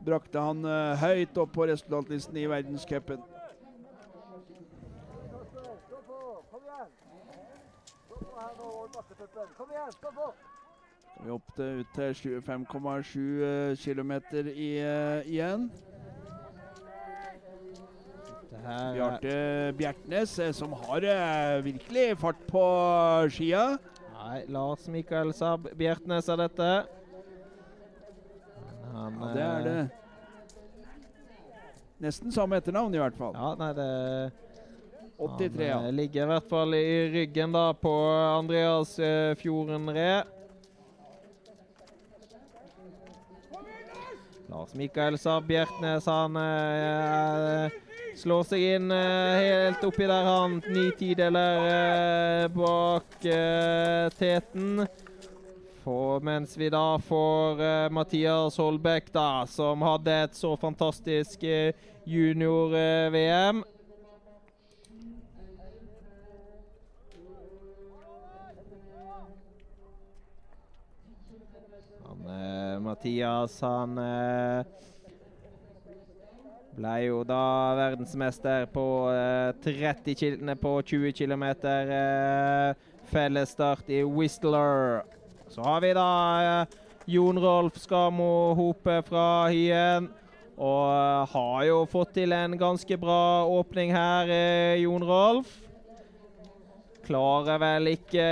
brakte 0.04 0.38
han 0.38 0.60
høyt 1.00 1.38
opp 1.42 1.50
på 1.56 1.66
resultatlisten 1.66 2.36
i 2.38 2.44
verdenscupen. 2.46 3.24
Vi 11.24 11.32
opp 11.34 11.58
ut 11.58 11.98
til 11.98 12.38
5,7 12.46 13.74
km 13.82 14.14
igjen. 14.54 15.66
Bjarte 18.64 19.72
Bjertnes, 19.76 20.38
eh, 20.38 20.52
som 20.52 20.72
har 20.72 21.04
uh, 21.04 21.64
virkelig 21.64 22.18
fart 22.18 22.46
på 22.48 22.62
skia. 23.30 23.64
Nei, 24.14 24.44
Lars 24.48 24.86
Mikael 24.88 25.34
Saab 25.36 25.68
Bjertnes 25.76 26.28
er 26.32 26.40
dette. 26.40 26.70
Han, 28.94 29.18
ja, 29.20 29.32
det 29.34 29.44
er 29.44 29.68
det. 29.68 29.82
Nesten 32.04 32.32
samme 32.32 32.58
etternavn, 32.60 32.94
i 32.94 33.02
hvert 33.02 33.18
fall. 33.18 33.36
Ja, 33.36 33.52
nei, 33.58 33.70
det 33.76 33.88
83, 35.18 35.66
ja. 35.66 35.78
Han 35.84 35.96
ligger 35.96 36.24
i 36.24 36.30
hvert 36.32 36.48
fall 36.50 36.74
i 36.74 36.86
ryggen 37.12 37.52
da 37.54 37.68
på 37.76 37.92
Andreas 38.38 38.96
uh, 38.98 39.34
Fjorden 39.40 39.92
Re. 39.94 40.24
Lars 44.48 44.74
Mikael 44.74 45.18
Saab 45.18 45.46
Bjertnes, 45.48 46.06
han 46.06 46.36
uh, 46.36 47.83
Slår 48.14 48.44
seg 48.46 48.62
inn 48.76 48.92
uh, 48.94 49.34
helt 49.34 49.82
oppi 49.82 50.06
der, 50.06 50.28
han. 50.28 50.60
Ni 50.70 50.84
tideler 50.94 51.64
uh, 51.66 52.44
bak 52.54 53.16
uh, 53.26 54.06
teten. 54.14 54.84
For 55.82 56.22
mens 56.24 56.54
vi 56.56 56.70
da 56.70 56.94
får 57.02 57.58
uh, 57.58 57.90
Mathias 57.92 58.56
Holbæk, 58.62 59.10
da, 59.12 59.44
som 59.50 59.82
hadde 59.82 60.14
et 60.28 60.38
så 60.38 60.54
fantastisk 60.56 61.42
uh, 61.42 61.74
junior-VM. 62.06 63.64
Han, 72.06 72.82
Mathias, 72.84 73.58
han 73.60 73.98
ble 76.74 76.94
jo 77.06 77.22
da 77.28 77.42
verdensmester 77.78 78.66
på 78.74 78.86
30 79.64 80.56
på 80.60 80.72
20 80.82 81.12
km. 81.12 81.44
Fellesstart 83.10 83.88
i 83.88 84.02
Whistler. 84.02 85.04
Så 85.48 85.62
har 85.62 85.80
vi 85.80 85.92
da 85.94 86.10
eh, 86.42 86.78
Jon 87.06 87.38
Rolf 87.38 87.76
Skamo 87.78 88.54
Hope 88.58 89.02
fra 89.06 89.48
Hyen. 89.52 90.08
Og 90.54 90.88
eh, 90.90 91.34
har 91.34 91.64
jo 91.68 91.76
fått 91.90 92.14
til 92.16 92.34
en 92.34 92.56
ganske 92.58 92.98
bra 92.98 93.44
åpning 93.50 93.92
her, 93.94 94.30
eh, 94.30 94.82
Jon 94.82 95.04
Rolf. 95.04 95.52
Klarer 97.04 97.58
vel 97.60 97.90
ikke 97.90 98.26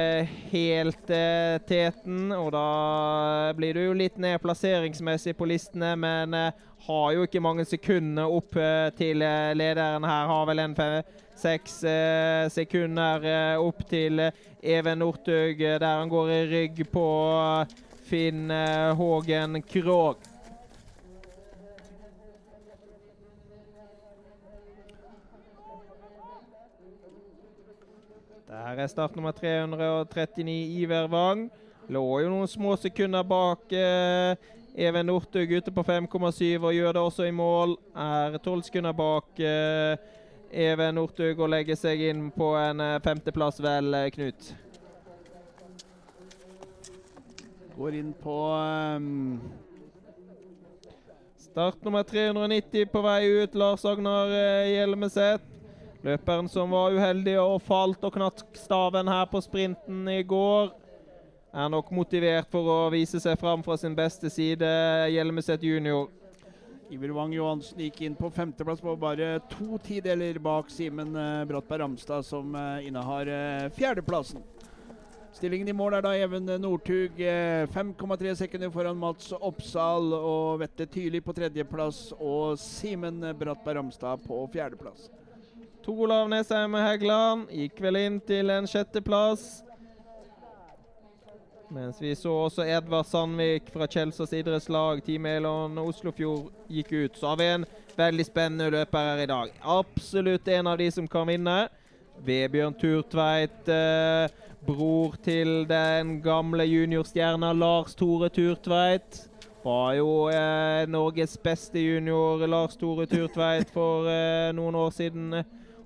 helt 0.48 1.10
eh, 1.12 1.58
teten, 1.68 2.30
og 2.32 2.54
da 2.54 3.52
blir 3.56 3.76
du 3.76 3.82
jo 3.82 3.96
litt 3.96 4.16
ned 4.22 4.38
plasseringsmessig 4.40 5.34
på 5.36 5.48
listene, 5.50 5.90
men 6.00 6.32
eh, 6.38 6.62
har 6.86 7.10
jo 7.12 7.26
ikke 7.26 7.42
mange 7.44 7.66
sekunder 7.68 8.32
opp 8.32 8.56
eh, 8.56 8.88
til 8.96 9.20
lederen 9.20 10.08
her. 10.08 10.30
Har 10.30 10.48
vel 10.48 10.64
en 10.64 10.78
seks 11.42 11.80
sekunder 12.54 13.24
opp 13.58 13.80
til 13.90 14.20
Even 14.62 15.00
Northug, 15.02 15.58
der 15.58 15.88
han 15.88 16.12
går 16.12 16.30
i 16.30 16.42
rygg 16.52 16.84
på 16.92 17.06
Finn 18.08 18.52
Hågen 18.96 19.64
Krogh. 19.66 20.31
Der 28.52 28.58
er 28.58 28.86
start 28.86 29.16
nummer 29.16 29.30
339 29.30 30.80
Iver 30.80 31.08
Wang. 31.08 31.50
Lå 31.88 32.02
jo 32.20 32.28
noen 32.28 32.48
små 32.48 32.74
sekunder 32.76 33.22
bak 33.24 33.72
eh, 33.72 34.34
Even 34.76 35.06
Northug 35.08 35.54
ute 35.56 35.72
på 35.72 35.84
5,7 35.86 36.58
og 36.60 36.74
gjør 36.76 36.92
det 36.92 37.00
også 37.00 37.24
i 37.24 37.32
mål. 37.32 37.78
Er 37.96 38.36
tolv 38.44 38.60
sekunder 38.66 38.92
bak 38.92 39.40
eh, 39.40 39.96
Even 40.52 40.98
Northug 41.00 41.40
og 41.40 41.48
legger 41.48 41.78
seg 41.80 42.02
inn 42.10 42.26
på 42.34 42.50
en 42.60 42.82
eh, 42.84 42.98
femteplass, 43.00 43.62
vel, 43.64 43.88
eh, 43.96 44.10
Knut? 44.12 44.50
Går 47.78 47.96
inn 48.02 48.12
på 48.20 48.36
um 48.52 49.40
Start 51.40 51.80
nummer 51.84 52.04
390 52.04 52.84
på 52.92 53.00
vei 53.08 53.32
ut, 53.32 53.56
Lars 53.56 53.88
Agnar 53.88 54.28
eh, 54.28 54.74
Hjelmeset. 54.74 55.51
Løperen 56.02 56.48
som 56.50 56.72
var 56.74 56.96
uheldig 56.96 57.36
og 57.38 57.60
falt 57.62 58.02
og 58.02 58.16
knatt 58.16 58.40
staven 58.58 59.06
her 59.06 59.28
på 59.30 59.38
sprinten 59.44 60.08
i 60.10 60.24
går, 60.26 60.72
er 61.54 61.68
nok 61.70 61.92
motivert 61.94 62.48
for 62.50 62.66
å 62.66 62.78
vise 62.90 63.20
seg 63.22 63.38
fram 63.38 63.62
fra 63.62 63.76
sin 63.78 63.94
beste 63.94 64.30
side, 64.32 64.66
Hjelmeset 65.12 65.62
junior. 65.62 66.08
Iver 66.92 67.14
Wang 67.14 67.30
Johansen 67.32 67.78
gikk 67.84 68.02
inn 68.02 68.18
på 68.18 68.32
femteplass 68.34 68.82
på 68.82 68.96
bare 69.00 69.38
to 69.52 69.78
tideler 69.80 70.36
bak 70.42 70.68
Simen 70.74 71.14
eh, 71.16 71.44
Brattberg 71.48 71.86
Ramstad, 71.86 72.26
som 72.26 72.50
eh, 72.58 72.88
innehar 72.88 73.30
eh, 73.30 73.70
fjerdeplassen. 73.78 74.42
Stillingen 75.32 75.70
i 75.70 75.76
mål 75.76 75.96
er 75.96 76.04
da 76.04 76.12
Even 76.18 76.50
Northug 76.60 77.16
5,3 77.72 78.34
sekunder 78.42 78.74
foran 78.74 78.98
Mats 79.00 79.30
Oppsal 79.32 80.12
og 80.18 80.60
Vette 80.60 80.84
Tyli 80.92 81.22
på 81.24 81.32
tredjeplass 81.32 82.10
og 82.18 82.60
Simen 82.60 83.22
Brattberg 83.40 83.80
Ramstad 83.80 84.26
på 84.26 84.42
fjerdeplass. 84.52 85.08
Tor 85.82 86.04
Olav 86.06 86.28
Nesheim 86.30 86.74
Heggeland 86.78 87.48
gikk 87.50 87.80
vel 87.82 87.98
inn 87.98 88.18
til 88.22 88.52
en 88.54 88.68
sjetteplass. 88.70 89.62
Mens 91.72 91.98
vi 92.02 92.12
så 92.14 92.30
også 92.44 92.66
Edvard 92.68 93.08
Sandvik 93.08 93.70
fra 93.72 93.88
Kjelsås 93.90 94.34
idrettslag, 94.36 95.00
Team 95.02 95.26
Elon 95.26 95.78
Oslofjord 95.80 96.50
gikk 96.70 96.92
ut. 96.92 97.16
Så 97.16 97.32
har 97.32 97.38
vi 97.40 97.48
en 97.48 97.64
veldig 97.96 98.26
spennende 98.28 98.68
løper 98.74 99.08
her 99.08 99.22
i 99.24 99.30
dag. 99.30 99.54
Absolutt 99.64 100.50
en 100.52 100.68
av 100.68 100.76
de 100.78 100.90
som 100.92 101.08
kan 101.08 101.26
vinne. 101.32 101.56
Vebjørn 102.22 102.76
Turtveit, 102.78 103.72
eh, 103.72 104.28
bror 104.66 105.16
til 105.24 105.64
den 105.66 106.20
gamle 106.22 106.68
juniorstjerna 106.68 107.54
Lars 107.56 107.96
Tore 107.98 108.28
Turtveit. 108.28 109.24
Var 109.64 109.96
jo 109.96 110.28
eh, 110.28 110.84
Norges 110.92 111.38
beste 111.40 111.80
junior 111.80 112.44
Lars 112.46 112.76
Tore 112.76 113.08
Turtveit 113.10 113.72
for 113.72 114.06
eh, 114.12 114.52
noen 114.54 114.76
år 114.76 114.94
siden. 114.94 115.42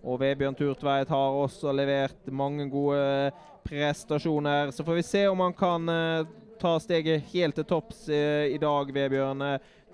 Og 0.06 0.20
Vebjørn 0.22 0.54
Turtveit 0.54 1.10
har 1.10 1.36
også 1.40 1.72
levert 1.74 2.28
mange 2.30 2.68
gode 2.70 3.32
prestasjoner. 3.66 4.70
Så 4.70 4.84
får 4.86 5.00
vi 5.00 5.02
se 5.02 5.22
om 5.26 5.40
han 5.42 5.56
kan 5.56 5.90
uh, 5.90 6.28
ta 6.62 6.76
steget 6.78 7.26
helt 7.32 7.58
til 7.58 7.66
topps 7.66 8.04
uh, 8.06 8.46
i 8.46 8.60
dag, 8.62 8.92
Vebjørn. 8.94 9.42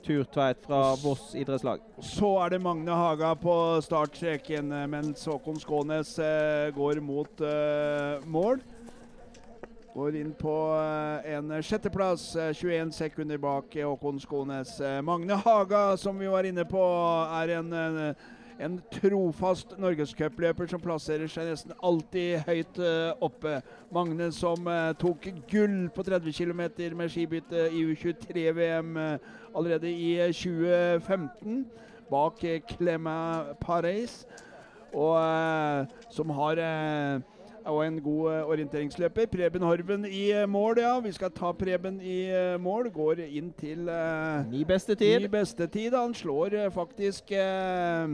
Turtveit 0.02 0.58
fra 0.66 0.80
Voss 0.98 1.30
idrettslag. 1.38 1.80
Så 2.02 2.34
er 2.42 2.52
det 2.52 2.58
Magne 2.60 2.92
Haga 2.98 3.30
på 3.38 3.54
startstreken, 3.86 4.74
mens 4.90 5.22
Håkon 5.30 5.60
Skånes 5.62 6.16
går 6.74 6.98
mot 7.06 7.44
mål. 8.26 8.58
Går 9.94 10.18
inn 10.18 10.34
på 10.34 10.56
en 11.22 11.54
sjetteplass, 11.62 12.32
21 12.34 12.90
sekunder 12.98 13.38
bak 13.38 13.78
Håkon 13.78 14.18
Skånes. 14.18 14.74
Magne 15.06 15.38
Haga, 15.38 15.84
som 15.94 16.18
vi 16.18 16.26
var 16.34 16.50
inne 16.50 16.66
på, 16.66 16.82
er 17.38 17.54
en 17.60 17.70
en 18.60 18.78
trofast 18.92 19.74
norgescupløper 19.80 20.68
som 20.70 20.80
plasserer 20.82 21.30
seg 21.30 21.48
nesten 21.50 21.74
alltid 21.84 22.42
høyt 22.46 22.80
uh, 22.82 23.12
oppe. 23.24 23.58
Magne 23.92 24.30
som 24.34 24.68
uh, 24.68 24.92
tok 24.98 25.28
gull 25.50 25.88
på 25.94 26.04
30 26.06 26.36
km 26.36 26.62
med 26.98 27.12
skibytte 27.12 27.68
i 27.72 27.84
U23-VM 27.92 28.96
uh, 28.96 29.02
eh, 29.02 29.18
allerede 29.54 29.90
i 29.90 30.14
2015, 30.32 31.66
bak 32.10 32.44
Clema 32.68 33.54
Paris. 33.60 34.24
Og 34.92 35.16
som 36.12 36.30
har 36.36 36.58
og 37.64 37.86
en 37.86 38.00
god 38.02 38.42
orienteringsløper. 38.52 39.26
Preben 39.26 39.62
Horven 39.62 40.04
i 40.04 40.46
mål, 40.46 40.78
ja. 40.82 40.98
Vi 41.00 41.12
skal 41.12 41.30
ta 41.30 41.52
Preben 41.52 42.00
i 42.00 42.28
mål. 42.60 42.90
Går 42.92 43.24
inn 43.24 43.52
til 43.56 43.88
uh, 43.88 44.44
Ni 44.50 44.64
beste 44.68 44.94
tid. 44.94 45.20
Ni 45.20 45.32
beste 45.32 45.66
tid. 45.66 45.96
Han 45.96 46.14
slår 46.14 46.58
uh, 46.66 46.72
faktisk 46.74 47.32
uh, 47.32 48.10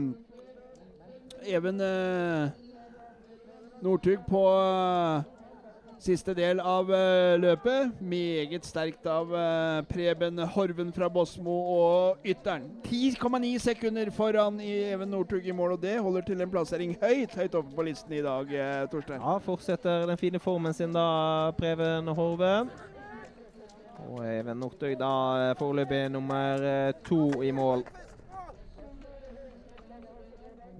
Even 1.45 1.81
eh, 1.81 2.49
Northug 3.81 4.19
på 4.27 4.41
eh, 4.59 5.21
siste 5.99 6.33
del 6.35 6.59
av 6.59 6.91
eh, 6.93 7.35
løpet. 7.39 8.01
Meget 8.01 8.65
sterkt 8.67 9.07
av 9.07 9.31
Preben 9.89 10.39
Horven 10.55 10.91
fra 10.95 11.09
Bosmo 11.11 11.55
og 11.75 12.27
ytteren. 12.27 12.67
10,9 12.87 13.53
sekunder 13.63 14.11
foran 14.15 14.59
i 14.63 14.71
Even 14.91 15.11
Northug 15.13 15.47
i 15.47 15.55
mål, 15.55 15.77
og 15.77 15.81
det 15.83 15.99
holder 15.99 16.27
til 16.27 16.41
en 16.43 16.51
plassering 16.51 16.97
høyt 17.01 17.35
høyt 17.39 17.57
oppe 17.61 17.75
på 17.75 17.87
listen 17.87 18.13
i 18.17 18.23
dag, 18.25 18.53
Torstein. 18.91 19.23
Ja, 19.23 19.37
fortsetter 19.43 20.07
den 20.09 20.19
fine 20.19 20.43
formen 20.43 20.75
sin 20.75 20.95
da, 20.95 21.07
Preben 21.57 22.07
Horven. 22.07 22.71
Og 24.09 24.21
Even 24.23 24.59
Northug 24.59 24.95
da 24.99 25.55
foreløpig 25.59 26.05
nummer 26.11 26.93
to 27.07 27.41
i 27.43 27.51
mål. 27.51 27.83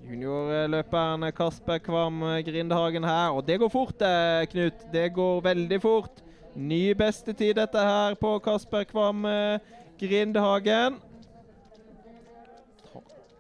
Juniorløperen 0.09 1.27
Kasper 1.37 1.77
Kvam 1.77 2.23
Grindhagen 2.41 3.03
her. 3.05 3.29
Og 3.29 3.45
det 3.45 3.59
går 3.61 3.69
fort, 3.69 4.01
eh, 4.01 4.47
Knut. 4.49 4.85
Det 4.91 5.13
går 5.13 5.41
veldig 5.41 5.81
fort. 5.81 6.23
Ny 6.55 6.93
bestetid 6.97 7.53
dette 7.53 7.77
her 7.77 8.15
på 8.17 8.39
Kasper 8.39 8.87
Kvam 8.89 9.25
eh, 9.25 9.59
Grindhagen. 9.99 10.95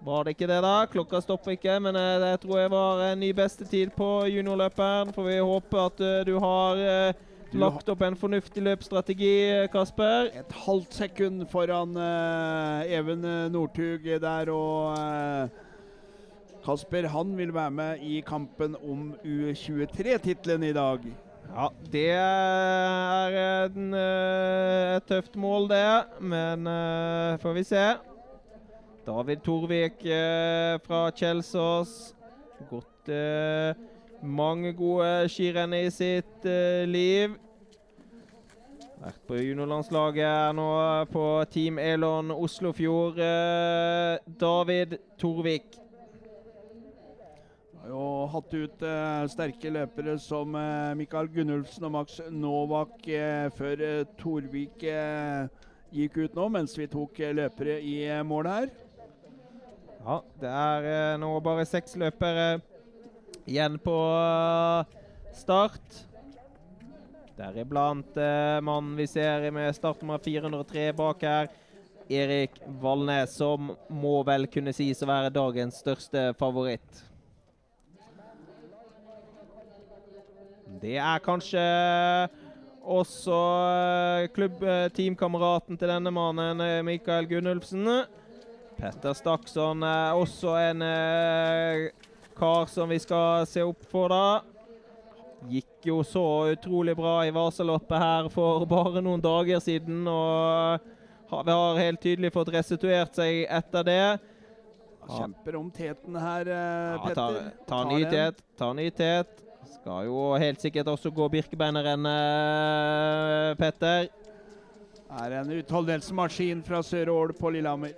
Var 0.05 0.23
det 0.23 0.35
ikke 0.35 0.47
det, 0.47 0.59
da? 0.61 0.85
Klokka 0.85 1.21
stopper 1.21 1.55
ikke, 1.55 1.79
men 1.79 1.95
eh, 1.95 2.19
det 2.21 2.35
tror 2.43 2.59
jeg 2.59 2.71
var 2.71 3.01
en 3.07 3.19
ny 3.19 3.31
bestetid 3.33 3.89
på 3.97 4.27
juniorløperen. 4.29 5.13
Får 5.13 5.25
vi 5.25 5.39
håpe 5.39 5.81
at 5.87 6.03
du 6.27 6.35
har 6.37 7.15
lagt 7.57 7.89
opp 7.89 8.03
en 8.05 8.15
fornuftig 8.15 8.61
løpsstrategi, 8.61 9.65
Kasper. 9.73 10.29
Et 10.37 10.53
halvt 10.67 10.93
sekund 10.93 11.47
foran 11.49 11.97
Even 12.85 13.25
Northug 13.51 14.05
der 14.21 14.53
og 14.53 15.65
Kasper 16.69 17.07
han 17.09 17.31
vil 17.37 17.49
være 17.53 17.71
med 17.71 18.01
i 18.05 18.19
kampen 18.21 18.75
om 18.85 19.15
U23-tittelen 19.25 20.63
i 20.67 20.73
dag. 20.73 21.05
Ja, 21.49 21.67
det 21.91 22.09
er 22.13 23.37
en, 23.65 23.93
eh, 23.97 24.97
et 24.97 25.07
tøft 25.09 25.35
mål, 25.35 25.65
det. 25.71 26.03
Men 26.21 26.67
uh, 26.67 27.39
får 27.41 27.53
vi 27.57 27.63
se. 27.63 27.87
David 29.07 29.41
Torvik 29.41 30.05
uh, 30.05 30.77
fra 30.85 31.01
Kjelsås. 31.09 32.13
Gått 32.69 33.09
uh, 33.09 33.73
mange 34.21 34.75
gode 34.77 35.25
skirenn 35.33 35.73
i 35.73 35.89
sitt 35.89 36.45
liv. 36.85 37.33
Vært 38.99 39.21
på 39.25 39.41
juniorlandslaget 39.41 40.53
nå 40.53 40.71
på 41.09 41.27
Team 41.49 41.81
Elon 41.81 42.29
Oslofjord. 42.37 43.17
David 44.37 44.99
Torvik. 45.17 45.88
Jo 47.89 48.27
hatt 48.29 48.51
ut 48.53 48.83
eh, 48.85 49.23
sterke 49.33 49.69
løpere 49.73 50.13
som 50.21 50.53
eh, 50.59 50.91
Mikael 50.99 51.29
Gunnulfsen 51.33 51.87
og 51.87 51.93
Max 51.95 52.19
Novak 52.29 53.07
eh, 53.09 53.47
før 53.57 53.81
eh, 53.81 54.03
Torvik 54.19 54.83
eh, 54.85 55.47
gikk 55.97 56.19
ut 56.19 56.37
nå, 56.37 56.45
mens 56.53 56.77
vi 56.77 56.85
tok 56.91 57.17
eh, 57.23 57.33
løpere 57.33 57.79
i 57.81 57.95
mål 58.29 58.51
her. 58.51 58.69
Ja, 60.03 60.19
det 60.43 60.53
er 60.53 61.17
nå 61.19 61.31
bare 61.43 61.65
seks 61.65 61.97
løpere 61.97 62.59
igjen 63.49 63.81
på 63.81 63.97
start. 65.41 66.03
Deriblant 67.41 68.21
eh, 68.21 68.61
mannen 68.69 68.93
vi 69.01 69.09
ser 69.09 69.49
med 69.55 69.73
startnummer 69.73 70.21
403 70.21 70.91
bak 70.93 71.25
her, 71.25 71.49
Erik 72.05 72.61
Valnes, 72.85 73.33
som 73.41 73.73
må 73.89 74.19
vel 74.29 74.45
kunne 74.53 74.77
sies 74.77 75.01
å 75.01 75.09
være 75.09 75.33
dagens 75.33 75.81
største 75.81 76.29
favoritt. 76.37 77.08
Det 80.77 80.95
er 81.01 81.23
kanskje 81.25 81.63
også 82.89 83.37
eh, 83.69 84.27
klubbteamkameraten 84.33 85.77
til 85.77 85.91
denne 85.91 86.11
mannen, 86.13 86.61
eh, 86.63 86.79
Mikael 86.85 87.27
Gunnulfsen. 87.29 87.87
Petter 88.79 89.13
Stakson 89.17 89.83
er 89.83 90.15
også 90.15 90.53
en 90.69 90.85
eh, 90.85 91.89
kar 92.39 92.69
som 92.71 92.89
vi 92.89 92.99
skal 93.03 93.43
se 93.49 93.65
opp 93.65 93.83
for, 93.91 94.13
da. 94.13 94.39
Gikk 95.49 95.87
jo 95.87 96.01
så 96.03 96.23
utrolig 96.53 96.95
bra 96.99 97.19
i 97.27 97.33
Vasaloppet 97.35 97.99
her 97.99 98.29
for 98.33 98.65
bare 98.77 99.03
noen 99.03 99.23
dager 99.23 99.61
siden. 99.63 100.05
Og 100.07 100.87
har, 101.29 101.43
vi 101.43 101.57
har 101.59 101.83
helt 101.83 102.01
tydelig 102.03 102.33
fått 102.35 102.53
restituert 102.55 103.19
seg 103.19 103.43
etter 103.49 103.85
det. 103.87 104.01
Kjemper 105.09 105.55
om 105.57 105.69
teten 105.73 106.15
her, 106.21 106.47
eh, 106.47 106.95
Ja, 106.95 107.03
Petter. 107.07 107.37
ta, 107.65 107.69
ta, 107.73 107.83
ny 107.89 108.01
tet. 108.05 108.43
Ta 108.59 108.73
ny 108.77 108.89
tet. 108.93 109.48
Skal 109.89 110.05
jo 110.05 110.37
helt 110.37 110.61
sikkert 110.61 110.85
også 110.91 111.09
gå 111.09 111.25
Birkebeinerrennet, 111.33 113.57
Petter. 113.57 114.05
Er 115.17 115.33
en 115.39 115.49
utholdenhetsmaskin 115.55 116.61
fra 116.61 116.83
Sør-Ål 116.85 117.33
på 117.33 117.49
Lillehammer. 117.55 117.95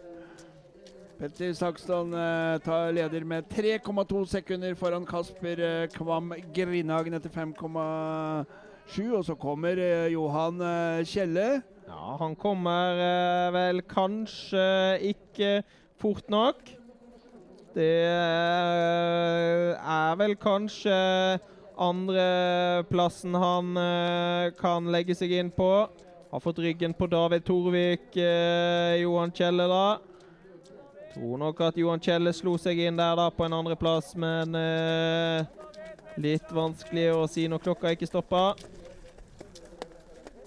Petter 1.20 1.52
Sakston 1.52 2.16
eh, 2.16 2.64
tar 2.64 2.96
leder 2.96 3.28
med 3.28 3.44
3,2 3.52 4.24
sekunder 4.38 4.72
foran 4.80 5.04
Kasper 5.04 5.60
eh, 5.68 5.92
Kvam 5.92 6.32
Grindhagen 6.56 7.20
etter 7.20 7.28
5,7. 7.36 7.60
Og 9.12 9.28
så 9.28 9.36
kommer 9.36 9.76
eh, 9.76 10.16
Johan 10.16 10.64
eh, 10.64 11.04
Kjelle. 11.04 11.60
Ja, 11.92 12.16
han 12.24 12.40
kommer 12.40 13.04
eh, 13.04 13.52
vel 13.60 13.84
kanskje 13.84 14.96
ikke 15.12 15.60
fort 16.00 16.24
nok. 16.32 16.64
Det 17.76 18.08
eh, 18.08 19.76
er 19.76 20.16
vel 20.24 20.40
kanskje 20.40 20.96
andreplassen 21.82 23.36
han 23.36 23.78
eh, 23.78 24.52
kan 24.60 24.88
legge 24.94 25.16
seg 25.18 25.34
inn 25.40 25.52
på. 25.54 25.70
Har 26.32 26.40
fått 26.40 26.62
ryggen 26.64 26.94
på 26.96 27.10
David 27.12 27.44
Torvik, 27.48 28.14
eh, 28.16 29.02
Johan 29.02 29.34
Kjelle, 29.36 29.68
da. 29.68 29.86
Tror 31.12 31.42
nok 31.42 31.60
at 31.66 31.80
Johan 31.80 32.00
Kjelle 32.00 32.32
slo 32.32 32.54
seg 32.62 32.80
inn 32.86 33.00
der 33.00 33.18
da 33.20 33.28
på 33.36 33.44
en 33.44 33.58
andreplass, 33.58 34.14
men 34.16 34.56
eh, 34.56 35.44
litt 36.22 36.54
vanskelig 36.56 37.10
å 37.16 37.26
si 37.28 37.48
når 37.52 37.66
klokka 37.66 37.92
ikke 37.96 38.08
stopper. 38.08 38.62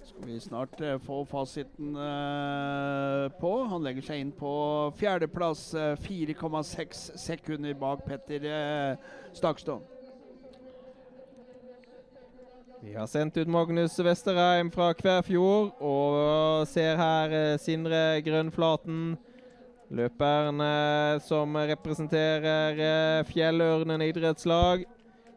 Skal 0.09 0.29
vi 0.31 0.39
snart 0.41 0.81
eh, 0.81 0.97
få 1.05 1.21
fasiten 1.29 1.97
eh, 2.01 3.27
på. 3.41 3.53
Han 3.69 3.85
legger 3.85 4.09
seg 4.09 4.23
inn 4.25 4.33
på 4.33 4.55
fjerdeplass, 4.97 5.67
eh, 5.77 5.97
4,6 6.07 7.05
sekunder 7.21 7.77
bak 7.77 8.07
Petter 8.09 8.49
Stakstad. 9.37 9.94
Vi 12.85 12.95
har 12.95 13.07
sendt 13.07 13.37
ut 13.37 13.49
Magnus 13.49 13.99
Vesterheim 13.99 14.69
fra 14.71 14.91
Kvæfjord, 14.93 15.71
og 15.81 16.67
ser 16.69 16.99
her 17.01 17.33
eh, 17.33 17.57
Sindre 17.57 18.21
Grønnflaten. 18.21 19.15
Løperen 19.89 20.61
som 21.25 21.57
representerer 21.57 22.83
eh, 22.85 23.21
Fjellørnen 23.25 24.05
idrettslag. 24.05 24.85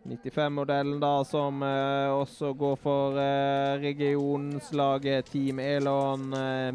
95-modellen 0.04 1.00
da 1.00 1.12
som 1.24 1.64
eh, 1.64 2.12
også 2.12 2.52
går 2.52 2.76
for 2.84 3.16
regionslaget 3.80 5.32
Team 5.32 5.62
Elon 5.64 6.26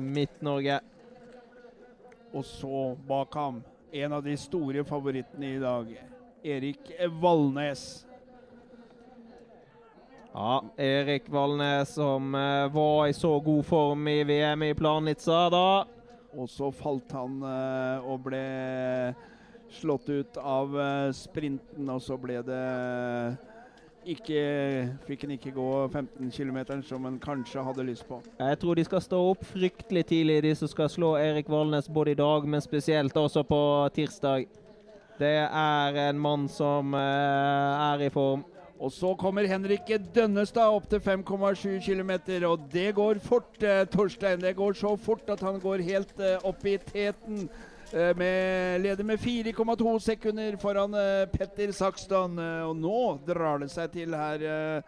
Midt-Norge. 0.00 0.78
Og 2.32 2.46
så 2.48 2.86
bak 3.10 3.36
ham, 3.36 3.60
en 3.92 4.16
av 4.16 4.24
de 4.24 4.38
store 4.40 4.86
favorittene 4.88 5.52
i 5.52 5.60
dag, 5.60 5.92
Erik 6.56 6.94
Valnes. 7.20 8.06
Ja, 10.32 10.64
Erik 10.76 11.28
Valnes 11.28 11.94
som 11.94 12.34
eh, 12.34 12.68
var 12.72 13.06
i 13.06 13.12
så 13.12 13.40
god 13.40 13.66
form 13.66 14.08
i 14.08 14.22
VM 14.24 14.62
i 14.62 14.74
Planica 14.74 15.48
da. 15.52 15.84
Og 16.32 16.48
så 16.48 16.70
falt 16.72 17.12
han 17.12 17.42
eh, 17.44 18.06
og 18.08 18.22
ble 18.24 18.44
slått 19.72 20.08
ut 20.08 20.38
av 20.40 20.72
eh, 20.80 21.08
sprinten, 21.16 21.88
og 21.92 22.00
så 22.00 22.16
ble 22.20 22.40
det 22.46 22.62
ikke 24.02 24.38
Fikk 25.06 25.20
han 25.26 25.34
ikke 25.36 25.52
gå 25.54 25.66
15 25.86 26.32
km 26.34 26.80
som 26.82 27.04
han 27.06 27.20
kanskje 27.22 27.62
hadde 27.62 27.84
lyst 27.86 28.08
på. 28.08 28.18
Jeg 28.40 28.58
tror 28.58 28.74
de 28.74 28.84
skal 28.88 29.04
stå 29.04 29.20
opp 29.30 29.44
fryktelig 29.46 30.06
tidlig, 30.08 30.40
de 30.42 30.54
som 30.58 30.70
skal 30.70 30.90
slå 30.90 31.12
Erik 31.20 31.52
Valnes 31.52 31.86
både 31.92 32.16
i 32.16 32.18
dag, 32.18 32.48
men 32.48 32.64
spesielt 32.64 33.16
også 33.16 33.44
på 33.46 33.60
tirsdag. 33.94 34.48
Det 35.20 35.36
er 35.44 36.00
en 36.08 36.18
mann 36.18 36.48
som 36.50 36.96
eh, 36.96 37.92
er 37.92 38.08
i 38.08 38.10
form. 38.10 38.42
Og 38.82 38.90
så 38.90 39.12
kommer 39.14 39.46
Henrik 39.46 39.86
Dønnestad 40.14 40.74
opp 40.74 40.88
til 40.90 40.98
5,7 41.04 41.76
km, 41.84 42.10
og 42.48 42.64
det 42.72 42.88
går 42.96 43.20
fort, 43.22 43.62
eh, 43.62 43.84
Torstein. 43.86 44.40
Det 44.42 44.56
går 44.58 44.74
så 44.74 44.96
fort 44.98 45.28
at 45.30 45.40
han 45.46 45.60
går 45.62 45.84
helt 45.86 46.18
eh, 46.18 46.40
opp 46.42 46.66
i 46.66 46.76
teten. 46.82 47.48
eh, 47.92 48.10
Med, 48.18 48.80
leder 48.82 49.04
med 49.04 49.20
4,2 49.22 49.98
sekunder 50.02 50.56
foran 50.58 50.94
eh, 50.98 51.26
Petter 51.30 51.70
Sakston. 51.70 52.38
eh, 52.38 52.66
Og 52.66 52.74
nå 52.76 53.18
drar 53.26 53.62
det 53.62 53.70
seg 53.70 53.92
til 53.92 54.14
her 54.18 54.42
eh, 54.42 54.82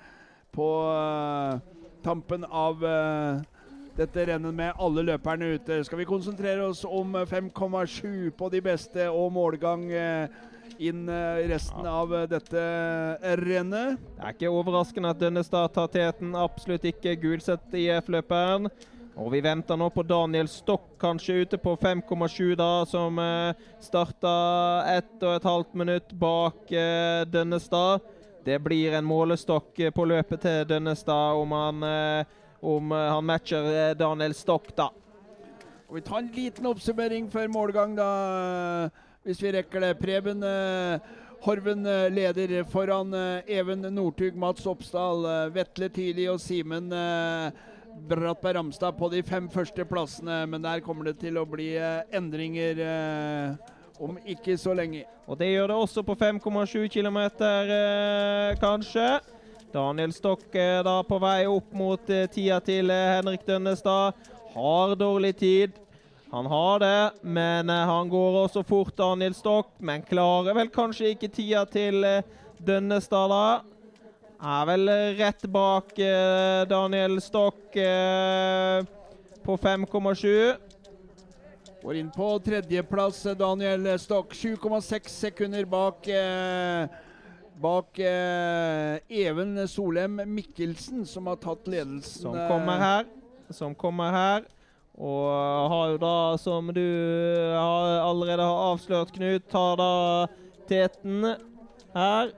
på 0.50 0.66
tampen 2.02 2.44
av 2.50 2.82
dette 3.96 4.24
rennet 4.26 4.54
med 4.54 4.74
alle 4.78 5.04
løperne 5.06 5.54
ute. 5.54 5.84
Skal 5.86 6.00
vi 6.00 6.04
konsentrere 6.08 6.66
oss 6.66 6.82
om 6.84 7.14
eh, 7.14 7.26
5,7 7.30 8.32
på 8.34 8.50
de 8.50 8.60
beste 8.60 9.06
og 9.10 9.30
målgang 9.32 9.86
eh, 9.92 10.26
inn 10.78 11.04
i 11.08 11.46
resten 11.50 11.86
av 11.86 12.14
eh, 12.14 12.26
dette 12.30 12.64
eh, 13.20 13.36
rennet? 13.40 14.00
Det 14.16 14.24
er 14.24 14.34
ikke 14.36 14.52
overraskende 14.54 15.12
at 15.14 15.20
Dønnestad 15.20 15.74
tar 15.76 15.92
teten. 15.92 16.34
Absolutt 16.38 16.86
ikke 16.88 17.16
gulsett 17.22 17.78
IF-løperen. 17.78 18.70
Og 19.14 19.30
vi 19.30 19.38
venter 19.44 19.78
nå 19.78 19.86
på 19.94 20.02
Daniel 20.02 20.48
Stokk, 20.50 20.96
kanskje 20.98 21.44
ute 21.44 21.58
på 21.62 21.76
5,7, 21.78 22.56
da, 22.58 22.70
som 22.90 23.18
eh, 23.22 23.60
starta 23.82 24.32
ett 24.90 25.22
og 25.22 25.36
et 25.36 25.46
halvt 25.46 25.78
minutt 25.78 26.10
bak 26.18 26.72
eh, 26.74 27.22
Dønnestad. 27.30 28.02
Det 28.44 28.58
blir 28.60 28.98
en 28.98 29.06
målestokk 29.06 29.78
eh, 29.80 29.94
på 29.94 30.08
løpet 30.10 30.42
til 30.42 30.66
Dønnestad 30.68 31.38
om 31.38 31.54
han, 31.54 31.86
eh, 31.86 32.34
om 32.58 32.90
eh, 32.90 33.06
han 33.14 33.30
matcher 33.30 33.70
eh, 33.70 33.94
Daniel 33.96 34.34
Stokk, 34.34 34.74
da. 34.74 34.90
Og 35.86 36.00
vi 36.00 36.02
tar 36.08 36.18
en 36.18 36.34
liten 36.34 36.66
oppsummering 36.66 37.30
før 37.30 37.46
målgang, 37.54 37.94
da, 37.94 38.10
hvis 39.24 39.42
vi 39.42 39.52
rekker 39.56 39.84
det. 39.84 39.92
Preben 40.00 40.44
eh, 40.44 41.12
Horven 41.44 41.84
eh, 41.88 42.08
leder 42.12 42.56
foran 42.68 43.14
eh, 43.14 43.56
Even 43.58 43.84
Northug, 43.94 44.36
Mats 44.36 44.66
Oppsdal, 44.66 45.26
Vetle 45.54 45.90
Tidlig 45.92 46.30
og 46.32 46.40
Simen 46.40 46.92
Brattberg 48.08 48.58
Ramstad 48.58 48.96
på 48.98 49.08
de 49.12 49.22
fem 49.26 49.48
første 49.52 49.84
plassene. 49.88 50.44
Men 50.50 50.64
der 50.64 50.84
kommer 50.84 51.10
det 51.10 51.18
til 51.22 51.38
å 51.40 51.46
bli 51.48 51.72
endringer 52.12 52.82
om 54.02 54.18
ikke 54.26 54.56
så 54.58 54.74
lenge. 54.74 55.04
Og 55.26 55.38
det 55.38 55.52
gjør 55.52 55.70
det 55.70 55.76
også 55.84 56.02
på 56.04 56.16
5,7 56.18 56.88
km, 56.92 57.18
eh, 57.46 58.56
kanskje. 58.60 59.20
Daniel 59.74 60.12
Stokk 60.14 60.54
eh, 60.54 60.82
da 60.86 61.00
på 61.02 61.18
vei 61.18 61.46
opp 61.50 61.72
mot 61.74 62.10
eh, 62.10 62.28
tida 62.30 62.60
til 62.60 62.90
Henrik 62.90 63.46
Dønnestad. 63.46 64.14
Har 64.54 64.94
dårlig 64.94 65.36
tid. 65.36 65.83
Han 66.34 66.46
har 66.50 66.78
det, 66.82 67.10
men 67.22 67.70
eh, 67.70 67.86
han 67.86 68.08
går 68.10 68.40
også 68.40 68.64
fort, 68.66 68.96
Daniel 68.98 69.36
Stokk. 69.38 69.68
Men 69.78 70.02
klarer 70.02 70.56
vel 70.56 70.70
kanskje 70.74 71.12
ikke 71.14 71.30
tida 71.30 71.60
til 71.70 72.02
eh, 72.02 72.26
Dønnestad, 72.58 73.30
da. 73.30 73.60
Er 74.42 74.64
vel 74.66 74.90
eh, 74.90 75.12
rett 75.20 75.46
bak 75.54 75.94
Daniel 76.66 77.20
Stokk 77.22 77.78
på 79.44 79.56
5,7. 79.62 80.26
Går 81.84 82.00
inn 82.00 82.10
på 82.10 82.32
tredjeplass, 82.42 83.22
Daniel 83.38 83.86
Stokk. 84.02 84.34
7,6 84.34 85.14
sekunder 85.14 85.70
bak 85.70 86.10
eh, 86.10 86.90
Bak 87.62 88.02
eh, 88.02 88.98
Even 89.06 89.54
Solem 89.70 90.18
Mikkelsen, 90.34 91.06
som 91.06 91.30
har 91.30 91.38
tatt 91.38 91.70
ledelsen. 91.70 92.26
som 92.26 92.34
kommer 92.50 92.82
her. 92.82 93.06
som 93.54 93.74
kommer 93.78 94.10
her. 94.10 94.50
Og 94.94 95.70
har 95.72 95.90
jo 95.90 95.98
da, 95.98 96.16
som 96.38 96.70
du 96.74 96.86
har 97.50 97.98
allerede 98.04 98.46
har 98.46 98.70
avslørt, 98.70 99.10
Knut, 99.12 99.42
tar 99.50 99.76
da 99.80 99.92
teten 100.70 101.24
her. 101.94 102.30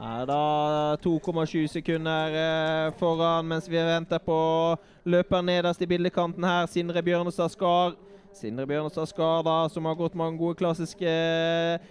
Er 0.00 0.24
da 0.24 0.96
2,7 1.04 1.66
sekunder 1.68 2.32
eh, 2.32 2.92
foran 2.96 3.44
mens 3.44 3.66
vi 3.68 3.76
venter 3.76 4.22
på 4.24 4.36
løper 5.04 5.42
nederst 5.44 5.82
i 5.84 5.88
bildekanten 5.90 6.44
her, 6.48 6.64
Sindre 6.72 7.02
Bjørnestad 7.04 7.52
Skar. 7.52 7.98
Sindre 8.32 8.64
Bjørnestad 8.66 9.10
Skar, 9.10 9.42
da, 9.44 9.68
som 9.68 9.84
har 9.84 9.98
gått 9.98 10.16
mange 10.16 10.40
gode 10.40 10.56
klassiske 10.56 11.12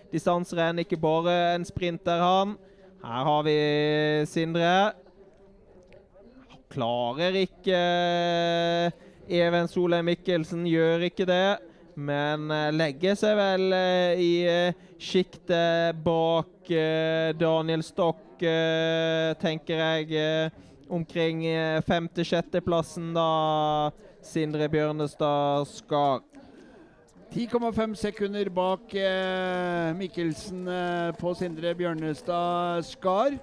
distanserenn, 0.10 0.82
ikke 0.82 0.98
bare 0.98 1.36
en 1.54 1.68
sprinter, 1.68 2.18
han. 2.24 2.56
Her 3.04 3.30
har 3.30 3.46
vi 3.46 3.60
Sindre. 4.26 4.74
Klarer 6.70 7.34
ikke 7.48 7.74
eh, 7.74 8.92
Even 9.40 9.68
Solheim 9.70 10.06
Mikkelsen, 10.10 10.68
gjør 10.70 11.08
ikke 11.08 11.26
det. 11.30 11.58
Men 12.00 12.50
eh, 12.54 12.70
legger 12.76 13.18
seg 13.18 13.38
vel 13.40 13.74
eh, 13.74 14.22
i 14.22 14.34
sjiktet 15.02 15.98
bak 16.06 16.70
Daniel 17.40 17.82
Stokk, 17.82 18.44
tenker 19.42 19.80
jeg. 19.82 20.52
Omkring 20.86 21.42
femte-sjetteplassen, 21.88 23.08
da, 23.16 23.90
Sindre 24.22 24.68
Bjørnestad 24.70 25.66
Skar. 25.72 26.22
10,5 27.34 27.96
sekunder 27.98 28.52
bak 28.54 28.94
Mikkelsen 29.98 30.70
på 31.18 31.34
Sindre 31.40 31.74
Bjørnestad 31.80 32.86
Skar. 32.86 33.40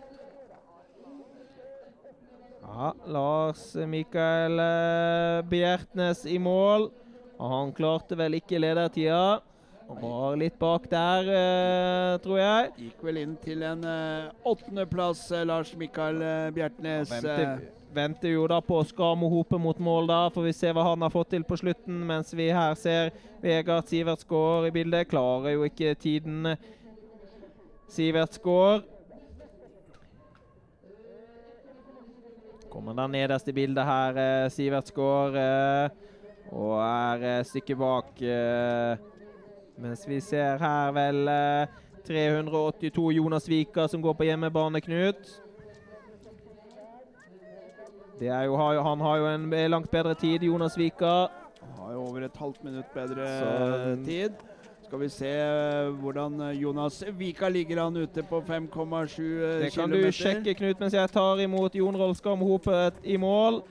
Ja, 2.66 2.92
Lars 3.06 3.74
Mikael 3.86 4.58
Bjertnæs 4.58 5.50
Bjertnes 5.50 6.24
i 6.26 6.38
mål. 6.42 6.90
Og 7.36 7.52
han 7.52 7.72
klarte 7.76 8.16
vel 8.18 8.38
ikke 8.40 8.58
ledertida. 8.58 9.38
Han 9.86 10.00
var 10.02 10.34
litt 10.40 10.56
bak 10.58 10.88
der, 10.90 11.28
eh, 11.30 12.18
tror 12.24 12.40
jeg. 12.40 12.70
Gikk 12.88 13.04
vel 13.06 13.20
inn 13.20 13.36
til 13.38 13.62
en 13.62 13.84
eh, 13.86 14.32
åttendeplass, 14.42 15.30
eh, 15.30 15.44
Lars 15.46 15.70
Mikael 15.78 16.18
eh, 16.18 16.50
Bjertnes. 16.56 17.12
Ja, 17.12 17.20
venter, 17.20 17.68
venter, 17.94 18.32
jo 18.34 18.48
da 18.50 18.58
på 18.60 18.80
Skamo 18.88 19.30
Hope 19.30 19.60
mot 19.62 19.78
mål, 19.78 20.10
da. 20.10 20.18
Får 20.34 20.48
vi 20.48 20.56
se 20.58 20.72
hva 20.74 20.88
han 20.88 21.06
har 21.06 21.14
fått 21.14 21.30
til 21.36 21.46
på 21.46 21.60
slutten. 21.60 22.02
Mens 22.08 22.34
vi 22.34 22.48
her 22.50 22.74
ser 22.74 23.12
Vegard 23.44 23.86
Sivertsgård 23.86 24.66
i 24.66 24.74
bildet. 24.74 25.06
Klarer 25.12 25.54
jo 25.54 25.68
ikke 25.70 25.94
tiden 25.94 26.56
Sivertsgård. 27.94 28.95
Kommer 32.76 32.92
der 32.92 33.06
nederst 33.08 33.48
i 33.48 33.52
bildet 33.56 33.84
her, 33.88 34.16
eh, 34.20 34.50
Sivertsgård. 34.52 35.36
Eh, 35.40 35.88
og 36.52 36.74
er 36.84 37.22
eh, 37.38 37.44
stykke 37.44 37.76
bak. 37.76 38.10
Eh, 38.20 38.98
mens 39.80 40.02
vi 40.08 40.18
ser 40.20 40.60
her 40.60 40.92
vel 40.92 41.30
382 42.04 43.06
eh, 43.10 43.16
Jonas 43.16 43.48
Vika 43.48 43.86
som 43.88 44.02
går 44.04 44.12
på 44.18 44.28
hjemmebane, 44.28 44.82
Knut. 44.84 45.32
Det 48.20 48.28
jo, 48.28 48.56
han 48.60 49.00
har 49.00 49.16
jo 49.16 49.26
en 49.32 49.50
langt 49.72 49.90
bedre 49.90 50.14
tid, 50.14 50.44
Jonas 50.44 50.76
Vika. 50.76 51.28
Han 51.62 51.80
har 51.80 51.92
jo 51.96 52.04
over 52.10 52.28
et 52.28 52.36
halvt 52.36 52.64
minutt 52.64 52.92
bedre 52.92 53.24
Så, 53.40 54.04
tid. 54.04 54.36
Skal 54.86 55.00
vi 55.02 55.08
se 55.10 55.30
hvordan 55.98 56.38
Jonas 56.54 57.00
Vika 57.18 57.48
ligger 57.48 57.80
han 57.82 57.96
ute 57.96 58.22
på 58.22 58.38
5,7 58.40 58.68
km. 58.70 58.92
Det 59.64 59.70
kan 59.74 59.90
du 59.90 60.12
sjekke, 60.14 60.52
Knut, 60.54 60.78
mens 60.78 60.94
jeg 60.94 61.10
tar 61.10 61.40
imot 61.42 61.74
Jon 61.74 61.96
Rolf 61.98 62.20
Skamhopet 62.20 63.00
i 63.02 63.16
mål. 63.18 63.64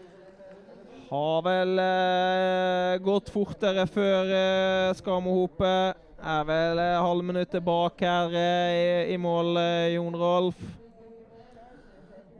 Har 1.07 1.45
vel 1.45 1.79
eh, 1.79 2.97
gått 3.05 3.31
fortere 3.31 3.85
før 3.87 4.33
eh, 4.35 4.91
Skamohopet. 4.99 6.01
Er 6.19 6.43
vel 6.49 6.83
eh, 6.83 6.97
halvminuttet 6.99 7.63
bak 7.63 8.03
her 8.03 8.35
eh, 8.35 8.75
i, 8.75 9.13
i, 9.13 9.17
mål, 9.21 9.55
eh, 9.61 9.93
Jon 9.95 10.19
Rolf. 10.19 10.59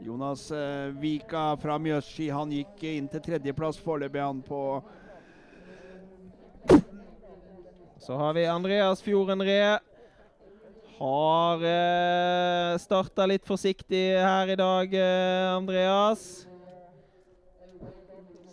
Jonas 0.04 0.50
eh, 0.52 0.92
Vika 1.00 1.54
fra 1.62 1.80
Mjøsski 1.80 2.28
han 2.28 2.52
gikk 2.52 2.84
inn 2.92 3.08
til 3.08 3.24
tredjeplass 3.24 3.80
foreløpig, 3.80 4.20
han 4.20 4.44
på 4.44 4.60
Så 7.98 8.16
har 8.16 8.32
vi 8.32 8.46
Andreas 8.46 9.02
Fjorden 9.02 9.42
Ree. 9.42 9.78
Har 10.98 11.62
eh, 11.64 12.78
starta 12.78 13.26
litt 13.26 13.46
forsiktig 13.48 14.02
her 14.20 14.52
i 14.52 14.56
dag, 14.56 14.94
eh, 14.94 15.54
Andreas. 15.56 16.46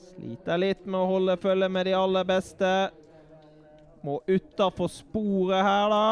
Sliter 0.07 0.59
litt 0.59 0.85
med 0.87 0.99
å 0.99 1.09
holde 1.11 1.35
følge 1.43 1.69
med 1.71 1.87
de 1.87 1.95
aller 1.97 2.27
beste. 2.27 2.71
Må 4.03 4.21
utafor 4.27 4.91
sporet 4.91 5.63
her, 5.63 5.91
da. 5.91 6.07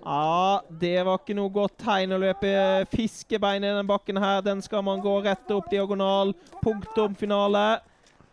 Ja, 0.00 0.60
det 0.80 0.94
var 1.04 1.20
ikke 1.20 1.36
noe 1.36 1.52
godt 1.52 1.76
tegn 1.80 2.16
å 2.16 2.20
løpe 2.20 2.52
fiskebein 2.92 3.64
i 3.64 3.72
den 3.72 3.88
bakken 3.88 4.20
her. 4.20 4.44
Den 4.44 4.60
skal 4.64 4.84
man 4.84 5.00
gå 5.04 5.18
rett 5.24 5.52
opp 5.52 5.68
diagonal. 5.72 6.32
Punktum 6.60 7.16
finale. 7.16 7.80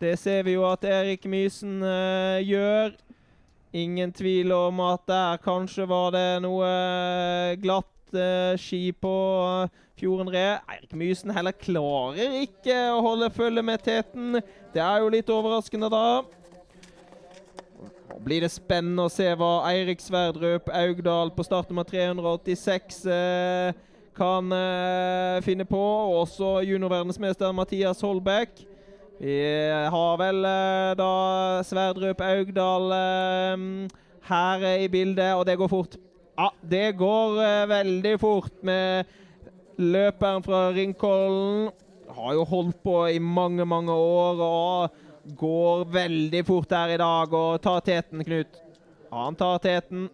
Det 0.00 0.14
ser 0.20 0.44
vi 0.46 0.56
jo 0.56 0.68
at 0.68 0.84
Erik 0.84 1.24
Mysen 1.28 1.80
eh, 1.82 2.44
gjør. 2.44 2.96
Ingen 3.72 4.12
tvil 4.16 4.52
om 4.52 4.80
at 4.80 5.04
der 5.08 5.40
kanskje 5.44 5.84
var 5.88 6.14
det 6.14 6.40
noe 6.40 6.68
glatt 7.60 8.16
uh, 8.16 8.54
ski 8.56 8.88
på 8.96 9.14
uh, 9.68 9.68
Fjorden 9.98 10.30
Re. 10.30 10.60
Eirik 10.70 10.94
Mysen 10.96 11.32
heller 11.34 11.52
klarer 11.52 12.38
ikke 12.44 12.76
å 12.94 13.02
holde 13.04 13.28
følge 13.34 13.64
med 13.66 13.82
teten. 13.84 14.38
Det 14.72 14.82
er 14.82 15.02
jo 15.02 15.10
litt 15.12 15.32
overraskende, 15.32 15.90
da. 15.90 16.22
Nå 18.08 18.20
blir 18.24 18.44
det 18.46 18.52
spennende 18.54 19.08
å 19.08 19.12
se 19.12 19.26
hva 19.36 19.66
Eirik 19.68 20.00
Sverdrup 20.02 20.70
Augdal 20.74 21.34
på 21.34 21.44
start 21.46 21.68
nummer 21.70 21.86
386 21.86 23.02
eh, 23.10 23.76
kan 24.18 24.54
eh, 24.54 25.42
finne 25.46 25.66
på. 25.68 25.82
Også 26.22 26.60
juniorverdensmester 26.66 27.52
Mathias 27.54 28.02
Holbæk. 28.06 28.67
Vi 29.18 29.38
har 29.90 30.18
vel 30.20 30.44
eh, 30.46 30.92
da 30.98 31.12
Sverdrup 31.66 32.20
Augdal 32.22 32.92
eh, 32.94 33.64
her 34.28 34.66
i 34.78 34.86
bildet, 34.92 35.32
og 35.34 35.42
det 35.48 35.56
går 35.58 35.72
fort. 35.72 35.98
Ja, 36.38 36.52
det 36.62 36.92
går 37.00 37.42
eh, 37.42 37.66
veldig 37.72 38.14
fort 38.22 38.62
med 38.62 39.10
Løperen 39.78 40.42
fra 40.42 40.68
Ringkollen 40.74 41.68
har 42.18 42.34
jo 42.34 42.46
holdt 42.48 42.78
på 42.82 42.96
i 43.12 43.18
mange, 43.22 43.66
mange 43.68 43.94
år 43.94 44.40
og 44.42 45.34
går 45.38 45.84
veldig 45.92 46.44
fort 46.46 46.72
her 46.74 46.94
i 46.94 47.00
dag 47.00 47.34
og 47.34 47.60
tar 47.62 47.84
teten, 47.86 48.24
Knut. 48.24 48.58
Han 49.12 49.36
tar 49.38 49.60
teten. 49.64 50.08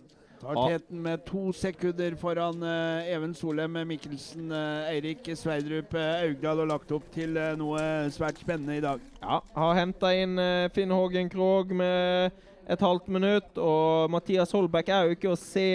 Tar 0.45 0.59
teten 0.69 1.03
med 1.03 1.23
to 1.25 1.53
sekunder 1.57 2.17
foran 2.21 2.63
uh, 2.63 3.09
Even 3.09 3.33
Solheim 3.35 3.79
Mikkelsen. 3.89 4.51
Uh, 4.53 4.91
Eirik 4.91 5.31
Sveidrup 5.41 5.95
uh, 5.97 6.21
Augdal 6.27 6.65
og 6.65 6.69
lagt 6.69 6.93
opp 6.93 7.07
til 7.15 7.39
noe 7.57 7.81
svært 8.13 8.43
spennende 8.43 8.77
i 8.77 8.85
dag. 8.85 9.03
Ja, 9.23 9.41
har 9.57 9.79
henta 9.81 10.13
inn 10.13 10.37
Finn 10.77 10.93
Hågen 10.93 11.33
Krogh 11.33 11.73
med 11.73 12.35
et 12.69 12.85
halvt 12.85 13.09
minutt. 13.09 13.57
Og 13.57 14.13
Mathias 14.13 14.53
Holbæk 14.53 14.93
er 14.93 15.09
jo 15.09 15.19
ikke 15.19 15.33
å 15.33 15.41
se 15.41 15.69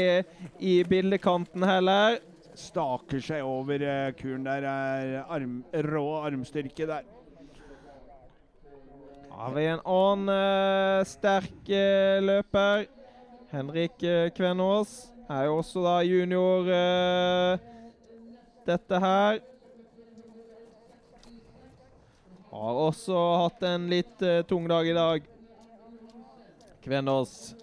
i 0.59 0.79
bildekanten 0.89 1.65
heller 1.65 2.19
staker 2.59 3.21
seg 3.23 3.45
over 3.47 3.79
kuren 4.19 4.43
der. 4.43 4.65
er 4.67 5.21
arm, 5.31 5.61
rå 5.71 6.03
armstyrke 6.27 6.89
der. 6.89 7.07
Har 9.39 9.53
vi 9.55 9.61
en 9.71 9.79
annen 9.87 10.29
uh, 10.35 11.05
sterk 11.07 11.69
uh, 11.71 12.17
løper. 12.19 12.89
Henrik 13.49 13.97
Kvenås 14.37 14.93
er 15.29 15.47
jo 15.47 15.57
også 15.59 15.83
da 15.85 15.95
junior 16.05 16.69
dette 18.67 18.99
her. 19.01 19.39
Har 22.49 22.81
også 22.87 23.17
hatt 23.43 23.65
en 23.69 23.87
litt 23.89 24.25
tung 24.49 24.67
dag 24.69 24.89
i 24.89 24.97
dag. 24.97 25.29
Kvenås. 26.85 27.55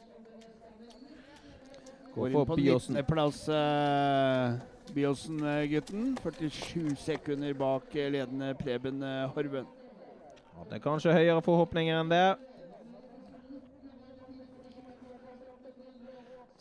Går 2.17 2.33
inn 2.33 2.47
på 2.49 2.57
19.-plass. 2.57 3.43
Uh, 3.53 4.57
Byåsen-gutten. 4.97 6.17
47 6.23 6.97
sekunder 6.97 7.53
bak 7.55 7.95
ledende 7.95 8.55
Preben 8.55 9.03
eh, 9.03 9.27
Horven. 9.35 9.67
Hadde 10.57 10.79
kanskje 10.81 11.13
høyere 11.13 11.43
forhåpninger 11.45 12.01
enn 12.01 12.13
det. 12.13 12.29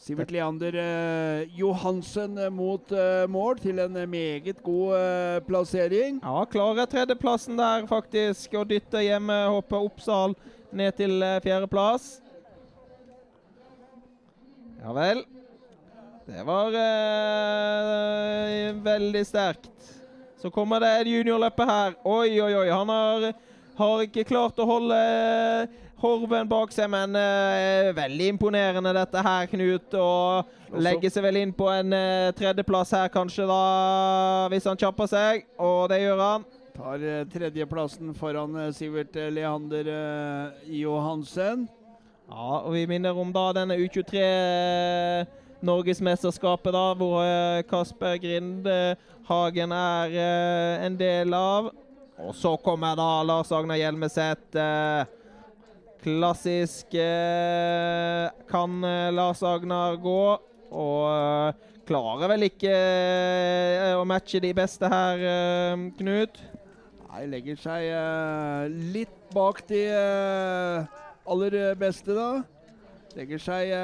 Sivert 0.06 0.30
Leander 0.30 0.76
eh, 0.77 1.48
Johansen 1.57 2.36
mot 2.53 2.91
eh, 2.94 3.23
mål 3.26 3.57
til 3.57 3.80
en 3.82 3.95
meget 4.06 4.60
god 4.61 4.91
eh, 4.99 5.40
plassering. 5.48 6.19
Ja, 6.22 6.44
klarer 6.45 6.86
tredjeplassen 6.86 7.57
der 7.57 7.88
faktisk, 7.90 8.53
og 8.53 8.69
dytter 8.69 9.02
hjemmehoppet 9.02 9.80
Oppsal 9.80 10.36
ned 10.69 10.94
til 10.99 11.26
eh, 11.26 11.40
fjerdeplass. 11.41 12.22
Ja 14.84 14.94
vel. 14.94 15.23
Det 16.30 16.45
var 16.45 16.77
eh, 16.84 18.69
veldig 18.86 19.26
sterkt. 19.26 19.73
Så 20.38 20.53
kommer 20.53 20.86
det 20.86 20.94
et 20.99 21.10
juniorløpe 21.15 21.65
her. 21.65 21.98
Oi, 22.06 22.30
oi, 22.45 22.53
oi. 22.61 22.69
Han 22.69 22.94
har 22.94 23.34
har 23.76 24.06
ikke 24.06 24.23
klart 24.27 24.60
å 24.61 24.68
holde 24.69 24.98
eh, 24.98 25.73
Horven 25.95 26.47
bak 26.49 26.73
seg, 26.76 26.89
men 26.91 27.15
uh, 27.15 27.93
veldig 27.95 28.27
imponerende 28.34 28.91
dette 28.97 29.22
her, 29.23 29.47
Knut. 29.47 29.95
Og 29.95 30.81
legger 30.84 31.13
seg 31.13 31.23
vel 31.23 31.39
inn 31.39 31.53
på 31.55 31.69
en 31.72 31.95
uh, 31.95 32.34
tredjeplass 32.35 32.91
her, 32.97 33.07
kanskje, 33.13 33.47
da, 33.47 33.61
hvis 34.51 34.67
han 34.67 34.81
kjapper 34.81 35.09
seg. 35.11 35.47
Og 35.55 35.88
det 35.91 36.01
gjør 36.03 36.23
han. 36.23 36.45
Tar 36.76 37.07
uh, 37.07 37.22
tredjeplassen 37.31 38.11
foran 38.19 38.59
Sivert 38.76 39.15
Leander 39.15 39.89
Johansen. 40.67 41.65
Ja, 42.26 42.51
og 42.65 42.72
vi 42.73 42.84
minner 42.89 43.15
om 43.15 43.31
da 43.31 43.47
denne 43.55 43.77
U23 43.80 44.19
Norgesmesterskapet, 45.65 46.73
da, 46.76 46.85
hvor 46.97 47.22
Kasper 47.69 48.17
Grindhagen 48.19 49.73
er 49.77 50.15
en 50.84 50.97
del 50.99 51.38
av. 51.38 51.69
Og 52.26 52.34
så 52.35 52.55
kommer 52.65 52.97
da 52.99 53.22
Lars 53.23 53.53
Agner 53.55 53.80
Hjelmeset. 53.80 54.57
Klassisk 56.06 56.94
eh, 56.94 58.30
kan 58.48 58.84
eh, 58.84 59.11
Lars 59.14 59.41
Agnar 59.41 59.95
gå. 59.98 60.38
Og 60.69 61.06
eh, 61.10 61.72
klarer 61.88 62.30
vel 62.30 62.45
ikke 62.45 62.73
å 63.98 64.03
matche 64.06 64.41
de 64.41 64.52
beste 64.57 64.90
her, 64.90 65.23
Knut? 65.98 66.38
Nei, 67.06 67.26
legger 67.30 67.57
seg 67.61 68.72
litt 68.94 69.14
bak 69.34 69.61
de 69.69 69.84
aller 71.26 71.57
beste, 71.77 72.18
da. 72.18 72.41
Legger 73.15 73.41
seg 73.41 73.76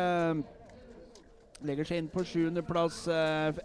Legger 1.62 1.86
seg 1.86 2.02
inn 2.02 2.10
på 2.10 2.26
sjuendeplass. 2.26 3.04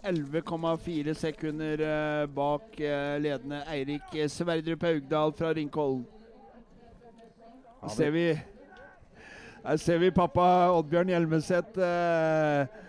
11,4 0.05 1.17
sekunder 1.17 1.81
bak 2.29 2.77
ledende 2.77 3.63
Eirik 3.73 4.13
Sverdrup 4.29 4.85
Haugdal 4.85 5.33
fra 5.33 5.49
Ringkollen. 5.57 6.05
Her 7.81 7.93
ser 7.93 8.11
vi, 8.11 8.25
her 9.67 9.77
ser 9.81 10.01
vi 10.01 10.09
pappa 10.15 10.47
Oddbjørn 10.73 11.11
Hjelmeset 11.13 11.77
eh, 11.77 12.79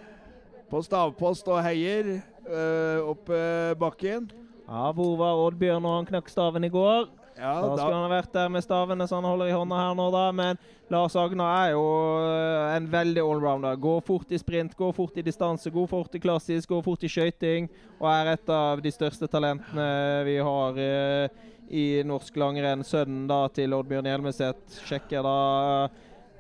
på 0.71 0.81
stavpost 0.85 1.49
og 1.53 1.61
heier 1.65 2.15
eh, 2.17 2.99
opp 3.05 3.29
eh, 3.33 3.75
bakken. 3.79 4.31
Ja, 4.69 4.89
Hvor 4.97 5.15
var 5.21 5.45
Oddbjørn 5.47 5.85
når 5.85 6.01
han 6.01 6.11
knakk 6.13 6.33
staven 6.33 6.65
i 6.65 6.73
går? 6.73 7.09
Ja, 7.39 7.53
da 7.63 7.77
skulle 7.77 7.95
han 7.95 8.09
ha 8.09 8.11
vært 8.11 8.33
der 8.35 8.49
med 8.51 8.65
stavene 8.65 9.07
som 9.07 9.21
han 9.23 9.31
holder 9.31 9.53
i 9.53 9.55
hånda 9.55 9.77
her 9.79 9.93
nå, 9.95 10.09
da. 10.11 10.25
Men 10.35 10.59
Lars 10.91 11.15
Agnar 11.21 11.69
er 11.69 11.75
jo 11.77 11.85
eh, 12.25 12.73
en 12.75 12.89
veldig 12.91 13.23
allrounder. 13.23 13.79
Går 13.79 14.01
fort 14.09 14.33
i 14.35 14.41
sprint, 14.41 14.75
går 14.79 14.97
fort 14.97 15.21
i 15.21 15.25
distanse, 15.27 15.71
går 15.71 15.87
fort 15.91 16.17
i 16.19 16.23
klassisk, 16.25 16.73
går 16.73 16.83
fort 16.89 17.07
i 17.07 17.13
skøyting. 17.13 17.69
Og 18.01 18.09
er 18.11 18.33
et 18.33 18.51
av 18.51 18.83
de 18.83 18.93
største 18.95 19.29
talentene 19.31 19.87
vi 20.27 20.35
har. 20.43 20.83
Eh, 20.83 21.47
i 21.71 22.03
norsk 22.07 22.37
langrenn. 22.41 22.85
Sønnen 22.87 23.27
da 23.29 23.45
til 23.53 23.75
Oddbjørn 23.77 24.09
Hjelmeset 24.09 24.79
sjekker 24.89 25.25
da 25.27 25.39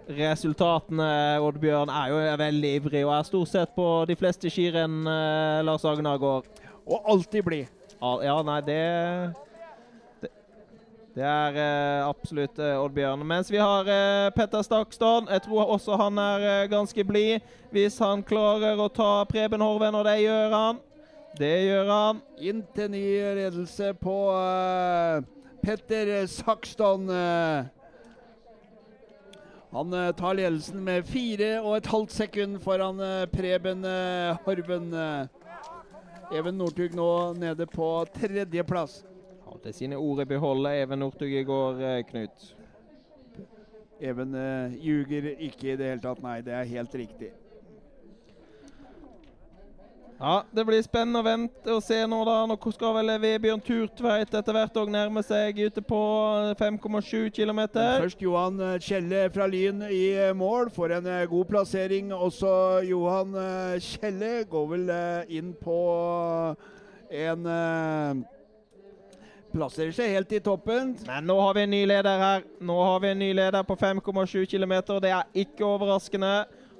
resultatene. 0.08 1.08
Oddbjørn 1.44 1.92
er 1.92 2.12
jo 2.12 2.20
veldig 2.40 2.70
ivrig 2.80 3.02
og 3.04 3.12
er 3.18 3.26
stort 3.28 3.50
sett 3.52 3.74
på 3.76 3.88
de 4.08 4.16
fleste 4.16 4.50
skirenn 4.52 5.02
eh, 5.04 5.60
Lars 5.66 5.84
Agnar 5.88 6.20
går. 6.22 6.48
Og 6.88 7.12
alltid 7.12 7.44
blid. 7.44 7.68
Ja, 8.00 8.38
nei, 8.46 8.60
det 8.62 8.80
Det, 10.22 10.30
det 11.18 11.24
er 11.26 11.60
eh, 11.60 12.08
absolutt 12.08 12.58
eh, 12.58 12.80
Oddbjørn. 12.80 13.26
Mens 13.26 13.52
vi 13.52 13.60
har 13.60 13.88
eh, 13.92 14.30
Petter 14.36 14.62
Stakstad. 14.64 15.28
Jeg 15.28 15.44
tror 15.44 15.74
også 15.76 15.98
han 16.00 16.18
er 16.18 16.48
eh, 16.48 16.68
ganske 16.72 17.04
blid 17.04 17.40
hvis 17.74 17.98
han 18.00 18.22
klarer 18.24 18.80
å 18.80 18.88
ta 18.88 19.26
Preben 19.28 19.60
Horven, 19.60 19.98
og 19.98 20.06
det 20.08 20.22
gjør 20.22 20.54
han. 20.56 20.78
Det 21.38 21.56
gjør 21.68 21.86
han. 21.86 22.20
Inn 22.42 22.64
til 22.74 22.88
ny 22.90 23.02
ledelse 23.38 23.92
på 24.00 24.14
uh, 24.34 25.22
Petter 25.62 26.10
Sakston. 26.26 27.06
Uh, 27.06 27.68
han 29.70 29.94
uh, 29.94 30.08
tar 30.18 30.34
ledelsen 30.34 30.82
med 30.82 31.06
fire 31.06 31.52
og 31.60 31.76
et 31.76 31.90
halvt 31.92 32.16
sekund 32.16 32.58
foran 32.64 32.98
Preben 33.30 33.86
Horven. 34.46 34.90
Even 36.34 36.58
Northug 36.58 36.96
nå 36.98 37.10
nede 37.38 37.70
på 37.70 37.88
tredjeplass. 38.18 39.04
Hadde 39.46 39.72
sine 39.72 39.96
ord 39.96 40.24
i 40.24 40.28
behold, 40.28 40.66
Even 40.74 41.04
Northug 41.04 41.30
i 41.32 41.46
går, 41.46 42.02
Knut. 42.10 42.54
Even 44.00 44.34
uh, 44.34 44.74
ljuger 44.74 45.36
ikke 45.38 45.72
i 45.72 45.76
det 45.78 45.92
hele 45.92 46.02
tatt, 46.02 46.22
nei. 46.22 46.40
Det 46.42 46.54
er 46.54 46.74
helt 46.74 46.98
riktig. 46.98 47.30
Ja, 50.20 50.42
Det 50.50 50.64
blir 50.66 50.80
spennende 50.82 51.20
å 51.20 51.22
vente 51.22 51.74
og 51.76 51.82
se 51.86 52.00
nå, 52.10 52.16
da. 52.26 52.40
Nå 52.50 52.56
skal 52.74 52.94
vel 52.96 53.12
Vebjørn 53.22 53.60
Turtveit 53.62 54.32
etter 54.34 54.56
hvert 54.56 54.78
òg 54.80 54.90
nærme 54.90 55.22
seg 55.22 55.60
ute 55.62 55.82
på 55.86 55.98
5,7 56.58 57.28
km. 57.36 57.60
Først 57.76 58.24
Johan 58.24 58.58
eh, 58.58 58.80
Kjelle 58.82 59.28
fra 59.30 59.46
Lyn 59.46 59.84
i 59.86 60.00
eh, 60.18 60.32
mål. 60.34 60.72
Får 60.74 60.96
en 60.96 61.06
eh, 61.06 61.22
god 61.30 61.46
plassering. 61.52 62.10
Også 62.10 62.50
Johan 62.88 63.36
Kjelle 63.78 64.32
går 64.50 64.66
vel 64.72 64.90
inn 65.38 65.52
på 65.62 65.78
en 67.08 67.46
Plasserer 69.48 69.94
seg 69.96 70.10
helt 70.12 70.32
i 70.34 70.42
toppen. 70.44 70.90
Men 71.06 71.30
nå 71.30 71.36
har 71.40 71.54
vi 71.56 71.62
en 71.62 71.70
ny 71.72 71.84
leder 71.88 72.18
her. 72.20 72.42
Nå 72.58 72.74
har 72.82 72.98
vi 73.00 73.12
en 73.14 73.22
ny 73.22 73.30
leder 73.38 73.62
på 73.64 73.78
5,7 73.78 74.42
km. 74.50 74.74
Det 74.98 75.14
er 75.14 75.30
ikke 75.46 75.64
overraskende. 75.64 76.32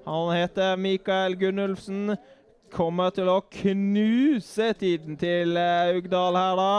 Han 0.09 0.35
heter 0.35 0.77
Mikael 0.81 1.39
Gunnulfsen 1.39 2.19
kommer 2.73 3.13
til 3.15 3.29
å 3.31 3.41
knuse 3.61 4.73
tiden 4.79 5.17
til 5.21 5.57
eh, 5.57 5.99
her, 5.99 6.59
da. 6.59 6.73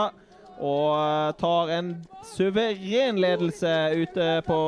Og 0.60 0.90
eh, 0.96 1.32
tar 1.40 1.72
en 1.78 1.94
suveren 2.34 3.20
ledelse 3.22 3.74
ute 3.96 4.28
på 4.48 4.60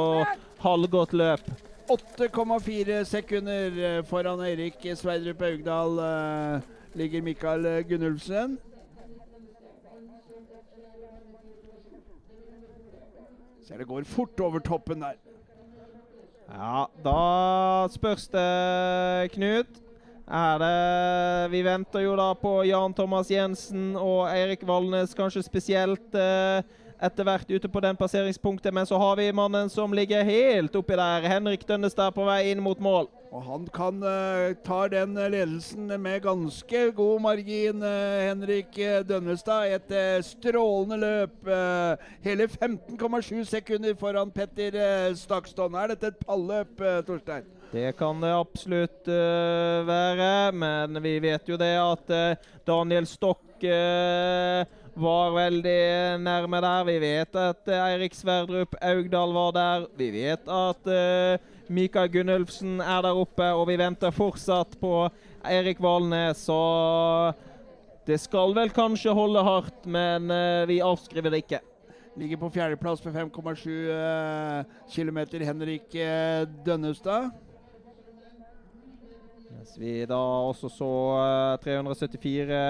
halvgått 0.63 1.13
løp. 1.17 1.51
8,4 1.91 3.01
sekunder 3.09 3.79
eh, 3.83 4.01
foran 4.07 4.43
Eirik 4.45 4.85
Sverdrup 4.95 5.41
Augdal 5.43 5.99
ligger 6.95 7.25
Mikael 7.25 7.67
Gunnulfsen. 7.87 8.57
Ser 13.67 13.79
det 13.79 13.87
går 13.87 14.07
fort 14.07 14.39
over 14.43 14.59
toppen 14.59 15.03
der. 15.03 15.19
Ja, 16.51 16.87
da 16.99 17.87
spørs 17.93 18.27
det, 18.27 19.31
Knut 19.31 19.80
er 20.31 20.59
det 20.61 21.51
Vi 21.51 21.61
venter 21.65 22.05
jo 22.05 22.15
da 22.15 22.31
på 22.39 22.61
Jan 22.63 22.93
Thomas 22.95 23.31
Jensen 23.31 23.95
og 23.99 24.29
Eirik 24.31 24.63
Valnes, 24.67 25.15
kanskje 25.17 25.43
spesielt 25.43 26.15
eh, 26.15 26.61
etter 27.01 27.25
hvert 27.25 27.49
ute 27.49 27.67
på 27.67 27.81
den 27.83 27.97
passeringspunktet. 27.97 28.73
Men 28.73 28.85
så 28.87 28.99
har 29.01 29.17
vi 29.19 29.31
mannen 29.35 29.69
som 29.69 29.93
ligger 29.93 30.23
helt 30.23 30.75
oppi 30.77 30.95
der. 30.95 31.27
Henrik 31.27 31.65
Dønnestad 31.67 32.13
på 32.15 32.27
vei 32.29 32.51
inn 32.51 32.61
mot 32.63 32.79
mål. 32.79 33.09
Og 33.31 33.43
han 33.47 33.67
kan 33.71 34.01
uh, 34.03 34.51
ta 34.63 34.81
den 34.91 35.15
ledelsen 35.15 35.87
med 35.87 36.19
ganske 36.23 36.81
god 36.95 37.21
margin, 37.23 37.79
uh, 37.83 38.19
Henrik 38.27 38.75
Dønnestad. 39.07 39.71
Et 39.71 39.95
uh, 39.95 40.19
strålende 40.23 40.99
løp. 41.01 41.49
hele 42.21 42.47
15,7 42.47 43.43
sekunder 43.49 43.95
foran 43.99 44.31
Petter 44.31 44.77
Stakstad. 45.15 45.73
Er 45.73 45.95
dette 45.95 46.13
et 46.13 46.21
palløp, 46.27 46.77
Torstein? 47.07 47.49
Det 47.71 47.93
kan 47.95 48.19
det 48.19 48.33
absolutt 48.35 49.07
uh, 49.07 49.87
være, 49.87 50.51
men 50.51 50.97
vi 50.99 51.13
vet 51.23 51.47
jo 51.47 51.55
det 51.55 51.71
at 51.79 52.09
uh, 52.11 52.47
Daniel 52.67 53.05
Stokk 53.07 53.63
uh, 53.63 54.65
var 54.99 55.29
veldig 55.37 55.83
nærme 56.19 56.59
der. 56.65 56.81
Vi 56.89 56.95
vet 56.99 57.37
at 57.39 57.69
Eirik 57.71 58.17
Sverdrup 58.17 58.75
Augdal 58.83 59.31
var 59.37 59.53
der. 59.55 59.85
Vi 59.95 60.09
vet 60.11 60.51
at 60.51 60.89
Mikael 61.71 62.11
Gunnulfsen 62.11 62.81
er 62.83 63.05
der 63.05 63.15
oppe, 63.15 63.47
og 63.55 63.69
vi 63.69 63.77
venter 63.79 64.11
fortsatt 64.11 64.75
på 64.81 65.07
Eirik 65.47 65.79
Valnes. 65.79 66.43
Så 66.43 66.57
det 68.03 68.19
skal 68.19 68.51
vel 68.57 68.73
kanskje 68.75 69.15
holde 69.15 69.45
hardt, 69.47 69.87
men 69.87 70.27
vi 70.67 70.81
avskriver 70.83 71.31
det 71.31 71.45
ikke. 71.45 71.61
Ligger 72.19 72.41
på 72.43 72.51
fjerdeplass 72.57 73.05
med 73.07 73.15
5,7 73.15 74.67
km 74.91 75.23
Henrik 75.39 75.95
Dønnestad. 76.67 77.31
Mens 79.61 79.75
vi 79.77 79.91
da 80.09 80.17
også 80.17 80.71
så 80.73 80.87
374 81.61 82.61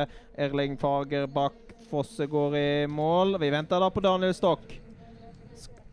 Erling 0.44 0.74
Fager 0.76 1.24
bak 1.32 1.54
Fosse 1.88 2.26
går 2.28 2.56
i 2.60 2.88
mål. 2.92 3.38
Vi 3.40 3.48
venter 3.54 3.80
da 3.80 3.88
på 3.88 4.02
Daniel 4.04 4.34
Stokk. 4.36 4.74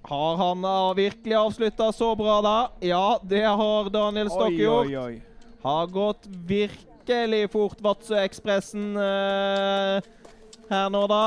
Har 0.08 0.40
han 0.40 0.64
virkelig 0.98 1.36
avslutta 1.38 1.92
så 1.94 2.08
bra, 2.18 2.40
da? 2.42 2.54
Ja, 2.82 3.20
det 3.22 3.44
har 3.46 3.90
Daniel 3.94 4.26
Stokk 4.32 4.56
gjort. 4.58 4.90
Oi, 4.90 4.96
oi. 4.98 5.52
Har 5.62 5.86
gått 5.94 6.26
virkelig 6.50 7.44
fort, 7.52 7.78
Vadsø-ekspressen 7.84 8.88
uh, 8.98 10.00
her 10.72 10.90
nå, 10.90 11.04
da. 11.12 11.20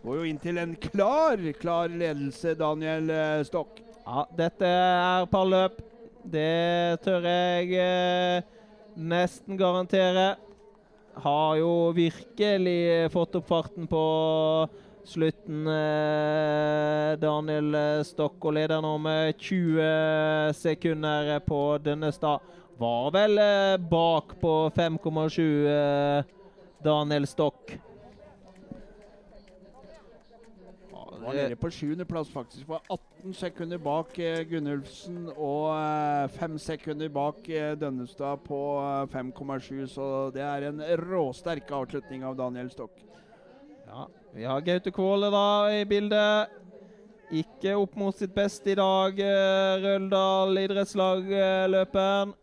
Går 0.00 0.16
jo 0.16 0.30
inn 0.30 0.40
til 0.40 0.62
en 0.62 0.72
klar, 0.80 1.44
klar 1.60 1.92
ledelse, 1.92 2.54
Daniel 2.56 3.12
uh, 3.12 3.42
Stokk. 3.44 3.84
Ja, 4.06 4.24
dette 4.40 4.72
er 4.78 5.28
palløp. 5.28 5.76
Det 6.24 7.02
tør 7.04 7.28
jeg 7.28 7.76
uh, 7.76 8.56
nesten 9.00 9.58
garantere. 9.58 10.34
Har 11.20 11.56
jo 11.58 11.90
virkelig 11.96 13.10
fått 13.12 13.34
opp 13.40 13.48
farten 13.48 13.88
på 13.90 14.04
slutten. 15.04 15.66
Eh, 15.66 17.16
Daniel 17.20 17.76
Stokk 18.06 18.46
og 18.46 18.56
leder 18.56 18.82
nå 18.84 18.94
med 19.02 19.34
20 19.40 20.54
sekunder 20.56 21.38
på 21.46 21.60
Dønnestad. 21.82 22.44
Var 22.80 23.10
vel 23.12 23.38
eh, 23.42 23.76
bak 23.90 24.38
på 24.40 24.54
5,7 24.76 25.40
eh, 25.68 26.24
Daniel 26.84 27.26
Stokk. 27.28 27.74
Var 31.20 31.34
nede 31.36 31.56
på 31.56 31.70
sjuendeplass, 31.70 32.30
faktisk. 32.32 32.68
Var 32.68 32.80
18 32.88 33.34
sekunder 33.34 33.78
bak 33.78 34.18
eh, 34.18 34.40
Gunnulfsen 34.48 35.26
og 35.34 35.66
eh, 35.74 36.28
fem 36.38 36.56
sekunder 36.58 37.10
bak 37.12 37.48
eh, 37.48 37.74
Dønnestad 37.80 38.40
på 38.46 38.60
eh, 38.80 39.04
5,7. 39.12 39.86
Så 39.92 40.06
det 40.34 40.42
er 40.46 40.70
en 40.70 40.80
råsterk 41.02 41.70
avslutning 41.76 42.24
av 42.24 42.38
Daniel 42.40 42.70
Stokk. 42.72 43.04
Ja, 43.86 44.06
vi 44.32 44.44
har 44.48 44.64
Gaute 44.64 44.90
Kvåle 44.94 45.30
da 45.34 45.46
i 45.74 45.84
bildet. 45.84 46.56
Ikke 47.30 47.76
opp 47.78 47.94
mot 47.94 48.16
sitt 48.18 48.32
beste 48.34 48.72
i 48.72 48.78
dag, 48.78 49.20
eh, 49.22 49.76
Røldal 49.84 50.64
idrettslag-løperen. 50.64 52.34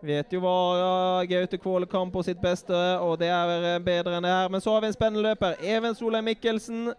Vet 0.00 0.32
jo 0.32 0.40
hva 0.40 1.26
Gaute 1.28 1.58
Kvåle 1.60 1.84
kan 1.90 2.08
på 2.08 2.22
sitt 2.24 2.38
beste, 2.40 2.76
og 3.04 3.18
det 3.20 3.28
er 3.28 3.50
eh, 3.74 3.82
bedre 3.84 4.16
enn 4.16 4.24
det 4.24 4.32
her. 4.32 4.48
Men 4.48 4.62
så 4.64 4.72
har 4.72 4.80
vi 4.84 4.88
en 4.88 4.96
spennende 4.96 5.26
løper. 5.26 5.58
Even 5.60 5.96
Solheim 5.98 6.24
Mikkelsen 6.30 6.94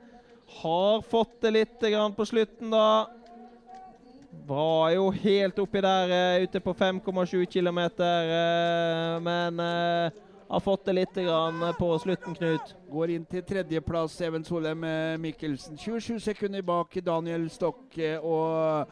har 0.59 1.01
fått 1.01 1.41
det 1.41 1.51
litt 1.51 1.79
grann 1.79 2.13
på 2.13 2.25
slutten, 2.25 2.71
da. 2.73 3.07
Var 4.47 4.89
jo 4.95 5.09
helt 5.11 5.59
oppi 5.59 5.81
der 5.83 6.11
uh, 6.11 6.43
ute 6.43 6.59
på 6.63 6.73
5,7 6.73 7.45
km, 7.51 7.79
men 9.23 9.59
uh, 9.59 10.19
har 10.51 10.63
fått 10.63 10.85
det 10.85 10.97
litt 10.97 11.15
grann 11.15 11.63
på 11.77 11.91
slutten, 12.03 12.35
Knut. 12.35 12.73
Går 12.91 13.15
inn 13.15 13.27
til 13.27 13.45
tredjeplass, 13.47 14.19
Even 14.21 14.43
Solheim 14.43 14.83
Mikkelsen. 15.21 15.77
27 15.79 16.19
sekunder 16.19 16.65
bak 16.65 16.97
Daniel 17.05 17.47
Stokke 17.53 18.17
og 18.19 18.91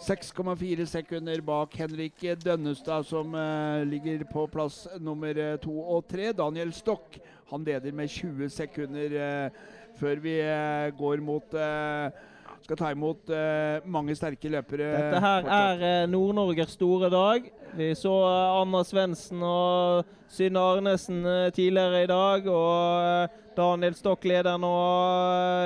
6,4 0.00 0.86
sekunder 0.88 1.40
bak 1.44 1.74
Henrik 1.76 2.22
Dønnestad, 2.44 3.04
som 3.04 3.34
eh, 3.34 3.84
ligger 3.84 4.24
på 4.32 4.46
plass 4.46 4.86
nummer 4.96 5.36
to 5.60 5.74
og 5.76 6.06
tre. 6.08 6.32
Daniel 6.32 6.72
Stokk 6.72 7.18
han 7.50 7.64
leder 7.64 7.92
med 7.92 8.08
20 8.08 8.48
sekunder 8.48 9.16
eh, 9.20 9.58
før 10.00 10.20
vi 10.22 10.36
eh, 10.40 10.90
går 10.96 11.22
mot 11.24 11.56
eh, 11.56 12.26
skal 12.64 12.78
ta 12.78 12.90
imot 12.94 13.32
eh, 13.34 13.86
mange 13.88 14.14
sterke 14.16 14.50
løpere. 14.52 14.90
Dette 14.94 15.22
her 15.24 15.44
fortsatt. 15.44 15.84
er 15.90 16.10
Nord-Norges 16.12 16.76
store 16.76 17.10
dag. 17.12 17.48
Vi 17.76 17.92
så 17.98 18.12
Anna 18.60 18.82
Svendsen 18.86 19.42
og 19.46 20.08
Synne 20.30 20.62
Arnesen 20.74 21.22
tidligere 21.56 22.04
i 22.04 22.10
dag. 22.10 22.46
Og 22.50 23.56
Daniel 23.56 23.96
Stokk 23.98 24.26
leder 24.28 24.60
nå 24.60 24.74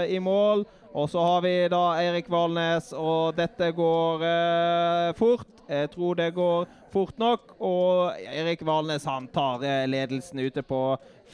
i 0.08 0.20
mål. 0.22 0.64
Og 0.94 1.10
så 1.10 1.18
har 1.18 1.40
vi 1.42 1.52
da 1.72 1.82
Eirik 1.98 2.28
Valnes, 2.30 2.92
og 2.94 3.34
dette 3.34 3.72
går 3.74 4.22
eh, 4.28 5.08
fort. 5.18 5.48
Jeg 5.66 5.90
tror 5.90 6.14
det 6.20 6.28
går 6.36 6.68
fort 6.94 7.18
nok. 7.18 7.56
Og 7.58 8.14
Eirik 8.22 8.62
Valnes 8.62 9.08
han 9.10 9.26
tar 9.34 9.64
eh, 9.66 9.88
ledelsen 9.90 10.38
ute 10.44 10.62
på 10.62 10.84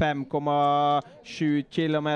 5,7 0.01 1.69
km. 1.69 2.09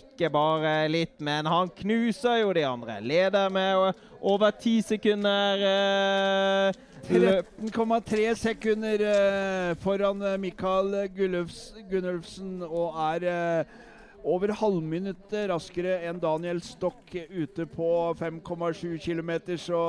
Ikke 0.00 0.32
bare 0.34 0.74
litt, 0.90 1.14
men 1.22 1.46
han 1.46 1.70
knuser 1.78 2.42
jo 2.42 2.50
de 2.56 2.66
andre. 2.66 2.98
Leder 3.06 3.54
med 3.54 3.94
over 4.18 4.50
ti 4.58 4.80
sekunder. 4.82 5.62
Eh, 5.62 6.84
13,3 7.08 8.34
sekunder 8.36 9.00
eh, 9.00 9.74
foran 9.80 10.26
eh, 10.26 10.40
Mikael 10.42 11.06
Gunnulfsen 11.14 12.58
og 12.66 12.98
er 13.14 13.28
eh, 13.30 13.78
over 14.26 14.52
halvminuttet 14.60 15.48
raskere 15.50 15.98
enn 16.08 16.20
Daniel 16.22 16.60
Stokk 16.64 17.14
ute 17.30 17.66
på 17.70 17.88
5,7 18.18 18.98
km. 19.02 19.32
Så 19.58 19.80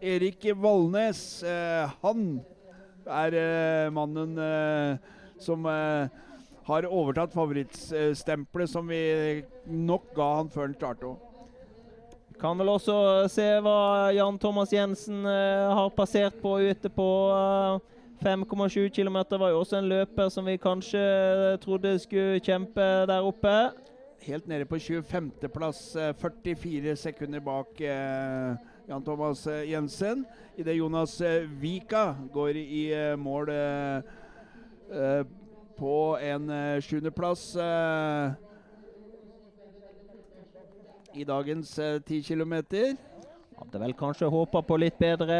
Erik 0.00 0.46
Valnes, 0.56 1.42
eh, 1.42 1.90
han 2.02 2.40
er 3.06 3.36
eh, 3.38 3.90
mannen 3.90 4.38
eh, 4.38 4.98
som 5.38 5.64
har 6.68 6.84
overtatt 6.90 7.32
favorittstempelet 7.32 8.70
som 8.70 8.88
vi 8.90 9.44
nok 9.64 10.10
ga 10.16 10.28
han 10.40 10.50
før 10.52 10.66
han 10.66 10.74
starta. 10.76 11.14
Kan 12.38 12.58
vel 12.60 12.70
også 12.70 12.96
se 13.32 13.46
hva 13.62 14.10
Jan 14.14 14.38
Thomas 14.38 14.72
Jensen 14.74 15.24
har 15.26 15.88
passert 15.96 16.36
på 16.42 16.58
ute 16.68 16.90
på 16.92 17.06
5,7 18.24 18.88
km. 18.88 19.16
Var 19.30 19.50
jo 19.50 19.60
også 19.60 19.78
en 19.78 19.88
løper 19.88 20.28
som 20.28 20.46
vi 20.46 20.56
kanskje 20.56 21.02
trodde 21.62 21.98
skulle 21.98 22.40
kjempe 22.40 22.86
der 23.06 23.20
oppe. 23.22 23.70
Helt 24.26 24.48
nede 24.48 24.64
på 24.64 24.74
25.-plass, 24.76 25.96
44 26.18 26.96
sekunder 26.96 27.40
bak 27.40 27.80
eh, 27.80 28.56
Jan 28.88 29.04
Thomas 29.04 29.46
eh, 29.46 29.70
Jensen. 29.70 30.26
Idet 30.56 30.76
Jonas 30.76 31.20
eh, 31.20 31.46
Vika 31.60 32.14
går 32.32 32.56
i 32.56 32.92
eh, 32.92 33.18
mål 33.18 33.48
eh, 33.48 34.02
eh, 34.90 35.24
på 35.78 36.18
en 36.18 36.50
eh, 36.50 36.80
sjuendeplass 36.82 37.56
eh, 37.56 38.32
i 41.14 41.24
dagens 41.24 41.78
eh, 41.78 42.00
10 42.00 42.22
km. 42.22 42.54
Hadde 43.58 43.78
vel 43.82 43.92
kanskje 43.98 44.28
håpa 44.30 44.60
på 44.62 44.76
litt 44.78 45.00
bedre, 45.00 45.36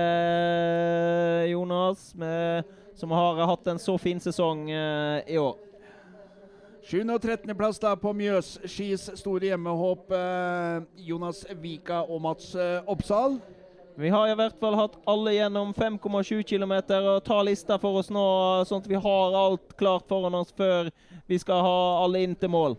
Jonas, 1.47 2.11
med, 2.19 2.67
som 2.99 3.13
har 3.15 3.39
hatt 3.47 3.69
en 3.71 3.79
så 3.79 3.95
fin 3.99 4.19
sesong 4.19 4.65
uh, 4.73 5.21
i 5.23 5.37
år. 5.39 5.55
7. 6.89 7.05
og 7.05 7.21
13. 7.21 7.53
plass 7.55 7.79
da 7.79 7.93
på 8.01 8.11
Mjøs 8.17 8.57
skis 8.67 9.05
store 9.21 9.53
hjemmehåp. 9.53 10.11
Uh, 10.11 10.83
Jonas 10.99 11.45
Vika 11.63 12.01
og 12.09 12.25
Mats 12.27 12.51
uh, 12.59 12.81
Oppsal. 12.91 13.39
Vi 13.99 14.11
har 14.11 14.33
i 14.33 14.35
hvert 14.41 14.59
fall 14.59 14.75
hatt 14.79 14.99
alle 15.11 15.37
gjennom 15.37 15.71
5,7 15.79 16.43
km 16.43 16.75
og 16.99 17.23
ta 17.27 17.39
lista 17.47 17.79
for 17.79 18.03
oss 18.03 18.11
nå, 18.15 18.27
sånn 18.67 18.83
at 18.83 18.91
vi 18.91 18.99
har 18.99 19.39
alt 19.45 19.79
klart 19.79 20.11
foran 20.11 20.41
oss 20.43 20.51
før 20.59 20.91
vi 21.31 21.39
skal 21.39 21.63
ha 21.63 21.81
alle 22.03 22.27
inn 22.27 22.35
til 22.39 22.51
mål. 22.51 22.79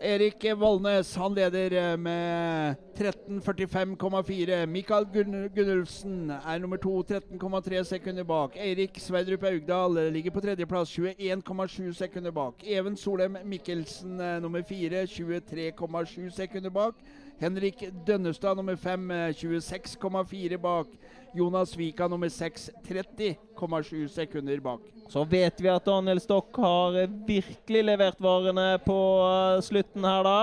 Erik 0.00 0.44
Vollnes 0.54 1.14
han 1.16 1.34
leder 1.34 1.72
eh, 1.72 1.96
med 1.98 2.76
13.45,4. 2.98 4.66
Mikael 4.66 5.06
Gunn 5.12 5.48
Gunnulfsen 5.54 6.30
er 6.30 6.58
nummer 6.58 6.76
to, 6.76 7.02
13,3 7.02 7.82
sekunder 7.84 8.24
bak. 8.24 8.56
Eirik 8.56 8.98
Sverdrup 9.02 9.42
Augdal 9.42 9.98
eh, 9.98 10.12
ligger 10.12 10.30
på 10.30 10.40
tredjeplass, 10.40 10.94
21,7 10.98 11.92
sekunder 11.92 12.30
bak. 12.30 12.62
Even 12.62 12.96
Solheim 12.96 13.36
Mikkelsen 13.44 14.20
eh, 14.20 14.40
nummer 14.42 14.62
fire, 14.62 15.02
23,7 15.02 16.30
sekunder 16.30 16.70
bak. 16.70 16.94
Henrik 17.40 17.82
Dønnestad 18.06 18.56
nummer 18.56 18.76
fem, 18.76 19.10
eh, 19.10 19.34
26,4 19.34 20.56
bak. 20.56 20.86
Jonas 21.34 21.76
Vika 21.76 22.08
nummer 22.08 22.28
6 22.28 22.70
30,7 22.88 24.08
sekunder 24.08 24.60
bak. 24.60 24.80
Så 25.08 25.24
vet 25.24 25.60
vi 25.60 25.68
at 25.72 25.84
Daniel 25.84 26.20
Stokk 26.20 26.56
har 26.60 26.96
virkelig 27.26 27.84
levert 27.84 28.18
varene 28.20 28.74
på 28.84 28.96
eh, 29.24 29.60
slutten 29.64 30.04
her, 30.04 30.26
da. 30.26 30.40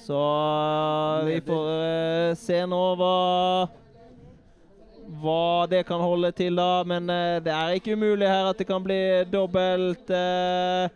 Så 0.00 0.18
eh, 0.18 1.26
vi 1.28 1.36
får 1.46 1.68
uh, 1.68 2.38
se 2.38 2.58
nå 2.66 2.80
hva 2.98 3.14
hva 5.20 5.66
det 5.70 5.84
kan 5.86 6.02
holde 6.02 6.30
til, 6.34 6.58
da. 6.58 6.82
Men 6.86 7.06
uh, 7.10 7.38
det 7.44 7.54
er 7.54 7.76
ikke 7.78 7.94
umulig 7.94 8.26
her 8.26 8.50
at 8.50 8.58
det 8.58 8.66
kan 8.66 8.82
bli 8.82 9.00
dobbelt 9.30 10.10
uh, 10.10 10.90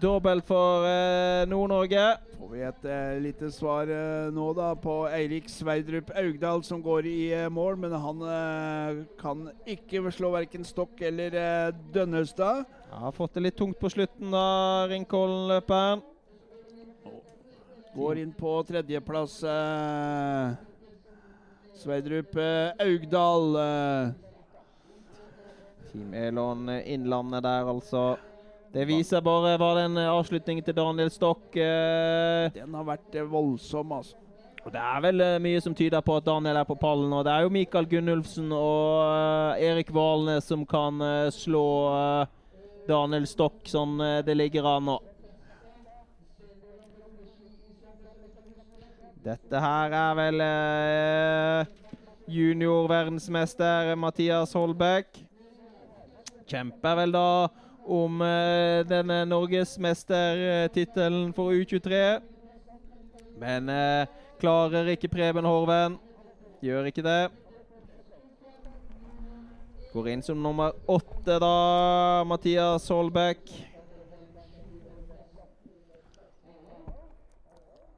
Dobbelt 0.00 0.46
for 0.48 0.86
Nord-Norge. 1.44 2.04
Får 2.44 2.50
vi 2.52 2.60
et 2.60 2.86
eh, 2.92 3.18
lite 3.24 3.48
svar 3.48 3.88
eh, 3.88 4.26
nå 4.36 4.50
da 4.52 4.66
på 4.76 5.06
Eirik 5.08 5.46
Sverdrup 5.48 6.10
Augdal 6.12 6.60
som 6.66 6.82
går 6.84 7.06
i 7.08 7.20
eh, 7.32 7.46
mål, 7.48 7.78
men 7.80 7.94
han 7.96 8.18
eh, 8.28 8.98
kan 9.16 9.46
ikke 9.64 10.02
slå 10.12 10.28
verken 10.34 10.66
Stokk 10.68 11.00
eller 11.08 11.32
eh, 11.40 11.70
Dønnestad. 11.94 12.66
Ja, 12.90 12.98
har 13.06 13.16
fått 13.16 13.38
det 13.38 13.46
litt 13.46 13.56
tungt 13.56 13.80
på 13.80 13.88
slutten, 13.94 14.28
da, 14.28 14.84
Ringkollen-løperen. 14.92 16.04
Går 17.94 18.20
inn 18.26 18.36
på 18.36 18.52
tredjeplass. 18.68 19.38
Eh, 19.48 20.52
Sverdrup 21.80 22.36
Augdal. 22.76 23.48
Team 25.88 26.12
Elon 26.12 26.68
Innlandet 26.76 27.48
der, 27.48 27.72
altså. 27.72 28.04
Det 28.74 28.88
viser 28.88 29.22
bare 29.22 29.54
hva 29.60 29.70
den 29.78 30.00
eh, 30.02 30.10
avslutningen 30.10 30.64
til 30.66 30.74
Daniel 30.74 31.10
Stokk 31.14 31.54
eh, 31.62 32.50
den 32.56 32.74
har 32.74 32.86
vært 32.88 33.14
eh, 33.14 33.28
voldsom, 33.30 33.92
altså. 33.94 34.18
Og 34.64 34.72
Det 34.72 34.80
er 34.80 35.02
vel 35.04 35.20
eh, 35.20 35.40
mye 35.44 35.60
som 35.60 35.74
tyder 35.76 36.02
på 36.02 36.16
at 36.18 36.26
Daniel 36.26 36.56
er 36.56 36.66
på 36.66 36.74
pallen. 36.80 37.12
og 37.12 37.22
Det 37.26 37.32
er 37.32 37.44
jo 37.44 37.52
Mikael 37.52 37.86
Gunnulfsen 37.86 38.50
og 38.56 39.02
eh, 39.04 39.66
Erik 39.68 39.92
Valnes 39.94 40.48
som 40.48 40.64
kan 40.66 40.98
eh, 41.04 41.30
slå 41.30 41.64
Daniel 42.88 43.28
Stokk 43.28 43.68
sånn 43.68 44.00
det 44.26 44.34
ligger 44.36 44.66
an 44.68 44.88
nå. 44.90 44.98
Dette 49.24 49.60
her 49.62 49.94
er 49.96 50.18
vel 50.18 50.42
junior-verdensmester 52.28 53.94
Mathias 53.96 54.52
Holbæk. 54.52 55.22
Kjemper 56.50 56.98
vel 56.98 57.14
da 57.16 57.28
om 57.84 58.22
eh, 58.22 58.86
denne 58.88 59.24
norgesmestertittelen 59.28 61.34
for 61.36 61.52
U23. 61.52 62.20
Men 63.38 63.68
eh, 63.68 64.06
klarer 64.40 64.88
ikke 64.94 65.12
Preben 65.12 65.44
Horven. 65.44 65.98
Gjør 66.64 66.88
ikke 66.88 67.04
det. 67.04 67.28
Går 69.94 70.08
inn 70.10 70.24
som 70.26 70.40
nummer 70.42 70.72
åtte, 70.90 71.36
da, 71.38 72.24
Mathias 72.26 72.88
Holbæk. 72.90 73.52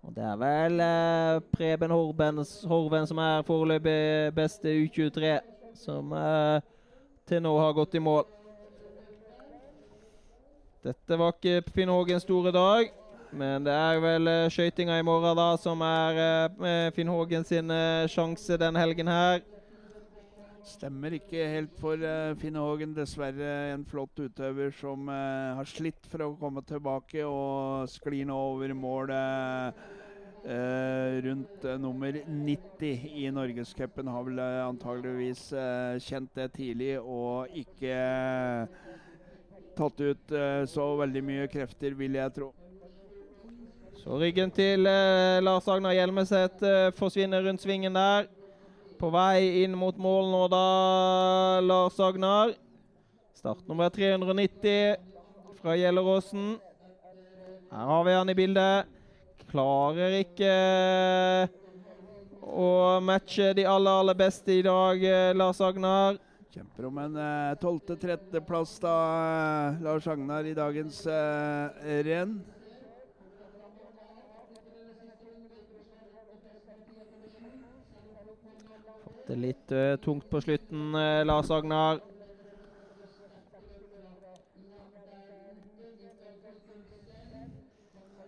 Og 0.07 0.15
det 0.15 0.23
er 0.23 0.37
vel 0.39 0.81
eh, 0.81 1.41
Preben 1.57 1.91
Horven, 1.91 2.45
Horven 2.69 3.07
som 3.09 3.19
er 3.19 3.43
foreløpig 3.47 4.35
beste 4.37 4.75
U23, 4.85 5.39
som 5.75 6.13
eh, 6.13 6.61
til 7.27 7.43
nå 7.43 7.57
har 7.59 7.73
gått 7.75 7.97
i 7.97 8.03
mål. 8.03 8.23
Dette 10.87 11.17
var 11.19 11.33
ikke 11.35 11.73
Finn 11.75 11.91
Hågens 11.91 12.23
store 12.23 12.53
dag, 12.55 12.93
men 13.35 13.65
det 13.67 13.73
er 13.75 13.99
vel 13.99 14.31
uh, 14.31 14.45
skøytinga 14.53 15.01
i 15.01 15.05
morgen 15.07 15.35
da 15.35 15.49
som 15.59 15.81
er 15.83 16.21
uh, 16.63 16.75
Finn 16.95 17.11
Hågens 17.11 17.51
eh, 17.57 18.07
sjanse 18.13 18.59
denne 18.61 18.79
helgen 18.79 19.11
her. 19.11 19.41
Stemmer 20.67 21.17
ikke 21.19 21.49
helt 21.51 21.75
for 21.83 21.99
uh, 21.99 22.37
Finn 22.39 22.59
Hågen. 22.59 22.95
Dessverre 22.95 23.73
en 23.73 23.83
flott 23.87 24.15
utøver 24.19 24.71
som 24.79 25.11
uh, 25.11 25.59
har 25.59 25.67
slitt 25.67 26.07
for 26.11 26.23
å 26.23 26.33
komme 26.39 26.63
tilbake 26.67 27.27
og 27.27 27.91
sklir 27.91 28.27
nå 28.31 28.39
over 28.53 28.75
målet 28.79 29.83
uh, 30.47 31.15
rundt 31.27 31.67
nummer 31.83 32.21
90 32.31 33.11
i 33.25 33.27
Norgescupen. 33.35 34.11
Har 34.15 34.27
vel 34.31 34.43
antageligvis 34.43 35.49
kjent 36.07 36.31
det 36.39 36.53
tidlig 36.61 36.95
og 37.03 37.59
ikke 37.59 37.99
tatt 39.77 40.01
ut 40.01 40.37
så 40.73 40.87
veldig 41.01 41.23
mye 41.25 41.47
krefter, 41.53 41.95
vil 41.99 42.17
jeg 42.19 42.33
tro. 42.37 42.51
Så 44.01 44.17
ryggen 44.21 44.53
til 44.55 44.87
Lars 45.43 45.67
Agnar 45.69 45.97
Hjelmeset 45.97 46.63
forsvinner 46.97 47.43
rundt 47.45 47.65
svingen 47.65 47.97
der. 47.97 48.29
På 48.97 49.11
vei 49.13 49.65
inn 49.65 49.75
mot 49.77 49.97
mål 50.01 50.31
nå, 50.33 50.43
da, 50.49 50.61
Lars 51.61 51.99
Agnar. 52.01 52.55
Startnummer 53.37 53.91
390 53.93 54.97
fra 55.61 55.75
Gjelleråsen. 55.77 56.55
Her 57.71 57.91
har 57.93 58.07
vi 58.07 58.15
han 58.17 58.33
i 58.33 58.37
bildet. 58.39 58.89
Klarer 59.51 60.17
ikke 60.23 60.55
å 62.47 62.71
matche 63.05 63.53
de 63.59 63.67
aller, 63.69 64.01
aller 64.01 64.17
beste 64.19 64.57
i 64.57 64.65
dag, 64.65 65.03
Lars 65.37 65.61
Agnar. 65.61 66.17
Kjemper 66.57 66.87
om 66.89 66.99
en 67.03 67.17
tolvte-tretteplass, 67.61 68.79
da, 68.81 68.93
Lars 69.85 70.07
Agnar, 70.09 70.47
i 70.49 70.55
dagens 70.57 71.03
eh, 71.05 71.99
renn. 72.07 72.39
Det 79.27 79.37
er 79.37 79.43
litt 79.43 79.77
uh, 79.77 79.99
tungt 80.01 80.25
på 80.33 80.41
slutten, 80.41 80.97
uh, 80.97 81.21
Lars 81.29 81.53
Agnar. 81.53 82.01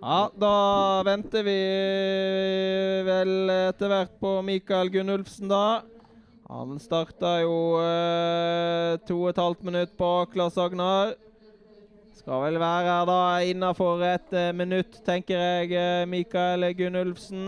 Ja, 0.02 0.22
da 0.36 0.56
venter 1.08 1.48
vi 1.48 1.60
vel 3.08 3.38
etter 3.56 3.94
hvert 3.94 4.18
på 4.20 4.40
Mikael 4.44 4.92
Gunnulfsen, 4.92 5.48
da. 5.48 5.80
Han 6.48 6.78
starta 6.80 7.34
jo 7.42 7.76
eh, 7.76 8.94
to 9.04 9.18
og 9.20 9.34
et 9.34 9.40
halvt 9.42 9.66
minutt 9.68 9.90
bak 10.00 10.32
Lars 10.40 10.56
Agnar. 10.56 11.12
Skal 12.16 12.40
vel 12.46 12.56
være 12.60 12.88
her 12.88 13.04
da 13.08 13.18
innafor 13.44 14.00
et 14.08 14.32
minutt, 14.56 14.96
tenker 15.04 15.36
jeg, 15.36 16.08
Mikael 16.08 16.64
Gunnulfsen. 16.76 17.44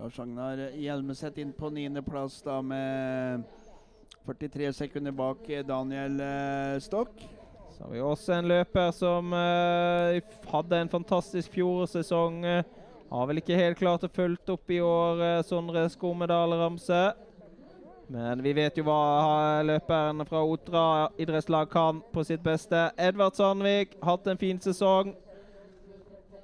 Lars 0.00 0.18
Agnar 0.18 0.64
Hjelmeset 0.80 1.42
inn 1.44 1.52
på 1.52 1.68
niendeplass 1.76 2.40
da 2.46 2.62
med 2.64 3.44
43 4.24 4.72
sekunder 4.80 5.12
bak 5.12 5.44
Daniel 5.68 6.20
eh, 6.24 6.80
Stokk. 6.80 7.20
Så 7.76 7.84
har 7.84 7.92
vi 7.92 8.00
også 8.00 8.38
en 8.38 8.48
løper 8.48 8.96
som 8.96 9.32
eh, 9.36 10.24
hadde 10.48 10.84
en 10.86 10.96
fantastisk 10.96 11.52
fjorårssesong. 11.52 12.44
Uh, 12.44 12.78
har 13.10 13.26
vel 13.28 13.40
ikke 13.42 13.60
helt 13.60 13.76
klart 13.80 14.04
å 14.06 14.14
følge 14.14 14.54
opp 14.54 14.70
i 14.72 14.80
år, 14.80 15.42
Sondre 15.44 15.88
Skomedal 15.92 16.56
Ramse. 16.56 17.10
Men 18.10 18.40
vi 18.42 18.50
vet 18.56 18.74
jo 18.74 18.82
hva 18.88 19.62
løperen 19.62 20.24
fra 20.26 20.40
Otra 20.42 20.84
idrettslag 21.14 21.68
kan 21.70 22.00
på 22.10 22.24
sitt 22.26 22.42
beste. 22.42 22.88
Edvard 22.98 23.36
Sandvik, 23.38 23.92
hatt 24.02 24.26
en 24.26 24.40
fin 24.40 24.58
sesong. 24.58 25.12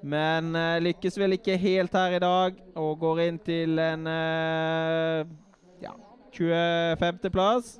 Men 0.07 0.53
uh, 0.55 0.77
lykkes 0.79 1.19
vel 1.19 1.35
ikke 1.35 1.57
helt 1.59 1.97
her 1.99 2.15
i 2.15 2.23
dag 2.23 2.61
og 2.79 3.01
går 3.03 3.25
inn 3.25 3.43
til 3.43 3.83
en 3.83 4.07
uh, 4.07 5.27
ja, 5.83 5.97
25.-plass. 6.39 7.75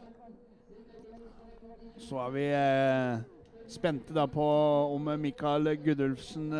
Så 2.09 2.19
er 2.27 2.35
vi 2.35 2.51
uh, 2.51 3.23
spente 3.71 4.19
da 4.19 4.27
på 4.27 4.51
om 4.97 5.13
Mikael 5.23 5.77
Gudulfsen 5.79 6.51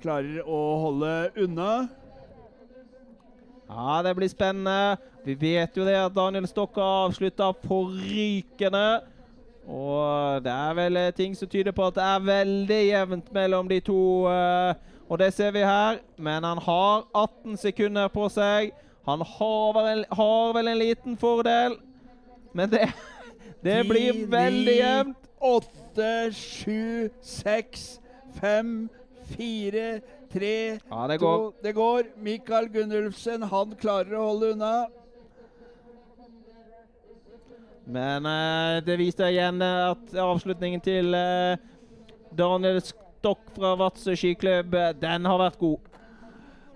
klarer 0.00 0.48
å 0.48 0.60
holde 0.86 1.14
unna. 1.44 1.72
Ja, 3.70 4.02
det 4.02 4.16
blir 4.16 4.28
spennende. 4.28 4.96
Vi 5.24 5.34
vet 5.34 5.76
jo 5.76 5.84
det 5.86 5.94
at 5.94 6.14
Daniel 6.14 6.46
Stokka 6.48 6.82
avslutta 7.06 7.52
forrykende. 7.62 9.00
Og 9.70 10.42
det 10.42 10.50
er 10.50 10.74
vel 10.74 10.96
eh, 10.96 11.12
ting 11.14 11.36
som 11.38 11.48
tyder 11.48 11.72
på 11.72 11.86
at 11.86 11.94
det 11.94 12.02
er 12.02 12.24
veldig 12.26 12.80
jevnt 12.88 13.32
mellom 13.32 13.68
de 13.70 13.78
to. 13.80 14.26
Uh, 14.26 14.74
og 15.08 15.18
det 15.22 15.30
ser 15.34 15.54
vi 15.54 15.62
her. 15.62 16.00
Men 16.16 16.44
han 16.44 16.58
har 16.58 17.06
18 17.14 17.56
sekunder 17.56 18.08
på 18.08 18.26
seg. 18.28 18.72
Han 19.06 19.22
har 19.22 19.78
vel, 19.78 20.04
har 20.12 20.52
vel 20.58 20.68
en 20.68 20.78
liten 20.78 21.16
fordel. 21.16 21.78
Men 22.52 22.70
det, 22.70 22.88
det 23.66 23.84
blir 23.88 24.26
veldig 24.26 24.76
jevnt. 24.76 25.16
8, 25.40 26.32
7, 26.32 27.10
6, 27.22 28.00
5, 28.40 28.88
4, 29.36 30.00
3, 30.32 30.78
ja, 30.90 31.06
det 31.10 31.18
går. 31.18 31.36
2 31.50 31.52
Det 31.62 31.72
går. 31.74 32.08
Mikael 32.16 32.68
Gunnulfsen, 32.68 33.42
han 33.42 33.76
klarer 33.80 34.14
å 34.18 34.28
holde 34.30 34.52
unna. 34.54 34.74
Men 37.90 38.26
uh, 38.28 38.78
det 38.86 38.98
viste 39.00 39.26
igjen 39.32 39.58
at 39.64 40.14
avslutningen 40.14 40.82
til 40.84 41.16
uh, 41.16 41.58
Daniel 42.38 42.78
Stokk 42.84 43.50
fra 43.56 43.74
Vadsø 43.80 44.14
skiklubb, 44.14 44.76
den 45.02 45.26
har 45.26 45.40
vært 45.42 45.58
god. 45.58 45.88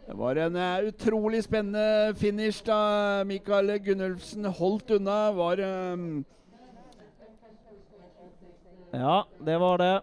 Det 0.05 0.17
var 0.19 0.41
en 0.43 0.59
uh, 0.59 0.89
utrolig 0.91 1.45
spennende 1.47 2.15
finish 2.19 2.65
da 2.67 3.23
Mikael 3.29 3.77
Gunnulfsen 3.85 4.51
holdt 4.59 4.97
unna. 4.99 5.21
Var 5.37 5.63
um 5.65 6.25
Ja, 8.95 9.25
det 9.47 9.57
var 9.59 9.79
det. 9.79 9.95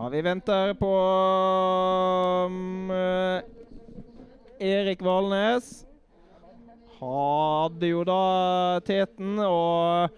Ja, 0.00 0.08
vi 0.08 0.22
venter 0.22 0.70
på 0.74 0.90
um, 2.48 2.90
Erik 4.56 5.02
Valnes 5.04 5.66
hadde 7.02 7.90
jo 7.90 8.00
da 8.08 8.22
teten, 8.80 9.34
og 9.44 10.08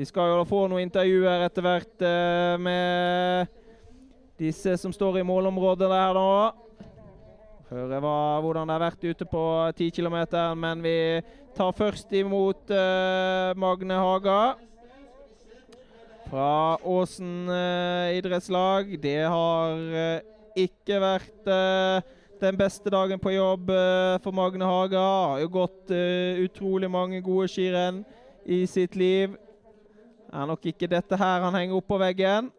vi 0.00 0.06
skal 0.08 0.32
jo 0.32 0.46
få 0.48 0.62
noen 0.72 0.86
intervjuer 0.86 1.44
etter 1.44 1.66
hvert 1.66 2.06
uh, 2.08 2.54
med 2.56 3.52
disse 4.40 4.78
som 4.80 4.96
står 4.96 5.20
i 5.20 5.26
målområdet 5.28 5.90
der 5.92 6.16
nå. 6.16 6.32
Høre 7.68 8.00
hva, 8.00 8.16
hvordan 8.46 8.64
det 8.64 8.78
har 8.78 8.84
vært 8.86 9.06
ute 9.10 9.28
på 9.28 9.44
10 9.74 9.90
km, 9.98 10.16
men 10.56 10.80
vi 10.88 10.96
tar 11.52 11.76
først 11.76 12.16
imot 12.16 12.72
uh, 12.72 13.52
Magne 13.60 14.00
Haga. 14.00 14.40
Fra 16.28 16.76
Åsen 16.84 17.48
eh, 17.48 18.18
idrettslag. 18.18 18.90
Det 19.00 19.22
har 19.24 19.78
eh, 19.96 20.26
ikke 20.60 20.98
vært 21.00 21.48
eh, 21.48 22.02
den 22.42 22.58
beste 22.60 22.92
dagen 22.92 23.20
på 23.22 23.32
jobb 23.32 23.72
for 24.22 24.36
Magne 24.36 24.68
Haga. 24.68 25.00
Har 25.00 25.40
jo 25.40 25.48
gått 25.56 25.90
utrolig 26.44 26.90
mange 26.92 27.22
gode 27.24 27.48
skirenn 27.50 28.02
i 28.44 28.60
sitt 28.68 28.94
liv. 28.94 29.32
Det 30.28 30.36
Er 30.36 30.46
nok 30.52 30.68
ikke 30.68 30.90
dette 30.92 31.16
her 31.18 31.48
han 31.48 31.56
henger 31.56 31.80
opp 31.80 31.88
på 31.88 31.98
veggen. 31.98 32.52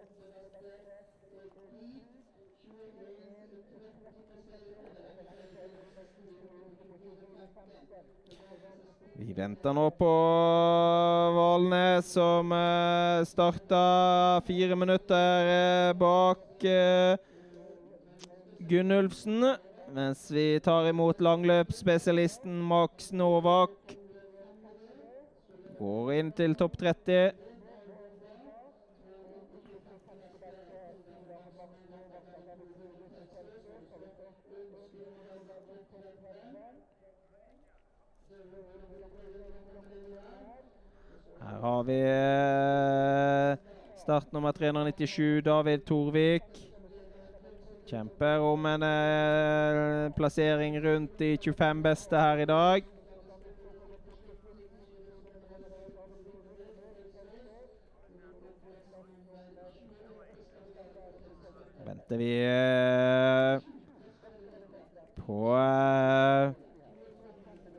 Vi 9.19 9.33
venter 9.35 9.73
nå 9.75 9.89
på 9.99 10.09
Valnes, 11.35 12.07
som 12.15 12.53
uh, 12.55 13.25
starta 13.27 13.81
fire 14.47 14.77
minutter 14.79 15.93
bak 15.99 16.63
Gunnulfsen. 18.69 19.43
Mens 19.91 20.31
vi 20.31 20.59
tar 20.63 20.87
imot 20.87 21.19
langløpsspesialisten 21.21 22.61
Max 22.63 23.11
Novak. 23.11 23.95
Går 25.79 26.11
inn 26.15 26.31
til 26.35 26.55
topp 26.55 26.79
30. 26.79 27.48
har 41.59 41.83
vi 41.83 41.99
eh, 42.01 43.57
startnummer 43.99 44.51
397, 44.51 45.41
David 45.41 45.85
Torvik. 45.85 46.43
Kjemper 47.89 48.39
om 48.39 48.65
en 48.65 48.83
eh, 48.83 50.11
plassering 50.15 50.79
rundt 50.81 51.17
de 51.17 51.37
25 51.37 51.83
beste 51.83 52.15
her 52.15 52.37
i 52.37 52.45
dag. 52.45 52.83
Venter 61.85 62.17
vi 62.17 62.31
eh, 62.45 63.61
på 65.25 65.57
eh, 65.57 66.51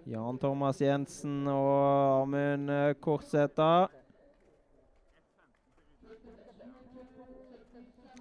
Jan 0.05 0.30
Thomas 0.41 0.81
Jensen 0.81 1.47
og 1.53 2.23
Amund 2.23 2.71
eh, 2.71 2.95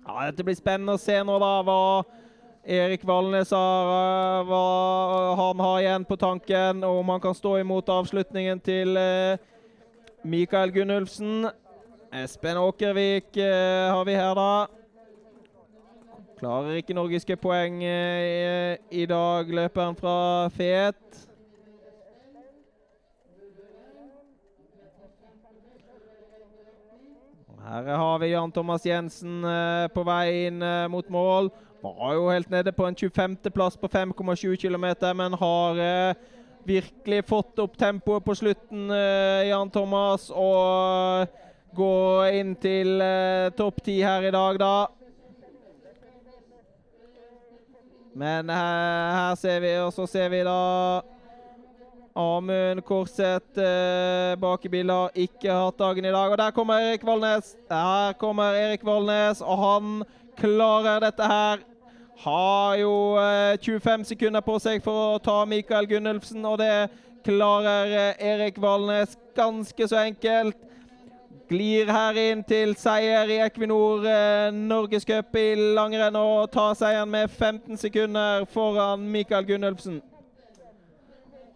Ja, 0.10 0.26
dette 0.26 0.44
blir 0.44 0.58
spennende 0.58 0.96
å 0.98 1.02
se 1.02 1.20
nå, 1.22 1.36
da, 1.38 1.52
hva 1.62 1.82
Erik 2.70 3.06
Valnes 3.08 3.52
har, 3.54 3.92
eh, 3.94 4.48
hva 4.50 5.36
han 5.38 5.60
har 5.64 5.78
igjen 5.80 6.06
på 6.06 6.18
tanken, 6.20 6.84
og 6.84 7.00
om 7.04 7.10
han 7.14 7.22
kan 7.22 7.36
stå 7.38 7.60
imot 7.62 7.90
avslutningen 7.90 8.60
til 8.60 8.98
eh, 8.98 9.38
Mikael 10.24 10.74
Gunnulfsen. 10.74 11.48
Espen 12.14 12.58
Åkervik 12.58 13.38
eh, 13.38 13.88
har 13.94 14.06
vi 14.06 14.18
her, 14.18 14.34
da. 14.34 14.68
Klarer 16.40 16.80
ikke 16.80 16.96
norgeske 16.96 17.36
poeng 17.36 17.82
i 17.84 19.06
dag, 19.06 19.50
løperen 19.52 19.98
fra 20.00 20.48
Fet. 20.56 21.29
Her 27.70 27.86
har 27.86 28.20
vi 28.20 28.28
Jan 28.32 28.52
Thomas 28.52 28.86
Jensen 28.86 29.44
eh, 29.46 29.88
på 29.94 30.02
vei 30.02 30.48
inn 30.48 30.62
eh, 30.66 30.88
mot 30.90 31.06
mål. 31.14 31.52
Var 31.84 32.16
jo 32.18 32.24
helt 32.32 32.50
nede 32.50 32.72
på 32.74 32.88
en 32.88 32.96
25.-plass 32.98 33.78
på 33.78 33.88
5,7 33.94 34.56
km, 34.58 34.88
men 35.16 35.36
har 35.38 35.82
eh, 35.84 36.16
virkelig 36.66 37.28
fått 37.30 37.62
opp 37.62 37.78
tempoet 37.78 38.26
på 38.26 38.36
slutten, 38.36 38.90
Jan 39.46 39.70
Thomas. 39.70 40.32
Og 40.34 41.30
går 41.78 42.40
inn 42.40 42.56
til 42.58 43.06
topp 43.58 43.84
ti 43.86 44.00
her 44.02 44.26
i 44.26 44.34
dag, 44.34 44.58
da. 44.60 44.74
Men 48.18 48.50
her, 48.50 49.14
her 49.14 49.38
ser 49.38 49.62
vi, 49.62 49.78
og 49.86 49.94
så 49.94 50.10
ser 50.10 50.34
vi 50.34 50.42
da 50.46 50.60
Amund 52.16 52.82
Korseth 52.86 53.60
eh, 53.60 54.36
bak 54.40 54.66
i 54.66 54.70
bildet 54.70 54.96
har 54.96 55.12
ikke 55.16 55.52
hatt 55.54 55.80
dagen 55.80 56.06
i 56.06 56.14
dag. 56.14 56.32
Og 56.32 56.38
der 56.38 56.52
kommer 56.52 56.80
Erik 56.80 57.06
Valnes. 57.06 57.56
Her 57.70 58.14
kommer 58.20 58.58
Erik 58.58 58.86
Valnes, 58.86 59.42
og 59.42 59.58
han 59.58 60.04
klarer 60.40 61.00
dette 61.00 61.24
her. 61.24 61.60
Har 62.20 62.76
jo 62.76 62.94
eh, 63.20 63.58
25 63.62 64.04
sekunder 64.14 64.44
på 64.44 64.58
seg 64.60 64.84
for 64.84 65.16
å 65.16 65.22
ta 65.24 65.44
Mikael 65.48 65.88
Gunnulfsen, 65.88 66.44
og 66.46 66.58
det 66.60 66.90
klarer 67.24 67.94
eh, 67.94 68.26
Erik 68.34 68.60
Valnes 68.62 69.16
ganske 69.38 69.88
så 69.88 70.04
enkelt. 70.04 70.58
Glir 71.50 71.90
her 71.90 72.18
inn 72.22 72.44
til 72.46 72.76
seier 72.78 73.32
i 73.32 73.40
Equinor 73.42 74.04
eh, 74.06 74.52
Norgescup 74.54 75.34
i 75.40 75.48
langrenn 75.78 76.18
og 76.20 76.52
tar 76.54 76.76
seieren 76.78 77.10
med 77.10 77.32
15 77.32 77.80
sekunder 77.82 78.46
foran 78.54 79.08
Mikael 79.10 79.48
Gunnulfsen. 79.48 80.02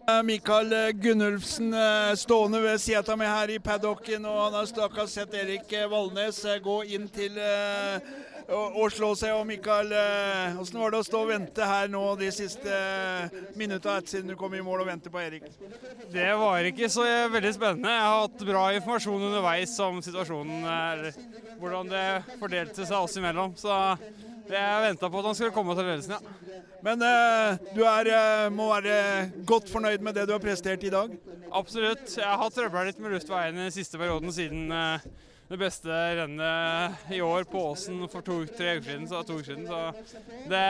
Eh, 0.08 0.22
Mikael 0.22 0.72
eh, 0.72 0.90
Gunnulfsen 0.90 1.74
eh, 1.74 2.14
stående 2.14 2.60
ved 2.60 2.80
sida 2.80 3.12
av 3.12 3.22
her 3.24 3.50
i 3.54 3.58
paddocken, 3.58 4.26
og 4.28 4.40
han 4.42 4.56
har 4.58 4.66
stakkars 4.68 5.14
sett 5.16 5.32
Erik 5.38 5.72
Valnes 5.88 6.42
gå 6.60 6.82
inn 6.92 7.06
til 7.08 7.38
og, 8.44 8.90
slå 8.92 9.14
seg. 9.16 9.32
Og 9.32 9.46
Mikael, 9.48 9.88
hvordan 10.58 10.82
var 10.82 10.92
det 10.92 11.00
å 11.00 11.06
stå 11.08 11.22
og 11.24 11.30
vente 11.30 11.68
her 11.70 11.88
nå 11.88 12.02
de 12.20 12.28
siste 12.36 12.80
minutta 13.56 13.96
siden 14.04 14.34
du 14.34 14.36
kom 14.36 14.52
i 14.52 14.60
mål 14.64 14.84
og 14.84 14.90
vente 14.90 15.12
på 15.12 15.22
Erik? 15.22 15.48
Det 16.12 16.28
var 16.36 16.68
ikke 16.68 16.90
så 16.92 17.06
veldig 17.32 17.54
spennende. 17.56 17.96
Jeg 17.96 18.04
har 18.04 18.20
hatt 18.26 18.46
bra 18.50 18.66
informasjon 18.76 19.26
underveis 19.30 19.72
om 19.80 20.04
situasjonen, 20.04 20.68
eller 20.68 21.16
hvordan 21.62 21.88
det 21.94 22.06
fordelte 22.42 22.84
seg 22.84 22.98
oss 23.00 23.16
imellom. 23.22 23.56
Så 23.56 23.72
jeg 24.52 24.80
venta 24.84 25.08
på 25.08 25.20
at 25.20 25.26
han 25.30 25.36
skulle 25.38 25.54
komme 25.54 25.74
til 25.76 25.86
ledelsen, 25.88 26.16
ja. 26.16 26.62
Men 26.84 27.00
uh, 27.00 27.56
du 27.72 27.80
er, 27.88 28.10
uh, 28.12 28.52
må 28.52 28.68
være 28.74 28.96
godt 29.48 29.70
fornøyd 29.72 30.02
med 30.04 30.18
det 30.18 30.26
du 30.28 30.34
har 30.34 30.42
prestert 30.42 30.82
i 30.84 30.92
dag? 30.92 31.12
Absolutt. 31.54 32.10
Jeg 32.18 32.40
har 32.40 32.50
trøbla 32.52 32.82
litt 32.84 32.98
med 33.00 33.14
luftveien 33.14 33.62
i 33.64 33.70
siste 33.72 34.00
perioden 34.00 34.34
siden 34.34 34.66
uh, 34.68 35.00
det 35.48 35.58
beste 35.60 35.88
rennet 36.18 37.12
i 37.14 37.22
år 37.24 37.46
på 37.48 37.62
Åsen 37.70 38.02
for 38.12 38.24
to-tre 38.26 38.74
uker 38.76 38.90
siden. 38.90 39.06
Så, 39.08 39.22
to 39.24 39.38
uker 39.38 39.48
siden, 39.54 39.64
så 39.68 39.92
det 40.50 40.64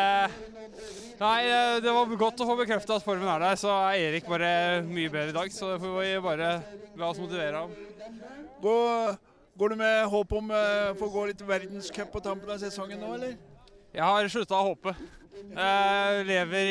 Nei, 1.19 1.47
det 1.83 1.95
var 1.95 2.15
godt 2.19 2.43
å 2.43 2.47
få 2.49 2.57
bekrefta 2.59 2.99
at 2.99 3.07
formen 3.07 3.31
er 3.31 3.43
der. 3.43 3.59
Så 3.59 3.71
er 3.71 4.09
Erik 4.11 4.27
bare 4.31 4.83
mye 4.87 5.11
bedre 5.11 5.31
i 5.31 5.37
dag, 5.37 5.55
så 5.55 5.73
det 5.73 5.81
får 5.83 5.97
vi 5.99 6.13
bare 6.27 6.51
la 6.99 7.09
oss 7.11 7.23
motivere 7.23 7.65
ham. 7.65 7.75
Går, 8.63 9.17
går 9.59 9.75
du 9.75 9.79
med 9.83 10.07
håp 10.15 10.39
om 10.43 10.55
å 10.55 10.63
få 10.99 11.11
gå 11.15 11.27
litt 11.31 11.43
verdenscup 11.47 12.15
på 12.15 12.23
tampen 12.23 12.55
av 12.55 12.63
sesongen 12.63 13.03
nå, 13.03 13.15
eller? 13.19 13.35
Jeg 13.95 14.03
har 14.03 14.27
slutta 14.27 14.57
å 14.59 14.73
håpe. 14.73 14.91
Jeg 15.55 16.23
lever 16.27 16.71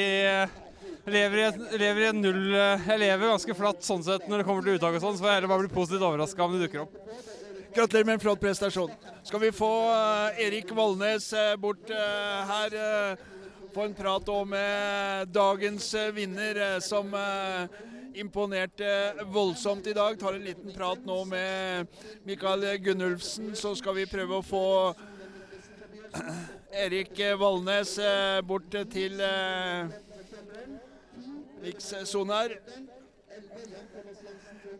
i 1.39 2.07
et 2.07 2.17
null 2.17 2.41
Jeg 2.51 2.97
lever 2.99 3.29
ganske 3.29 3.55
flatt 3.55 3.85
sånn 3.85 4.03
sett 4.03 4.25
når 4.27 4.41
det 4.41 4.47
kommer 4.47 4.65
til 4.65 4.75
uttak 4.75 4.97
og 4.97 5.03
sånn, 5.05 5.15
så 5.15 5.23
får 5.23 5.29
jeg 5.29 5.37
heller 5.37 5.51
bare 5.53 5.63
bli 5.63 5.71
positivt 5.71 6.03
overraska 6.03 6.43
om 6.43 6.57
det 6.57 6.65
dukker 6.65 6.83
opp. 6.83 6.97
Gratulerer 7.73 8.09
med 8.09 8.17
en 8.17 8.23
flott 8.25 8.41
prestasjon. 8.43 8.91
Skal 9.23 9.39
vi 9.39 9.53
få 9.55 9.71
eh, 9.93 10.41
Erik 10.49 10.73
Valnes 10.75 11.29
eh, 11.33 11.55
bort 11.55 11.89
eh, 11.89 12.51
her? 12.51 12.75
få 13.73 13.87
en 13.87 13.95
prat 13.97 14.27
med 14.45 15.31
dagens 15.33 15.87
vinner, 16.13 16.59
som 16.79 17.09
imponerte 18.13 18.91
voldsomt 19.33 19.87
i 19.89 19.95
dag. 19.97 20.19
Tar 20.19 20.37
en 20.37 20.45
liten 20.45 20.75
prat 20.75 21.01
nå 21.01 21.17
med 21.25 21.87
Mikael 22.21 22.67
Gunnulfsen, 22.77 23.55
så 23.57 23.73
skal 23.73 23.97
vi 23.97 24.05
prøve 24.11 24.37
å 24.37 24.45
få 24.45 24.61
Erik 26.73 27.19
Valnes 27.39 27.97
eh, 28.01 28.41
bort 28.41 28.73
til 28.89 29.19
eh, 29.21 29.91
rikssonen 31.63 32.33
her. 32.33 32.55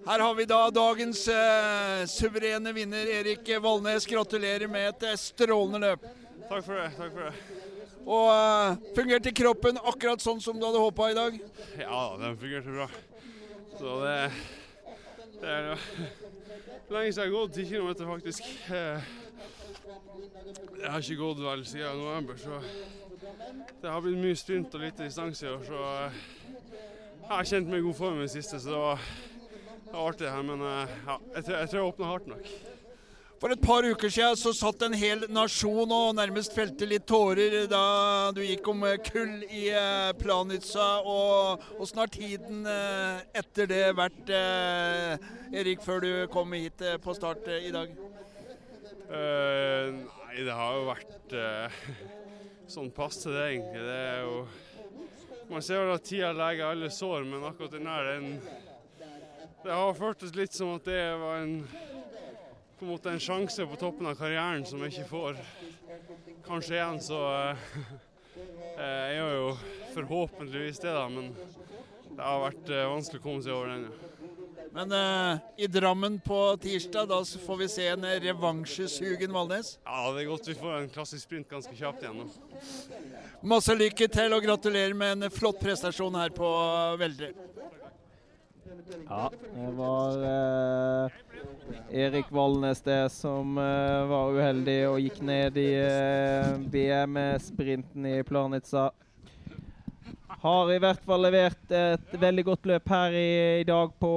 Her 0.03 0.23
har 0.25 0.33
vi 0.35 0.45
da 0.49 0.57
dagens 0.73 1.21
eh, 1.31 2.01
suverene 2.09 2.73
vinner, 2.75 3.07
Erik 3.19 3.47
Valnes. 3.61 4.07
Gratulerer 4.09 4.67
med 4.67 4.89
et 4.89 5.05
eh, 5.11 5.19
strålende 5.21 5.83
løp. 5.85 6.09
Takk 6.49 6.65
for 6.65 6.81
det. 6.81 6.89
takk 6.97 7.13
for 7.13 7.29
det. 7.29 7.61
Og 8.03 8.27
eh, 8.33 8.81
fungerte 8.97 9.35
kroppen 9.37 9.77
akkurat 9.79 10.23
sånn 10.25 10.41
som 10.43 10.57
du 10.57 10.65
hadde 10.65 10.81
håpa 10.81 11.11
i 11.13 11.17
dag? 11.19 11.37
Ja 11.77 12.03
den 12.19 12.39
fungerte 12.41 12.73
bra. 12.73 12.89
Så 13.77 13.99
det, 14.01 14.17
det 15.39 15.53
er 15.59 15.69
jo 15.69 15.77
lenge 16.93 17.13
siden 17.13 17.21
jeg 17.21 17.29
har 17.29 17.35
gått 17.37 17.61
10 17.61 17.69
km, 17.69 17.93
faktisk. 18.09 18.49
Eh, 18.73 19.13
Jeg 20.83 20.91
har 20.91 20.99
ikke 20.99 21.15
gått 21.15 21.39
vel 21.39 21.61
siden 21.65 21.99
november, 22.01 22.35
så 22.37 22.59
det 23.81 23.91
har 23.91 24.01
blitt 24.03 24.19
mye 24.19 24.35
sprint 24.35 24.73
og 24.75 24.83
lite 24.83 25.07
distanse. 25.07 25.53
Så 25.67 25.79
eh, 25.79 26.19
jeg 27.23 27.31
har 27.31 27.47
kjent 27.47 27.71
meg 27.71 27.81
i 27.81 27.85
god 27.87 27.97
form 27.97 28.19
i 28.19 28.25
det 28.25 28.33
siste, 28.33 28.59
så 28.59 28.73
det 28.73 28.81
var, 28.81 29.07
det 29.85 29.93
var 29.93 30.05
artig 30.11 30.29
her. 30.29 30.45
Men 30.47 30.63
eh, 30.67 30.93
ja, 31.07 31.17
jeg 31.37 31.45
tror 31.45 31.57
jeg, 31.57 31.69
tror 31.71 31.79
jeg 31.79 31.89
åpna 31.89 32.11
hardt 32.11 32.29
nok. 32.33 32.53
For 33.43 33.51
et 33.51 33.63
par 33.63 33.83
uker 33.83 34.11
siden 34.11 34.37
så 34.39 34.53
satt 34.55 34.85
en 34.87 34.95
hel 34.95 35.25
nasjon 35.31 35.91
og 35.91 36.13
nærmest 36.15 36.55
felte 36.55 36.87
litt 36.87 37.03
tårer 37.11 37.65
da 37.67 37.83
du 38.35 38.39
gikk 38.43 38.69
om 38.71 38.85
eh, 38.87 38.99
kull 39.03 39.43
i 39.47 39.65
Planica. 40.19 40.87
Og 41.03 41.79
åssen 41.83 42.03
har 42.03 42.11
tiden 42.11 42.63
etter 42.67 43.71
det 43.71 43.85
vært, 43.99 44.35
Erik, 45.51 45.83
før 45.83 46.03
du 46.03 46.11
kom 46.31 46.55
hit 46.55 46.83
på 47.03 47.15
start 47.19 47.47
i 47.59 47.71
dag? 47.75 47.91
Eh, 49.13 49.93
nei, 49.93 50.41
det 50.41 50.53
har 50.57 50.73
jo 50.73 50.85
vært 50.87 51.33
uh, 51.37 51.73
sånn 52.71 52.89
passe 52.95 53.29
det, 53.29 53.43
egentlig. 53.51 53.81
Det 53.85 53.97
er 54.09 54.23
jo 54.25 54.37
Man 55.51 55.61
ser 55.61 55.83
vel 55.83 55.91
at 55.93 56.05
tida 56.07 56.31
leger 56.33 56.71
alle 56.71 56.89
sår, 56.89 57.27
men 57.29 57.45
akkurat 57.45 57.75
den 57.75 57.85
der 57.85 58.07
den 58.09 58.29
Det 59.61 59.75
har 59.75 59.99
føltes 59.99 60.33
litt 60.33 60.55
som 60.55 60.71
at 60.79 60.87
det 60.87 61.01
var 61.21 61.43
en 61.43 61.59
på 62.79 62.87
en 62.87 62.89
måte 62.89 63.11
en 63.13 63.21
sjanse 63.21 63.67
på 63.69 63.77
toppen 63.79 64.09
av 64.09 64.17
karrieren 64.17 64.65
som 64.65 64.81
jeg 64.81 64.95
ikke 64.95 65.11
får 65.11 65.37
kanskje 66.47 66.73
igjen, 66.79 66.97
så 67.05 67.19
eh, 67.37 67.67
Jeg 68.81 69.19
gjør 69.19 69.35
jo 69.37 69.51
forhåpentligvis 69.93 70.81
det, 70.83 70.95
da, 70.97 71.05
men 71.07 71.29
det 72.17 72.17
har 72.17 72.41
vært 72.47 72.73
vanskelig 72.95 73.21
å 73.21 73.27
komme 73.27 73.45
seg 73.45 73.53
over 73.53 73.75
den. 73.75 73.85
ja. 73.93 74.12
Men 74.73 74.91
eh, 74.91 75.37
i 75.57 75.67
Drammen 75.67 76.19
på 76.25 76.57
tirsdag, 76.61 77.07
da 77.11 77.19
får 77.45 77.57
vi 77.57 77.67
se 77.69 77.87
en 77.87 78.05
revansjesugen 78.05 79.33
Valnes. 79.33 79.75
Ja, 79.85 80.11
det 80.11 80.23
er 80.23 80.29
godt 80.31 80.49
vi 80.49 80.55
får 80.57 80.77
en 80.79 80.89
klassisk 80.89 81.27
sprint 81.27 81.49
ganske 81.49 81.75
kjapt 81.77 82.01
igjen 82.01 82.23
nå. 82.23 82.29
Masse 83.53 83.75
lykke 83.77 84.07
til 84.09 84.33
og 84.33 84.41
gratulerer 84.45 84.97
med 84.97 85.27
en 85.27 85.33
flott 85.33 85.61
prestasjon 85.61 86.17
her 86.17 86.33
på 86.33 86.49
Veldre. 87.01 87.33
Ja, 89.09 89.31
det 89.55 89.69
var 89.77 90.23
eh, 90.25 91.11
Erik 91.89 92.31
Valnes 92.31 92.81
det 92.81 93.09
som 93.13 93.57
eh, 93.57 94.05
var 94.09 94.33
uheldig 94.33 94.77
og 94.89 94.99
gikk 95.03 95.21
ned 95.25 95.57
i 95.61 95.69
eh, 95.77 96.57
BM-sprinten 96.73 98.09
i 98.09 98.17
Planica. 98.25 98.89
Har 100.43 100.67
i 100.73 100.79
hvert 100.83 101.05
fall 101.07 101.21
levert 101.23 101.69
et 101.71 102.15
veldig 102.19 102.43
godt 102.43 102.65
løp 102.67 102.89
her 102.91 103.13
i, 103.15 103.27
i 103.61 103.63
dag 103.63 103.93
på 103.95 104.09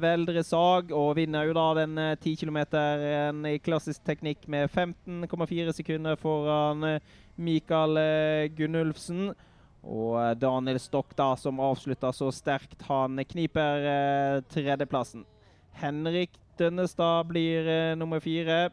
Veldre 0.00 0.40
Sag, 0.40 0.94
og 0.96 1.10
vinner 1.18 1.44
jo 1.44 1.52
da 1.58 1.64
den 1.76 2.00
10 2.22 2.30
eh, 2.30 2.38
km 2.40 2.60
i 3.50 3.58
klassisk 3.60 4.00
teknikk 4.08 4.46
med 4.48 4.72
15,4 4.72 5.74
sekunder 5.76 6.16
foran 6.16 6.88
eh, 6.88 7.12
Mikael 7.36 8.00
eh, 8.00 8.46
Gunnulfsen. 8.56 9.34
Og 9.84 10.16
Daniel 10.40 10.80
Stokk 10.80 11.12
da, 11.18 11.34
som 11.36 11.60
avslutter 11.60 12.16
så 12.16 12.30
sterkt. 12.32 12.80
Han 12.88 13.20
kniper 13.20 13.84
eh, 13.84 14.40
tredjeplassen. 14.56 15.26
Henrik 15.84 16.32
Dønnestad 16.56 17.28
blir 17.28 17.68
eh, 17.68 17.92
nummer 18.00 18.24
fire. 18.24 18.70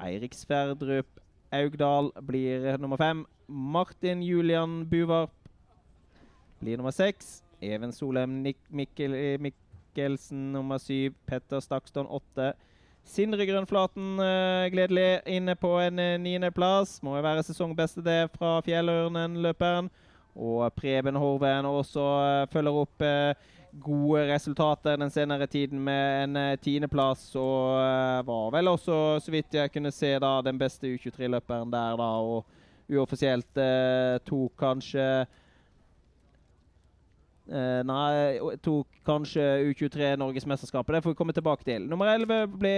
Eirik 0.00 0.32
Sverdrup 0.32 1.20
Augdal 1.52 2.08
blir 2.24 2.78
nummer 2.80 2.96
fem. 2.96 3.26
Martin 3.48 4.24
Julian 4.24 4.86
Buvarp 4.88 5.32
blir 6.60 6.76
nummer 6.76 6.94
seks. 6.94 7.42
Even 7.62 7.92
Solheim 7.92 8.42
Mikkel, 8.70 9.14
eh, 9.14 9.38
Mikkelsen 9.40 10.52
nummer 10.52 10.78
syv. 10.78 11.14
Petter 11.26 11.60
Stakston 11.60 12.06
åtte. 12.06 12.52
Sindre 13.08 13.46
Grønflaten 13.48 14.18
uh, 14.20 14.68
gledelig 14.68 15.20
inne 15.26 15.54
på 15.56 15.70
en 15.80 15.98
uh, 15.98 16.16
niendeplass. 16.20 16.98
Må 17.02 17.16
jo 17.16 17.24
være 17.24 17.44
sesongbeste 17.46 18.04
det 18.04 18.28
fra 18.34 18.58
Fjellørnen-løperen. 18.66 19.88
Og 20.36 20.68
Preben 20.76 21.16
Horven 21.16 21.66
også 21.66 22.04
uh, 22.04 22.50
følger 22.52 22.82
opp 22.82 23.06
gode 23.78 24.22
resultater 24.30 24.96
den 24.96 25.10
senere 25.12 25.46
tiden 25.46 25.80
med 25.84 26.24
en 26.26 26.58
tiendeplass. 26.60 27.30
Og 27.36 27.80
var 28.28 28.52
vel 28.52 28.68
også, 28.68 29.18
så 29.24 29.32
vidt 29.32 29.56
jeg 29.56 29.72
kunne 29.72 29.92
se, 29.92 30.14
da 30.20 30.38
den 30.44 30.60
beste 30.60 30.92
U23-løperen 30.94 31.72
der, 31.72 31.96
da. 32.00 32.12
Og 32.20 32.44
uoffisielt 32.88 33.60
tok 34.24 34.56
kanskje 34.60 35.26
Uh, 37.48 37.80
nei, 37.88 38.56
tok 38.60 38.86
kanskje 39.08 39.40
U23-norgesmesterskapet. 39.70 40.98
Det 40.98 41.02
får 41.02 41.14
vi 41.14 41.16
komme 41.16 41.32
tilbake 41.32 41.64
til. 41.64 41.86
Nummer 41.88 42.10
11 42.12 42.58
ble 42.60 42.72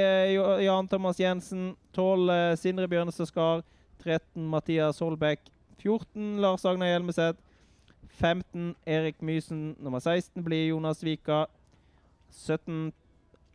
Jan 0.62 0.88
Thomas 0.88 1.18
Jensen. 1.18 1.72
12 1.96 2.30
uh, 2.30 2.34
eh, 2.36 2.56
Sindre 2.60 2.86
Bjørnestad 2.88 3.26
Skar. 3.26 3.64
13 4.04 4.46
Mathias 4.46 5.02
Holbæk. 5.02 5.50
14 5.82 6.38
Lars 6.40 6.64
Agnar 6.64 6.92
Hjelmeset. 6.92 7.42
15 8.22 8.76
Erik 8.86 9.18
Mysen. 9.22 9.74
Nummer 9.82 9.98
16 9.98 10.44
blir 10.46 10.68
Jonas 10.68 11.02
Vika. 11.02 11.44
17 12.30 12.92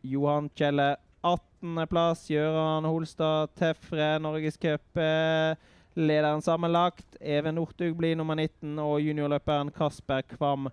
Johan 0.04 0.52
Kjelle. 0.52 0.98
18.-plass 1.24 2.28
Gøran 2.28 2.86
Holstad 2.86 3.56
Tefre, 3.56 4.18
Norgescup. 4.20 4.84
Uh, 5.00 5.56
lederen 5.96 6.44
sammenlagt. 6.44 7.08
Even 7.22 7.56
Northug 7.56 7.96
blir 7.96 8.20
nummer 8.20 8.36
19, 8.36 8.80
og 8.84 9.00
juniorløperen 9.00 9.72
Kasper 9.72 10.28
Kvam 10.36 10.68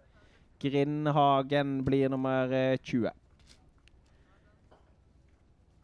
Grindhagen 0.63 1.85
blir 1.85 2.09
nummer 2.09 2.77
20. 2.79 3.07
Eh, 3.07 3.11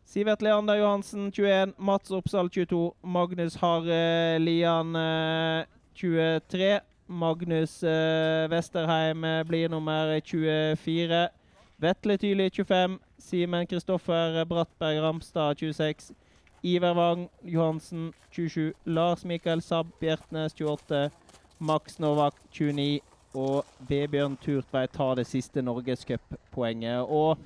Sivert 0.05 0.40
Leander 0.40 0.76
Johansen 0.76 1.32
21, 1.32 1.74
Mats 1.78 2.10
Oppsal 2.12 2.48
22, 2.48 2.94
Magnus 3.02 3.60
Harre 3.60 4.38
Lian 4.38 5.66
23. 5.94 6.60
Eh, 6.60 6.80
Magnus 7.09 7.82
eh, 7.82 8.48
Westerheim 8.48 9.27
blir 9.48 9.69
nummer 9.69 10.20
24. 10.20 11.30
Vetle 11.78 12.19
Tyli 12.19 12.48
25, 12.51 13.01
Simen 13.19 13.66
Kristoffer 13.66 14.44
Brattberg 14.46 15.03
Ramstad 15.03 15.59
26. 15.59 16.14
Iver 16.62 16.94
Wang 16.96 17.28
Johansen 17.43 18.12
27, 18.30 18.74
Lars 18.85 19.24
Mikael 19.24 19.61
Sabb 19.61 19.93
Bjertnes 20.01 20.54
28, 20.54 21.11
Max 21.59 21.98
Novak 21.98 22.35
29 22.53 23.01
og 23.37 23.66
Vebjørn 23.89 24.37
Turtveit 24.40 24.93
tar 24.95 25.19
det 25.19 25.27
siste 25.29 25.63
norgescuppoenget. 25.65 27.05
Og 27.05 27.39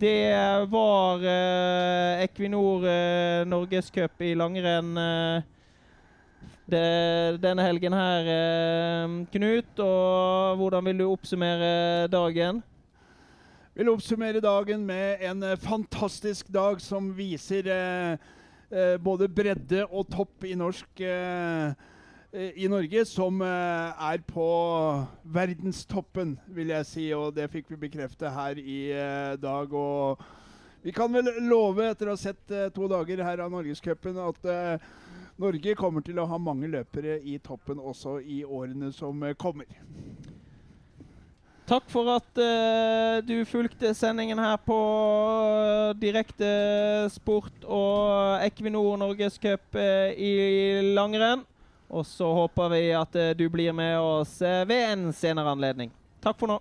det 0.00 0.32
var 0.72 1.22
eh, 1.28 2.24
Equinor 2.24 2.86
eh, 2.88 3.44
norgescup 3.48 4.22
i 4.24 4.32
langrenn 4.38 4.96
eh, 4.96 5.42
denne 6.70 7.66
helgen 7.66 7.94
her, 7.94 8.32
eh, 8.32 9.14
Knut. 9.34 9.84
Og 9.84 10.56
hvordan 10.62 10.88
vil 10.88 11.02
du 11.02 11.06
oppsummere 11.10 12.08
dagen? 12.08 12.62
Vil 13.76 13.92
oppsummere 13.92 14.40
dagen 14.42 14.86
med 14.88 15.22
en 15.30 15.42
eh, 15.42 15.56
fantastisk 15.60 16.48
dag 16.52 16.80
som 16.80 17.12
viser 17.16 17.70
eh, 17.70 18.28
eh, 18.72 18.96
både 18.98 19.28
bredde 19.28 19.86
og 19.86 20.08
topp 20.10 20.48
i 20.48 20.56
norsk 20.58 21.06
Eh, 21.06 21.88
i 22.32 22.68
Norge 22.70 23.02
som 23.10 23.40
eh, 23.42 24.02
er 24.12 24.20
på 24.22 24.46
verdenstoppen, 25.34 26.36
vil 26.54 26.70
jeg 26.70 26.86
si. 26.86 27.06
Og 27.16 27.34
det 27.34 27.48
fikk 27.50 27.72
vi 27.72 27.80
bekrefte 27.88 28.30
her 28.30 28.60
i 28.60 28.80
eh, 28.94 29.34
dag. 29.40 29.74
Og 29.74 30.22
vi 30.84 30.94
kan 30.94 31.10
vel 31.12 31.26
love, 31.42 31.88
etter 31.90 32.08
å 32.08 32.14
ha 32.14 32.20
sett 32.20 32.54
to 32.74 32.88
dager 32.90 33.24
her 33.26 33.42
av 33.42 33.50
Norgescupen, 33.52 34.16
at 34.22 34.80
Norge 35.40 35.74
kommer 35.76 36.04
til 36.04 36.20
å 36.20 36.28
ha 36.30 36.38
mange 36.40 36.70
løpere 36.70 37.18
i 37.20 37.36
toppen 37.42 37.82
også 37.82 38.18
i 38.22 38.40
årene 38.44 38.88
som 38.92 39.20
kommer. 39.36 39.68
Takk 41.70 41.84
for 41.92 42.08
at 42.16 42.40
uh, 42.40 43.20
du 43.22 43.44
fulgte 43.46 43.92
sendingen 43.94 44.40
her 44.42 44.56
på 44.64 44.78
Direkte 46.02 46.48
Sport 47.14 47.62
og 47.62 48.42
Equinor 48.42 48.96
Norgescup 48.98 49.78
uh, 49.78 50.10
i 50.10 50.80
langrenn. 50.96 51.44
Og 51.90 52.06
så 52.06 52.28
håper 52.32 52.68
vi 52.68 52.82
at 52.94 53.16
eh, 53.18 53.32
du 53.34 53.48
blir 53.50 53.72
med 53.74 53.98
oss 53.98 54.36
eh, 54.42 54.64
ved 54.64 54.92
en 54.92 55.12
senere 55.12 55.50
anledning. 55.50 55.90
Takk 56.22 56.38
for 56.38 56.52
nå. 56.52 56.60